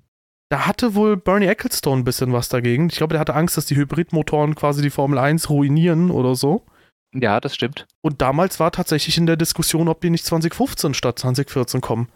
Da 0.51 0.67
hatte 0.67 0.95
wohl 0.95 1.17
Bernie 1.17 1.47
Ecclestone 1.47 2.03
ein 2.03 2.05
bisschen 2.05 2.33
was 2.33 2.51
dagegen. 2.51 2.89
Ich 2.91 2.97
glaube, 2.97 3.15
der 3.15 3.21
hatte 3.21 3.35
Angst, 3.35 3.57
dass 3.57 3.65
die 3.65 3.77
Hybridmotoren 3.77 4.55
quasi 4.55 4.83
die 4.83 4.91
Formel 4.91 5.19
1 5.19 5.49
ruinieren 5.49 6.11
oder 6.11 6.35
so. 6.35 6.67
Ja, 7.15 7.41
das 7.41 7.55
stimmt. 7.55 7.87
Und 8.03 8.21
damals 8.21 8.61
war 8.61 8.71
tatsächlich 8.71 9.17
in 9.17 9.27
der 9.27 9.37
Diskussion, 9.37 9.89
ob 9.89 10.01
die 10.03 10.11
nicht 10.11 10.27
2015 10.27 10.93
statt 10.93 11.19
2014 11.19 11.81
kommen. 11.81 12.09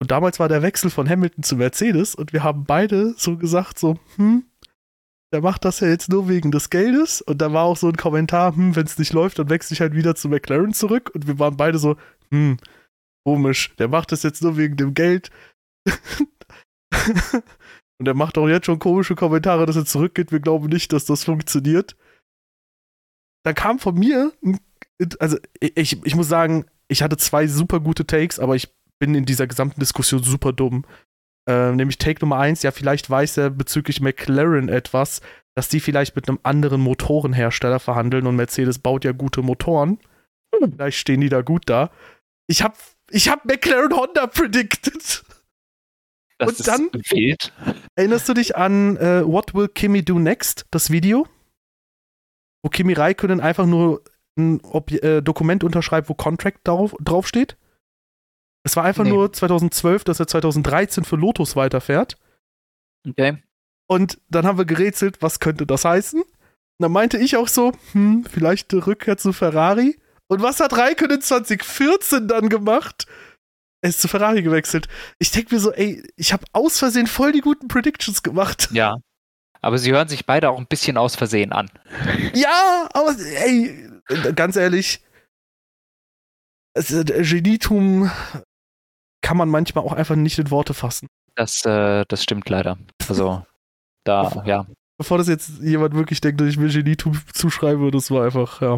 Und 0.00 0.10
damals 0.10 0.38
war 0.38 0.48
der 0.48 0.60
Wechsel 0.60 0.90
von 0.90 1.08
Hamilton 1.08 1.44
zu 1.44 1.56
Mercedes 1.56 2.14
und 2.14 2.34
wir 2.34 2.42
haben 2.42 2.64
beide 2.64 3.14
so 3.16 3.38
gesagt, 3.38 3.78
so, 3.78 3.98
hm, 4.16 4.44
der 5.34 5.42
macht 5.42 5.64
das 5.64 5.80
ja 5.80 5.88
jetzt 5.88 6.10
nur 6.10 6.28
wegen 6.28 6.52
des 6.52 6.70
Geldes. 6.70 7.20
Und 7.20 7.42
da 7.42 7.52
war 7.52 7.64
auch 7.64 7.76
so 7.76 7.88
ein 7.88 7.96
Kommentar, 7.96 8.54
hm, 8.54 8.76
wenn 8.76 8.86
es 8.86 8.98
nicht 8.98 9.12
läuft, 9.12 9.40
dann 9.40 9.50
wechsle 9.50 9.74
ich 9.74 9.80
halt 9.80 9.92
wieder 9.92 10.14
zu 10.14 10.28
McLaren 10.28 10.72
zurück. 10.72 11.10
Und 11.12 11.26
wir 11.26 11.40
waren 11.40 11.56
beide 11.56 11.76
so, 11.78 11.96
hm, 12.30 12.56
komisch, 13.26 13.74
der 13.80 13.88
macht 13.88 14.12
das 14.12 14.22
jetzt 14.22 14.44
nur 14.44 14.56
wegen 14.56 14.76
dem 14.76 14.94
Geld. 14.94 15.32
und 17.98 18.06
er 18.06 18.14
macht 18.14 18.38
auch 18.38 18.46
jetzt 18.46 18.66
schon 18.66 18.78
komische 18.78 19.16
Kommentare, 19.16 19.66
dass 19.66 19.74
er 19.74 19.84
zurückgeht. 19.84 20.30
Wir 20.30 20.38
glauben 20.38 20.68
nicht, 20.68 20.92
dass 20.92 21.04
das 21.04 21.24
funktioniert. 21.24 21.96
Da 23.44 23.52
kam 23.52 23.80
von 23.80 23.96
mir, 23.96 24.32
also 25.18 25.36
ich, 25.58 26.00
ich 26.04 26.14
muss 26.14 26.28
sagen, 26.28 26.64
ich 26.86 27.02
hatte 27.02 27.16
zwei 27.16 27.48
super 27.48 27.80
gute 27.80 28.06
Takes, 28.06 28.38
aber 28.38 28.54
ich 28.54 28.72
bin 29.00 29.16
in 29.16 29.24
dieser 29.24 29.48
gesamten 29.48 29.80
Diskussion 29.80 30.22
super 30.22 30.52
dumm. 30.52 30.86
Äh, 31.46 31.72
nämlich 31.72 31.98
Take 31.98 32.20
Nummer 32.20 32.38
eins, 32.38 32.62
ja, 32.62 32.70
vielleicht 32.70 33.10
weiß 33.10 33.36
er 33.36 33.50
bezüglich 33.50 34.00
McLaren 34.00 34.68
etwas, 34.68 35.20
dass 35.54 35.68
die 35.68 35.80
vielleicht 35.80 36.16
mit 36.16 36.28
einem 36.28 36.38
anderen 36.42 36.80
Motorenhersteller 36.80 37.78
verhandeln 37.80 38.26
und 38.26 38.36
Mercedes 38.36 38.78
baut 38.78 39.04
ja 39.04 39.12
gute 39.12 39.42
Motoren. 39.42 39.98
Vielleicht 40.58 40.98
stehen 40.98 41.20
die 41.20 41.28
da 41.28 41.42
gut 41.42 41.64
da. 41.66 41.90
Ich 42.46 42.62
hab, 42.62 42.76
ich 43.10 43.28
hab 43.28 43.44
McLaren 43.44 43.94
Honda 43.94 44.26
predicted. 44.26 45.24
Das 46.38 46.48
Und 46.48 46.58
ist 46.60 46.66
dann- 46.68 46.90
wild. 47.10 47.52
Erinnerst 47.94 48.28
du 48.28 48.34
dich 48.34 48.56
an 48.56 48.96
äh, 48.96 49.24
What 49.24 49.54
Will 49.54 49.68
Kimi 49.68 50.04
Do 50.04 50.18
Next, 50.18 50.66
das 50.70 50.90
Video? 50.90 51.26
Wo 52.62 52.70
Kimi 52.70 52.92
Räikkönen 52.94 53.40
einfach 53.40 53.66
nur 53.66 54.02
ein 54.36 54.60
Ob 54.62 54.90
äh, 54.90 55.20
Dokument 55.20 55.62
unterschreibt, 55.62 56.08
wo 56.08 56.14
Contract 56.14 56.58
drauf, 56.66 56.94
draufsteht? 57.00 57.56
Es 58.64 58.76
war 58.76 58.84
einfach 58.84 59.04
Nee. 59.04 59.10
nur 59.10 59.32
2012, 59.32 60.04
dass 60.04 60.20
er 60.20 60.26
2013 60.26 61.04
für 61.04 61.16
Lotus 61.16 61.54
weiterfährt. 61.54 62.16
Okay. 63.08 63.42
Und 63.86 64.18
dann 64.30 64.46
haben 64.46 64.56
wir 64.58 64.64
gerätselt, 64.64 65.20
was 65.20 65.38
könnte 65.40 65.66
das 65.66 65.84
heißen? 65.84 66.20
Und 66.22 66.28
dann 66.78 66.90
meinte 66.92 67.18
ich 67.18 67.36
auch 67.36 67.48
so, 67.48 67.72
hm, 67.92 68.24
vielleicht 68.24 68.72
eine 68.72 68.86
Rückkehr 68.86 69.16
zu 69.18 69.32
Ferrari. 69.32 69.98
Und 70.28 70.40
was 70.42 70.60
hat 70.60 70.72
Raikkonen 70.76 71.20
2014 71.20 72.26
dann 72.28 72.48
gemacht? 72.48 73.06
Er 73.82 73.90
ist 73.90 74.00
zu 74.00 74.08
Ferrari 74.08 74.42
gewechselt. 74.42 74.88
Ich 75.18 75.30
denke 75.30 75.54
mir 75.54 75.60
so, 75.60 75.70
ey, 75.72 76.02
ich 76.16 76.32
habe 76.32 76.46
aus 76.54 76.78
Versehen 76.78 77.06
voll 77.06 77.32
die 77.32 77.42
guten 77.42 77.68
Predictions 77.68 78.22
gemacht. 78.22 78.68
Ja. 78.72 78.96
Aber 79.60 79.78
sie 79.78 79.92
hören 79.92 80.08
sich 80.08 80.26
beide 80.26 80.50
auch 80.50 80.58
ein 80.58 80.66
bisschen 80.66 80.98
aus 80.98 81.16
Versehen 81.16 81.52
an. 81.52 81.70
Ja, 82.34 82.86
aber 82.92 83.14
ey, 83.18 83.88
ganz 84.34 84.56
ehrlich, 84.56 85.02
Genietum 86.74 88.10
kann 89.24 89.38
man 89.38 89.48
manchmal 89.48 89.84
auch 89.84 89.94
einfach 89.94 90.16
nicht 90.16 90.38
in 90.38 90.50
Worte 90.50 90.74
fassen. 90.74 91.08
Das, 91.34 91.64
äh, 91.64 92.04
das 92.06 92.22
stimmt 92.22 92.48
leider. 92.50 92.76
Also, 93.08 93.44
da, 94.04 94.42
ja. 94.44 94.66
Bevor 94.98 95.16
das 95.16 95.28
jetzt 95.28 95.62
jemand 95.62 95.94
wirklich 95.94 96.20
denkt, 96.20 96.40
dass 96.40 96.48
ich 96.48 96.58
mir 96.58 96.68
Genietum 96.68 97.18
zuschreibe, 97.32 97.90
das 97.90 98.10
war 98.10 98.26
einfach, 98.26 98.60
ja. 98.60 98.76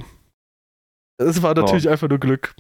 Es 1.18 1.42
war 1.42 1.54
natürlich 1.54 1.88
einfach 1.88 2.08
nur 2.08 2.20
Glück. 2.20 2.54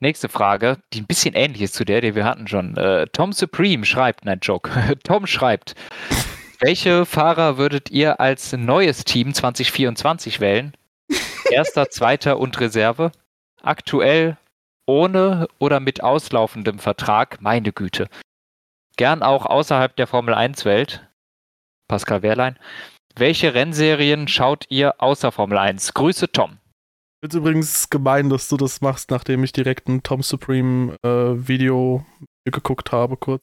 Nächste 0.00 0.30
Frage, 0.30 0.78
die 0.92 1.02
ein 1.02 1.06
bisschen 1.06 1.34
ähnlich 1.34 1.60
ist 1.60 1.74
zu 1.74 1.84
der, 1.84 2.00
die 2.00 2.14
wir 2.14 2.24
hatten 2.24 2.48
schon. 2.48 2.76
Äh, 2.76 3.06
Tom 3.12 3.32
Supreme 3.32 3.84
schreibt, 3.84 4.24
nein, 4.24 4.38
Joke. 4.40 4.96
Tom 5.04 5.26
schreibt, 5.26 5.74
Welche 6.60 7.04
Fahrer 7.04 7.58
würdet 7.58 7.90
ihr 7.90 8.18
als 8.18 8.54
neues 8.54 9.04
Team 9.04 9.34
2024 9.34 10.40
wählen? 10.40 10.72
Erster, 11.50 11.90
zweiter 11.90 12.38
und 12.38 12.58
Reserve? 12.58 13.12
Aktuell 13.62 14.38
ohne 14.86 15.48
oder 15.58 15.80
mit 15.80 16.02
auslaufendem 16.02 16.78
Vertrag? 16.78 17.40
Meine 17.40 17.72
Güte. 17.72 18.08
Gern 18.96 19.22
auch 19.22 19.46
außerhalb 19.46 19.96
der 19.96 20.06
Formel 20.06 20.34
1-Welt. 20.34 21.08
Pascal 21.88 22.22
Wehrlein. 22.22 22.58
Welche 23.16 23.54
Rennserien 23.54 24.28
schaut 24.28 24.66
ihr 24.70 25.00
außer 25.00 25.32
Formel 25.32 25.58
1? 25.58 25.94
Grüße, 25.94 26.30
Tom. 26.32 26.58
Ist 27.22 27.34
übrigens 27.34 27.88
gemein, 27.88 28.28
dass 28.28 28.48
du 28.48 28.56
das 28.56 28.80
machst, 28.80 29.10
nachdem 29.10 29.44
ich 29.44 29.52
direkt 29.52 29.88
ein 29.88 30.02
Tom 30.02 30.22
Supreme 30.22 30.96
äh, 31.02 31.48
Video 31.48 32.04
geguckt 32.44 32.92
habe, 32.92 33.16
kurz. 33.16 33.42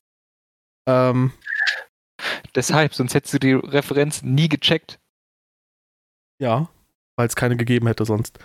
Ähm, 0.88 1.32
Deshalb, 2.56 2.94
sonst 2.94 3.14
hättest 3.14 3.34
du 3.34 3.40
die 3.40 3.54
Referenz 3.54 4.22
nie 4.22 4.50
gecheckt. 4.50 5.00
ja, 6.40 6.70
weil 7.18 7.28
es 7.28 7.36
keine 7.36 7.58
gegeben 7.58 7.88
hätte 7.88 8.06
sonst. 8.06 8.40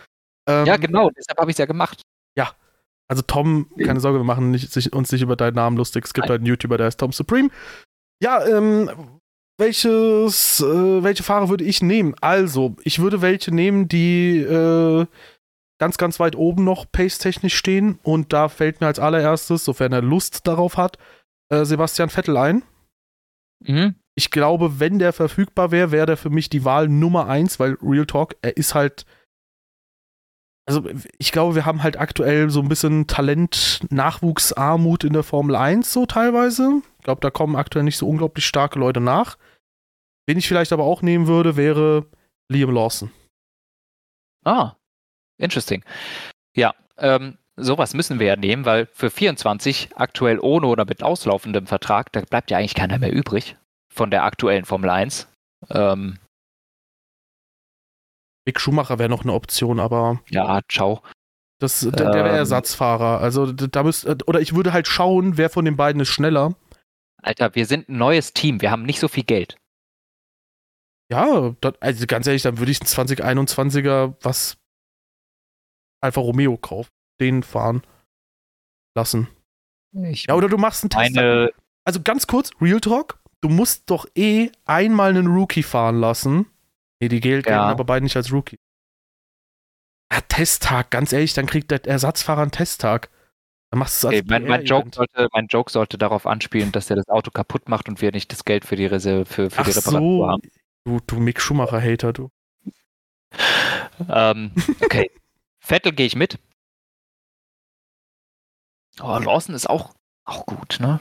Ähm, 0.48 0.66
ja, 0.66 0.77
genau, 0.77 1.10
deshalb 1.10 1.39
habe 1.39 1.51
ich 1.51 1.55
es 1.55 1.59
ja 1.59 1.66
gemacht. 1.66 2.02
Also 3.08 3.22
Tom, 3.26 3.68
keine 3.82 4.00
Sorge, 4.00 4.18
wir 4.18 4.24
machen 4.24 4.50
nicht, 4.50 4.72
sich, 4.72 4.92
uns 4.92 5.12
nicht 5.12 5.22
über 5.22 5.36
deinen 5.36 5.54
Namen 5.54 5.76
lustig. 5.76 6.04
Es 6.04 6.14
gibt 6.14 6.24
Nein. 6.24 6.30
halt 6.30 6.40
einen 6.40 6.46
YouTuber, 6.46 6.76
der 6.76 6.86
heißt 6.86 6.98
Tom 6.98 7.12
Supreme. 7.12 7.50
Ja, 8.22 8.44
ähm, 8.46 8.90
welches, 9.58 10.60
äh, 10.60 11.02
welche 11.02 11.22
Fahrer 11.22 11.48
würde 11.48 11.64
ich 11.64 11.82
nehmen? 11.82 12.14
Also, 12.20 12.76
ich 12.82 12.98
würde 12.98 13.22
welche 13.22 13.54
nehmen, 13.54 13.88
die 13.88 14.38
äh, 14.38 15.06
ganz, 15.78 15.98
ganz 15.98 16.20
weit 16.20 16.36
oben 16.36 16.64
noch 16.64 16.90
pace-technisch 16.90 17.54
stehen. 17.54 17.98
Und 18.02 18.32
da 18.32 18.48
fällt 18.48 18.80
mir 18.80 18.86
als 18.86 18.98
allererstes, 18.98 19.64
sofern 19.64 19.92
er 19.92 20.02
Lust 20.02 20.46
darauf 20.46 20.76
hat, 20.76 20.98
äh, 21.50 21.64
Sebastian 21.64 22.10
Vettel 22.10 22.36
ein. 22.36 22.62
Mhm. 23.64 23.94
Ich 24.14 24.30
glaube, 24.30 24.80
wenn 24.80 24.98
der 24.98 25.12
verfügbar 25.12 25.70
wäre, 25.70 25.90
wäre 25.90 26.06
der 26.06 26.16
für 26.16 26.30
mich 26.30 26.48
die 26.48 26.64
Wahl 26.64 26.88
Nummer 26.88 27.26
eins, 27.26 27.60
weil 27.60 27.76
Real 27.82 28.06
Talk, 28.06 28.36
er 28.42 28.56
ist 28.56 28.74
halt. 28.74 29.06
Also, 30.68 30.82
ich 31.18 31.30
glaube, 31.30 31.55
wir 31.55 31.64
haben 31.64 31.84
halt 31.84 31.97
aktuell 31.97 32.51
so 32.51 32.60
ein 32.60 32.68
bisschen 32.68 33.06
Talent-Nachwuchsarmut 33.06 35.05
in 35.05 35.12
der 35.12 35.22
Formel 35.22 35.55
1, 35.55 35.93
so 35.93 36.06
teilweise. 36.06 36.82
Ich 36.98 37.05
glaube, 37.05 37.20
da 37.20 37.30
kommen 37.30 37.55
aktuell 37.55 37.84
nicht 37.84 37.97
so 37.97 38.09
unglaublich 38.09 38.44
starke 38.44 38.78
Leute 38.78 39.01
nach. 39.01 39.38
Wen 40.26 40.38
ich 40.38 40.48
vielleicht 40.48 40.72
aber 40.72 40.82
auch 40.82 41.02
nehmen 41.02 41.28
würde, 41.28 41.56
wäre 41.56 42.06
Liam 42.51 42.72
Lawson. 42.72 43.12
Ah, 44.44 44.74
interesting. 45.38 45.84
Ja, 46.56 46.74
ähm, 46.98 47.38
sowas 47.56 47.94
müssen 47.94 48.18
wir 48.18 48.26
ja 48.26 48.36
nehmen, 48.36 48.64
weil 48.64 48.86
für 48.86 49.10
24 49.10 49.90
aktuell 49.94 50.40
ohne 50.40 50.66
oder 50.66 50.84
mit 50.84 51.02
auslaufendem 51.02 51.66
Vertrag, 51.66 52.10
da 52.12 52.20
bleibt 52.22 52.51
ja 52.51 52.59
eigentlich 52.59 52.74
keiner 52.74 52.98
mehr 52.98 53.12
übrig 53.12 53.56
von 53.93 54.10
der 54.10 54.24
aktuellen 54.24 54.64
Formel 54.64 54.90
1. 54.90 55.28
Ähm, 55.70 56.18
Mick 58.47 58.60
Schumacher 58.60 58.98
wäre 58.98 59.09
noch 59.09 59.23
eine 59.23 59.32
Option, 59.32 59.81
aber 59.81 60.20
ja, 60.31 60.60
ciao. 60.70 61.02
das, 61.59 61.81
der, 61.81 61.90
der 61.90 62.14
wäre 62.14 62.31
Ähm. 62.31 62.36
Ersatzfahrer. 62.36 63.20
Also 63.20 63.52
da 63.52 63.82
müsst, 63.82 64.06
oder 64.28 64.40
ich 64.40 64.55
würde 64.55 64.73
halt 64.73 64.86
schauen, 64.86 65.36
wer 65.36 65.51
von 65.51 65.64
den 65.64 65.77
beiden 65.77 66.01
ist 66.01 66.09
schneller. 66.09 66.55
Alter, 67.23 67.55
wir 67.56 67.66
sind 67.66 67.89
ein 67.89 67.98
neues 67.98 68.32
Team, 68.32 68.62
wir 68.62 68.70
haben 68.70 68.85
nicht 68.85 69.01
so 69.01 69.09
viel 69.09 69.24
Geld. 69.24 69.59
Ja, 71.10 71.55
das, 71.60 71.74
also 71.81 72.06
ganz 72.06 72.27
ehrlich, 72.27 72.43
dann 72.43 72.59
würde 72.59 72.70
ich 72.73 72.81
einen 72.81 72.89
2021er 72.89 74.14
was 74.23 74.59
Alfa 76.01 76.20
Romeo 76.20 76.56
kaufen, 76.56 76.90
den 77.20 77.43
fahren 77.43 77.82
lassen. 78.97 79.28
Ich 79.93 80.27
Ja, 80.27 80.35
oder 80.35 80.48
du 80.48 80.59
machst 80.59 80.85
einen 80.85 80.90
Test. 80.90 81.52
Also 81.85 82.02
ganz 82.02 82.27
kurz, 82.27 82.51
Real 82.60 82.81
Talk, 82.81 83.20
du 83.40 83.48
musst 83.48 83.89
doch 83.90 84.06
eh 84.16 84.51
einmal 84.64 85.10
einen 85.10 85.28
Rookie 85.28 85.62
fahren 85.62 86.01
lassen. 86.01 86.47
Nee, 87.01 87.09
die 87.09 87.20
Geld 87.20 87.44
gelten 87.44 87.59
Ja. 87.59 87.64
aber 87.64 87.85
beide 87.85 88.05
nicht 88.05 88.16
als 88.16 88.32
Rookie. 88.32 88.59
Ja, 90.12 90.20
Testtag, 90.23 90.90
ganz 90.90 91.12
ehrlich, 91.12 91.35
dann 91.35 91.47
kriegt 91.47 91.70
der 91.70 91.85
Ersatzfahrer 91.85 92.43
einen 92.43 92.52
Testtag. 92.52 93.10
Dann 93.70 93.81
machst 93.81 94.02
du 94.02 94.09
es 94.09 94.12
okay, 94.12 94.20
als 94.20 94.31
mein, 94.31 94.44
mein, 94.44 94.64
Joke 94.64 94.90
sollte, 94.94 95.28
mein 95.32 95.47
Joke 95.48 95.70
sollte 95.73 95.98
darauf 95.98 96.27
anspielen, 96.27 96.70
dass 96.73 96.89
er 96.89 96.97
das 96.97 97.09
Auto 97.09 97.31
kaputt 97.32 97.68
macht 97.68 97.89
und 97.89 98.01
wir 98.01 98.12
nicht 98.12 98.31
das 98.31 98.44
Geld 98.44 98.64
für 98.64 98.77
die 98.77 98.86
Reserve, 98.86 99.24
für, 99.27 99.51
für 99.51 99.60
Ach 99.60 99.64
die 99.64 99.73
Reparatur 99.73 100.27
so, 100.27 100.28
haben. 100.28 100.43
du, 100.85 101.01
du 101.06 101.16
Mick 101.18 101.40
Schumacher-Hater, 101.40 102.12
du. 102.12 102.31
Ähm, 104.09 104.52
okay. 104.81 105.10
Vettel 105.60 105.93
gehe 105.93 106.06
ich 106.06 106.14
mit. 106.14 106.39
Oh, 109.01 109.18
Lawson 109.18 109.55
ist 109.55 109.68
auch, 109.68 109.94
auch 110.24 110.47
gut, 110.47 110.78
ne? 110.81 111.01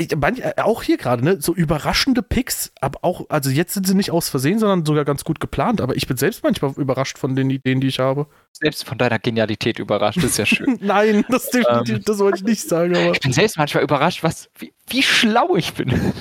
Ich, 0.00 0.16
manch, 0.16 0.38
äh, 0.38 0.54
auch 0.62 0.82
hier 0.82 0.96
gerade, 0.96 1.22
ne? 1.22 1.42
So 1.42 1.54
überraschende 1.54 2.22
Picks, 2.22 2.72
aber 2.80 3.00
auch, 3.02 3.26
also 3.28 3.50
jetzt 3.50 3.74
sind 3.74 3.86
sie 3.86 3.94
nicht 3.94 4.10
aus 4.10 4.30
Versehen, 4.30 4.58
sondern 4.58 4.86
sogar 4.86 5.04
ganz 5.04 5.24
gut 5.24 5.40
geplant. 5.40 5.82
Aber 5.82 5.94
ich 5.94 6.06
bin 6.06 6.16
selbst 6.16 6.42
manchmal 6.42 6.72
überrascht 6.78 7.18
von 7.18 7.36
den 7.36 7.50
Ideen, 7.50 7.82
die 7.82 7.88
ich 7.88 7.98
habe. 7.98 8.26
Selbst 8.50 8.86
von 8.86 8.96
deiner 8.96 9.18
Genialität 9.18 9.78
überrascht, 9.78 10.16
das 10.16 10.24
ist 10.24 10.38
ja 10.38 10.46
schön. 10.46 10.78
Nein, 10.80 11.26
das, 11.28 11.50
Ähm. 11.54 12.00
das 12.02 12.18
wollte 12.18 12.38
ich 12.38 12.44
nicht 12.44 12.66
sagen, 12.66 12.96
aber. 12.96 13.12
Ich 13.12 13.20
bin 13.20 13.34
selbst 13.34 13.58
manchmal 13.58 13.82
überrascht, 13.82 14.22
was, 14.22 14.48
wie, 14.58 14.72
wie 14.88 15.02
schlau 15.02 15.54
ich 15.54 15.74
bin. 15.74 15.92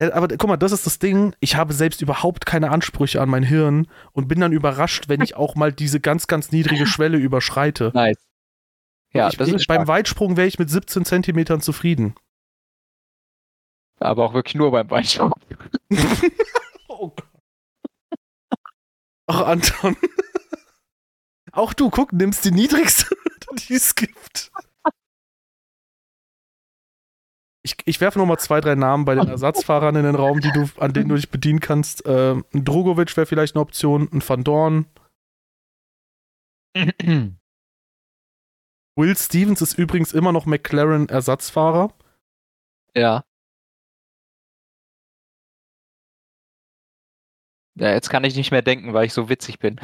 Aber 0.00 0.26
guck 0.26 0.48
mal, 0.48 0.56
das 0.56 0.72
ist 0.72 0.84
das 0.84 0.98
Ding. 0.98 1.34
Ich 1.38 1.54
habe 1.54 1.72
selbst 1.72 2.02
überhaupt 2.02 2.44
keine 2.44 2.70
Ansprüche 2.70 3.22
an 3.22 3.28
mein 3.28 3.44
Hirn 3.44 3.86
und 4.12 4.26
bin 4.26 4.40
dann 4.40 4.52
überrascht, 4.52 5.08
wenn 5.08 5.22
ich 5.22 5.36
auch 5.36 5.54
mal 5.54 5.72
diese 5.72 6.00
ganz, 6.00 6.26
ganz 6.26 6.50
niedrige 6.50 6.84
Schwelle 6.84 7.16
überschreite. 7.16 7.92
Nice. 7.94 8.18
Ja, 9.14 9.28
ich, 9.28 9.36
das 9.36 9.48
ich, 9.48 9.54
ist 9.54 9.68
beim 9.68 9.76
stark, 9.76 9.88
Weitsprung 9.88 10.36
wäre 10.36 10.48
ich 10.48 10.58
mit 10.58 10.68
17 10.68 11.04
Zentimetern 11.04 11.60
zufrieden. 11.60 12.16
Aber 14.04 14.24
auch 14.24 14.34
wirklich 14.34 14.54
nur 14.54 14.70
beim 14.70 14.90
Weitsprung. 14.90 15.32
Oh 16.88 17.08
Gott. 17.08 17.28
Ach, 19.26 19.40
Anton. 19.46 19.96
Auch 21.50 21.72
du, 21.72 21.90
guck, 21.90 22.12
nimmst 22.12 22.44
die 22.44 22.52
niedrigste, 22.52 23.16
die 23.68 23.74
es 23.74 23.96
gibt. 23.96 24.52
Ich, 27.62 27.76
ich 27.84 28.00
werfe 28.00 28.18
nochmal 28.18 28.38
zwei, 28.38 28.60
drei 28.60 28.74
Namen 28.76 29.04
bei 29.06 29.14
den 29.16 29.26
Ersatzfahrern 29.26 29.96
in 29.96 30.04
den 30.04 30.14
Raum, 30.14 30.40
die 30.40 30.52
du, 30.52 30.68
an 30.78 30.92
denen 30.92 31.08
du 31.08 31.16
dich 31.16 31.30
bedienen 31.30 31.60
kannst. 31.60 32.02
Ähm, 32.06 32.44
ein 32.54 32.64
Drogovic 32.64 33.16
wäre 33.16 33.26
vielleicht 33.26 33.56
eine 33.56 33.62
Option, 33.62 34.08
ein 34.12 34.22
Van 34.26 34.44
Dorn. 34.44 34.86
Will 38.96 39.16
Stevens 39.16 39.62
ist 39.62 39.78
übrigens 39.78 40.12
immer 40.12 40.30
noch 40.32 40.46
McLaren-Ersatzfahrer. 40.46 41.92
ja. 42.94 43.24
Ja, 47.76 47.90
jetzt 47.90 48.08
kann 48.08 48.24
ich 48.24 48.36
nicht 48.36 48.50
mehr 48.50 48.62
denken, 48.62 48.92
weil 48.92 49.06
ich 49.06 49.12
so 49.12 49.28
witzig 49.28 49.58
bin. 49.58 49.80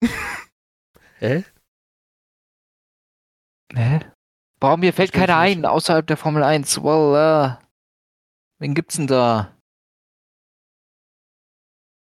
Hä? 1.18 1.44
Hä? 3.74 4.00
Boah, 4.60 4.76
mir 4.76 4.92
fällt 4.92 5.12
keiner 5.12 5.36
ein 5.38 5.66
außerhalb 5.66 6.06
der 6.06 6.16
Formel 6.16 6.42
1. 6.44 6.82
Well, 6.82 7.58
äh, 7.60 7.64
wen 8.60 8.74
gibt's 8.74 8.96
denn 8.96 9.06
da? 9.06 9.56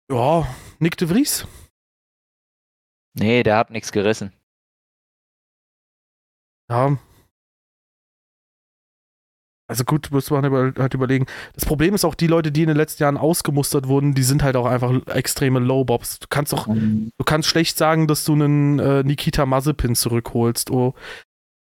Ja, 0.09 0.47
Nick 0.79 0.97
de 0.97 1.07
Vries. 1.09 1.45
Nee, 3.13 3.43
der 3.43 3.57
hat 3.57 3.71
nichts 3.71 3.91
gerissen. 3.91 4.31
Ja. 6.69 6.97
Also 9.69 9.83
gut, 9.83 10.11
muss 10.11 10.31
man 10.31 10.45
halt 10.77 10.93
überlegen. 10.93 11.25
Das 11.53 11.65
Problem 11.65 11.93
ist 11.93 12.05
auch, 12.05 12.15
die 12.15 12.27
Leute, 12.27 12.53
die 12.53 12.61
in 12.61 12.69
den 12.69 12.77
letzten 12.77 13.03
Jahren 13.03 13.17
ausgemustert 13.17 13.87
wurden, 13.87 14.13
die 14.13 14.23
sind 14.23 14.41
halt 14.41 14.55
auch 14.55 14.65
einfach 14.65 15.05
extreme 15.07 15.59
Low-Bobs. 15.59 16.19
Du 16.19 16.27
kannst 16.29 16.53
doch, 16.53 16.67
du 16.67 17.23
kannst 17.25 17.49
schlecht 17.49 17.77
sagen, 17.77 18.07
dass 18.07 18.23
du 18.23 18.33
einen 18.33 18.79
äh, 18.79 19.03
Nikita 19.03 19.45
Mazepin 19.45 19.95
zurückholst. 19.95 20.71
Oh. 20.71 20.93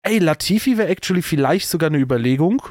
Ey, 0.03 0.19
Latifi 0.21 0.79
wäre 0.79 0.89
actually 0.89 1.23
vielleicht 1.23 1.69
sogar 1.69 1.89
eine 1.89 1.99
Überlegung. 1.99 2.63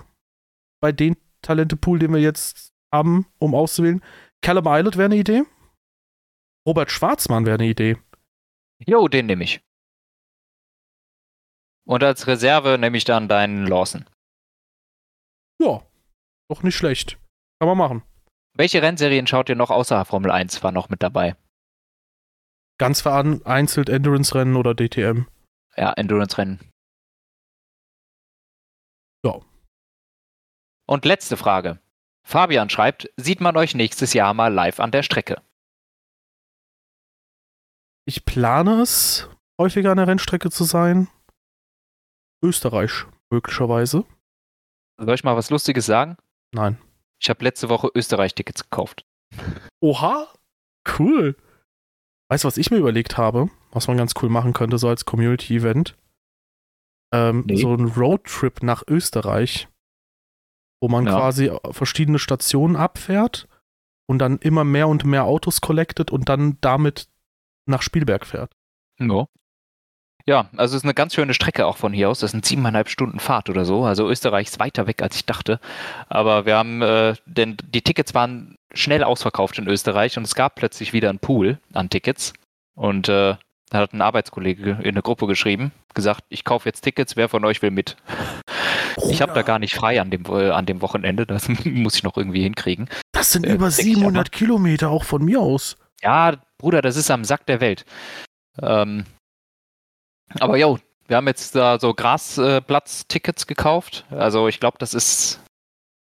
Bei 0.82 0.94
den 0.94 1.18
Talentepool, 1.42 2.00
den 2.00 2.14
wir 2.14 2.22
jetzt 2.22 2.72
haben, 2.94 3.28
um 3.38 3.56
auszuwählen. 3.56 4.02
Callum 4.42 4.68
Islet 4.68 4.96
wäre 4.96 5.06
eine 5.06 5.18
Idee. 5.18 5.44
Robert 6.66 6.92
Schwarzmann 6.92 7.46
wäre 7.46 7.56
eine 7.56 7.68
Idee. 7.68 7.98
Jo, 8.86 9.10
den 9.10 9.26
nehme 9.26 9.44
ich. 9.44 9.62
Und 11.86 12.04
als 12.04 12.26
Reserve 12.26 12.78
nehme 12.78 12.98
ich 12.98 13.04
dann 13.04 13.28
deinen 13.28 13.68
Lawson. 13.68 14.06
Ja, 15.62 15.86
doch 16.50 16.64
nicht 16.64 16.76
schlecht. 16.76 17.18
Kann 17.60 17.70
man 17.70 17.78
machen. 17.78 18.04
Welche 18.58 18.82
Rennserien 18.82 19.28
schaut 19.28 19.50
ihr 19.50 19.56
noch 19.56 19.70
außer 19.70 20.06
Formel 20.06 20.32
1 20.32 20.64
war 20.64 20.72
noch 20.72 20.90
mit 20.90 21.04
dabei? 21.04 21.36
Ganz 22.78 23.02
vereinzelt 23.02 23.90
Endurance-Rennen 23.90 24.56
oder 24.56 24.74
DTM. 24.74 25.28
Ja, 25.78 25.94
Endurance-Rennen. 25.94 26.60
Ja. 29.26 29.40
Und 30.88 31.06
letzte 31.06 31.38
Frage. 31.38 31.80
Fabian 32.26 32.70
schreibt, 32.70 33.10
sieht 33.18 33.40
man 33.40 33.56
euch 33.56 33.76
nächstes 33.76 34.14
Jahr 34.14 34.34
mal 34.34 34.54
live 34.54 34.80
an 34.80 34.92
der 34.92 35.04
Strecke? 35.04 35.42
Ich 38.08 38.26
plane 38.26 38.82
es, 38.82 39.30
häufiger 39.60 39.92
an 39.92 39.98
der 39.98 40.08
Rennstrecke 40.08 40.50
zu 40.50 40.64
sein. 40.64 41.08
Österreich, 42.44 43.06
möglicherweise. 43.32 44.06
Soll 44.98 45.16
ich 45.16 45.24
mal 45.24 45.36
was 45.36 45.50
Lustiges 45.50 45.86
sagen? 45.86 46.18
Nein. 46.54 46.78
Ich 47.20 47.30
habe 47.30 47.44
letzte 47.44 47.70
Woche 47.70 47.90
Österreich-Tickets 47.94 48.64
gekauft. 48.70 49.06
Oha, 49.82 50.28
cool. 51.00 51.36
Weißt 52.30 52.44
du, 52.44 52.48
was 52.48 52.58
ich 52.58 52.72
mir 52.72 52.78
überlegt 52.78 53.18
habe, 53.18 53.50
was 53.72 53.88
man 53.88 53.98
ganz 53.98 54.14
cool 54.22 54.30
machen 54.30 54.54
könnte, 54.54 54.78
so 54.78 54.88
als 54.88 55.06
Community-Event? 55.06 55.98
Ähm, 57.14 57.44
Nee. 57.46 57.58
So 57.58 57.74
ein 57.74 57.86
Roadtrip 57.88 58.64
nach 58.64 58.84
Österreich, 58.88 59.68
wo 60.82 60.88
man 60.88 61.06
Ja. 61.06 61.16
quasi 61.18 61.52
verschiedene 61.72 62.20
Stationen 62.20 62.76
abfährt 62.76 63.48
und 64.08 64.20
dann 64.20 64.38
immer 64.40 64.64
mehr 64.64 64.88
und 64.88 65.04
mehr 65.06 65.26
Autos 65.26 65.62
collectet 65.62 66.12
und 66.12 66.30
dann 66.30 66.58
damit 66.62 67.10
nach 67.68 67.82
Spielberg 67.82 68.26
fährt. 68.26 68.54
No. 69.00 69.28
Ja, 70.28 70.50
also 70.58 70.76
es 70.76 70.82
ist 70.82 70.86
eine 70.86 70.96
ganz 70.96 71.14
schöne 71.14 71.36
Strecke 71.36 71.68
auch 71.68 71.78
von 71.78 71.94
hier 71.94 72.10
aus. 72.10 72.20
Das 72.20 72.32
sind 72.32 72.46
siebeneinhalb 72.46 72.90
Stunden 72.90 73.20
Fahrt 73.20 73.50
oder 73.50 73.64
so. 73.64 73.86
Also 73.86 74.10
Österreich 74.10 74.48
ist 74.48 74.60
weiter 74.60 74.88
weg, 74.88 75.04
als 75.04 75.16
ich 75.16 75.26
dachte. 75.26 75.60
Aber 76.10 76.46
wir 76.48 76.58
haben, 76.58 76.82
äh, 76.82 77.14
denn 77.26 77.58
die 77.74 77.82
Tickets 77.82 78.16
waren 78.16 78.56
schnell 78.74 79.04
ausverkauft 79.04 79.60
in 79.60 79.68
Österreich 79.68 80.18
und 80.18 80.24
es 80.24 80.34
gab 80.34 80.56
plötzlich 80.56 80.94
wieder 80.94 81.10
einen 81.10 81.20
Pool 81.20 81.60
an 81.74 81.90
Tickets. 81.90 82.34
Und 82.74 83.08
äh, 83.08 83.36
da 83.70 83.78
hat 83.80 83.94
ein 83.94 84.02
Arbeitskollege 84.02 84.80
in 84.82 84.90
eine 84.90 85.02
Gruppe 85.02 85.28
geschrieben, 85.28 85.72
gesagt, 85.94 86.24
ich 86.30 86.44
kaufe 86.44 86.68
jetzt 86.70 86.82
Tickets, 86.82 87.16
wer 87.16 87.30
von 87.30 87.46
euch 87.46 87.62
will 87.62 87.72
mit? 87.72 87.96
Ich 89.10 89.22
habe 89.22 89.34
da 89.34 89.44
gar 89.44 89.60
nicht 89.60 89.76
frei 89.76 90.02
an 90.02 90.10
dem, 90.10 90.26
äh, 90.26 90.50
an 90.50 90.66
dem 90.66 90.82
Wochenende, 90.82 91.26
das 91.28 91.48
muss 91.66 91.96
ich 91.98 92.04
noch 92.04 92.18
irgendwie 92.18 92.42
hinkriegen. 92.42 92.90
Das 93.12 93.32
sind 93.32 93.46
Äh, 93.46 93.54
über 93.54 93.70
denk 93.70 93.80
ich 93.80 93.96
700 93.96 94.32
Kilometer 94.32 94.90
auch 94.90 95.04
von 95.04 95.24
mir 95.24 95.40
aus. 95.40 95.78
Ja, 96.02 96.34
Bruder, 96.58 96.82
das 96.82 96.96
ist 96.96 97.12
am 97.12 97.24
Sack 97.24 97.46
der 97.46 97.62
Welt. 97.62 97.86
Ähm, 98.62 99.06
aber 100.40 100.58
jo, 100.58 100.80
wir 101.08 101.18
haben 101.18 101.28
jetzt 101.28 101.56
da 101.56 101.80
so 101.80 101.94
Grasplatz-Tickets 101.94 103.48
gekauft. 103.48 104.06
Also 104.10 104.48
ich 104.48 104.60
glaube, 104.60 104.78
das 104.80 104.94
ist 104.94 105.40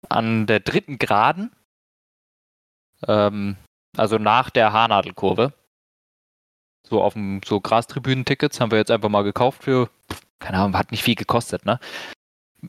an 0.09 0.46
der 0.46 0.60
dritten 0.60 0.98
Geraden. 0.98 1.52
Ähm, 3.06 3.56
also 3.96 4.18
nach 4.18 4.51
der 4.51 4.72
Haarnadelkurve. 4.72 5.52
So 6.86 7.02
auf 7.02 7.14
dem 7.14 7.40
so 7.44 7.60
Grastribünen-Tickets 7.60 8.60
haben 8.60 8.70
wir 8.70 8.78
jetzt 8.78 8.90
einfach 8.90 9.09
mal 9.09 9.22
gekauft 9.22 9.62
für, 9.64 9.88
keine 10.38 10.59
Ahnung, 10.59 10.76
hat 10.76 10.90
nicht 10.90 11.02
viel 11.02 11.14
gekostet, 11.14 11.64
ne? 11.64 11.80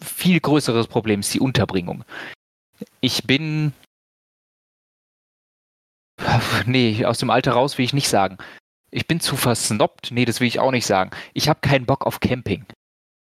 Viel 0.01 0.39
größeres 0.39 0.87
Problem 0.87 1.21
ist 1.21 1.33
die 1.33 1.39
Unterbringung. 1.39 2.03
Ich 3.01 3.23
bin 3.23 3.73
Nee, 6.65 7.05
aus 7.05 7.19
dem 7.19 7.29
Alter 7.29 7.53
raus 7.53 7.77
will 7.77 7.85
ich 7.85 7.93
nicht 7.93 8.09
sagen. 8.09 8.37
Ich 8.95 9.07
bin 9.07 9.19
zu 9.19 9.35
versnobbt. 9.35 10.11
Nee, 10.11 10.23
das 10.25 10.39
will 10.39 10.47
ich 10.47 10.59
auch 10.59 10.71
nicht 10.71 10.85
sagen. 10.85 11.11
Ich 11.33 11.49
habe 11.49 11.59
keinen 11.61 11.85
Bock 11.85 12.05
auf 12.05 12.19
Camping. 12.21 12.65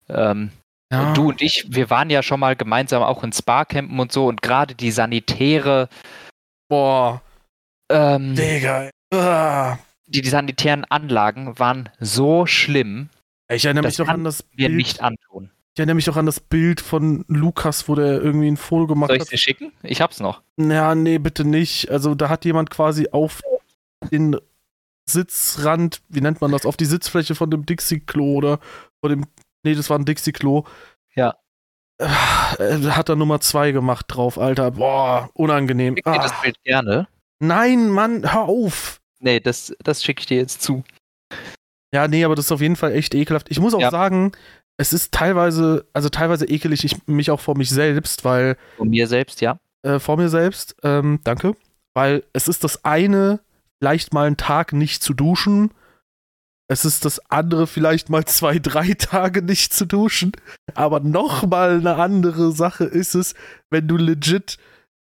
Ähm, 0.09 0.49
Ja. 0.91 1.13
Du 1.13 1.29
und 1.29 1.41
ich, 1.41 1.65
wir 1.69 1.89
waren 1.89 2.09
ja 2.09 2.21
schon 2.23 2.39
mal 2.39 2.55
gemeinsam 2.55 3.01
auch 3.03 3.23
in 3.23 3.31
Spa-Campen 3.31 3.97
und 3.99 4.11
so 4.11 4.27
und 4.27 4.41
gerade 4.41 4.75
die 4.75 4.91
sanitäre, 4.91 5.87
Boah, 6.67 7.21
ähm, 7.89 8.35
Digga. 8.35 8.89
Ah. 9.13 9.77
die, 10.07 10.21
die 10.21 10.29
sanitären 10.29 10.83
Anlagen 10.85 11.57
waren 11.59 11.89
so 11.99 12.45
schlimm, 12.45 13.09
Ich 13.51 13.65
erinnere 13.65 13.85
mich 13.85 13.97
noch 13.99 14.07
an 14.07 14.23
das 14.23 14.43
wir 14.53 14.67
Bild. 14.67 14.77
nicht 14.77 15.01
antun. 15.01 15.51
Ich 15.75 15.79
erinnere 15.79 15.95
mich 15.95 16.09
auch 16.09 16.17
an 16.17 16.25
das 16.25 16.39
Bild 16.41 16.81
von 16.81 17.23
Lukas, 17.27 17.87
wo 17.87 17.95
der 17.95 18.21
irgendwie 18.21 18.47
ein 18.49 18.57
Foto 18.57 18.87
gemacht 18.87 19.09
Soll 19.09 19.17
ich 19.17 19.21
hat. 19.23 19.31
dir 19.31 19.37
schicken? 19.37 19.71
Ich 19.83 20.01
hab's 20.01 20.19
noch. 20.19 20.41
Ja, 20.57 20.95
nee, 20.95 21.17
bitte 21.19 21.45
nicht. 21.45 21.89
Also 21.89 22.15
da 22.15 22.27
hat 22.29 22.43
jemand 22.45 22.69
quasi 22.69 23.07
auf 23.11 23.41
den 24.11 24.35
Sitzrand, 25.09 26.01
wie 26.09 26.21
nennt 26.21 26.41
man 26.41 26.51
das, 26.51 26.65
auf 26.65 26.77
die 26.77 26.85
Sitzfläche 26.85 27.35
von 27.35 27.49
dem 27.51 27.65
Dixie-Klo 27.65 28.35
oder 28.35 28.59
von 29.03 29.09
dem, 29.09 29.25
nee, 29.63 29.75
das 29.75 29.89
war 29.89 29.97
ein 29.99 30.05
Dixie-Klo. 30.05 30.63
Ja. 31.15 31.35
Äh, 31.99 32.79
hat 32.91 33.09
da 33.09 33.15
Nummer 33.15 33.39
zwei 33.41 33.71
gemacht 33.71 34.05
drauf, 34.09 34.37
Alter. 34.39 34.71
Boah, 34.71 35.29
unangenehm. 35.33 35.95
Ich 35.97 36.03
dir 36.03 36.13
das 36.13 36.31
Ah. 36.31 36.41
Bild 36.41 36.61
gerne. 36.63 37.07
Nein, 37.39 37.89
Mann, 37.89 38.31
hör 38.31 38.43
auf. 38.43 38.99
Nee, 39.19 39.39
das, 39.39 39.75
das 39.83 40.03
schicke 40.03 40.21
ich 40.21 40.25
dir 40.27 40.37
jetzt 40.37 40.61
zu. 40.61 40.83
Ja, 41.93 42.07
nee, 42.07 42.23
aber 42.23 42.35
das 42.35 42.45
ist 42.45 42.51
auf 42.51 42.61
jeden 42.61 42.75
Fall 42.75 42.93
echt 42.93 43.13
ekelhaft. 43.13 43.51
Ich 43.51 43.59
muss 43.59 43.73
auch 43.73 43.81
Ja. 43.81 43.91
sagen, 43.91 44.31
es 44.77 44.93
ist 44.93 45.11
teilweise, 45.13 45.85
also 45.93 46.09
teilweise 46.09 46.45
ekelig 46.47 46.83
ich, 46.85 47.05
mich 47.07 47.29
auch 47.29 47.39
vor 47.39 47.55
mich 47.57 47.69
selbst, 47.69 48.23
weil 48.25 48.57
Von 48.77 48.89
mir 48.89 49.07
selbst, 49.07 49.41
ja. 49.41 49.59
äh, 49.83 49.99
vor 49.99 50.17
mir 50.17 50.29
selbst, 50.29 50.75
ähm, 50.83 51.19
danke, 51.23 51.55
weil 51.93 52.23
es 52.33 52.47
ist 52.47 52.63
das 52.63 52.83
eine, 52.85 53.41
vielleicht 53.81 54.13
mal 54.13 54.27
einen 54.27 54.37
Tag 54.37 54.73
nicht 54.73 55.01
zu 55.01 55.15
duschen. 55.15 55.73
Es 56.69 56.85
ist 56.85 57.03
das 57.03 57.19
andere, 57.31 57.65
vielleicht 57.65 58.09
mal 58.09 58.25
zwei, 58.25 58.59
drei 58.59 58.93
Tage 58.93 59.41
nicht 59.41 59.73
zu 59.73 59.85
duschen. 59.85 60.33
Aber 60.75 60.99
noch 60.99 61.47
mal 61.47 61.77
eine 61.77 61.95
andere 61.95 62.51
Sache 62.51 62.83
ist 62.83 63.15
es, 63.15 63.33
wenn 63.71 63.87
du 63.87 63.97
legit 63.97 64.59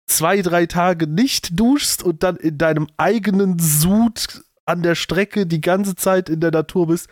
zwei, 0.06 0.42
drei 0.42 0.66
Tage 0.66 1.08
nicht 1.08 1.58
duschst 1.58 2.04
und 2.04 2.24
dann 2.24 2.36
in 2.36 2.58
deinem 2.58 2.88
eigenen 2.98 3.58
Sud 3.58 4.44
an 4.66 4.84
der 4.84 4.96
Strecke 4.96 5.46
die 5.46 5.62
ganze 5.62 5.96
Zeit 5.96 6.28
in 6.28 6.42
der 6.42 6.52
Natur 6.52 6.88
bist. 6.88 7.08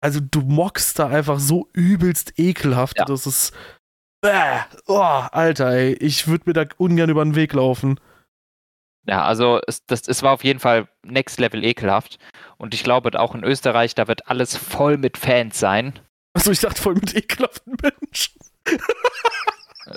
Also 0.00 0.20
du 0.20 0.40
mockst 0.40 0.98
da 0.98 1.08
einfach 1.08 1.38
so 1.38 1.68
übelst 1.74 2.38
ekelhaft. 2.38 2.98
Ja. 2.98 3.04
Das 3.04 3.26
ist. 3.26 3.52
Bäh, 4.22 4.60
oh, 4.86 5.00
Alter, 5.00 5.68
ey. 5.70 5.92
Ich 5.92 6.28
würde 6.28 6.44
mir 6.46 6.54
da 6.54 6.64
ungern 6.78 7.10
über 7.10 7.22
den 7.22 7.34
Weg 7.34 7.52
laufen. 7.52 8.00
Ja, 9.06 9.24
also 9.24 9.60
es, 9.66 9.84
das, 9.86 10.08
es 10.08 10.22
war 10.22 10.32
auf 10.32 10.44
jeden 10.44 10.60
Fall 10.60 10.88
next 11.02 11.38
level 11.38 11.62
ekelhaft. 11.64 12.18
Und 12.56 12.72
ich 12.74 12.82
glaube, 12.84 13.18
auch 13.20 13.34
in 13.34 13.44
Österreich, 13.44 13.94
da 13.94 14.08
wird 14.08 14.28
alles 14.28 14.56
voll 14.56 14.96
mit 14.96 15.18
Fans 15.18 15.58
sein. 15.58 15.98
Also 16.32 16.50
ich 16.50 16.60
dachte 16.60 16.80
voll 16.80 16.94
mit 16.94 17.14
ekelhaften 17.14 17.76
Menschen. 17.82 18.34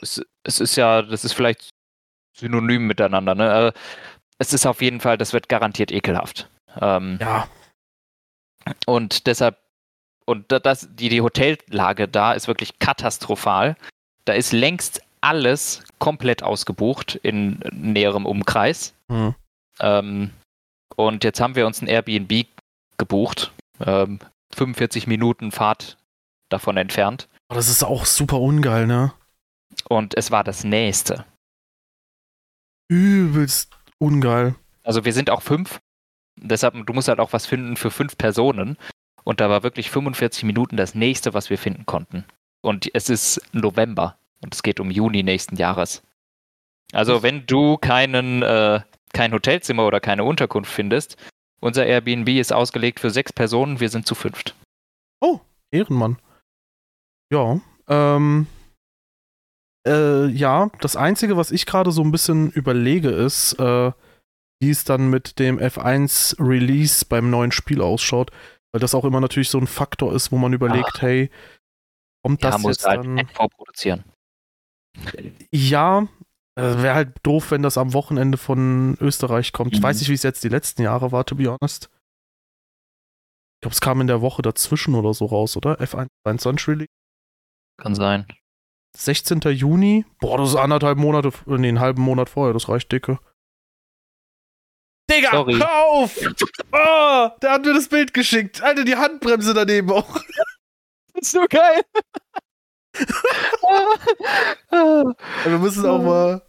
Es, 0.01 0.21
es 0.43 0.59
ist 0.59 0.75
ja, 0.75 1.01
das 1.01 1.23
ist 1.23 1.31
vielleicht 1.31 1.69
synonym 2.37 2.87
miteinander, 2.87 3.35
ne? 3.35 3.73
Äh, 3.73 3.79
Es 4.37 4.51
ist 4.53 4.65
auf 4.65 4.81
jeden 4.81 4.99
Fall, 4.99 5.17
das 5.17 5.31
wird 5.31 5.47
garantiert 5.47 5.91
ekelhaft. 5.93 6.49
Ähm, 6.81 7.17
Ja. 7.21 7.47
Und 8.85 9.27
deshalb, 9.27 9.57
und 10.25 10.51
da- 10.51 10.59
das, 10.59 10.89
die, 10.91 11.07
die 11.07 11.21
Hotellage 11.21 12.09
da 12.09 12.33
ist 12.33 12.49
wirklich 12.49 12.79
katastrophal. 12.79 13.77
Da 14.25 14.33
ist 14.33 14.51
längst 14.51 15.01
alles 15.21 15.83
komplett 15.99 16.43
ausgebucht 16.43 17.15
in 17.15 17.59
näherem 17.71 18.25
Umkreis. 18.25 18.93
Hm. 19.11 19.35
Ähm, 19.79 20.31
und 20.95 21.23
jetzt 21.23 21.41
haben 21.41 21.55
wir 21.55 21.67
uns 21.67 21.81
ein 21.81 21.87
Airbnb 21.87 22.47
gebucht. 22.97 23.51
Ähm, 23.79 24.19
45 24.55 25.07
Minuten 25.07 25.51
Fahrt 25.51 25.97
davon 26.49 26.77
entfernt. 26.77 27.27
Aber 27.49 27.57
das 27.57 27.69
ist 27.69 27.83
auch 27.83 28.05
super 28.05 28.39
ungeil, 28.39 28.87
ne? 28.87 29.13
Und 29.89 30.17
es 30.17 30.31
war 30.31 30.43
das 30.43 30.63
nächste. 30.63 31.25
Übelst 32.89 33.71
ungeil. 33.99 34.55
Also 34.83 35.05
wir 35.05 35.13
sind 35.13 35.29
auch 35.29 35.41
fünf. 35.41 35.79
Deshalb, 36.39 36.73
du 36.85 36.93
musst 36.93 37.07
halt 37.07 37.19
auch 37.19 37.33
was 37.33 37.45
finden 37.45 37.75
für 37.75 37.91
fünf 37.91 38.17
Personen. 38.17 38.77
Und 39.23 39.41
da 39.41 39.49
war 39.49 39.63
wirklich 39.63 39.89
45 39.89 40.43
Minuten 40.45 40.77
das 40.77 40.95
nächste, 40.95 41.33
was 41.33 41.49
wir 41.49 41.57
finden 41.57 41.85
konnten. 41.85 42.23
Und 42.61 42.89
es 42.93 43.09
ist 43.09 43.41
November. 43.51 44.17
Und 44.43 44.53
es 44.53 44.63
geht 44.63 44.79
um 44.79 44.91
Juni 44.91 45.23
nächsten 45.23 45.55
Jahres. 45.55 46.03
Also 46.93 47.23
wenn 47.23 47.45
du 47.45 47.77
keinen, 47.77 48.43
äh, 48.43 48.81
kein 49.13 49.33
Hotelzimmer 49.33 49.85
oder 49.85 49.99
keine 49.99 50.23
Unterkunft 50.23 50.71
findest, 50.71 51.17
unser 51.59 51.85
Airbnb 51.85 52.29
ist 52.29 52.53
ausgelegt 52.53 52.99
für 52.99 53.09
sechs 53.09 53.33
Personen, 53.33 53.79
wir 53.79 53.89
sind 53.89 54.05
zu 54.05 54.15
fünft. 54.15 54.55
Ehrenmann. 55.71 56.17
Ja, 57.31 57.59
ähm. 57.87 58.47
Äh, 59.87 60.27
ja, 60.27 60.69
das 60.81 60.95
Einzige, 60.95 61.37
was 61.37 61.51
ich 61.51 61.65
gerade 61.65 61.91
so 61.91 62.03
ein 62.03 62.11
bisschen 62.11 62.51
überlege, 62.51 63.09
ist, 63.09 63.53
äh, 63.53 63.91
wie 64.59 64.69
es 64.69 64.83
dann 64.83 65.09
mit 65.09 65.39
dem 65.39 65.59
F1 65.59 66.35
Release 66.39 67.05
beim 67.05 67.29
neuen 67.29 67.51
Spiel 67.51 67.81
ausschaut. 67.81 68.31
Weil 68.73 68.81
das 68.81 68.93
auch 68.93 69.05
immer 69.05 69.21
natürlich 69.21 69.49
so 69.49 69.59
ein 69.59 69.67
Faktor 69.67 70.13
ist, 70.13 70.31
wo 70.31 70.37
man 70.37 70.51
überlegt, 70.51 71.01
hey, 71.01 71.29
kommt 72.21 72.43
Ja, 72.43 72.51
das 72.51 72.61
muss 72.61 72.77
jetzt 72.77 72.85
halt 72.85 73.05
dann. 73.05 73.27
vorproduzieren. 73.27 74.03
Ja, 75.51 76.07
äh, 76.55 76.61
wäre 76.81 76.95
halt 76.95 77.13
doof, 77.23 77.51
wenn 77.51 77.61
das 77.63 77.77
am 77.77 77.93
Wochenende 77.93 78.37
von 78.37 78.97
Österreich 78.99 79.51
kommt. 79.53 79.73
Ich 79.73 79.79
Mhm. 79.79 79.83
weiß 79.83 79.99
nicht, 79.99 80.09
wie 80.09 80.13
es 80.13 80.23
jetzt 80.23 80.43
die 80.43 80.49
letzten 80.49 80.81
Jahre 80.81 81.11
war, 81.11 81.25
to 81.25 81.35
be 81.35 81.47
honest. 81.47 81.89
Ich 83.55 83.61
glaube, 83.61 83.73
es 83.73 83.81
kam 83.81 84.01
in 84.01 84.07
der 84.07 84.21
Woche 84.21 84.41
dazwischen 84.41 84.93
oder 84.95 85.13
so 85.13 85.25
raus, 85.25 85.57
oder? 85.57 85.79
F1 85.81 86.07
23 86.25 86.67
Release. 86.67 86.89
Kann 87.81 87.95
sein. 87.95 88.25
16. 88.95 89.39
Juni. 89.51 90.05
Boah, 90.19 90.37
das 90.37 90.49
ist 90.49 90.55
anderthalb 90.55 90.97
Monate, 90.97 91.31
nee, 91.45 91.67
einen 91.67 91.79
halben 91.79 92.01
Monat 92.01 92.29
vorher, 92.29 92.53
das 92.53 92.69
reicht 92.69 92.91
dicke. 92.91 93.19
Digga, 95.09 95.31
Sorry. 95.31 95.53
hör 95.55 95.85
auf! 95.85 96.17
Oh, 96.71 97.29
der 97.41 97.51
hat 97.51 97.63
mir 97.65 97.73
das 97.73 97.87
Bild 97.87 98.13
geschickt. 98.13 98.61
Alter, 98.61 98.83
die 98.83 98.95
Handbremse 98.95 99.53
daneben 99.53 99.91
auch. 99.91 100.21
Das 101.13 101.23
ist 101.23 101.31
so 101.31 101.45
geil. 101.49 101.81
Wir 104.69 105.57
müssen 105.59 105.85
auch 105.85 106.01
mal. 106.01 106.41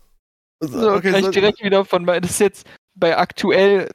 So, 0.61 0.93
Okay, 0.93 1.11
kann 1.12 1.20
ich 1.20 1.27
so- 1.27 1.31
direkt 1.33 1.62
wieder 1.62 1.85
von 1.85 2.05
mein, 2.05 2.20
das 2.23 2.33
ist 2.33 2.41
jetzt 2.41 2.66
bei 2.95 3.16
aktuell 3.16 3.91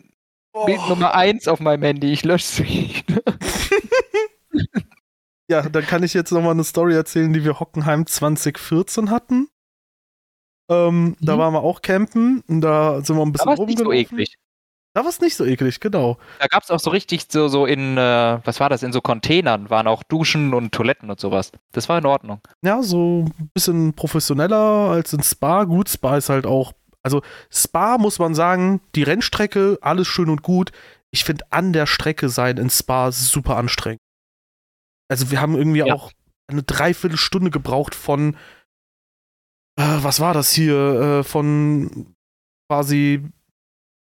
Oh. 0.56 0.66
Bild 0.66 0.88
Nummer 0.88 1.16
1 1.16 1.48
auf 1.48 1.60
meinem 1.60 1.82
Handy. 1.82 2.12
Ich 2.14 2.24
lösche 2.24 2.46
sie. 2.46 3.04
Ja, 5.50 5.62
dann 5.68 5.84
kann 5.86 6.04
ich 6.04 6.14
jetzt 6.14 6.32
noch 6.32 6.42
mal 6.42 6.52
eine 6.52 6.64
Story 6.64 6.96
erzählen, 6.96 7.34
die 7.34 7.44
wir 7.44 7.60
Hockenheim 7.60 8.06
2014 8.08 9.10
hatten. 9.10 9.50
Ähm, 10.72 11.18
Da 11.20 11.38
waren 11.38 11.54
wir 11.54 11.62
auch 11.62 11.82
campen. 11.82 12.42
Und 12.48 12.62
da 12.62 13.02
sind 13.04 13.18
wir 13.18 13.24
ein 13.24 13.34
bisschen 13.34 13.52
ist 13.52 13.60
nicht 13.60 13.78
so 13.78 13.84
rumgelaufen. 13.84 14.20
eklig. 14.20 14.36
Da 14.96 15.02
war 15.02 15.10
es 15.10 15.20
nicht 15.22 15.36
so 15.36 15.44
eklig, 15.44 15.80
genau. 15.80 16.18
Da 16.40 16.46
gab 16.48 16.62
es 16.64 16.70
auch 16.70 16.80
so 16.80 16.92
richtig 16.92 17.26
so, 17.32 17.48
so 17.48 17.66
in, 17.66 17.98
äh, 17.98 18.40
was 18.46 18.60
war 18.60 18.70
das, 18.70 18.84
in 18.84 18.94
so 18.94 19.02
Containern 19.02 19.70
waren 19.72 19.88
auch 19.88 20.04
Duschen 20.04 20.54
und 20.54 20.72
Toiletten 20.72 21.10
und 21.10 21.20
sowas. 21.20 21.52
Das 21.72 21.90
war 21.90 21.98
in 21.98 22.06
Ordnung. 22.06 22.42
Ja, 22.64 22.84
so 22.84 23.26
ein 23.28 23.50
bisschen 23.56 23.94
professioneller 23.96 24.56
als 24.92 25.12
in 25.14 25.24
Spa. 25.24 25.64
Gut, 25.64 25.90
Spa 25.90 26.18
ist 26.18 26.30
halt 26.30 26.46
auch. 26.46 26.74
Also, 27.02 27.22
Spa 27.52 27.98
muss 27.98 28.20
man 28.20 28.36
sagen, 28.36 28.82
die 28.96 29.04
Rennstrecke, 29.04 29.80
alles 29.82 30.08
schön 30.08 30.30
und 30.30 30.44
gut. 30.44 30.72
Ich 31.12 31.24
finde, 31.24 31.46
an 31.50 31.74
der 31.74 31.86
Strecke 31.88 32.30
sein 32.30 32.58
in 32.58 32.70
Spa 32.70 33.12
super 33.12 33.58
anstrengend. 33.58 34.00
Also, 35.10 35.32
wir 35.32 35.42
haben 35.42 35.56
irgendwie 35.58 35.80
Ja. 35.80 35.94
auch 35.94 36.12
eine 36.48 36.62
Dreiviertelstunde 36.64 37.50
gebraucht 37.50 37.96
von. 37.96 38.36
Äh, 39.76 39.98
was 40.04 40.20
war 40.20 40.36
das 40.36 40.52
hier? 40.52 40.76
Äh, 41.20 41.24
von 41.24 42.16
quasi 42.70 43.24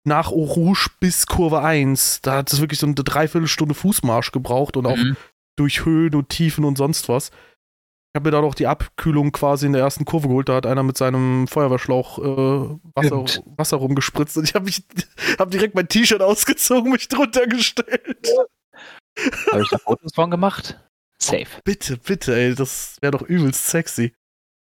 nach 0.04 0.32
Eau 0.32 0.44
Rouge 0.44 0.88
bis 1.00 1.26
Kurve 1.28 1.62
1. 1.62 2.22
Da 2.22 2.38
hat 2.38 2.52
es 2.52 2.60
wirklich 2.62 2.80
so 2.80 2.86
eine 2.88 2.96
Dreiviertelstunde 2.96 3.74
Fußmarsch 3.76 4.32
gebraucht 4.32 4.78
und 4.78 4.86
auch 4.88 4.98
Mhm. 4.98 5.16
durch 5.58 5.86
Höhen 5.86 6.16
und 6.16 6.30
Tiefen 6.30 6.64
und 6.66 6.78
sonst 6.78 7.08
was. 7.10 7.30
Ich 7.30 8.20
habe 8.20 8.28
mir 8.28 8.32
da 8.32 8.42
noch 8.42 8.56
die 8.56 8.68
Abkühlung 8.68 9.32
quasi 9.32 9.68
in 9.68 9.74
der 9.74 9.82
ersten 9.84 10.04
Kurve 10.04 10.28
geholt. 10.28 10.50
Da 10.50 10.56
hat 10.56 10.66
einer 10.66 10.84
mit 10.84 10.98
seinem 10.98 11.48
Feuerwehrschlauch 11.48 12.18
äh, 12.20 12.78
Wasser. 12.96 13.26
Wasser 13.58 13.78
rumgespritzt 13.78 14.38
und 14.38 14.44
ich 14.44 14.54
habe 14.56 14.66
mich 14.66 14.84
hab 15.40 15.50
direkt 15.52 15.76
mein 15.76 15.88
T-Shirt 15.88 16.22
ausgezogen, 16.22 16.92
mich 16.92 17.08
drunter 17.08 17.48
gestellt. 17.48 18.28
Habe 19.52 19.62
ich 19.62 19.70
da 19.70 19.78
Fotos 19.78 20.14
von 20.16 20.32
gemacht? 20.32 20.80
Safe. 21.22 21.46
Bitte, 21.66 21.98
bitte, 21.98 22.34
ey, 22.36 22.56
das 22.56 22.98
wäre 23.02 23.12
doch 23.12 23.22
übelst 23.22 23.68
sexy. 23.68 24.14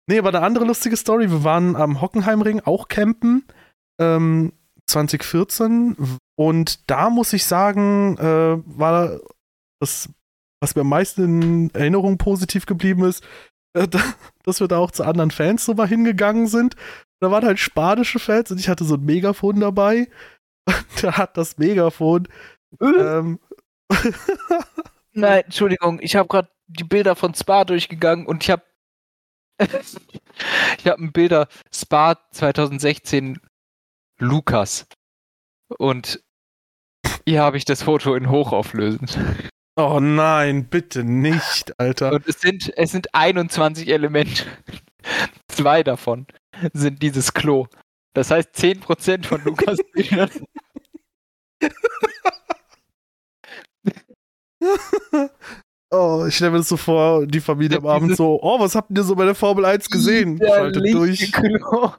Nee, 0.07 0.19
aber 0.19 0.29
eine 0.29 0.41
andere 0.41 0.65
lustige 0.65 0.97
Story. 0.97 1.31
Wir 1.31 1.43
waren 1.43 1.75
am 1.75 2.01
Hockenheimring 2.01 2.59
auch 2.61 2.87
campen. 2.89 3.45
Ähm, 3.99 4.51
2014. 4.87 6.19
Und 6.35 6.89
da 6.89 7.09
muss 7.09 7.33
ich 7.33 7.45
sagen, 7.45 8.17
äh, 8.17 8.57
war 8.65 9.19
das, 9.79 10.09
was 10.61 10.75
mir 10.75 10.81
am 10.81 10.89
meisten 10.89 11.41
in 11.41 11.69
Erinnerung 11.73 12.17
positiv 12.17 12.65
geblieben 12.65 13.03
ist, 13.03 13.23
äh, 13.73 13.87
da, 13.87 13.99
dass 14.43 14.59
wir 14.59 14.67
da 14.67 14.77
auch 14.77 14.91
zu 14.91 15.03
anderen 15.03 15.31
Fans 15.31 15.65
so 15.65 15.73
mal 15.73 15.87
hingegangen 15.87 16.47
sind. 16.47 16.75
Da 17.21 17.31
waren 17.31 17.45
halt 17.45 17.59
spanische 17.59 18.19
Fans 18.19 18.51
und 18.51 18.59
ich 18.59 18.69
hatte 18.69 18.83
so 18.83 18.95
ein 18.95 19.05
Megafon 19.05 19.59
dabei. 19.59 20.09
Und 20.67 21.03
da 21.03 21.17
hat 21.17 21.37
das 21.37 21.59
Megafon. 21.59 22.27
Ähm, 22.81 23.39
Nein, 25.13 25.43
Entschuldigung, 25.43 25.99
ich 26.01 26.15
habe 26.15 26.27
gerade 26.27 26.49
die 26.65 26.83
Bilder 26.83 27.15
von 27.15 27.35
Spa 27.35 27.65
durchgegangen 27.65 28.25
und 28.25 28.43
ich 28.43 28.49
habe 28.49 28.63
ich 29.59 30.87
habe 30.87 31.01
ein 31.01 31.11
Bilder 31.11 31.47
Spa 31.71 32.17
2016 32.31 33.39
Lukas 34.19 34.87
und 35.77 36.23
hier 37.25 37.41
habe 37.41 37.57
ich 37.57 37.65
das 37.65 37.83
Foto 37.83 38.15
in 38.15 38.29
hochauflösend. 38.29 39.17
oh 39.75 39.99
nein, 39.99 40.65
bitte 40.65 41.03
nicht, 41.03 41.79
Alter. 41.79 42.13
Und 42.13 42.27
es 42.27 42.39
sind 42.39 42.71
es 42.77 42.91
sind 42.91 43.13
21 43.13 43.87
Elemente. 43.89 44.45
Zwei 45.47 45.83
davon 45.83 46.27
sind 46.73 47.01
dieses 47.01 47.33
Klo. 47.33 47.67
Das 48.13 48.31
heißt 48.31 48.55
10% 48.55 49.25
von 49.25 49.43
Lukas 49.43 49.77
Bildern. 49.93 50.29
Oh, 55.91 56.25
ich 56.27 56.35
stelle 56.35 56.51
mir 56.51 56.57
das 56.57 56.69
so 56.69 56.77
vor, 56.77 57.25
die 57.27 57.39
Familie 57.41 57.77
am 57.77 57.85
Abend 57.85 58.15
so, 58.15 58.39
oh, 58.41 58.59
was 58.59 58.75
habt 58.75 58.89
ihr 58.97 59.03
so 59.03 59.15
bei 59.15 59.25
der 59.25 59.35
Formel 59.35 59.65
1 59.65 59.89
gesehen? 59.89 60.39
Schaltet 60.39 60.93
durch. 60.93 61.31
Klo. 61.31 61.93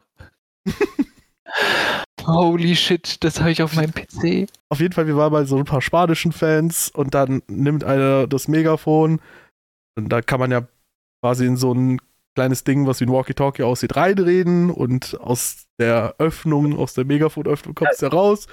Holy 2.27 2.75
shit, 2.75 3.23
das 3.25 3.41
habe 3.41 3.53
ich 3.53 3.63
auf 3.63 3.75
meinem 3.75 3.93
PC. 3.93 4.49
Auf 4.69 4.81
jeden 4.81 4.93
Fall, 4.93 5.07
wir 5.07 5.17
waren 5.17 5.33
bei 5.33 5.45
so 5.45 5.57
ein 5.57 5.65
paar 5.65 5.83
spanischen 5.83 6.33
Fans 6.33 6.89
und 6.89 7.15
dann 7.15 7.43
nimmt 7.47 7.85
einer 7.85 8.27
das 8.27 8.49
Megafon 8.49 9.21
und 9.97 10.09
da 10.09 10.23
kann 10.23 10.41
man 10.41 10.51
ja 10.51 10.67
quasi 11.23 11.47
in 11.47 11.57
so 11.57 11.73
ein 11.73 12.01
kleines 12.35 12.65
Ding, 12.65 12.87
was 12.87 13.01
wie 13.01 13.05
ein 13.05 13.13
Walkie-Talkie 13.13 13.63
aussieht, 13.63 13.97
reinreden 13.97 14.71
und 14.71 15.19
aus 15.21 15.67
der 15.79 16.17
Öffnung, 16.19 16.77
aus 16.77 16.95
der 16.95 17.05
Megafonöffnung 17.05 17.75
kommt 17.75 17.93
es 17.93 18.01
ja 18.01 18.09
raus. 18.09 18.47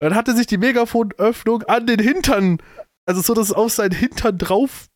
Dann 0.00 0.14
hatte 0.14 0.34
sich 0.36 0.46
die 0.46 0.58
Megafonöffnung 0.58 1.62
an 1.64 1.86
den 1.86 1.98
Hintern, 1.98 2.58
also 3.06 3.22
so, 3.22 3.34
dass 3.34 3.46
es 3.46 3.52
auf 3.52 3.72
seinen 3.72 3.94
Hintern 3.94 4.38
drauf 4.38 4.88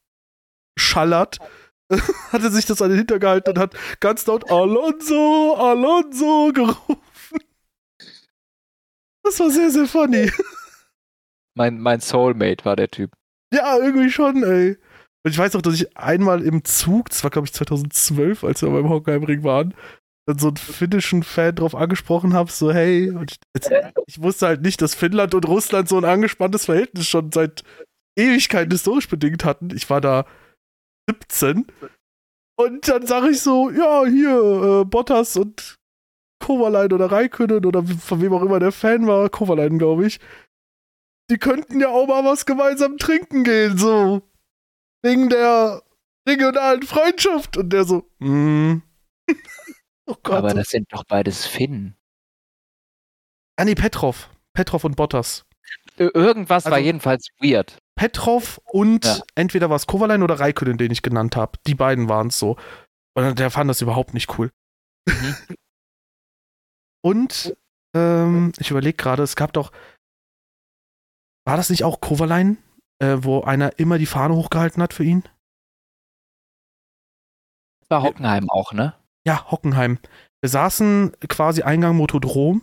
schallert, 0.79 1.39
hatte 2.33 2.51
sich 2.51 2.67
das 2.67 2.83
an 2.83 2.91
den 2.91 2.99
Hintern 2.99 3.21
gehalten 3.21 3.51
und 3.51 3.59
hat 3.59 3.75
ganz 4.01 4.27
laut 4.27 4.51
Alonso, 4.51 5.55
Alonso 5.55 6.53
gerufen. 6.53 7.08
Das 9.29 9.41
war 9.41 9.51
sehr, 9.51 9.71
sehr 9.71 9.87
funny. 9.87 10.31
Mein, 11.55 11.81
mein 11.81 12.01
Soulmate 12.01 12.65
war 12.65 12.77
der 12.77 12.91
Typ. 12.91 13.13
Ja, 13.53 13.77
irgendwie 13.79 14.11
schon, 14.11 14.43
ey. 14.43 14.79
Und 15.25 15.33
ich 15.33 15.37
weiß 15.37 15.55
auch, 15.57 15.63
dass 15.63 15.75
ich 15.75 15.97
einmal 15.99 16.43
im 16.43 16.65
Zug, 16.65 17.11
das 17.11 17.23
war 17.25 17.31
glaube 17.31 17.47
ich 17.47 17.53
2012, 17.53 18.45
als 18.45 18.63
wir 18.63 18.71
beim 18.71 18.89
Hockenheimring 18.89 19.43
waren, 19.45 19.75
dann 20.27 20.39
so 20.39 20.49
einen 20.49 20.57
finnischen 20.57 21.23
Fan 21.25 21.57
drauf 21.57 21.75
angesprochen 21.75 22.33
habe, 22.33 22.51
so 22.51 22.73
hey, 22.73 23.13
ich, 23.29 23.39
jetzt, 23.55 23.71
ich 24.07 24.23
wusste 24.23 24.47
halt 24.47 24.63
nicht, 24.63 24.81
dass 24.81 24.95
Finnland 24.95 25.35
und 25.35 25.47
Russland 25.47 25.89
so 25.89 25.99
ein 25.99 26.05
angespanntes 26.05 26.67
Verhältnis 26.67 27.07
schon 27.07 27.33
seit 27.33 27.65
Ewigkeiten 28.17 28.71
historisch 28.71 29.09
bedingt 29.09 29.45
hatten. 29.45 29.71
Ich 29.75 29.91
war 29.91 30.01
da 30.01 30.27
17 31.11 31.67
und 32.57 32.89
dann 32.89 33.07
sage 33.07 33.31
ich 33.31 33.41
so, 33.41 33.71
ja, 33.71 34.05
hier, 34.07 34.83
äh, 34.83 34.85
Bottas 34.85 35.37
und 35.37 35.78
Kovalainen 36.41 36.93
oder 36.93 37.11
Raikönnen 37.11 37.65
oder 37.65 37.83
von 37.85 38.21
wem 38.23 38.33
auch 38.33 38.43
immer 38.43 38.59
der 38.61 38.73
Fan 38.73 39.07
war, 39.07 39.29
Kovalainen, 39.29 39.79
glaube 39.79 40.07
ich, 40.07 40.21
die 41.31 41.39
könnten 41.39 41.81
ja 41.81 41.89
auch 41.89 42.07
mal 42.07 42.25
was 42.25 42.47
gemeinsam 42.47 42.97
trinken 42.99 43.45
gehen, 43.45 43.77
so. 43.77 44.23
Wegen 45.03 45.29
der 45.29 45.83
regionalen 46.27 46.83
Freundschaft. 46.83 47.57
Und 47.57 47.71
der 47.71 47.85
so, 47.85 48.09
mm. 48.19 48.83
oh 50.07 50.15
Gott. 50.23 50.37
Aber 50.39 50.55
das 50.55 50.69
sind 50.69 50.93
doch 50.93 51.05
beides 51.05 51.47
Finnen. 51.47 51.97
ah, 53.57 53.65
nee, 53.65 53.75
Petrov. 53.75 54.31
Petrov 54.55 54.85
und 54.85 54.97
Bottas. 54.97 55.45
Ir- 55.99 56.15
Irgendwas 56.15 56.65
war 56.65 56.73
Also- 56.75 56.85
jedenfalls 56.85 57.29
weird. 57.41 57.79
Petrov 57.97 58.61
und 58.65 59.05
Ja. 59.05 59.21
entweder 59.35 59.69
war 59.71 59.77
es 59.77 59.87
Kovalainen 59.87 60.23
oder 60.23 60.39
Raikönnen, 60.41 60.79
den 60.79 60.93
ich 60.93 61.03
genannt 61.03 61.35
habe. 61.37 61.59
Die 61.67 61.75
beiden 61.75 62.09
waren 62.09 62.29
es 62.29 62.39
so. 62.39 62.57
Und 63.15 63.39
der 63.39 63.51
fand 63.51 63.69
das 63.69 63.83
überhaupt 63.83 64.15
nicht 64.15 64.39
cool. 64.39 64.51
Mhm. 65.07 65.35
Und 67.03 67.57
ähm, 67.95 68.53
ich 68.59 68.71
überlege 68.71 68.97
gerade, 68.97 69.23
es 69.23 69.37
gab 69.37 69.53
doch. 69.53 69.73
War 71.47 71.57
das 71.57 71.71
nicht 71.71 71.85
auch 71.85 72.01
Kovalainen, 72.01 72.59
äh, 72.99 73.17
wo 73.21 73.41
einer 73.43 73.79
immer 73.79 73.99
die 73.99 74.07
Fahne 74.07 74.35
hochgehalten 74.35 74.83
hat 74.83 74.93
für 74.93 75.05
ihn? 75.05 75.25
War 77.89 78.03
Hockenheim 78.03 78.51
auch, 78.51 78.73
ne? 78.73 78.95
Ja, 79.25 79.51
Hockenheim. 79.51 79.99
Wir 80.41 80.51
saßen 80.51 81.13
quasi 81.29 81.63
Eingang 81.63 81.97
Motodrom. 81.97 82.63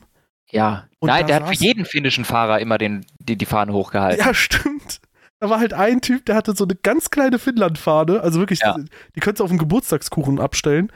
Ja. 0.51 0.87
Und 0.99 1.07
Nein, 1.07 1.21
da 1.21 1.27
der 1.27 1.35
hat 1.47 1.47
für 1.57 1.63
jeden 1.63 1.85
finnischen 1.85 2.25
Fahrer 2.25 2.59
immer 2.59 2.77
den, 2.77 3.05
die, 3.19 3.35
die 3.37 3.45
Fahne 3.45 3.73
hochgehalten. 3.73 4.23
Ja, 4.25 4.33
stimmt. 4.35 5.01
Da 5.39 5.49
war 5.49 5.59
halt 5.59 5.73
ein 5.73 6.01
Typ, 6.01 6.25
der 6.25 6.35
hatte 6.35 6.55
so 6.55 6.63
eine 6.63 6.75
ganz 6.75 7.09
kleine 7.09 7.39
Finnland-Fahne. 7.39 8.21
Also 8.21 8.39
wirklich, 8.39 8.59
Ja. 8.61 8.77
die 9.15 9.19
könntest 9.19 9.39
du 9.39 9.43
auf 9.43 9.49
dem 9.49 9.57
Geburtstagskuchen 9.59 10.39
abstellen. 10.39 10.91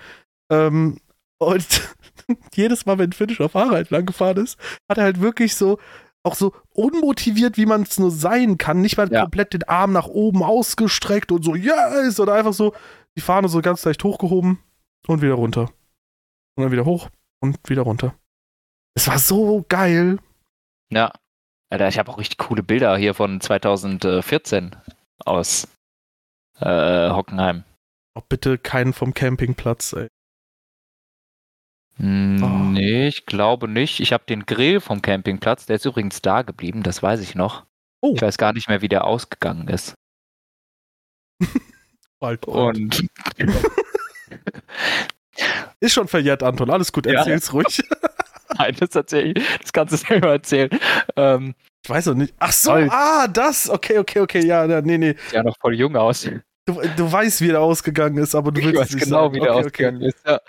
Ähm, 0.51 0.99
und 1.39 1.95
jedes 2.53 2.85
Mal, 2.85 2.97
wenn 2.97 3.09
ein 3.09 3.13
finnischer 3.13 3.49
Fahrer 3.49 3.83
gefahren 3.83 4.37
ist, 4.37 4.59
hat 4.89 4.97
er 4.97 5.03
halt 5.05 5.21
wirklich 5.21 5.55
so, 5.55 5.79
auch 6.23 6.35
so 6.35 6.53
unmotiviert, 6.73 7.57
wie 7.57 7.65
man 7.65 7.83
es 7.83 7.99
nur 7.99 8.11
sein 8.11 8.57
kann, 8.57 8.81
nicht 8.81 8.97
mal 8.97 9.11
Ja. 9.11 9.21
komplett 9.21 9.53
den 9.53 9.63
Arm 9.63 9.91
nach 9.93 10.07
oben 10.07 10.43
ausgestreckt 10.43 11.31
und 11.31 11.43
so, 11.43 11.55
yes, 11.55 12.15
sondern 12.15 12.37
einfach 12.37 12.53
so 12.53 12.73
die 13.17 13.21
Fahne 13.21 13.49
so 13.49 13.61
ganz 13.61 13.83
leicht 13.85 14.03
hochgehoben 14.03 14.59
und 15.07 15.21
wieder 15.21 15.33
runter. 15.35 15.69
Und 16.55 16.63
dann 16.63 16.71
wieder 16.71 16.85
hoch 16.85 17.09
und 17.41 17.57
wieder 17.69 17.83
runter. 17.83 18.15
Es 18.95 19.07
war 19.07 19.19
so 19.19 19.65
geil. 19.69 20.19
Ja. 20.91 21.11
Alter, 21.71 21.87
ich 21.87 21.99
habe 21.99 22.11
auch 22.11 22.17
richtig 22.17 22.39
coole 22.39 22.63
Bilder 22.63 22.97
hier 22.97 23.13
von 23.13 23.39
2014 23.39 24.75
aus 25.23 25.67
äh, 26.59 27.09
Hockenheim. 27.11 27.63
Oh, 28.15 28.21
bitte 28.27 28.57
keinen 28.57 28.91
vom 28.93 29.13
Campingplatz, 29.13 29.93
ey. 29.93 30.07
Hm, 31.99 32.41
Oh. 32.43 32.47
Nee, 32.71 33.07
ich 33.07 33.25
glaube 33.25 33.67
nicht. 33.67 33.99
Ich 33.99 34.13
habe 34.13 34.23
den 34.27 34.45
Grill 34.45 34.79
vom 34.79 35.01
Campingplatz, 35.01 35.65
der 35.65 35.75
ist 35.77 35.85
übrigens 35.85 36.21
da 36.21 36.41
geblieben, 36.43 36.81
das 36.83 37.03
weiß 37.03 37.19
ich 37.21 37.35
noch. 37.35 37.65
Oh. 38.01 38.13
Ich 38.15 38.21
weiß 38.21 38.37
gar 38.37 38.53
nicht 38.53 38.69
mehr, 38.69 38.81
wie 38.81 38.87
der 38.87 39.05
ausgegangen 39.05 39.67
ist. 39.67 39.95
Bald, 42.21 42.41
bald. 42.41 42.77
Und 42.77 43.07
Ist 45.79 45.93
schon 45.93 46.07
verjährt, 46.09 46.43
Anton. 46.43 46.69
Alles 46.69 46.91
gut, 46.91 47.05
Ja. 47.05 47.19
erzähl's 47.19 47.53
ruhig. 47.53 47.81
nein, 48.57 48.75
das 48.77 48.93
erzähl 48.93 49.37
ich, 49.37 49.59
das 49.61 49.71
kannst 49.71 49.93
du 49.93 49.97
selber 49.97 50.31
erzählen. 50.31 50.69
Ähm, 51.15 51.55
Ich 51.83 51.89
weiß 51.89 52.07
noch 52.07 52.15
nicht. 52.15 52.33
Ach 52.39 52.51
so, 52.51 52.71
Voll. 52.71 52.89
ah, 52.91 53.27
das. 53.29 53.69
Okay, 53.69 53.97
okay, 53.99 54.19
okay. 54.19 54.45
Ja, 54.45 54.65
ja, 54.65 54.81
nee, 54.81 54.97
nee. 54.97 55.15
sieht 55.17 55.31
ja 55.33 55.43
noch 55.43 55.55
voll 55.61 55.75
jung 55.75 55.95
aus. 55.95 56.23
Du, 56.65 56.81
du 56.97 57.11
weißt, 57.11 57.39
wie 57.41 57.47
der 57.47 57.61
ausgegangen 57.61 58.17
ist, 58.17 58.35
aber 58.35 58.51
du 58.51 58.59
Ich 58.59 58.65
willst 58.67 58.81
weiß 58.81 58.89
es 58.89 58.95
nicht 58.95 59.03
genau, 59.05 59.23
sagen. 59.23 59.35
wie 59.35 59.39
der 59.39 59.51
okay, 59.55 59.65
ausgegangen 59.65 60.01
ist. 60.01 60.17
Ja. 60.27 60.39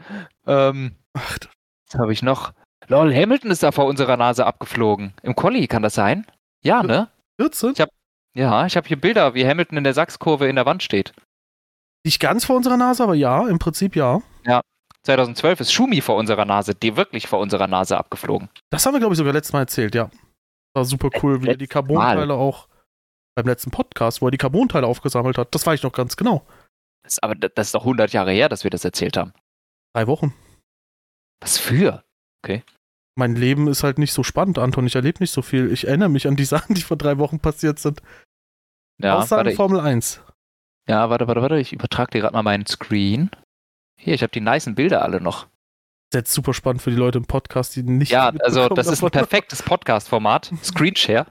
Ähm, 0.47 0.87
Okay. 0.93 1.00
Ach, 1.15 1.39
Was 1.91 1.99
habe 2.01 2.13
ich 2.13 2.23
noch? 2.23 2.53
Lol, 2.89 3.15
Hamilton 3.15 3.51
ist 3.51 3.63
da 3.63 3.73
vor 3.73 3.87
unserer 3.87 4.17
Nase 4.17 4.47
abgeflogen. 4.47 5.15
Im 5.23 5.37
Quali, 5.37 5.67
kann 5.67 5.83
das 5.83 5.95
sein? 5.95 6.27
Ja, 6.65 6.83
ne? 6.83 7.09
14? 7.41 7.73
Ich 7.73 7.81
hab- 7.81 7.91
Ja, 8.35 8.67
ich 8.67 8.77
habe 8.77 8.87
hier 8.89 9.01
Bilder, 9.01 9.35
wie 9.35 9.47
Hamilton 9.47 9.79
in 9.79 9.85
der 9.85 9.95
Sachskurve 9.95 10.49
in 10.49 10.57
der 10.57 10.67
Wand 10.67 10.83
steht. 10.83 11.13
Nicht 12.05 12.21
ganz 12.21 12.45
vor 12.45 12.57
unserer 12.57 12.77
Nase, 12.77 13.03
aber 13.03 13.15
ja, 13.15 13.47
im 13.49 13.59
Prinzip 13.59 13.97
ja. 13.97 14.21
2012 15.03 15.61
ist 15.61 15.73
Schumi 15.73 16.03
vor 16.03 16.17
unserer 16.17 16.45
Nase, 16.45 16.75
die 16.75 16.95
wirklich 16.95 17.27
vor 17.27 17.39
unserer 17.39 17.67
Nase 17.67 17.97
abgeflogen. 17.97 18.51
Das 18.71 18.85
haben 18.85 18.93
wir, 18.95 19.01
glaube 19.01 19.15
ich, 19.15 19.19
sogar 19.19 19.33
letztes 19.33 19.55
Mal 19.55 19.61
erzählt, 19.61 19.95
ja. 19.95 20.11
War 20.75 20.85
super 20.85 21.09
cool, 21.23 21.43
wie 21.43 21.49
er 21.49 21.57
die 21.57 21.67
Carbonteile 21.67 22.35
auch 22.35 22.69
beim 23.35 23.47
letzten 23.47 23.71
Podcast, 23.71 24.21
wo 24.21 24.27
er 24.29 24.31
die 24.31 24.37
Carbonteile 24.37 24.87
aufgesammelt 24.87 25.39
hat. 25.39 25.55
Das 25.55 25.65
war 25.65 25.73
ich 25.73 25.83
noch 25.83 25.93
ganz 25.93 26.17
genau. 26.19 26.45
Das, 27.03 27.19
aber 27.23 27.35
das 27.35 27.51
das 27.55 27.69
ist 27.69 27.75
doch 27.75 27.81
100 27.85 28.13
Jahre 28.13 28.31
her, 28.33 28.51
dass 28.51 28.63
wir 28.63 28.71
das 28.71 28.85
erzählt 28.85 29.17
haben. 29.17 29.33
Drei 29.95 30.07
Wochen. 30.07 30.35
Was 31.41 31.59
für? 31.59 32.03
Mein 33.19 33.35
Leben 33.35 33.69
ist 33.69 33.83
halt 33.83 33.99
nicht 33.99 34.13
so 34.13 34.23
spannend, 34.23 34.59
Anton. 34.59 34.87
Ich 34.87 34.95
erlebe 34.95 35.19
nicht 35.21 35.33
so 35.33 35.43
viel. 35.43 35.71
Ich 35.73 35.87
erinnere 35.87 36.09
mich 36.09 36.27
an 36.27 36.37
die 36.37 36.45
Sachen, 36.47 36.75
die 36.75 36.83
vor 36.83 36.97
drei 36.97 37.19
Wochen 37.19 37.39
passiert 37.41 37.79
sind. 37.79 38.01
Ja, 39.03 39.19
Außer 39.19 39.37
warte, 39.39 39.51
Formel 39.53 39.81
1. 39.81 40.21
ja, 40.89 41.11
warte, 41.11 41.27
warte, 41.29 41.43
warte. 41.43 41.59
Ich 41.59 41.73
übertrage 41.73 42.13
dir 42.13 42.21
gerade 42.21 42.35
mal 42.35 42.43
meinen 42.43 42.67
Screen. 42.67 43.31
Hier, 43.99 44.15
ich 44.15 44.23
habe 44.23 44.31
die 44.33 44.41
nicen 44.41 44.75
Bilder 44.75 45.03
alle 45.03 45.21
noch. 45.21 45.45
Das 46.13 46.21
ist 46.23 46.27
jetzt 46.29 46.33
super 46.33 46.55
spannend 46.55 46.83
für 46.83 46.91
die 46.91 46.97
Leute 46.97 47.19
im 47.19 47.25
Podcast, 47.27 47.77
die 47.77 47.83
nicht. 47.83 48.11
Ja, 48.11 48.33
also 48.41 48.69
das 48.69 48.87
ist 48.89 49.03
ein 49.05 49.11
perfektes 49.13 49.63
Podcast-Format. 49.63 50.53
Screenshare. 50.63 51.27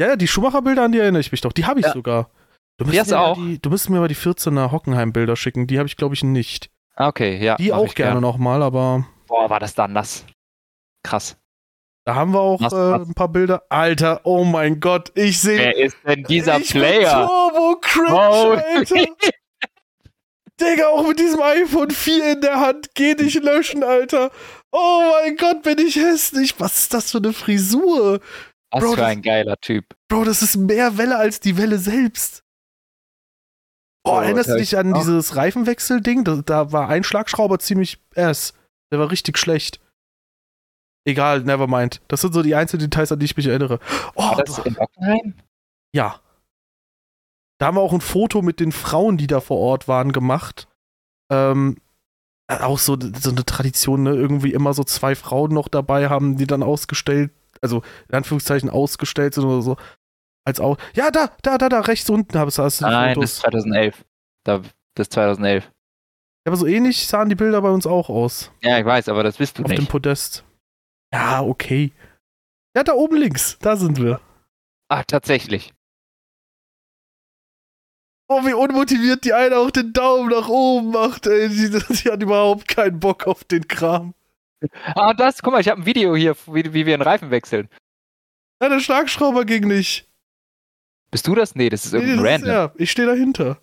Ja, 0.00 0.08
ja, 0.08 0.16
die 0.16 0.26
Schumacher-Bilder, 0.28 0.84
an 0.84 0.92
die 0.92 0.98
erinnere 0.98 1.20
ich 1.20 1.30
mich 1.32 1.40
doch. 1.42 1.52
Die 1.52 1.66
habe 1.66 1.80
ich 1.80 1.86
Ja. 1.86 1.92
sogar. 1.92 2.30
Du 2.78 2.86
Die 2.86 2.98
hast 2.98 3.08
mir 3.10 3.16
du 3.16 3.20
auch? 3.20 3.36
Die, 3.36 3.58
du 3.60 3.68
müsstest 3.70 3.90
mir 3.90 4.00
mal 4.00 4.08
die 4.08 4.16
14er 4.16 4.70
Hockenheim-Bilder 4.72 5.36
schicken. 5.36 5.66
Die 5.66 5.78
habe 5.78 5.86
ich, 5.86 5.96
glaube 5.96 6.14
ich, 6.14 6.24
nicht. 6.24 6.70
Ah, 6.96 7.08
Okay, 7.08 7.36
ja. 7.42 7.56
Die 7.56 7.72
auch 7.72 7.86
ich 7.86 7.94
gerne 7.94 8.12
gern. 8.14 8.22
nochmal, 8.22 8.62
aber 8.62 9.06
Boah, 9.32 9.48
war 9.48 9.60
das 9.60 9.74
da 9.74 9.88
nass. 9.88 10.26
Krass. 11.02 11.38
da 12.04 12.14
haben 12.16 12.32
wir 12.34 12.40
auch 12.40 12.60
Was- 12.60 12.72
äh, 12.74 13.02
ein 13.02 13.14
paar 13.14 13.28
Bilder. 13.28 13.62
Alter, 13.70 14.20
oh 14.24 14.44
mein 14.44 14.78
Gott, 14.78 15.10
ich 15.14 15.40
sehe. 15.40 15.58
Wer 15.58 15.76
ist 15.78 15.96
denn 16.06 16.22
dieser 16.24 16.58
ich 16.60 16.70
Bin 16.74 16.82
Player? 16.82 17.26
Turbo 17.26 17.78
Cringe, 17.80 18.12
Oh. 18.12 18.52
Alter. 18.52 18.94
Digga, 20.60 20.88
auch 20.88 21.08
mit 21.08 21.18
diesem 21.18 21.40
iPhone 21.40 21.90
4 21.90 22.32
in 22.34 22.40
der 22.42 22.60
Hand. 22.60 22.90
Geh 22.94 23.14
nicht 23.14 23.42
löschen, 23.42 23.82
Alter. 23.82 24.30
Oh 24.70 25.12
mein 25.22 25.36
Gott, 25.36 25.62
bin 25.62 25.78
ich 25.78 25.96
hässlich. 25.96 26.60
Was 26.60 26.78
ist 26.80 26.92
das 26.94 27.10
für 27.10 27.18
eine 27.18 27.32
Frisur? 27.32 28.20
Was 28.70 28.82
Bro, 28.82 28.90
für 28.90 28.96
das- 28.98 29.06
ein 29.06 29.22
geiler 29.22 29.56
Typ. 29.60 29.86
Bro, 30.08 30.24
das 30.24 30.42
ist 30.42 30.56
mehr 30.56 30.98
Welle 30.98 31.16
als 31.16 31.40
die 31.40 31.56
Welle 31.56 31.78
selbst. 31.78 32.44
Boah, 34.04 34.16
So, 34.16 34.22
erinnerst 34.24 34.50
du 34.50 34.54
dich 34.56 34.72
ich 34.74 34.78
an 34.78 34.92
auch. 34.92 34.98
dieses 34.98 35.36
Reifenwechsel-Ding? 35.36 36.24
Da, 36.24 36.36
da 36.44 36.70
war 36.72 36.88
ein 36.90 37.02
Schlagschrauber 37.02 37.58
ziemlich 37.58 37.98
ass. 38.14 38.52
Der 38.92 38.98
war 38.98 39.10
richtig 39.10 39.38
schlecht. 39.38 39.80
Egal, 41.04 41.40
nevermind. 41.40 42.00
Das 42.06 42.20
sind 42.20 42.32
so 42.32 42.42
die 42.42 42.54
einzelnen 42.54 42.88
Details, 42.88 43.10
an 43.10 43.18
die 43.18 43.24
ich 43.24 43.36
mich 43.36 43.46
erinnere. 43.46 43.80
Oh, 44.14 44.22
War 44.22 44.44
das 44.44 44.58
in 44.58 44.78
Ockenheim? 44.78 45.34
ja. 45.92 46.20
Da 47.58 47.66
haben 47.66 47.76
wir 47.76 47.80
auch 47.80 47.92
ein 47.92 48.00
Foto 48.00 48.42
mit 48.42 48.58
den 48.58 48.72
Frauen, 48.72 49.16
die 49.16 49.28
da 49.28 49.40
vor 49.40 49.58
Ort 49.58 49.86
waren, 49.86 50.12
gemacht. 50.12 50.68
Ähm, 51.30 51.76
äh, 52.48 52.58
auch 52.58 52.78
so, 52.78 52.98
so 53.00 53.30
eine 53.30 53.44
Tradition, 53.46 54.02
ne? 54.02 54.14
Irgendwie 54.14 54.52
immer 54.52 54.74
so 54.74 54.82
zwei 54.82 55.14
Frauen 55.14 55.52
noch 55.52 55.68
dabei 55.68 56.08
haben, 56.08 56.36
die 56.36 56.46
dann 56.46 56.62
ausgestellt, 56.64 57.30
also 57.60 57.82
in 58.08 58.16
Anführungszeichen 58.16 58.68
ausgestellt 58.68 59.34
sind 59.34 59.44
oder 59.44 59.62
so. 59.62 59.76
Als 60.44 60.58
auch. 60.58 60.76
Ja, 60.94 61.12
da, 61.12 61.30
da, 61.42 61.56
da, 61.56 61.68
da, 61.68 61.80
rechts 61.80 62.10
unten 62.10 62.36
habe 62.36 62.50
ich 62.50 62.58
hast 62.58 62.80
du 62.80 62.84
die 62.84 62.90
Nein, 62.90 63.20
das 63.20 63.34
ist 63.34 63.44
Fotos. 63.44 63.62
2011. 63.62 64.04
Da, 64.44 64.58
das 64.58 65.06
ist 65.06 65.12
2011. 65.12 65.70
Ja, 66.44 66.50
aber 66.50 66.56
so 66.56 66.66
ähnlich 66.66 67.06
sahen 67.06 67.28
die 67.28 67.34
Bilder 67.36 67.62
bei 67.62 67.70
uns 67.70 67.86
auch 67.86 68.08
aus. 68.08 68.50
Ja, 68.62 68.78
ich 68.78 68.84
weiß, 68.84 69.08
aber 69.08 69.22
das 69.22 69.36
bist 69.36 69.58
du 69.58 69.62
Auf 69.64 69.70
dem 69.70 69.78
nicht. 69.80 69.90
Podest. 69.90 70.44
Ja, 71.12 71.42
okay. 71.42 71.92
Ja, 72.76 72.82
da 72.82 72.94
oben 72.94 73.16
links, 73.16 73.58
da 73.60 73.76
sind 73.76 73.98
wir. 74.00 74.20
Ach, 74.88 75.04
tatsächlich. 75.06 75.72
Oh, 78.28 78.44
wie 78.46 78.54
unmotiviert 78.54 79.24
die 79.24 79.34
eine 79.34 79.58
auch 79.58 79.70
den 79.70 79.92
Daumen 79.92 80.30
nach 80.30 80.48
oben 80.48 80.90
macht, 80.90 81.26
ey. 81.26 81.48
Die, 81.48 81.70
die 81.70 82.10
hat 82.10 82.22
überhaupt 82.22 82.66
keinen 82.66 82.98
Bock 82.98 83.26
auf 83.26 83.44
den 83.44 83.68
Kram. 83.68 84.14
Ah, 84.94 85.12
das, 85.12 85.42
guck 85.42 85.52
mal, 85.52 85.60
ich 85.60 85.68
habe 85.68 85.82
ein 85.82 85.86
Video 85.86 86.16
hier, 86.16 86.34
wie, 86.46 86.72
wie 86.72 86.86
wir 86.86 86.94
einen 86.94 87.02
Reifen 87.02 87.30
wechseln. 87.30 87.68
Ja, 88.62 88.68
der 88.68 88.80
Schlagschrauber 88.80 89.44
ging 89.44 89.66
nicht. 89.66 90.08
Bist 91.10 91.26
du 91.26 91.34
das? 91.34 91.54
Nee, 91.54 91.68
das 91.68 91.84
ist 91.84 91.92
Nee, 91.92 91.98
irgendein 92.00 92.24
ist 92.24 92.30
Random. 92.46 92.50
er. 92.50 92.72
Ich 92.76 92.90
stehe 92.90 93.06
dahinter. 93.06 93.60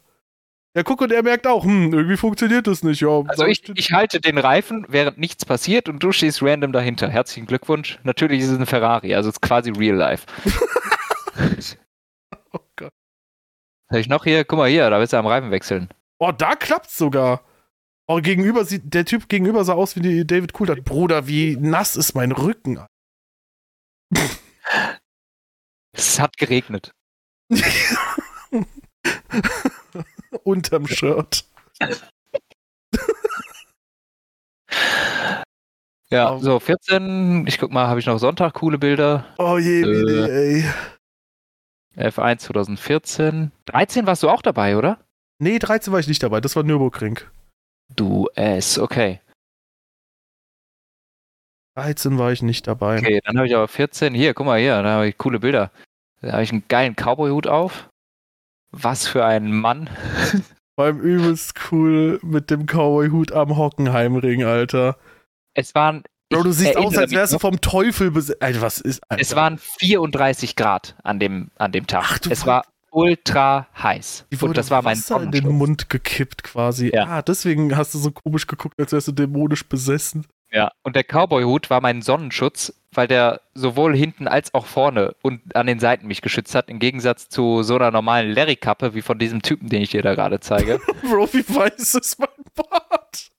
Ja, 0.79 0.83
guck, 0.83 1.01
und 1.01 1.11
er 1.11 1.23
merkt 1.23 1.45
auch, 1.45 1.65
hm, 1.65 1.91
irgendwie 1.91 2.15
funktioniert 2.15 2.65
das 2.65 2.83
nicht. 2.83 3.01
Ja, 3.01 3.21
Also 3.27 3.43
ich, 3.43 3.67
ich 3.75 3.91
halte 3.91 4.21
den 4.21 4.37
Reifen, 4.37 4.85
während 4.87 5.17
nichts 5.17 5.43
passiert 5.43 5.89
und 5.89 6.01
du 6.01 6.13
stehst 6.13 6.41
random 6.41 6.71
dahinter. 6.71 7.09
Herzlichen 7.09 7.47
Glückwunsch. 7.47 7.99
Natürlich 8.03 8.39
ist 8.39 8.47
es 8.47 8.57
ein 8.57 8.65
Ferrari, 8.65 9.13
also 9.13 9.27
es 9.27 9.35
ist 9.35 9.41
quasi 9.41 9.71
real 9.71 9.97
life. 9.97 10.25
oh 12.53 12.59
Gott. 12.77 12.93
Was 13.89 13.95
hab 13.95 13.99
ich 13.99 14.07
noch 14.07 14.23
hier? 14.23 14.45
Guck 14.45 14.57
mal 14.57 14.69
hier, 14.69 14.89
da 14.89 14.99
willst 14.99 15.11
du 15.11 15.17
am 15.17 15.27
Reifen 15.27 15.51
wechseln. 15.51 15.89
Oh, 16.17 16.31
da 16.31 16.55
klappt's 16.55 16.97
sogar. 16.97 17.43
Oh, 18.07 18.21
gegenüber 18.21 18.63
sieht, 18.63 18.93
der 18.93 19.03
Typ 19.03 19.27
gegenüber 19.27 19.65
sah 19.65 19.73
aus 19.73 19.97
wie 19.97 19.99
die 19.99 20.25
David 20.25 20.53
Coulthard. 20.53 20.85
Bruder, 20.85 21.27
wie 21.27 21.57
nass 21.57 21.97
ist 21.97 22.15
mein 22.15 22.31
Rücken. 22.31 22.79
Es 25.91 26.21
hat 26.21 26.37
geregnet. 26.37 26.93
Unterm 30.43 30.87
Shirt. 30.87 31.45
Ja, 36.11 36.33
Oh. 36.33 36.39
so 36.39 36.59
14, 36.59 37.45
ich 37.47 37.59
guck 37.59 37.71
mal, 37.71 37.87
habe 37.87 37.99
ich 37.99 38.05
noch 38.07 38.17
Sonntag 38.17 38.53
coole 38.55 38.77
Bilder. 38.79 39.25
Oh 39.37 39.57
je, 39.59 39.81
Äh. 39.83 40.63
ey. 40.63 40.69
F1 42.11 42.39
2014. 42.39 43.51
13 43.65 44.07
warst 44.07 44.23
du 44.23 44.29
auch 44.29 44.41
dabei, 44.41 44.77
oder? 44.77 44.99
Nee, 45.39 45.59
13 45.59 45.93
war 45.93 45.99
ich 45.99 46.07
nicht 46.07 46.23
dabei. 46.23 46.41
Das 46.41 46.55
war 46.55 46.63
Nürburgring. 46.63 47.19
Du 47.95 48.27
es, 48.35 48.79
okay. 48.79 49.19
13 51.75 52.17
war 52.17 52.31
ich 52.31 52.41
nicht 52.41 52.67
dabei. 52.67 52.97
Okay, 52.97 53.19
dann 53.23 53.37
habe 53.37 53.47
ich 53.47 53.55
aber 53.55 53.67
14. 53.67 54.13
Hier, 54.13 54.33
guck 54.33 54.45
mal 54.47 54.59
hier, 54.59 54.81
da 54.81 54.89
habe 54.95 55.07
ich 55.07 55.17
coole 55.17 55.39
Bilder. 55.39 55.71
Da 56.21 56.33
habe 56.33 56.43
ich 56.43 56.51
einen 56.51 56.67
geilen 56.67 56.95
Cowboy-Hut 56.95 57.47
auf. 57.47 57.89
Was 58.71 59.07
für 59.07 59.25
ein 59.25 59.51
Mann. 59.51 59.89
Beim 60.75 60.99
übelst 60.99 61.53
cool 61.71 62.19
mit 62.23 62.49
dem 62.49 62.65
Cowboy-Hut 62.65 63.31
am 63.33 63.57
Hockenheimring, 63.57 64.43
Alter. 64.43 64.97
Es 65.53 65.75
waren. 65.75 66.03
Bro, 66.31 66.43
du 66.43 66.51
siehst 66.51 66.77
aus, 66.77 66.95
als 66.97 67.11
wärst 67.11 67.33
du 67.33 67.39
vom 67.39 67.59
Teufel 67.59 68.11
besetzt. 68.11 68.41
Alter, 68.41 68.61
was 68.61 68.79
ist. 68.79 69.01
Alter. 69.09 69.21
Es 69.21 69.35
waren 69.35 69.57
34 69.57 70.55
Grad 70.55 70.95
an 71.03 71.19
dem, 71.19 71.49
an 71.57 71.71
dem 71.71 71.87
Tag. 71.87 72.05
Ach, 72.07 72.19
du 72.19 72.29
es 72.29 72.45
war 72.45 72.63
ultra 72.91 73.67
heiß. 73.77 74.25
Die 74.31 74.35
Und 74.35 74.41
wurde 74.43 74.53
das 74.53 74.71
war 74.71 74.81
mein 74.83 74.97
Wasser 74.97 75.21
in 75.21 75.31
den. 75.31 75.47
Mund 75.47 75.89
gekippt 75.89 76.43
quasi. 76.43 76.91
Ja. 76.93 77.07
Ah, 77.07 77.21
deswegen 77.21 77.75
hast 77.75 77.93
du 77.93 77.97
so 77.97 78.11
komisch 78.11 78.47
geguckt, 78.47 78.79
als 78.79 78.91
wärst 78.91 79.07
du 79.07 79.11
dämonisch 79.11 79.67
besessen. 79.67 80.25
Ja, 80.51 80.71
und 80.83 80.95
der 80.95 81.03
Cowboy-Hut 81.03 81.69
war 81.69 81.79
mein 81.79 82.01
Sonnenschutz, 82.01 82.73
weil 82.91 83.07
der 83.07 83.41
sowohl 83.53 83.95
hinten 83.95 84.27
als 84.27 84.53
auch 84.53 84.65
vorne 84.65 85.15
und 85.21 85.55
an 85.55 85.67
den 85.67 85.79
Seiten 85.79 86.07
mich 86.07 86.21
geschützt 86.21 86.55
hat, 86.55 86.69
im 86.69 86.79
Gegensatz 86.79 87.29
zu 87.29 87.61
so 87.61 87.75
einer 87.75 87.91
normalen 87.91 88.31
Larry-Kappe 88.31 88.95
wie 88.95 89.03
von 89.03 89.19
diesem 89.19 89.43
Typen, 89.43 89.69
den 89.69 89.83
ich 89.83 89.91
dir 89.91 90.01
da 90.01 90.15
gerade 90.15 90.39
zeige. 90.39 90.79
Bro, 91.03 91.31
wie 91.33 91.47
weiß 91.47 91.95
ist 91.95 92.19
mein 92.19 92.29
Bart? 92.55 93.29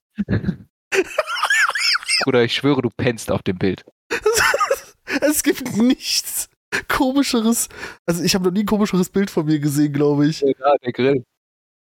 Bruder, 2.22 2.44
ich 2.44 2.54
schwöre, 2.54 2.82
du 2.82 2.90
pennst 2.90 3.32
auf 3.32 3.42
dem 3.42 3.58
Bild. 3.58 3.84
es 5.22 5.42
gibt 5.42 5.76
nichts 5.76 6.48
komischeres. 6.88 7.68
Also, 8.06 8.22
ich 8.22 8.34
habe 8.34 8.44
noch 8.44 8.52
nie 8.52 8.60
ein 8.60 8.66
komischeres 8.66 9.08
Bild 9.08 9.30
von 9.30 9.46
mir 9.46 9.58
gesehen, 9.58 9.92
glaube 9.92 10.26
ich. 10.26 10.40
Ja, 10.40 10.74
der 10.84 10.92
Grill. 10.92 11.24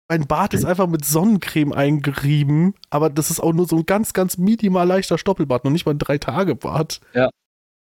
Mein 0.10 0.26
Bart 0.26 0.54
ist 0.54 0.64
einfach 0.64 0.88
mit 0.88 1.04
Sonnencreme 1.04 1.74
eingerieben, 1.74 2.76
aber 2.90 3.10
das 3.10 3.30
ist 3.30 3.42
auch 3.42 3.52
nur 3.52 3.68
so 3.68 3.78
ein 3.78 3.86
ganz, 3.86 4.14
ganz 4.14 4.38
minimal 4.38 4.88
leichter 4.88 5.18
Stoppelbart, 5.18 5.66
noch 5.66 5.72
nicht 5.72 5.86
mal 5.86 5.94
ein 5.94 6.00
Drei-Tage-Bart. 6.00 7.02
Ja. 7.14 7.30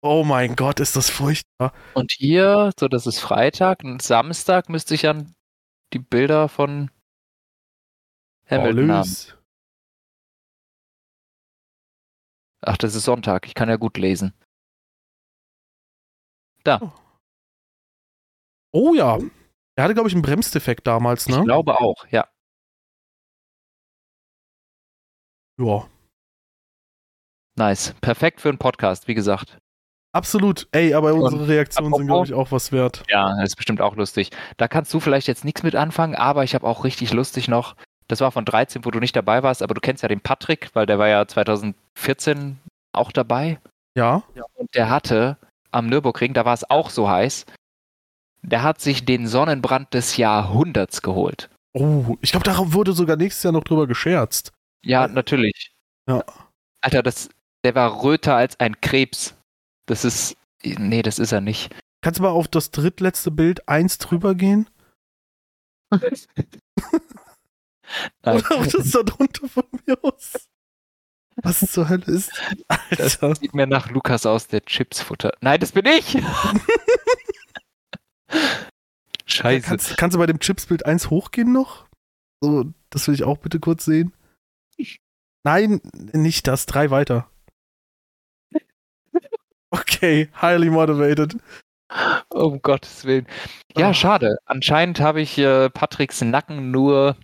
Oh 0.03 0.25
mein 0.25 0.57
Gott, 0.57 0.81
ist 0.81 0.97
das 0.97 1.09
furchtbar. 1.09 1.73
Und 1.95 2.13
hier, 2.13 2.73
so 2.79 2.89
das 2.89 3.07
ist 3.07 3.21
Freitag 3.21 3.85
und 3.85 4.03
Samstag 4.03 4.69
müsste 4.69 4.95
ich 4.95 5.09
an 5.09 5.35
die 5.93 5.99
Bilder 6.01 6.49
von 6.49 6.91
Hamilton 8.49 8.91
haben. 8.91 8.99
Lös. 8.99 9.37
Ach, 12.61 12.77
das 12.77 12.97
ist 12.97 13.05
Sonntag. 13.05 13.47
Ich 13.47 13.55
kann 13.55 13.69
ja 13.69 13.77
gut 13.77 13.97
lesen. 13.99 14.33
Oh 18.73 18.95
ja. 18.95 19.19
Er 19.77 19.85
hatte, 19.85 19.95
glaube 19.95 20.09
ich, 20.09 20.15
einen 20.15 20.23
Bremsdefekt 20.23 20.87
damals, 20.87 21.27
Ich 21.27 21.37
ne? 21.37 21.45
glaube 21.45 21.79
auch, 21.79 22.07
ja. 22.11 22.27
Ja. 25.59 25.87
Nice. 27.59 27.95
Perfekt 28.01 28.41
für 28.41 28.49
einen 28.49 28.59
Podcast, 28.59 29.09
wie 29.09 29.15
gesagt. 29.15 29.59
Absolut. 30.13 30.67
Ey, 30.73 30.95
aber 30.95 31.13
unsere 31.15 31.47
Reaktionen 31.47 31.93
sind, 31.93 32.07
glaube 32.07 32.27
ich, 32.27 32.33
auch 32.33 32.51
was 32.51 32.73
wert. 32.73 33.03
Ja, 33.11 33.37
das 33.37 33.51
ist 33.51 33.57
bestimmt 33.57 33.83
auch 33.83 33.97
lustig. 33.97 34.31
Da 34.57 34.67
kannst 34.67 34.93
du 34.95 35.01
vielleicht 35.01 35.27
jetzt 35.29 35.45
nichts 35.45 35.63
mit 35.63 35.77
anfangen, 35.77 36.15
aber 36.15 36.43
ich 36.43 36.55
habe 36.55 36.67
auch 36.67 36.85
richtig 36.85 37.13
lustig 37.13 37.49
noch. 37.49 37.77
Das 38.09 38.21
war 38.21 38.33
von 38.33 38.47
13, 38.47 38.87
wo 38.87 38.91
du 38.91 38.99
nicht 38.99 39.17
dabei 39.17 39.43
warst, 39.43 39.63
aber 39.63 39.75
du 39.75 39.81
kennst 39.81 40.03
ja 40.03 40.09
den 40.09 40.21
Patrick, 40.21 40.71
weil 40.75 40.87
der 40.87 40.99
war 40.99 41.09
ja 41.09 41.27
2014 41.27 42.59
auch 42.93 43.13
dabei. 43.13 43.59
Ja. 43.95 44.23
Und 44.55 44.75
der 44.75 44.89
hatte 44.89 45.37
am 45.71 45.87
Nürburgring, 45.87 46.33
da 46.33 46.47
war 46.47 46.55
es 46.55 46.69
auch 46.71 46.89
so 46.89 47.11
heiß, 47.11 47.45
der 48.43 48.63
hat 48.63 48.81
sich 48.81 49.05
den 49.05 49.27
Sonnenbrand 49.27 49.95
des 49.95 50.17
Jahrhunderts 50.17 51.03
geholt. 51.03 51.51
Oh, 51.73 52.17
ich 52.21 52.31
glaube, 52.31 52.45
darauf 52.45 52.73
wurde 52.73 52.93
sogar 52.93 53.17
nächstes 53.17 53.43
Jahr 53.43 53.53
noch 53.53 53.65
drüber 53.65 53.87
gescherzt. 53.87 54.53
Ja, 54.83 55.09
natürlich. 55.09 55.73
Ja. 56.09 56.25
Alter, 56.81 57.03
das, 57.03 57.29
der 57.65 57.75
war 57.75 58.03
röter 58.03 58.37
als 58.37 58.59
ein 58.61 58.81
Krebs. 58.81 59.35
Das 59.87 60.05
ist. 60.05 60.37
Nee, 60.63 61.03
das 61.03 61.19
ist 61.19 61.33
er 61.33 61.41
nicht. 61.41 61.75
Kannst 62.01 62.19
du 62.19 62.23
mal 62.23 62.31
auf 62.31 62.49
das 62.49 62.71
drittletzte 62.71 63.31
Bild 63.31 63.69
eins 63.69 63.99
drüber 63.99 64.35
gehen? 64.35 64.69
Oder 68.23 68.53
auf 68.53 68.69
das 68.69 68.91
da 68.91 69.03
drunter 69.03 69.49
von 69.49 69.65
mir 69.87 69.99
aus? 70.03 70.49
Was 71.43 71.61
zur 71.61 71.89
Hölle 71.89 72.07
ist? 72.07 72.31
das 72.91 73.23
Alter. 73.23 73.35
sieht 73.35 73.55
mir 73.55 73.67
nach 73.67 73.91
Lukas 73.91 74.25
aus, 74.25 74.47
der 74.47 74.65
Chipsfutter. 74.65 75.33
Nein, 75.41 75.61
das 75.61 75.73
bin 75.73 75.85
ich! 75.87 76.17
Scheiße. 79.27 79.67
Kannst, 79.67 79.97
kannst 79.97 80.15
du 80.15 80.19
bei 80.19 80.27
dem 80.27 80.39
Chipsbild 80.39 80.87
1 80.87 81.11
hochgehen 81.11 81.53
noch? 81.53 81.87
So, 82.41 82.65
das 82.91 83.07
will 83.09 83.15
ich 83.15 83.25
auch 83.25 83.39
bitte 83.39 83.59
kurz 83.61 83.85
sehen. 83.85 84.13
Nein, 85.45 85.81
nicht 86.13 86.47
das. 86.47 86.67
Drei 86.67 86.91
weiter. 86.91 87.29
Okay, 89.71 90.29
highly 90.41 90.71
motivated. 90.71 91.37
Um 92.31 92.63
Gottes 92.63 93.05
Willen. 93.05 93.27
Ja, 93.77 93.89
Ah. 93.91 93.95
schade. 93.95 94.39
Anscheinend 94.47 95.01
habe 95.01 95.21
ich 95.21 95.37
äh, 95.39 95.69
Patricks 95.71 96.21
Nacken 96.23 96.71
nur 96.71 97.17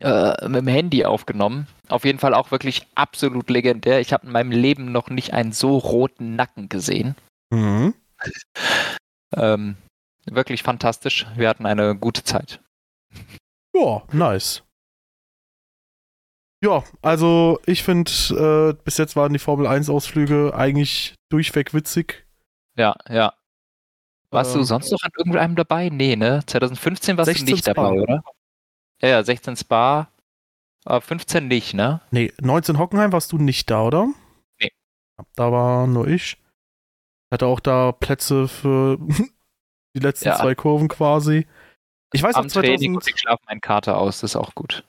äh, 0.00 0.46
mit 0.48 0.60
dem 0.60 0.68
Handy 0.68 1.04
aufgenommen. 1.04 1.66
Auf 1.88 2.04
jeden 2.04 2.18
Fall 2.18 2.34
auch 2.34 2.50
wirklich 2.50 2.86
absolut 2.94 3.48
legendär. 3.50 4.00
Ich 4.00 4.12
habe 4.12 4.26
in 4.26 4.32
meinem 4.32 4.52
Leben 4.52 4.92
noch 4.92 5.08
nicht 5.08 5.32
einen 5.32 5.52
so 5.52 5.78
roten 5.78 6.36
Nacken 6.36 6.68
gesehen. 6.68 7.16
Mhm. 7.50 7.94
Ähm, 9.34 9.76
wirklich 10.26 10.62
fantastisch. 10.62 11.26
Wir 11.36 11.48
hatten 11.48 11.66
eine 11.66 11.96
gute 11.96 12.24
Zeit. 12.24 12.60
Ja, 13.74 14.02
nice. 14.12 14.62
Ja, 16.64 16.84
also 17.02 17.60
ich 17.66 17.82
finde, 17.82 18.10
äh, 18.10 18.82
bis 18.84 18.96
jetzt 18.96 19.14
waren 19.14 19.32
die 19.32 19.38
Formel 19.38 19.66
1 19.66 19.90
Ausflüge 19.90 20.54
eigentlich 20.54 21.14
durchweg 21.28 21.74
witzig. 21.74 22.26
Ja, 22.76 22.96
ja. 23.08 23.34
Warst 24.30 24.54
du 24.54 24.58
Ähm, 24.60 24.64
sonst 24.64 24.90
noch 24.90 25.02
an 25.02 25.10
irgendeinem 25.16 25.54
dabei? 25.54 25.88
Nee, 25.90 26.16
ne? 26.16 26.42
2015 26.46 27.16
warst 27.16 27.26
16 27.26 27.46
du 27.46 27.52
nicht 27.52 27.64
Spa. 27.64 27.74
dabei, 27.74 28.00
oder? 28.00 28.24
Ja, 29.02 29.08
ja, 29.08 29.22
16 29.22 29.56
Spa. 29.56 30.08
Aber 30.84 31.00
15 31.00 31.46
nicht, 31.48 31.74
ne? 31.74 32.00
Nee, 32.10 32.32
19 32.40 32.78
Hockenheim 32.78 33.12
warst 33.12 33.32
du 33.32 33.38
nicht 33.38 33.70
da, 33.70 33.82
oder? 33.82 34.08
Nee. 34.60 34.72
Da 35.34 35.52
war 35.52 35.86
nur 35.86 36.08
ich. 36.08 36.38
Hatte 37.32 37.46
auch 37.46 37.60
da 37.60 37.92
Plätze 37.92 38.48
für 38.48 38.98
die 39.96 40.00
letzten 40.00 40.28
Ja. 40.28 40.36
zwei 40.36 40.54
Kurven 40.54 40.88
quasi. 40.88 41.46
Ich 42.12 42.22
weiß 42.22 42.36
noch, 42.36 42.42
Am 42.42 42.48
Training 42.48 42.92
2000, 42.92 42.96
und 42.96 43.08
ich 43.08 43.20
schlafe 43.20 43.42
meinen 43.46 43.60
Kater 43.60 43.98
aus, 43.98 44.20
das 44.20 44.32
ist 44.32 44.36
auch 44.36 44.54
gut. 44.54 44.84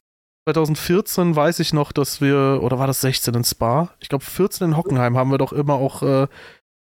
2014 0.47 1.35
weiß 1.35 1.59
ich 1.59 1.73
noch, 1.73 1.91
dass 1.91 2.21
wir, 2.21 2.59
oder 2.63 2.79
war 2.79 2.87
das 2.87 3.01
16 3.01 3.33
in 3.33 3.43
Spa? 3.43 3.89
Ich 3.99 4.07
glaube 4.07 4.23
14 4.23 4.69
in 4.69 4.77
Hockenheim 4.77 5.17
haben 5.17 5.29
wir 5.31 5.37
doch 5.37 5.51
immer 5.51 5.73
auch 5.73 6.03
äh, 6.03 6.27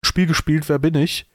Spiel 0.05 0.27
gespielt, 0.27 0.69
Wer 0.69 0.77
bin 0.77 0.93
ich? 0.95 1.27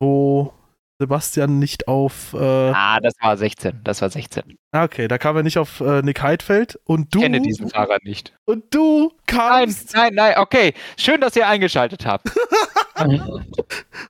Wo 0.00 0.54
Sebastian 0.98 1.58
nicht 1.58 1.88
auf, 1.88 2.34
äh, 2.34 2.38
Ah, 2.38 3.00
das 3.00 3.14
war 3.20 3.36
16. 3.36 3.80
Das 3.82 4.00
war 4.00 4.10
16. 4.10 4.56
ah, 4.72 4.84
okay, 4.84 5.08
da 5.08 5.18
kam 5.18 5.36
er 5.36 5.42
nicht 5.42 5.58
auf 5.58 5.80
äh, 5.80 6.02
Nick 6.02 6.22
Heidfeld 6.22 6.78
und 6.84 7.02
Ich 7.06 7.10
du, 7.10 7.20
kenne 7.20 7.40
diesen 7.40 7.68
Fahrer 7.68 7.98
nicht. 8.04 8.32
und 8.44 8.72
du 8.72 9.10
Nein, 9.30 9.66
kamst, 9.66 9.94
nein, 9.94 10.14
nein, 10.14 10.34
okay. 10.38 10.72
Schön, 10.96 11.20
dass 11.20 11.34
ihr 11.34 11.48
eingeschaltet 11.48 12.06
habt. 12.06 12.30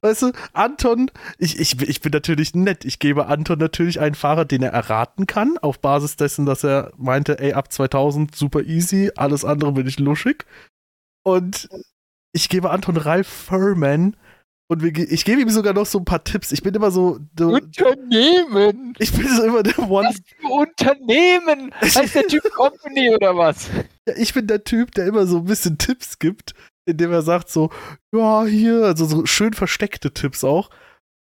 weißt 0.03 0.23
du, 0.23 0.33
Anton, 0.53 1.11
ich, 1.39 1.59
ich, 1.59 1.81
ich 1.81 2.01
bin 2.01 2.13
natürlich 2.13 2.55
nett, 2.55 2.85
ich 2.85 2.99
gebe 2.99 3.27
Anton 3.27 3.59
natürlich 3.59 4.01
einen 4.01 4.15
Fahrer, 4.15 4.45
den 4.45 4.63
er 4.63 4.73
erraten 4.73 5.27
kann, 5.27 5.57
auf 5.59 5.81
Basis 5.81 6.17
dessen, 6.17 6.45
dass 6.47 6.65
er 6.65 6.93
meinte, 6.97 7.39
ey, 7.39 7.55
ab 7.55 7.73
2000 7.73 8.35
super 8.35 8.61
easy, 8.63 9.11
alles 9.17 9.45
andere 9.45 9.73
bin 9.73 9.87
ich 9.87 9.99
luschig. 9.99 10.45
Und 11.23 11.69
ich 12.33 12.49
gebe 12.51 12.71
Anton 12.71 12.97
Ralf 12.99 13.27
Furman 13.27 14.17
und 14.69 14.83
wir, 14.83 14.97
ich 14.97 15.25
gebe 15.25 15.43
ihm 15.43 15.51
sogar 15.51 15.75
noch 15.75 15.87
so 15.87 15.99
ein 15.99 16.05
paar 16.05 16.25
Tipps. 16.25 16.51
Ich 16.53 16.63
bin 16.63 16.75
immer 16.75 16.91
so, 16.91 17.19
du, 17.35 17.55
Unternehmen! 17.55 18.95
ich 18.99 19.13
bin 19.13 19.29
so 19.29 19.43
immer 19.45 19.63
der 19.63 19.79
One, 19.79 20.09
Was 20.09 20.17
für 20.41 20.47
Unternehmen? 20.49 21.75
Heißt 21.81 22.15
der 22.15 22.27
Typ 22.27 22.51
Company 22.53 23.15
oder 23.15 23.37
was? 23.37 23.69
Ja, 24.09 24.15
ich 24.17 24.33
bin 24.33 24.47
der 24.47 24.65
Typ, 24.65 24.93
der 24.93 25.07
immer 25.07 25.27
so 25.27 25.39
ein 25.39 25.45
bisschen 25.45 25.77
Tipps 25.77 26.19
gibt, 26.19 26.55
indem 26.87 27.13
er 27.13 27.23
sagt 27.23 27.51
so, 27.51 27.71
ja, 28.15 28.45
hier, 28.45 28.85
also 28.85 29.05
so 29.05 29.27
schön 29.27 29.53
versteckte 29.53 30.13
Tipps 30.13 30.45
auch. 30.45 30.71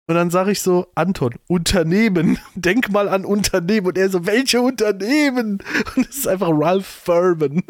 Und 0.10 0.16
dann 0.16 0.32
sage 0.32 0.52
ich 0.52 0.62
so, 0.62 0.88
Anton, 0.96 1.36
Unternehmen, 1.48 2.40
denk 2.56 2.90
mal 2.90 3.08
an 3.08 3.26
Unternehmen. 3.26 3.88
Und 3.88 3.98
er 3.98 4.10
so, 4.10 4.26
welche 4.26 4.60
Unternehmen? 4.60 5.60
Und 5.96 6.10
es 6.10 6.18
ist 6.18 6.28
einfach 6.28 6.50
Ralph 6.52 6.88
Furman. 6.88 7.64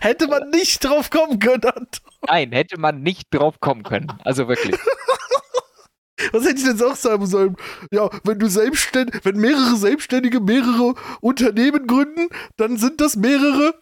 Hätte 0.00 0.28
man 0.28 0.50
nicht 0.50 0.84
drauf 0.84 1.10
kommen 1.10 1.38
können, 1.38 1.64
Anton. 1.64 2.10
Nein, 2.26 2.52
hätte 2.52 2.78
man 2.78 3.02
nicht 3.02 3.32
drauf 3.32 3.60
kommen 3.60 3.82
können. 3.82 4.12
Also 4.24 4.48
wirklich. 4.48 4.76
Was 6.32 6.44
hätte 6.44 6.56
ich 6.56 6.64
denn 6.64 6.78
sonst 6.78 7.02
sagen 7.02 7.26
sollen? 7.26 7.56
Ja, 7.90 8.08
wenn 8.22 8.38
du 8.38 8.48
selbstständig, 8.48 9.24
wenn 9.24 9.36
mehrere 9.36 9.76
Selbstständige 9.76 10.40
mehrere 10.40 10.94
Unternehmen 11.20 11.86
gründen, 11.86 12.28
dann 12.56 12.76
sind 12.76 13.00
das 13.00 13.16
mehrere. 13.16 13.74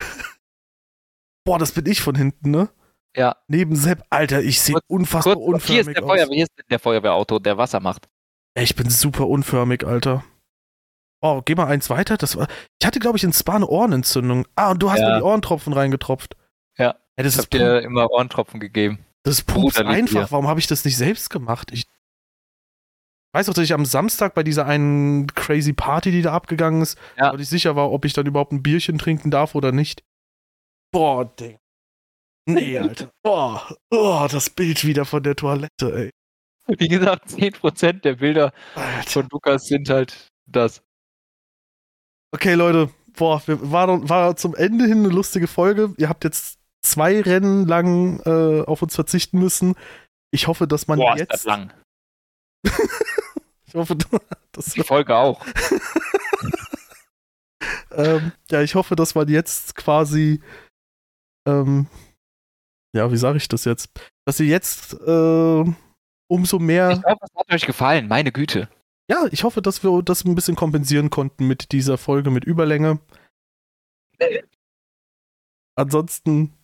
Boah, 1.44 1.58
das 1.58 1.72
bin 1.72 1.86
ich 1.86 2.00
von 2.00 2.14
hinten, 2.14 2.50
ne? 2.50 2.68
Ja. 3.16 3.36
Neben 3.48 3.76
Sepp, 3.76 4.04
Alter, 4.10 4.42
ich 4.42 4.60
sehe 4.60 4.78
unfassbar 4.86 5.34
Kurz, 5.34 5.64
hier 5.66 5.80
ist 5.80 5.88
unförmig 5.88 5.94
der 5.94 6.04
aus. 6.04 6.10
Feuerwehr, 6.10 6.34
hier 6.34 6.44
ist 6.44 6.52
der 6.70 6.78
Feuerwehrauto, 6.78 7.38
der 7.38 7.58
Wasser 7.58 7.80
macht. 7.80 8.08
Ich 8.54 8.74
bin 8.74 8.88
super 8.90 9.28
unförmig, 9.28 9.84
Alter. 9.86 10.24
Oh, 11.22 11.40
geh 11.44 11.54
mal 11.54 11.68
eins 11.68 11.88
weiter. 11.88 12.16
Das 12.16 12.36
war, 12.36 12.48
ich 12.80 12.86
hatte, 12.86 12.98
glaube 12.98 13.16
ich, 13.16 13.24
in 13.24 13.32
Spa 13.32 13.54
eine 13.56 13.66
Ohrenentzündung. 13.68 14.46
Ah, 14.56 14.72
und 14.72 14.82
du 14.82 14.90
hast 14.90 14.98
Ja. 15.00 15.10
mir 15.10 15.16
die 15.18 15.22
Ohrentropfen 15.22 15.72
reingetropft. 15.72 16.36
Ja. 16.78 16.96
Ey, 17.16 17.24
das, 17.24 17.34
Ich 17.34 17.38
ist 17.38 17.44
hab 17.44 17.50
dir 17.50 17.80
immer 17.82 18.10
Ohrentropfen 18.10 18.58
gegeben. 18.60 18.98
Das 19.22 19.34
ist 19.34 19.44
pups 19.46 19.78
einfach. 19.78 20.32
Warum 20.32 20.48
habe 20.48 20.58
ich 20.58 20.66
das 20.66 20.84
nicht 20.84 20.96
selbst 20.96 21.30
gemacht? 21.30 21.70
Ich 21.72 21.84
weiß 23.34 23.48
auch, 23.48 23.54
dass 23.54 23.64
ich 23.64 23.72
am 23.72 23.84
Samstag 23.84 24.34
bei 24.34 24.42
dieser 24.42 24.66
einen 24.66 25.28
crazy 25.28 25.72
Party, 25.72 26.10
die 26.10 26.22
da 26.22 26.32
abgegangen 26.32 26.82
ist, 26.82 26.98
Ja. 27.16 27.32
ich 27.34 27.48
sicher 27.48 27.76
war, 27.76 27.92
ob 27.92 28.04
ich 28.04 28.12
dann 28.14 28.26
überhaupt 28.26 28.52
ein 28.52 28.62
Bierchen 28.62 28.98
trinken 28.98 29.30
darf 29.30 29.54
oder 29.54 29.70
nicht. 29.72 30.02
Boah, 30.92 31.24
Digga. 31.24 31.58
Nee, 32.46 32.78
Alter. 32.78 33.10
Boah, 33.22 33.76
oh, 33.90 34.26
das 34.30 34.50
Bild 34.50 34.84
wieder 34.84 35.04
von 35.04 35.22
der 35.22 35.36
Toilette, 35.36 35.94
ey. 35.94 36.10
Wie 36.78 36.88
gesagt, 36.88 37.28
10% 37.28 38.00
der 38.02 38.16
Bilder 38.16 38.52
Alter. 38.74 39.08
von 39.10 39.28
Lukas 39.30 39.66
sind 39.66 39.88
halt 39.88 40.28
das. 40.46 40.82
Okay, 42.34 42.54
Leute. 42.54 42.90
Boah, 43.14 43.42
wir, 43.46 43.70
war, 43.70 44.08
war 44.08 44.36
zum 44.36 44.54
Ende 44.54 44.86
hin 44.86 45.04
eine 45.04 45.08
lustige 45.08 45.46
Folge. 45.46 45.94
Ihr 45.98 46.08
habt 46.08 46.24
jetzt 46.24 46.58
zwei 46.82 47.20
Rennen 47.20 47.66
lang 47.66 48.20
äh, 48.20 48.62
auf 48.62 48.82
uns 48.82 48.94
verzichten 48.94 49.38
müssen. 49.38 49.74
Ich 50.30 50.46
hoffe, 50.46 50.66
dass 50.66 50.88
man 50.88 50.98
Boah, 50.98 51.14
ist 51.14 51.30
das 51.30 51.40
jetzt. 51.40 51.46
lang. 51.46 51.72
Ich 53.64 53.74
hoffe, 53.74 53.96
dass, 54.52 54.66
Die 54.74 54.82
Folge 54.82 55.16
auch. 55.16 55.42
ähm, 57.92 58.32
ja, 58.50 58.60
ich 58.60 58.74
hoffe, 58.74 58.96
dass 58.96 59.14
man 59.14 59.28
jetzt 59.28 59.74
quasi, 59.76 60.42
ähm, 61.48 61.86
ja, 62.94 63.10
wie 63.10 63.16
sage 63.16 63.38
ich 63.38 63.48
das 63.48 63.64
jetzt, 63.64 63.88
dass 64.26 64.38
ihr 64.40 64.46
jetzt 64.46 64.92
äh, 64.92 65.64
umso 66.28 66.58
mehr, 66.58 66.90
Ich 66.90 67.02
hoffe, 67.02 67.18
es 67.22 67.34
hat 67.34 67.50
euch 67.50 67.66
gefallen. 67.66 68.08
Meine 68.08 68.30
Güte. 68.30 68.68
Ja, 69.12 69.26
ich 69.30 69.44
hoffe, 69.44 69.60
dass 69.60 69.84
wir 69.84 70.02
das 70.02 70.24
ein 70.24 70.34
bisschen 70.34 70.56
kompensieren 70.56 71.10
konnten 71.10 71.46
mit 71.46 71.72
dieser 71.72 71.98
Folge 71.98 72.30
mit 72.30 72.44
Überlänge. 72.44 72.98
Ansonsten 75.74 76.54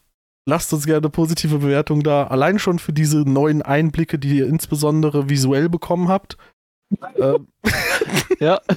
lasst 0.46 0.72
uns 0.72 0.86
gerne 0.86 1.10
positive 1.10 1.58
Bewertungen 1.58 2.02
da, 2.02 2.26
allein 2.26 2.58
schon 2.58 2.78
für 2.78 2.94
diese 2.94 3.18
neuen 3.18 3.60
Einblicke, 3.60 4.18
die 4.18 4.38
ihr 4.38 4.46
insbesondere 4.46 5.28
visuell 5.28 5.68
bekommen 5.68 6.08
habt. 6.08 6.38
ähm, 7.16 7.48
Ja. 8.40 8.62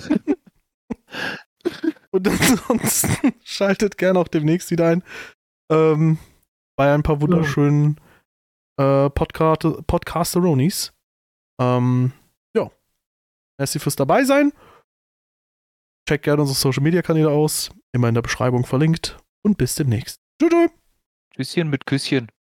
Und 2.11 2.27
ansonsten 2.27 3.33
schaltet 3.43 3.97
gerne 3.97 4.19
auch 4.19 4.27
demnächst 4.27 4.69
wieder 4.69 4.87
ein. 4.87 5.01
Ähm, 5.71 6.17
bei 6.75 6.93
ein 6.93 7.03
paar 7.03 7.21
wunderschönen 7.21 8.01
äh, 8.77 9.09
Podcast 9.09 9.65
Podcasteronis. 9.87 10.91
Ähm. 11.57 12.11
Merci 13.61 13.77
fürs 13.77 13.95
dabei 13.95 14.23
sein. 14.23 14.53
Checkt 16.09 16.23
gerne 16.23 16.41
unsere 16.41 16.57
Social 16.57 16.81
Media 16.81 17.03
Kanäle 17.03 17.29
aus. 17.29 17.69
Immer 17.91 18.09
in 18.09 18.15
der 18.15 18.23
Beschreibung 18.23 18.65
verlinkt. 18.65 19.19
Und 19.43 19.59
bis 19.59 19.75
demnächst. 19.75 20.19
Tschüss. 20.41 20.49
tschüss. 20.49 20.71
Tschüsschen 21.35 21.69
mit 21.69 21.85
Küsschen. 21.85 22.31